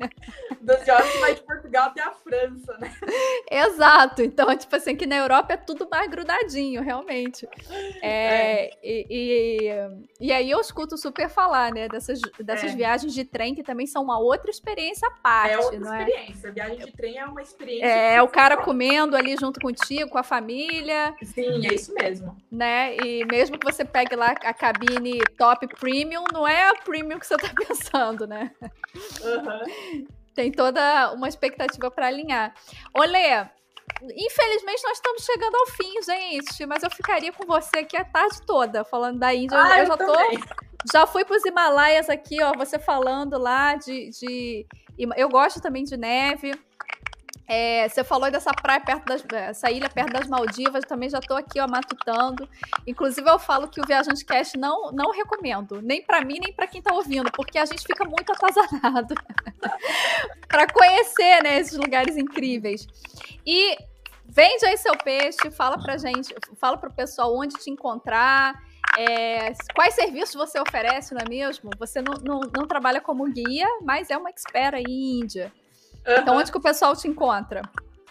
12 0.61 0.91
horas 0.91 1.11
que 1.11 1.17
vai 1.17 1.35
de 1.35 1.41
Portugal 1.41 1.87
até 1.87 2.01
a 2.01 2.11
França, 2.11 2.77
né? 2.79 2.93
Exato. 3.49 4.21
Então, 4.21 4.55
tipo 4.55 4.73
assim, 4.75 4.95
que 4.95 5.05
na 5.05 5.17
Europa 5.17 5.53
é 5.53 5.57
tudo 5.57 5.87
mais 5.89 6.09
grudadinho, 6.09 6.81
realmente. 6.81 7.47
É, 8.01 8.67
é. 8.67 8.69
E, 8.83 9.07
e, 9.09 10.27
e, 10.27 10.31
aí 10.31 10.49
eu 10.49 10.61
escuto 10.61 10.97
super 10.97 11.29
falar, 11.29 11.73
né, 11.73 11.87
dessas, 11.89 12.21
dessas 12.39 12.71
é. 12.71 12.75
viagens 12.75 13.13
de 13.13 13.25
trem 13.25 13.48
trem, 13.49 13.55
que 13.55 13.63
também 13.63 13.87
são 13.87 14.03
uma 14.03 14.19
outra 14.19 14.49
experiência 14.49 15.07
à 15.07 15.11
parte. 15.11 15.53
É 15.53 15.57
outra 15.57 15.79
não 15.79 15.93
é? 15.93 16.03
experiência. 16.03 16.51
Viagem 16.51 16.77
de 16.77 16.91
trem 16.91 17.17
é 17.17 17.25
uma 17.25 17.41
experiência. 17.41 17.85
É, 17.85 18.21
o 18.21 18.27
cara 18.27 18.57
comendo 18.57 19.15
ali 19.15 19.35
junto 19.39 19.59
contigo, 19.59 20.09
com 20.09 20.17
a 20.17 20.23
família. 20.23 21.15
Sim, 21.23 21.65
é 21.65 21.73
isso 21.73 21.93
mesmo. 21.93 22.37
Né? 22.51 22.95
E 22.97 23.25
mesmo 23.25 23.57
que 23.57 23.65
você 23.65 23.83
pegue 23.83 24.15
lá 24.15 24.31
a 24.31 24.53
cabine 24.53 25.19
top 25.37 25.67
premium, 25.79 26.23
não 26.31 26.47
é 26.47 26.69
a 26.69 26.75
premium 26.75 27.19
que 27.19 27.27
você 27.27 27.37
tá 27.37 27.49
pensando, 27.67 28.27
né? 28.27 28.51
Uhum. 29.23 30.07
Tem 30.33 30.51
toda 30.51 31.11
uma 31.13 31.27
expectativa 31.27 31.91
para 31.91 32.07
alinhar. 32.07 32.53
Olê, 32.93 33.45
Infelizmente, 34.01 34.83
nós 34.83 34.97
estamos 34.97 35.23
chegando 35.23 35.55
ao 35.55 35.67
fim, 35.67 36.01
gente. 36.03 36.65
Mas 36.65 36.83
eu 36.83 36.89
ficaria 36.89 37.31
com 37.31 37.45
você 37.45 37.79
aqui 37.79 37.97
a 37.97 38.05
tarde 38.05 38.41
toda, 38.45 38.83
falando 38.83 39.19
da 39.19 39.33
Índia. 39.33 39.61
Ah, 39.61 39.77
eu, 39.77 39.83
eu 39.83 39.87
já 39.87 39.97
também. 39.97 40.39
tô 40.39 40.69
já 40.91 41.05
fui 41.05 41.25
para 41.25 41.35
os 41.35 41.45
Himalaias 41.45 42.09
aqui, 42.09 42.41
ó, 42.41 42.53
você 42.55 42.79
falando 42.79 43.37
lá 43.37 43.75
de, 43.75 44.09
de. 44.11 44.65
Eu 45.15 45.29
gosto 45.29 45.61
também 45.61 45.83
de 45.83 45.97
neve. 45.97 46.53
É, 47.51 47.89
você 47.89 48.03
falou 48.03 48.29
dessa 48.29 48.51
praia 48.51 48.79
perto 48.79 49.05
das. 49.05 49.25
Essa 49.33 49.71
ilha 49.71 49.89
perto 49.89 50.13
das 50.13 50.27
Maldivas, 50.27 50.85
também 50.85 51.09
já 51.09 51.17
estou 51.19 51.35
aqui, 51.35 51.59
ó, 51.59 51.67
matutando. 51.67 52.47
Inclusive, 52.85 53.27
eu 53.29 53.39
falo 53.39 53.67
que 53.67 53.81
o 53.81 53.85
Viajante 53.85 54.23
Cast 54.23 54.57
não, 54.57 54.91
não 54.91 55.11
recomendo, 55.11 55.81
nem 55.81 56.01
para 56.01 56.23
mim, 56.23 56.39
nem 56.39 56.53
para 56.53 56.67
quem 56.67 56.79
está 56.79 56.93
ouvindo, 56.93 57.31
porque 57.31 57.57
a 57.57 57.65
gente 57.65 57.81
fica 57.85 58.05
muito 58.05 58.31
atazanado 58.31 59.15
para 60.47 60.67
conhecer 60.71 61.43
né, 61.43 61.59
esses 61.59 61.77
lugares 61.77 62.15
incríveis. 62.15 62.87
E 63.45 63.75
vende 64.29 64.65
aí 64.65 64.77
seu 64.77 64.95
peixe, 64.97 65.51
fala 65.51 65.77
pra 65.77 65.97
gente, 65.97 66.33
fala 66.55 66.77
pro 66.77 66.93
pessoal 66.93 67.35
onde 67.35 67.55
te 67.55 67.69
encontrar. 67.69 68.61
É, 68.97 69.53
quais 69.75 69.93
serviços 69.93 70.35
você 70.35 70.59
oferece, 70.59 71.13
não 71.13 71.21
é 71.21 71.29
mesmo? 71.29 71.69
Você 71.77 72.01
não, 72.01 72.13
não, 72.23 72.39
não 72.55 72.67
trabalha 72.67 73.01
como 73.01 73.29
guia, 73.31 73.67
mas 73.81 74.09
é 74.09 74.17
uma 74.17 74.29
expert 74.29 74.75
aí 74.75 74.83
em 74.87 75.21
Índia. 75.21 75.51
Uhum. 76.07 76.15
Então, 76.17 76.37
onde 76.37 76.51
que 76.51 76.57
o 76.57 76.61
pessoal 76.61 76.95
te 76.95 77.07
encontra? 77.07 77.61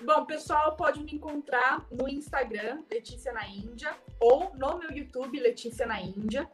Bom, 0.00 0.20
o 0.20 0.26
pessoal 0.26 0.76
pode 0.76 1.02
me 1.02 1.12
encontrar 1.12 1.84
no 1.90 2.08
Instagram, 2.08 2.82
Letícia 2.90 3.32
na 3.32 3.48
Índia, 3.48 3.90
ou 4.20 4.52
no 4.54 4.78
meu 4.78 4.92
YouTube, 4.92 5.40
Letícia 5.40 5.86
na 5.86 6.00
Índia. 6.00 6.48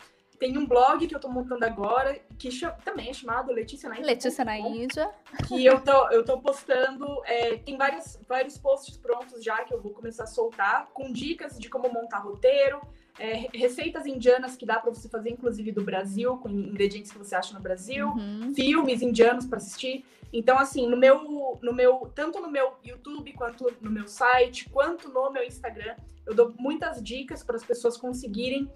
Tem 0.44 0.58
um 0.58 0.66
blog 0.66 1.06
que 1.06 1.14
eu 1.14 1.18
tô 1.18 1.26
montando 1.26 1.64
agora, 1.64 2.20
que 2.38 2.50
também 2.84 3.08
é 3.08 3.14
chamado 3.14 3.50
Letícia 3.50 3.88
na 3.88 3.94
Índia. 3.94 4.06
Letícia 4.10 4.44
na 4.44 4.58
Índia. 4.58 5.10
Que 5.48 5.64
eu 5.64 5.80
tô, 5.80 6.10
eu 6.10 6.22
tô 6.22 6.38
postando. 6.38 7.06
É, 7.24 7.56
tem 7.56 7.78
vários, 7.78 8.18
vários 8.28 8.58
posts 8.58 8.94
prontos 8.98 9.42
já 9.42 9.64
que 9.64 9.72
eu 9.72 9.80
vou 9.80 9.92
começar 9.92 10.24
a 10.24 10.26
soltar, 10.26 10.90
com 10.92 11.10
dicas 11.10 11.58
de 11.58 11.70
como 11.70 11.90
montar 11.90 12.18
roteiro, 12.18 12.78
é, 13.18 13.48
receitas 13.54 14.04
indianas 14.04 14.54
que 14.54 14.66
dá 14.66 14.78
para 14.78 14.90
você 14.90 15.08
fazer, 15.08 15.30
inclusive 15.30 15.72
do 15.72 15.82
Brasil, 15.82 16.36
com 16.36 16.50
ingredientes 16.50 17.10
que 17.10 17.16
você 17.16 17.34
acha 17.34 17.54
no 17.54 17.60
Brasil, 17.60 18.08
uhum. 18.08 18.52
filmes 18.54 19.00
indianos 19.00 19.46
para 19.46 19.56
assistir. 19.56 20.04
Então, 20.30 20.58
assim, 20.58 20.86
no 20.86 20.96
meu, 20.98 21.58
no 21.62 21.72
meu, 21.72 22.12
tanto 22.14 22.38
no 22.38 22.50
meu 22.50 22.74
YouTube 22.84 23.32
quanto 23.32 23.72
no 23.80 23.90
meu 23.90 24.06
site, 24.06 24.68
quanto 24.68 25.08
no 25.08 25.30
meu 25.30 25.42
Instagram, 25.42 25.96
eu 26.26 26.34
dou 26.34 26.54
muitas 26.58 27.02
dicas 27.02 27.42
para 27.42 27.56
as 27.56 27.64
pessoas 27.64 27.96
conseguirem 27.96 28.70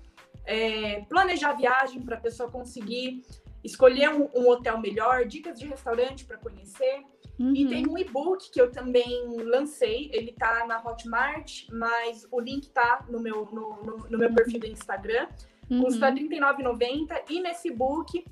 é, 0.48 1.02
planejar 1.02 1.50
a 1.50 1.52
viagem, 1.52 2.00
para 2.00 2.16
a 2.16 2.20
pessoa 2.20 2.50
conseguir 2.50 3.22
escolher 3.62 4.08
um, 4.08 4.30
um 4.34 4.48
hotel 4.48 4.80
melhor, 4.80 5.26
dicas 5.26 5.58
de 5.58 5.66
restaurante 5.66 6.24
para 6.24 6.38
conhecer. 6.38 7.02
Uhum. 7.38 7.54
E 7.54 7.68
tem 7.68 7.86
um 7.86 7.98
e-book 7.98 8.50
que 8.50 8.60
eu 8.60 8.70
também 8.72 9.28
lancei, 9.44 10.10
ele 10.12 10.32
tá 10.32 10.66
na 10.66 10.82
Hotmart, 10.82 11.66
mas 11.70 12.26
o 12.32 12.40
link 12.40 12.70
tá 12.70 13.04
no 13.10 13.20
meu, 13.20 13.46
no, 13.52 13.82
no, 13.84 13.96
no 14.08 14.18
meu 14.18 14.32
perfil 14.32 14.58
do 14.58 14.66
Instagram. 14.66 15.28
Uhum. 15.70 15.84
Custa 15.84 16.08
R$39,90 16.08 17.24
e 17.28 17.40
nesse 17.40 17.68
e-book 17.68 18.24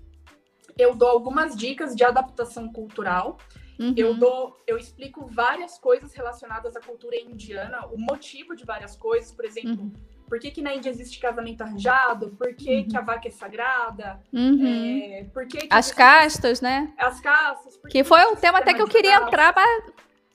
eu 0.79 0.95
dou 0.95 1.09
algumas 1.09 1.55
dicas 1.55 1.95
de 1.95 2.03
adaptação 2.03 2.73
cultural. 2.73 3.37
Uhum. 3.79 3.93
Eu 3.95 4.15
dou, 4.15 4.57
eu 4.67 4.79
explico 4.79 5.27
várias 5.27 5.79
coisas 5.79 6.15
relacionadas 6.15 6.75
à 6.77 6.81
cultura 6.81 7.15
indiana, 7.15 7.87
o 7.93 7.99
motivo 7.99 8.57
de 8.57 8.65
várias 8.65 8.97
coisas, 8.97 9.31
por 9.33 9.45
exemplo, 9.45 9.83
uhum. 9.83 9.93
Por 10.29 10.39
que, 10.39 10.51
que 10.51 10.63
na 10.63 10.75
Índia 10.75 10.91
existe 10.91 11.19
casamento 11.19 11.63
arranjado? 11.63 12.31
Por 12.39 12.55
que, 12.55 12.79
uhum. 12.79 12.89
que 12.89 12.97
a 12.97 13.01
vaca 13.01 13.29
é 13.29 13.31
sagrada? 13.31 14.21
Uhum. 14.33 15.01
É, 15.03 15.25
por 15.33 15.47
que 15.47 15.59
que 15.59 15.69
As 15.71 15.93
castas, 15.93 16.61
né? 16.61 16.93
As 16.99 17.21
castas. 17.21 17.79
Que 17.89 18.03
foi 18.03 18.25
um 18.27 18.37
tema 18.37 18.59
até 18.59 18.75
que 18.75 18.83
eu 18.83 18.89
queria 18.89 19.17
entrar, 19.17 19.53
mas 19.55 19.85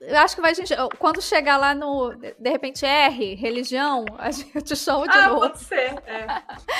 eu 0.02 0.18
acho 0.18 0.36
que 0.36 0.42
vai 0.42 0.56
gente. 0.56 0.74
Quando 0.98 1.22
chegar 1.22 1.58
lá 1.58 1.76
no. 1.76 2.12
De 2.16 2.50
repente, 2.50 2.84
R, 2.84 3.36
religião, 3.36 4.04
a 4.18 4.32
gente 4.32 4.76
chama 4.76 5.08
de 5.08 5.16
ah, 5.16 5.28
novo. 5.28 5.42
Pode 5.42 5.60
ser, 5.60 5.94
é. 6.08 6.26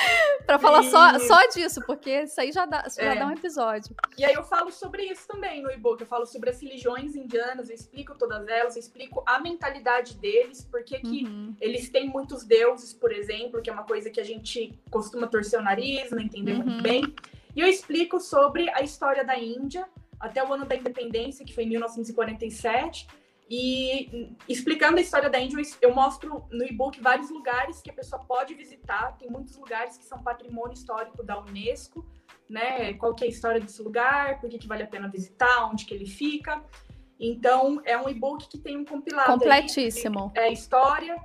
pra 0.44 0.58
falar 0.58 0.82
só, 0.82 1.18
só 1.20 1.46
disso, 1.48 1.80
porque 1.86 2.22
isso 2.22 2.40
aí 2.40 2.50
já 2.50 2.66
dá, 2.66 2.84
já 2.88 3.14
é. 3.14 3.18
dá 3.18 3.26
um 3.28 3.30
episódio. 3.30 3.94
E 4.18 4.24
aí 4.24 4.34
eu 4.34 4.42
falo 4.42 4.72
sobre 4.72 5.04
isso 5.04 5.28
também 5.28 5.62
no 5.62 5.70
e-book. 5.70 6.00
Eu 6.00 6.06
falo 6.06 6.26
sobre 6.26 6.50
as 6.50 6.60
religiões 6.60 7.14
indianas, 7.14 7.68
eu 7.68 7.76
explico 7.76 8.16
todas 8.16 8.48
elas, 8.48 8.74
eu 8.74 8.80
explico 8.80 9.22
a 9.24 9.38
mentalidade 9.38 10.16
deles, 10.16 10.66
porque 10.68 10.98
que 10.98 11.24
uhum. 11.24 11.54
eles 11.60 11.88
têm 11.90 12.08
muitos 12.08 12.42
deuses, 12.42 12.92
por 12.92 13.12
exemplo, 13.12 13.62
que 13.62 13.70
é 13.70 13.72
uma 13.72 13.84
coisa 13.84 14.10
que 14.10 14.20
a 14.20 14.24
gente 14.24 14.76
costuma 14.90 15.28
torcer 15.28 15.60
o 15.60 15.62
nariz, 15.62 16.10
não 16.10 16.20
entender 16.20 16.54
uhum. 16.54 16.64
muito 16.64 16.82
bem. 16.82 17.14
E 17.54 17.60
eu 17.60 17.68
explico 17.68 18.18
sobre 18.18 18.68
a 18.70 18.82
história 18.82 19.24
da 19.24 19.38
Índia 19.38 19.86
até 20.22 20.42
o 20.42 20.52
ano 20.52 20.64
da 20.64 20.76
independência, 20.76 21.44
que 21.44 21.52
foi 21.52 21.64
em 21.64 21.70
1947. 21.70 23.06
E 23.50 24.34
explicando 24.48 24.96
a 24.96 25.00
história 25.00 25.28
da 25.28 25.38
Índia, 25.38 25.60
eu 25.82 25.94
mostro 25.94 26.46
no 26.50 26.64
e-book 26.64 26.98
vários 27.00 27.28
lugares 27.28 27.82
que 27.82 27.90
a 27.90 27.92
pessoa 27.92 28.24
pode 28.24 28.54
visitar. 28.54 29.18
Tem 29.18 29.28
muitos 29.28 29.56
lugares 29.56 29.98
que 29.98 30.04
são 30.04 30.22
patrimônio 30.22 30.72
histórico 30.72 31.22
da 31.22 31.38
Unesco, 31.38 32.06
né? 32.48 32.94
Qual 32.94 33.14
que 33.14 33.24
é 33.24 33.26
a 33.26 33.30
história 33.30 33.60
desse 33.60 33.82
lugar, 33.82 34.40
por 34.40 34.48
que, 34.48 34.58
que 34.58 34.68
vale 34.68 34.84
a 34.84 34.86
pena 34.86 35.08
visitar, 35.08 35.68
onde 35.70 35.84
que 35.84 35.92
ele 35.92 36.06
fica. 36.06 36.64
Então, 37.20 37.82
é 37.84 37.98
um 37.98 38.08
e-book 38.08 38.48
que 38.48 38.58
tem 38.58 38.76
um 38.76 38.84
compilado. 38.84 39.32
Completíssimo. 39.32 40.32
Aí, 40.36 40.44
é 40.44 40.52
história, 40.52 41.16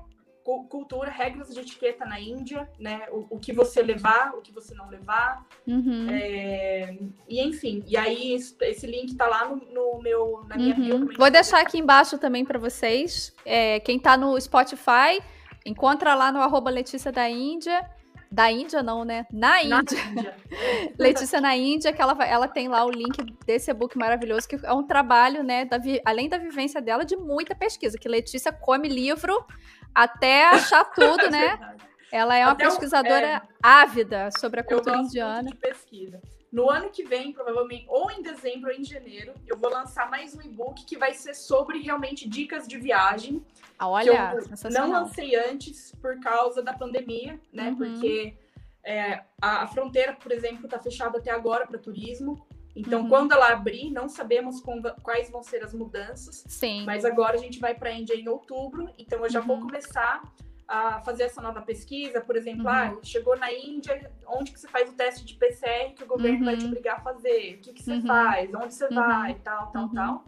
cultura, 0.69 1.11
regras 1.11 1.53
de 1.53 1.59
etiqueta 1.59 2.05
na 2.05 2.19
Índia, 2.19 2.69
né? 2.79 3.07
O, 3.11 3.35
o, 3.35 3.39
que 3.39 3.51
você 3.51 3.81
levar, 3.81 4.33
o 4.33 4.41
que 4.41 4.51
você 4.51 4.73
não 4.73 4.89
levar. 4.89 5.45
Uhum. 5.67 6.07
É, 6.09 6.97
e 7.27 7.41
enfim, 7.41 7.83
e 7.85 7.97
aí 7.97 8.33
esse 8.33 8.87
link 8.87 9.15
tá 9.15 9.27
lá 9.27 9.45
no, 9.49 9.57
no 9.57 10.01
meu, 10.01 10.45
na 10.47 10.55
minha 10.55 10.75
uhum. 10.75 11.05
bio. 11.05 11.17
Vou 11.17 11.29
deixar 11.29 11.59
aqui 11.59 11.77
embaixo 11.77 12.17
também 12.17 12.45
para 12.45 12.57
vocês. 12.57 13.33
É, 13.45 13.81
quem 13.81 13.99
tá 13.99 14.15
no 14.15 14.39
Spotify, 14.39 15.21
encontra 15.65 16.15
lá 16.15 16.31
no 16.31 16.41
arroba 16.41 16.69
Letícia 16.69 17.11
da 17.11 17.29
Índia. 17.29 17.85
Da 18.29 18.51
Índia, 18.51 18.83
não, 18.83 19.05
né? 19.05 19.25
Na 19.31 19.63
Índia. 19.63 19.77
Na 19.77 20.11
Índia. 20.11 20.35
Letícia 20.99 21.39
na 21.39 21.55
Índia, 21.55 21.93
que 21.93 22.01
ela, 22.01 22.25
ela 22.25 22.47
tem 22.47 22.67
lá 22.67 22.85
o 22.85 22.89
link 22.89 23.23
desse 23.45 23.71
e-book 23.71 23.97
maravilhoso, 23.97 24.47
que 24.47 24.59
é 24.63 24.73
um 24.73 24.83
trabalho, 24.83 25.43
né? 25.43 25.63
Da, 25.63 25.77
além 26.05 26.27
da 26.27 26.37
vivência 26.37 26.81
dela, 26.81 27.05
de 27.05 27.15
muita 27.15 27.55
pesquisa. 27.55 27.97
Que 27.97 28.09
Letícia 28.09 28.51
come 28.51 28.89
livro 28.89 29.45
até 29.93 30.45
achar 30.45 30.85
tudo, 30.93 31.29
né? 31.29 31.77
Ela 32.11 32.37
é 32.37 32.43
uma 32.43 32.53
até 32.53 32.65
pesquisadora 32.65 33.27
é, 33.27 33.41
ávida 33.61 34.29
sobre 34.37 34.61
a 34.61 34.63
cultura 34.63 34.97
indiana. 34.97 35.49
de 35.49 35.55
pesquisa. 35.55 36.21
No 36.51 36.69
ano 36.69 36.89
que 36.89 37.03
vem, 37.03 37.33
provavelmente, 37.33 37.85
ou 37.89 38.09
em 38.09 38.21
dezembro 38.21 38.71
ou 38.71 38.75
em 38.75 38.83
janeiro, 38.83 39.33
eu 39.45 39.57
vou 39.57 39.69
lançar 39.69 40.09
mais 40.09 40.33
um 40.33 40.41
e-book 40.41 40.85
que 40.85 40.97
vai 40.97 41.13
ser 41.13 41.33
sobre 41.33 41.79
realmente 41.79 42.27
dicas 42.27 42.65
de 42.67 42.79
viagem. 42.79 43.45
Ah, 43.77 43.89
olha, 43.89 44.31
que 44.31 44.65
eu 44.65 44.71
não 44.71 44.89
lancei 44.89 45.35
antes 45.35 45.93
por 46.01 46.17
causa 46.21 46.63
da 46.63 46.73
pandemia, 46.73 47.39
né? 47.51 47.69
Uhum. 47.69 47.75
Porque 47.75 48.37
é, 48.81 49.23
a, 49.41 49.63
a, 49.63 49.67
fronteira, 49.67 50.13
por 50.13 50.31
exemplo, 50.31 50.65
está 50.65 50.79
fechada 50.79 51.17
até 51.17 51.31
agora 51.31 51.67
para 51.67 51.77
turismo. 51.77 52.46
Então, 52.77 53.01
uhum. 53.01 53.09
quando 53.09 53.31
ela 53.31 53.49
abrir, 53.49 53.89
não 53.89 54.07
sabemos 54.07 54.61
quais 55.01 55.31
vão 55.31 55.41
ser 55.41 55.63
as 55.63 55.73
mudanças. 55.73 56.43
Sim. 56.47 56.85
Mas 56.85 57.03
agora 57.03 57.35
a 57.35 57.39
gente 57.39 57.59
vai 57.59 57.73
para 57.73 57.89
a 57.89 57.93
Índia 57.93 58.13
em 58.13 58.29
outubro, 58.29 58.87
então 58.99 59.23
eu 59.23 59.29
já 59.29 59.41
uhum. 59.41 59.47
vou 59.47 59.59
começar 59.61 60.21
a 60.67 60.99
fazer 60.99 61.23
essa 61.23 61.41
nova 61.41 61.61
pesquisa. 61.61 62.21
Por 62.21 62.35
exemplo, 62.35 62.65
uhum. 62.65 62.69
ah, 62.69 62.97
chegou 63.01 63.35
na 63.35 63.51
Índia, 63.51 64.11
onde 64.27 64.51
que 64.51 64.59
você 64.59 64.67
faz 64.67 64.87
o 64.89 64.93
teste 64.93 65.25
de 65.25 65.33
PCR 65.33 65.95
que 65.95 66.03
o 66.03 66.07
governo 66.07 66.45
vai 66.45 66.55
te 66.55 66.65
uhum. 66.65 66.67
obrigar 66.67 66.97
a 66.97 66.99
fazer? 66.99 67.55
O 67.55 67.61
que, 67.61 67.73
que 67.73 67.83
você 67.83 67.93
uhum. 67.93 68.05
faz? 68.05 68.53
Onde 68.53 68.73
você 68.75 68.87
vai? 68.89 69.31
Uhum. 69.31 69.39
Tal, 69.39 69.71
tal, 69.71 69.89
tal. 69.89 70.25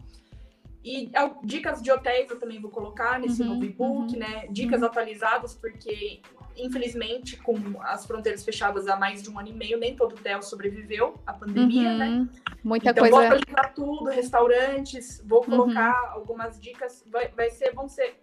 E 0.82 1.12
dicas 1.44 1.80
de 1.80 1.92
hotéis 1.92 2.28
eu 2.30 2.38
também 2.38 2.60
vou 2.60 2.70
colocar 2.70 3.20
nesse 3.20 3.44
novo 3.44 3.62
e-book, 3.64 4.16
né? 4.16 4.48
Dicas 4.50 4.82
atualizadas, 4.82 5.54
porque 5.54 6.22
infelizmente, 6.64 7.36
com 7.36 7.56
as 7.82 8.06
fronteiras 8.06 8.44
fechadas 8.44 8.86
há 8.88 8.96
mais 8.96 9.22
de 9.22 9.30
um 9.30 9.38
ano 9.38 9.48
e 9.48 9.52
meio, 9.52 9.78
nem 9.78 9.94
todo 9.94 10.14
hotel 10.14 10.42
sobreviveu 10.42 11.14
à 11.26 11.32
pandemia, 11.32 11.94
né? 11.94 12.08
uhum. 12.08 12.24
né? 12.24 12.28
Muita 12.62 12.90
então, 12.90 13.02
coisa. 13.02 13.16
vou 13.16 13.24
atualizar 13.24 13.74
tudo, 13.74 14.04
restaurantes, 14.10 15.22
vou 15.24 15.42
colocar 15.42 15.90
uhum. 15.90 16.10
algumas 16.12 16.60
dicas, 16.60 17.04
vai, 17.10 17.28
vai 17.28 17.50
ser, 17.50 17.72
vão 17.72 17.88
ser 17.88 18.16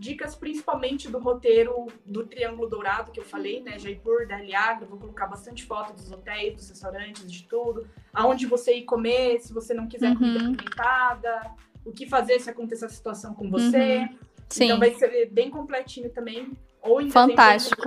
dicas 0.00 0.34
principalmente 0.34 1.10
do 1.10 1.18
roteiro 1.18 1.86
do 2.06 2.24
Triângulo 2.24 2.68
Dourado 2.68 3.10
que 3.12 3.20
eu 3.20 3.24
falei, 3.24 3.60
né? 3.60 3.78
Jaipur, 3.78 4.26
Delhi 4.26 4.54
Agra, 4.54 4.86
vou 4.86 4.98
colocar 4.98 5.26
bastante 5.26 5.62
foto 5.64 5.92
dos 5.92 6.10
hotéis, 6.10 6.54
dos 6.54 6.70
restaurantes, 6.70 7.30
de 7.30 7.44
tudo. 7.44 7.86
Aonde 8.12 8.46
você 8.46 8.76
ir 8.76 8.84
comer, 8.84 9.40
se 9.40 9.52
você 9.52 9.74
não 9.74 9.86
quiser 9.86 10.12
uhum. 10.12 10.16
comida 10.16 10.38
pimentada, 10.38 11.54
o 11.84 11.92
que 11.92 12.06
fazer 12.06 12.40
se 12.40 12.48
acontecer 12.48 12.86
a 12.86 12.88
situação 12.88 13.34
com 13.34 13.50
você. 13.50 13.98
Uhum. 13.98 14.18
Então 14.58 14.78
vai 14.78 14.94
ser 14.94 15.30
bem 15.30 15.50
completinho 15.50 16.10
também. 16.10 16.50
Ou 16.82 17.00
em 17.00 17.10
Fantástico. 17.10 17.82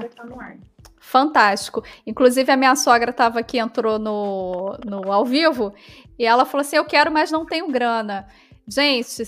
Fantástico. 1.00 1.84
Inclusive, 2.08 2.52
a 2.52 2.58
minha 2.58 2.76
sogra 2.76 3.12
estava 3.12 3.40
aqui, 3.40 3.60
entrou 3.60 4.00
no, 4.00 4.78
no 4.86 5.12
ao 5.12 5.26
vivo, 5.26 5.74
e 6.18 6.26
ela 6.26 6.46
falou 6.46 6.62
assim: 6.62 6.78
Eu 6.78 6.86
quero, 6.86 7.12
mas 7.12 7.32
não 7.32 7.46
tenho 7.46 7.68
grana. 7.68 8.28
Gente, 8.66 9.24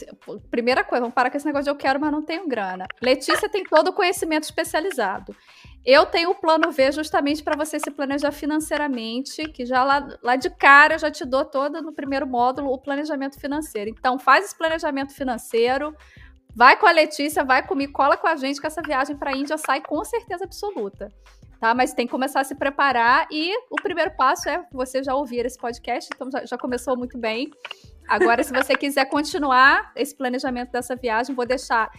primeira 0.50 0.84
coisa, 0.84 1.02
vamos 1.02 1.14
parar 1.14 1.30
com 1.30 1.36
esse 1.36 1.46
negócio 1.46 1.66
de 1.66 1.70
eu 1.70 1.76
quero, 1.76 2.00
mas 2.00 2.12
não 2.12 2.22
tenho 2.22 2.48
grana. 2.48 2.86
Letícia 3.02 3.50
tem 3.50 3.66
todo 3.66 3.90
o 3.90 3.94
conhecimento 3.94 4.44
especializado. 4.44 5.36
Eu 5.86 6.06
tenho 6.06 6.32
o 6.32 6.36
plano 6.36 6.72
V 6.72 6.92
justamente 6.94 7.44
para 7.44 7.56
você 7.56 7.80
se 7.80 7.92
planejar 7.92 8.32
financeiramente, 8.32 9.44
que 9.50 9.66
já 9.66 9.84
lá, 9.84 10.08
lá 10.24 10.36
de 10.36 10.50
cara 10.50 10.96
eu 10.96 11.00
já 11.00 11.12
te 11.12 11.26
dou 11.26 11.46
todo 11.46 11.82
no 11.82 11.94
primeiro 11.94 12.26
módulo 12.26 12.72
o 12.72 12.78
planejamento 12.80 13.40
financeiro. 13.40 13.92
Então, 13.92 14.18
faz 14.18 14.46
esse 14.46 14.58
planejamento 14.58 15.14
financeiro, 15.14 15.96
Vai 16.56 16.78
com 16.78 16.88
a 16.88 16.92
Letícia, 16.92 17.44
vai 17.44 17.66
comigo, 17.68 17.92
cola 17.92 18.16
com 18.16 18.28
a 18.28 18.36
gente 18.36 18.62
que 18.62 18.68
essa 18.68 18.82
viagem 18.82 19.18
para 19.18 19.32
a 19.32 19.34
Índia 19.36 19.58
sai 19.58 19.82
com 19.82 20.04
certeza 20.06 20.46
absoluta. 20.46 21.12
Tá? 21.60 21.74
Mas 21.74 21.94
tem 21.94 22.06
que 22.06 22.12
começar 22.12 22.42
a 22.42 22.44
se 22.44 22.56
preparar 22.56 23.28
e 23.30 23.54
o 23.70 23.76
primeiro 23.76 24.12
passo 24.16 24.48
é 24.48 24.66
você 24.72 25.04
já 25.04 25.14
ouvir 25.14 25.46
esse 25.46 25.58
podcast, 25.58 26.10
então 26.14 26.32
já, 26.32 26.46
já 26.46 26.58
começou 26.58 26.98
muito 26.98 27.18
bem. 27.18 27.50
Agora, 28.08 28.44
se 28.44 28.54
você 28.54 28.76
quiser 28.76 29.06
continuar 29.06 29.92
esse 29.96 30.16
planejamento 30.16 30.72
dessa 30.72 30.96
viagem, 30.96 31.36
vou 31.36 31.46
deixar 31.46 31.92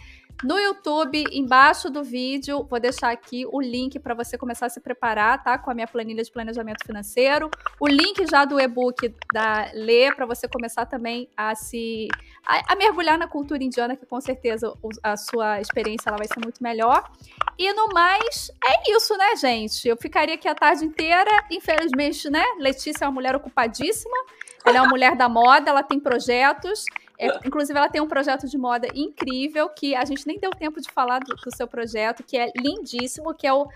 no 0.43 0.59
YouTube, 0.59 1.23
embaixo 1.31 1.89
do 1.89 2.03
vídeo, 2.03 2.63
vou 2.69 2.79
deixar 2.79 3.09
aqui 3.11 3.45
o 3.51 3.59
link 3.59 3.97
para 3.97 4.13
você 4.13 4.37
começar 4.37 4.67
a 4.67 4.69
se 4.69 4.79
preparar, 4.79 5.43
tá? 5.43 5.57
Com 5.57 5.71
a 5.71 5.73
minha 5.73 5.87
planilha 5.87 6.23
de 6.23 6.31
planejamento 6.31 6.85
financeiro. 6.85 7.49
O 7.79 7.87
link 7.87 8.23
já 8.29 8.45
do 8.45 8.59
e-book 8.59 9.13
da 9.33 9.71
Lê, 9.73 10.13
para 10.13 10.27
você 10.27 10.47
começar 10.47 10.85
também 10.85 11.27
a 11.35 11.55
se. 11.55 12.07
A, 12.45 12.73
a, 12.73 12.75
mergulhar 12.75 13.17
na 13.17 13.27
cultura 13.27 13.63
indiana, 13.63 13.95
que 13.95 14.05
com 14.05 14.21
certeza 14.21 14.71
a 15.01 15.17
sua 15.17 15.59
experiência 15.59 16.09
ela 16.09 16.17
vai 16.17 16.27
ser 16.27 16.39
muito 16.43 16.61
melhor. 16.61 17.09
E 17.57 17.73
no 17.73 17.87
mais, 17.87 18.51
é 18.63 18.91
isso, 18.91 19.17
né, 19.17 19.35
gente? 19.35 19.87
Eu 19.87 19.97
ficaria 19.97 20.35
aqui 20.35 20.47
a 20.47 20.53
tarde 20.53 20.85
inteira. 20.85 21.31
Infelizmente, 21.49 22.29
né? 22.29 22.43
Letícia 22.59 23.05
é 23.05 23.07
uma 23.07 23.13
mulher 23.13 23.35
ocupadíssima. 23.35 24.17
Ela 24.63 24.77
é 24.77 24.81
uma 24.81 24.89
mulher 24.89 25.15
da 25.15 25.27
moda, 25.27 25.71
ela 25.71 25.81
tem 25.81 25.99
projetos. 25.99 26.85
É, 27.17 27.27
inclusive, 27.45 27.77
ela 27.77 27.89
tem 27.89 27.99
um 27.99 28.07
projeto 28.07 28.47
de 28.47 28.57
moda 28.57 28.87
incrível 28.93 29.67
que 29.69 29.95
a 29.95 30.05
gente 30.05 30.25
nem 30.27 30.39
deu 30.39 30.51
tempo 30.51 30.79
de 30.79 30.89
falar 30.91 31.19
do, 31.19 31.35
do 31.35 31.55
seu 31.55 31.67
projeto, 31.67 32.23
que 32.23 32.37
é 32.37 32.51
lindíssimo, 32.55 33.33
que 33.33 33.47
é 33.47 33.53
o 33.53 33.63
uh, 33.63 33.69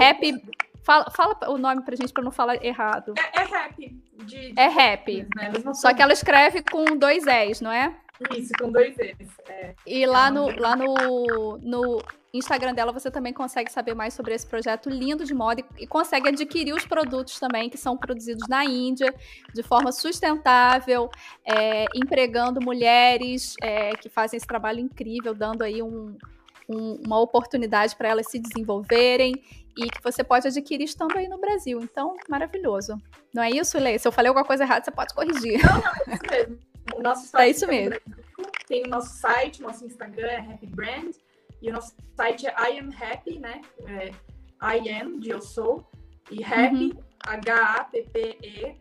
Happy. 0.00 0.40
Fala, 0.84 1.10
fala 1.10 1.36
o 1.48 1.58
nome 1.58 1.82
pra 1.82 1.96
gente 1.96 2.12
pra 2.12 2.22
não 2.22 2.30
falar 2.30 2.64
errado. 2.64 3.14
É, 3.16 3.40
é 3.40 3.44
rap. 3.44 4.02
De, 4.24 4.52
de 4.52 4.60
é 4.60 4.68
rap. 4.68 5.26
Né? 5.36 5.52
Só 5.74 5.92
que 5.92 6.02
ela 6.02 6.12
escreve 6.12 6.62
com 6.62 6.96
dois 6.96 7.26
S, 7.26 7.62
não 7.62 7.72
é? 7.72 7.94
Isso, 8.36 8.52
com 8.58 8.70
dois 8.70 8.96
S. 8.98 9.16
É. 9.48 9.74
E 9.86 10.06
lá 10.06 10.30
no, 10.30 10.48
lá 10.58 10.76
no, 10.76 11.58
no 11.58 12.02
Instagram 12.38 12.72
dela 12.72 12.92
você 12.92 13.10
também 13.10 13.32
consegue 13.32 13.70
saber 13.70 13.94
mais 13.94 14.14
sobre 14.14 14.34
esse 14.34 14.46
projeto 14.46 14.88
lindo 14.88 15.24
de 15.24 15.34
moda 15.34 15.60
e, 15.60 15.84
e 15.84 15.86
consegue 15.86 16.28
adquirir 16.28 16.72
os 16.72 16.86
produtos 16.86 17.38
também 17.38 17.68
que 17.68 17.76
são 17.76 17.96
produzidos 17.96 18.48
na 18.48 18.64
Índia 18.64 19.14
de 19.54 19.62
forma 19.62 19.92
sustentável, 19.92 21.10
é, 21.44 21.84
empregando 21.94 22.60
mulheres 22.60 23.54
é, 23.60 23.90
que 23.96 24.08
fazem 24.08 24.38
esse 24.38 24.46
trabalho 24.46 24.80
incrível, 24.80 25.34
dando 25.34 25.62
aí 25.62 25.82
um, 25.82 26.16
um, 26.68 26.94
uma 27.04 27.20
oportunidade 27.20 27.94
para 27.96 28.08
elas 28.08 28.26
se 28.28 28.38
desenvolverem 28.38 29.34
e 29.76 29.88
que 29.88 30.02
você 30.02 30.24
pode 30.24 30.46
adquirir 30.48 30.84
estando 30.84 31.16
aí 31.16 31.28
no 31.28 31.38
Brasil. 31.38 31.80
Então, 31.82 32.16
maravilhoso. 32.28 33.00
Não 33.32 33.42
é 33.42 33.50
isso, 33.50 33.78
Lê? 33.78 33.98
Se 33.98 34.06
eu 34.06 34.12
falei 34.12 34.28
alguma 34.28 34.44
coisa 34.44 34.64
errada, 34.64 34.84
você 34.84 34.90
pode 34.90 35.14
corrigir. 35.14 35.60
Não, 35.64 35.82
não, 35.82 35.90
é 36.10 36.14
isso 36.14 36.26
mesmo. 36.30 36.58
O 36.94 37.02
nosso 37.02 37.36
é 37.38 37.50
isso 37.50 37.66
mesmo. 37.66 38.00
Tem 38.66 38.84
o 38.84 38.88
nosso 38.88 39.16
site, 39.16 39.62
nosso 39.62 39.84
Instagram 39.84 40.28
é 40.28 40.38
Happy 40.38 40.66
Brand. 40.66 41.14
E 41.62 41.70
o 41.70 41.72
nosso 41.72 41.94
site 42.16 42.46
é 42.46 42.50
I 42.50 42.78
am 42.80 42.90
happy, 42.92 43.38
né? 43.38 43.62
É, 43.86 44.10
I 44.76 44.90
am, 45.00 45.20
de 45.20 45.30
eu 45.30 45.40
sou, 45.40 45.88
e 46.28 46.44
happy, 46.44 46.92
uhum. 46.92 47.02
H-A-P-P-E.com.br. 47.24 48.72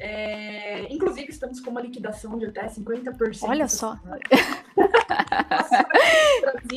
É, 0.00 0.92
inclusive, 0.92 1.30
estamos 1.30 1.60
com 1.60 1.70
uma 1.70 1.80
liquidação 1.80 2.36
de 2.36 2.46
até 2.46 2.66
50%. 2.66 3.48
Olha 3.48 3.68
só. 3.68 3.96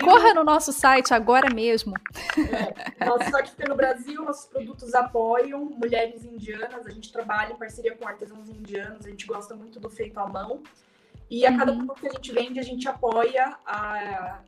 Corra 0.04 0.36
no 0.36 0.44
nosso 0.44 0.72
site 0.72 1.12
agora 1.12 1.52
mesmo. 1.52 1.96
É, 2.38 3.04
nosso 3.04 3.32
site 3.32 3.50
fica 3.50 3.68
no 3.68 3.76
Brasil, 3.76 4.24
nossos 4.24 4.46
produtos 4.46 4.94
apoiam 4.94 5.66
mulheres 5.66 6.24
indianas. 6.24 6.86
A 6.86 6.92
gente 6.92 7.12
trabalha 7.12 7.54
em 7.54 7.58
parceria 7.58 7.98
com 7.98 8.08
artesãos 8.08 8.48
indianos, 8.48 9.08
a 9.08 9.10
gente 9.10 9.26
gosta 9.26 9.56
muito 9.56 9.80
do 9.80 9.90
feito 9.90 10.20
à 10.20 10.28
mão. 10.28 10.62
E 11.30 11.46
a 11.46 11.58
cada 11.58 11.72
uhum. 11.72 11.86
produto 11.86 12.02
que 12.02 12.08
a 12.08 12.14
gente 12.14 12.32
vende, 12.32 12.60
a 12.60 12.64
gente 12.64 12.88
apoia 12.88 13.58
a, 13.66 14.42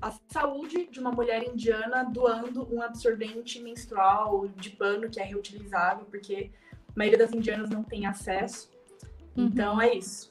a 0.00 0.12
saúde 0.28 0.86
de 0.86 1.00
uma 1.00 1.10
mulher 1.10 1.42
indiana 1.42 2.04
doando 2.04 2.68
um 2.72 2.80
absorvente 2.80 3.60
menstrual 3.60 4.46
de 4.48 4.70
pano 4.70 5.10
que 5.10 5.20
é 5.20 5.24
reutilizável, 5.24 6.04
porque 6.06 6.50
a 6.72 6.92
maioria 6.96 7.18
das 7.18 7.32
indianas 7.32 7.68
não 7.68 7.82
tem 7.82 8.06
acesso. 8.06 8.70
Uhum. 9.36 9.46
Então 9.46 9.80
é 9.80 9.94
isso. 9.94 10.30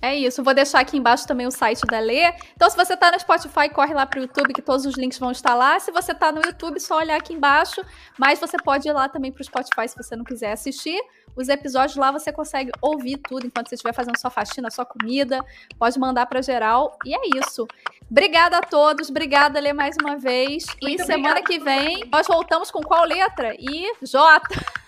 É 0.00 0.14
isso, 0.14 0.44
vou 0.44 0.54
deixar 0.54 0.78
aqui 0.78 0.96
embaixo 0.96 1.26
também 1.26 1.46
o 1.46 1.50
site 1.50 1.84
da 1.84 1.98
Lê. 1.98 2.32
Então, 2.54 2.70
se 2.70 2.76
você 2.76 2.94
está 2.94 3.10
no 3.10 3.18
Spotify, 3.18 3.68
corre 3.68 3.92
lá 3.92 4.06
para 4.06 4.20
o 4.20 4.22
YouTube, 4.22 4.54
que 4.54 4.62
todos 4.62 4.86
os 4.86 4.94
links 4.96 5.18
vão 5.18 5.32
estar 5.32 5.54
lá. 5.56 5.80
Se 5.80 5.90
você 5.90 6.12
está 6.12 6.30
no 6.30 6.40
YouTube, 6.40 6.78
só 6.78 6.98
olhar 6.98 7.16
aqui 7.16 7.34
embaixo. 7.34 7.84
Mas 8.16 8.38
você 8.38 8.56
pode 8.58 8.88
ir 8.88 8.92
lá 8.92 9.08
também 9.08 9.32
para 9.32 9.40
o 9.40 9.44
Spotify 9.44 9.88
se 9.88 9.96
você 9.96 10.14
não 10.14 10.24
quiser 10.24 10.52
assistir. 10.52 11.00
Os 11.38 11.48
episódios 11.48 11.96
lá 11.96 12.10
você 12.10 12.32
consegue 12.32 12.72
ouvir 12.82 13.16
tudo 13.18 13.46
enquanto 13.46 13.68
você 13.68 13.76
estiver 13.76 13.94
fazendo 13.94 14.18
sua 14.18 14.28
faxina, 14.28 14.72
sua 14.72 14.84
comida. 14.84 15.38
Pode 15.78 15.96
mandar 15.96 16.26
para 16.26 16.42
geral. 16.42 16.98
E 17.04 17.14
é 17.14 17.20
isso. 17.38 17.64
Obrigada 18.10 18.58
a 18.58 18.60
todos, 18.60 19.08
obrigada, 19.08 19.60
Lê, 19.60 19.72
mais 19.72 19.94
uma 20.02 20.16
vez. 20.16 20.66
Muito 20.82 21.02
e 21.02 21.06
semana 21.06 21.40
que 21.40 21.60
vem 21.60 22.08
nós 22.10 22.26
voltamos 22.26 22.72
com 22.72 22.80
qual 22.82 23.04
letra? 23.04 23.54
I, 23.54 23.92
J. 24.02 24.42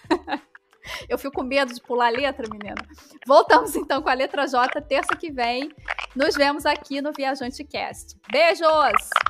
Eu 1.08 1.16
fico 1.18 1.36
com 1.36 1.42
medo 1.44 1.72
de 1.72 1.80
pular 1.80 2.06
a 2.06 2.10
letra, 2.10 2.48
menina. 2.50 2.74
Voltamos 3.24 3.76
então 3.76 4.02
com 4.02 4.08
a 4.08 4.14
letra 4.14 4.46
J 4.46 4.80
terça 4.80 5.14
que 5.14 5.30
vem. 5.30 5.70
Nos 6.16 6.34
vemos 6.34 6.66
aqui 6.66 7.00
no 7.00 7.12
Viajante 7.12 7.62
Cast. 7.62 8.16
Beijos! 8.32 9.29